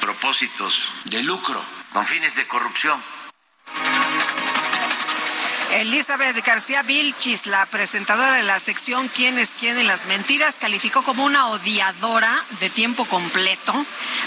propósitos 0.00 0.92
de 1.04 1.22
lucro, 1.22 1.62
con 1.92 2.06
fines 2.06 2.36
de 2.36 2.46
corrupción. 2.46 3.00
Elizabeth 5.72 6.44
García 6.44 6.82
Vilchis, 6.82 7.46
la 7.46 7.64
presentadora 7.66 8.32
de 8.32 8.42
la 8.42 8.58
sección 8.58 9.08
¿Quién 9.08 9.38
es 9.38 9.54
quién 9.58 9.78
en 9.78 9.86
las 9.86 10.06
mentiras? 10.06 10.56
calificó 10.60 11.04
como 11.04 11.24
una 11.24 11.46
odiadora 11.46 12.44
de 12.58 12.70
tiempo 12.70 13.04
completo 13.04 13.86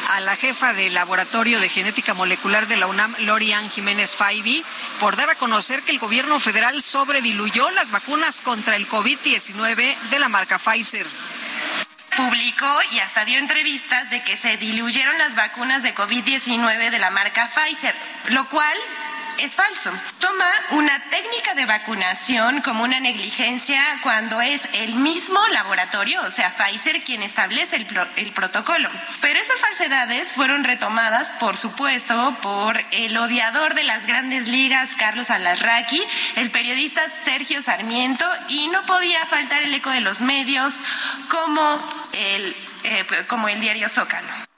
a 0.10 0.22
la 0.22 0.38
jefa 0.38 0.74
del 0.74 0.94
Laboratorio 0.94 1.60
de 1.60 1.68
Genética 1.68 2.14
Molecular 2.14 2.68
de 2.68 2.78
la 2.78 2.88
UNAM, 2.88 3.16
Lorian 3.20 3.70
Jiménez 3.70 4.16
Faibi, 4.16 4.64
por 5.02 5.18
dar 5.18 5.30
a 5.30 5.36
conocer 5.36 5.84
que 5.84 5.92
el 5.92 6.00
gobierno 6.00 6.40
federal 6.40 6.82
sobrediluyó 6.82 7.70
las 7.72 7.92
vacunas 7.92 8.42
contra 8.42 8.78
el 8.78 8.88
COVID-19 8.88 9.98
de 10.10 10.20
la 10.20 10.30
marca 10.30 10.58
Pfizer 10.60 11.08
publicó 12.16 12.72
y 12.92 13.00
hasta 13.00 13.26
dio 13.26 13.40
entrevistas 13.40 14.10
de 14.12 14.24
que 14.24 14.38
se 14.38 14.58
diluyeron 14.58 15.18
las 15.18 15.36
vacunas 15.36 15.82
de 15.82 15.96
COVID-19 15.96 16.92
de 16.92 17.00
la 17.00 17.10
marca 17.10 17.50
Pfizer, 17.50 17.96
lo 18.30 18.48
cual 18.50 18.78
es 19.40 19.56
falso. 19.56 19.92
Toma 20.20 20.50
una 20.72 21.00
técnica 21.10 21.54
de 21.54 21.66
vacunación 21.66 22.62
como 22.62 22.84
una 22.84 23.00
negligencia 23.00 23.82
cuando 24.02 24.42
es 24.42 24.68
el 24.74 24.96
mismo 24.96 25.40
laboratorio, 25.52 26.22
o 26.22 26.32
sea, 26.32 26.52
Pfizer, 26.52 27.04
quien 27.04 27.24
establece 27.24 27.76
el, 27.76 27.88
el 28.16 28.32
protocolo. 28.32 28.90
Pero 29.22 29.40
estas 29.40 29.60
falsedades 29.60 30.34
fueron 30.34 30.64
retomadas, 30.64 31.32
por 31.40 31.58
supuesto, 31.58 32.38
por 32.42 32.84
el 32.92 33.16
odiador 33.18 33.74
de 33.74 33.84
las 33.84 34.06
grandes 34.06 34.48
ligas, 34.48 34.92
Carlos 34.96 35.30
Alarraqui, 35.30 36.04
el 36.36 36.52
periodista 36.52 37.02
Sergio 37.24 37.62
Sarmiento, 37.62 38.26
y 38.50 38.68
no 38.68 38.86
podía 38.86 39.26
faltar 39.26 39.62
el 39.64 39.74
eco 39.74 39.90
de 39.90 40.02
los 40.02 40.22
medios 40.22 40.76
como 41.30 41.88
el, 42.14 42.56
eh, 42.84 43.06
como 43.28 43.50
el 43.50 43.60
diario 43.60 43.90
Zócalo. 43.90 44.53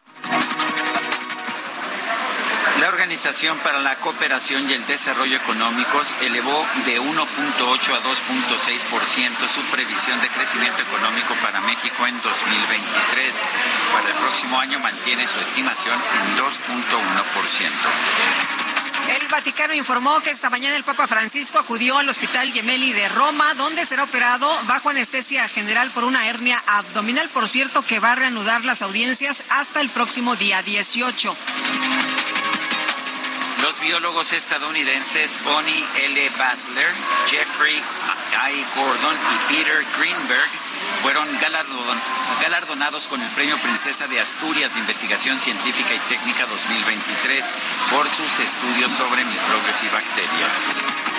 La 2.79 2.89
Organización 2.89 3.57
para 3.59 3.79
la 3.79 3.95
Cooperación 3.95 4.69
y 4.69 4.73
el 4.73 4.85
Desarrollo 4.85 5.37
Económicos 5.37 6.13
elevó 6.21 6.65
de 6.85 6.99
1.8 6.99 7.93
a 7.93 8.03
2.6% 8.03 9.47
su 9.47 9.61
previsión 9.71 10.19
de 10.21 10.27
crecimiento 10.27 10.81
económico 10.81 11.33
para 11.41 11.61
México 11.61 12.05
en 12.05 12.21
2023. 12.21 13.43
Para 13.93 14.09
el 14.09 14.15
próximo 14.15 14.59
año 14.59 14.79
mantiene 14.79 15.25
su 15.25 15.39
estimación 15.39 15.95
en 15.95 16.37
2.1%. 16.37 16.45
El 19.07 19.27
Vaticano 19.27 19.73
informó 19.73 20.19
que 20.19 20.31
esta 20.31 20.49
mañana 20.49 20.75
el 20.75 20.83
Papa 20.83 21.07
Francisco 21.07 21.59
acudió 21.59 21.97
al 21.97 22.09
Hospital 22.09 22.51
Gemelli 22.51 22.91
de 22.91 23.07
Roma, 23.07 23.53
donde 23.53 23.85
será 23.85 24.03
operado 24.03 24.51
bajo 24.65 24.89
anestesia 24.89 25.47
general 25.47 25.91
por 25.91 26.03
una 26.03 26.27
hernia 26.27 26.61
abdominal, 26.65 27.29
por 27.29 27.47
cierto, 27.47 27.83
que 27.83 27.99
va 27.99 28.13
a 28.13 28.15
reanudar 28.15 28.65
las 28.65 28.81
audiencias 28.81 29.43
hasta 29.49 29.79
el 29.79 29.89
próximo 29.89 30.35
día 30.35 30.61
18. 30.63 31.37
Los 33.65 33.79
biólogos 33.79 34.31
estadounidenses 34.31 35.43
Bonnie 35.43 35.83
L. 36.03 36.29
Basler, 36.37 36.85
Jeffrey 37.31 37.77
I. 37.77 38.65
Gordon 38.75 39.15
y 39.15 39.53
Peter 39.55 39.83
Greenberg 39.97 40.49
fueron 41.01 41.27
galardon 41.39 41.97
galardonados 42.43 43.07
con 43.07 43.19
el 43.19 43.29
Premio 43.31 43.57
Princesa 43.57 44.07
de 44.07 44.19
Asturias 44.19 44.75
de 44.75 44.81
Investigación 44.81 45.39
Científica 45.39 45.95
y 45.95 45.99
Técnica 46.07 46.45
2023 46.45 47.55
por 47.89 48.07
sus 48.07 48.39
estudios 48.39 48.91
sobre 48.91 49.25
microbios 49.25 49.83
y 49.83 49.87
bacterias. 49.87 51.14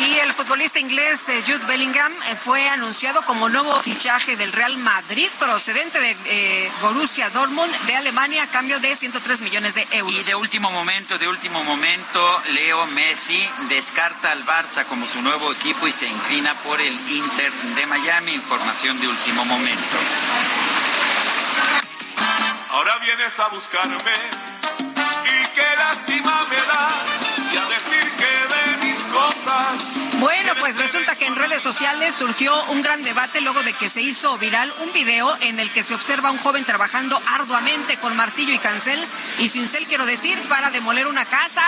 Y 0.00 0.18
el 0.18 0.32
futbolista 0.32 0.78
inglés 0.78 1.28
eh, 1.28 1.42
Jude 1.46 1.64
Bellingham 1.66 2.12
eh, 2.22 2.36
fue 2.36 2.68
anunciado 2.68 3.22
como 3.26 3.50
nuevo 3.50 3.78
fichaje 3.82 4.34
del 4.36 4.50
Real 4.52 4.78
Madrid 4.78 5.28
procedente 5.38 6.00
de 6.00 6.16
eh, 6.24 6.72
Borussia 6.80 7.28
Dortmund 7.30 7.70
de 7.86 7.96
Alemania 7.96 8.44
a 8.44 8.46
cambio 8.46 8.80
de 8.80 8.96
103 8.96 9.42
millones 9.42 9.74
de 9.74 9.86
euros. 9.90 10.14
Y 10.14 10.22
de 10.22 10.34
último 10.34 10.70
momento, 10.70 11.18
de 11.18 11.28
último 11.28 11.62
momento, 11.64 12.42
Leo 12.54 12.86
Messi 12.86 13.46
descarta 13.68 14.32
al 14.32 14.44
Barça 14.46 14.86
como 14.86 15.06
su 15.06 15.20
nuevo 15.20 15.52
equipo 15.52 15.86
y 15.86 15.92
se 15.92 16.08
inclina 16.08 16.54
por 16.62 16.80
el 16.80 16.94
Inter 17.10 17.52
de 17.52 17.86
Miami. 17.86 18.32
Información 18.32 18.98
de 19.00 19.08
último 19.08 19.44
momento. 19.44 19.96
Ahora 22.70 22.96
vienes 22.98 23.38
a 23.38 23.48
buscarme 23.48 24.59
pues 30.72 30.92
resulta 30.92 31.16
que 31.16 31.26
en 31.26 31.34
redes 31.34 31.62
sociales 31.62 32.14
surgió 32.14 32.54
un 32.66 32.80
gran 32.80 33.02
debate 33.02 33.40
luego 33.40 33.60
de 33.64 33.72
que 33.72 33.88
se 33.88 34.02
hizo 34.02 34.38
viral 34.38 34.72
un 34.82 34.92
video 34.92 35.36
en 35.40 35.58
el 35.58 35.72
que 35.72 35.82
se 35.82 35.94
observa 35.94 36.28
a 36.28 36.32
un 36.32 36.38
joven 36.38 36.64
trabajando 36.64 37.20
arduamente 37.26 37.96
con 37.96 38.14
martillo 38.14 38.54
y 38.54 38.58
cancel 38.58 39.04
y 39.40 39.48
cincel, 39.48 39.86
quiero 39.86 40.06
decir, 40.06 40.40
para 40.48 40.70
demoler 40.70 41.08
una 41.08 41.24
casa. 41.24 41.62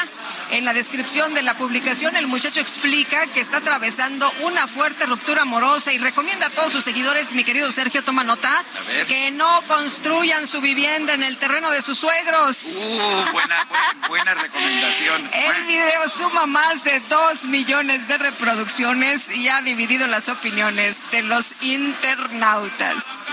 En 0.53 0.65
la 0.67 0.75
descripción 0.75 1.33
de 1.35 1.43
la 1.43 1.57
publicación, 1.57 2.15
el 2.15 2.27
muchacho 2.27 2.61
explica 2.61 3.27
que 3.29 3.41
está 3.41 3.57
atravesando 3.57 4.31
una 4.43 4.69
fuerte 4.69 5.07
ruptura 5.07 5.43
amorosa 5.43 5.93
y 5.93 5.99
recomienda 5.99 6.47
a 6.47 6.51
todos 6.51 6.71
sus 6.71 6.85
seguidores, 6.85 7.33
mi 7.33 7.43
querido 7.43 7.73
Sergio, 7.73 8.05
toma 8.05 8.23
nota, 8.23 8.63
que 9.09 9.31
no 9.31 9.63
construyan 9.63 10.47
su 10.47 10.61
vivienda 10.61 11.15
en 11.15 11.23
el 11.23 11.39
terreno 11.39 11.71
de 11.71 11.81
sus 11.81 11.99
suegros. 11.99 12.77
Uh, 12.77 13.33
buena, 13.33 13.33
buena, 13.33 14.09
buena 14.09 14.35
recomendación. 14.35 15.31
El 15.33 15.65
video 15.65 16.09
suma 16.09 16.47
más 16.47 16.85
de 16.85 17.01
dos 17.09 17.47
millones 17.47 18.07
de 18.07 18.19
reproducciones 18.19 18.92
y 18.95 19.49
ha 19.49 19.63
dividido 19.63 20.07
las 20.07 20.29
opiniones 20.29 21.03
de 21.11 21.23
los 21.23 21.55
internautas. 21.63 23.27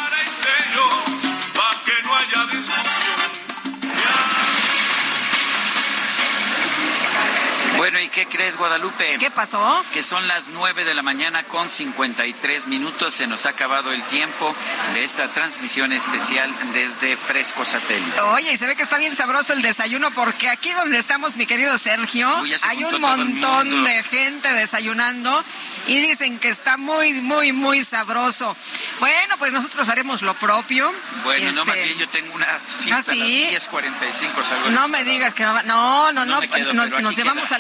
¿Y 8.10 8.12
qué 8.12 8.26
crees, 8.26 8.58
Guadalupe? 8.58 9.18
¿Qué 9.20 9.30
pasó? 9.32 9.84
Que 9.94 10.02
son 10.02 10.28
las 10.28 10.48
9 10.50 10.84
de 10.86 10.94
la 10.94 11.02
mañana 11.02 11.44
con 11.44 11.70
53 11.70 12.68
minutos. 12.68 13.14
Se 13.14 13.28
nos 13.28 13.46
ha 13.46 13.50
acabado 13.50 13.92
el 13.92 14.02
tiempo 14.04 14.56
de 14.94 15.04
esta 15.04 15.32
transmisión 15.32 15.92
especial 15.94 16.54
desde 16.74 17.16
Fresco 17.18 17.64
Satélite. 17.66 18.20
Oye, 18.22 18.52
y 18.54 18.58
se 18.58 18.68
ve 18.68 18.76
que 18.76 18.84
está 18.84 18.98
bien 18.98 19.16
sabroso 19.16 19.54
el 19.54 19.62
desayuno 19.62 20.12
porque 20.12 20.50
aquí 20.50 20.72
donde 20.74 20.98
estamos, 20.98 21.36
mi 21.36 21.46
querido 21.46 21.78
Sergio, 21.78 22.40
Uy, 22.42 22.50
ya 22.50 22.58
se 22.60 22.68
hay 22.68 22.84
un 22.84 23.00
montón 23.00 23.84
de 23.84 24.04
gente 24.04 24.52
desayunando 24.54 25.44
y 25.88 26.00
dicen 26.02 26.40
que 26.40 26.50
está 26.50 26.78
muy, 26.78 27.14
muy, 27.22 27.52
muy 27.52 27.84
sabroso. 27.84 28.56
Bueno, 29.00 29.36
pues 29.38 29.54
nosotros 29.54 29.88
haremos 29.90 30.22
lo 30.22 30.34
propio. 30.36 30.92
Bueno, 31.24 31.46
no, 31.46 31.50
Este, 31.52 31.66
más 31.66 31.76
bien 31.76 31.98
yo 31.98 32.10
tengo 32.10 32.34
una 32.36 32.60
cita 32.60 32.98
¿Ah, 32.98 33.04
sí? 33.04 33.12
a 33.12 33.16
las 33.54 33.70
10.45. 33.70 34.44
salgo 34.44 34.70
No 34.72 34.88
me 34.88 35.04
digas 35.04 35.34
que 35.34 35.44
no 35.44 35.54
va- 35.54 35.64
No, 35.64 36.12
no, 36.12 36.26
No 36.26 36.36
no. 36.36 36.42
quedo, 36.42 36.74
nos, 36.74 36.86
pero 36.86 36.98
aquí 36.98 37.04
nos 37.06 37.16
llevamos 37.16 37.52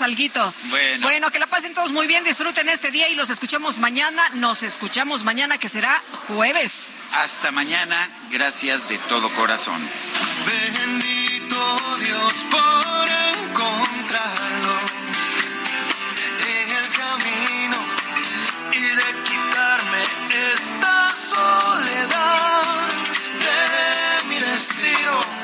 alguito. 0.00 0.54
Bueno. 0.64 1.06
Bueno, 1.06 1.30
que 1.30 1.38
la 1.38 1.46
pasen 1.46 1.74
todos 1.74 1.92
muy 1.92 2.06
bien, 2.06 2.24
disfruten 2.24 2.68
este 2.68 2.90
día 2.90 3.08
y 3.08 3.14
los 3.14 3.30
escuchamos 3.30 3.78
mañana. 3.78 4.28
Nos 4.34 4.62
escuchamos 4.62 5.24
mañana, 5.24 5.58
que 5.58 5.68
será 5.68 6.02
jueves. 6.26 6.92
Hasta 7.12 7.52
mañana. 7.52 7.96
Gracias 8.30 8.88
de 8.88 8.98
todo 8.98 9.28
corazón. 9.34 9.80
Bendito 10.46 11.98
Dios 12.00 12.34
por 12.50 13.08
encontrarnos 13.44 14.90
en 16.62 16.70
el 16.70 16.88
camino 16.88 17.76
y 18.72 18.80
de 18.80 19.22
quitarme 19.24 20.02
esta 20.54 21.14
soledad 21.16 22.62
de 23.44 24.28
mi 24.28 24.38
destino. 24.40 25.43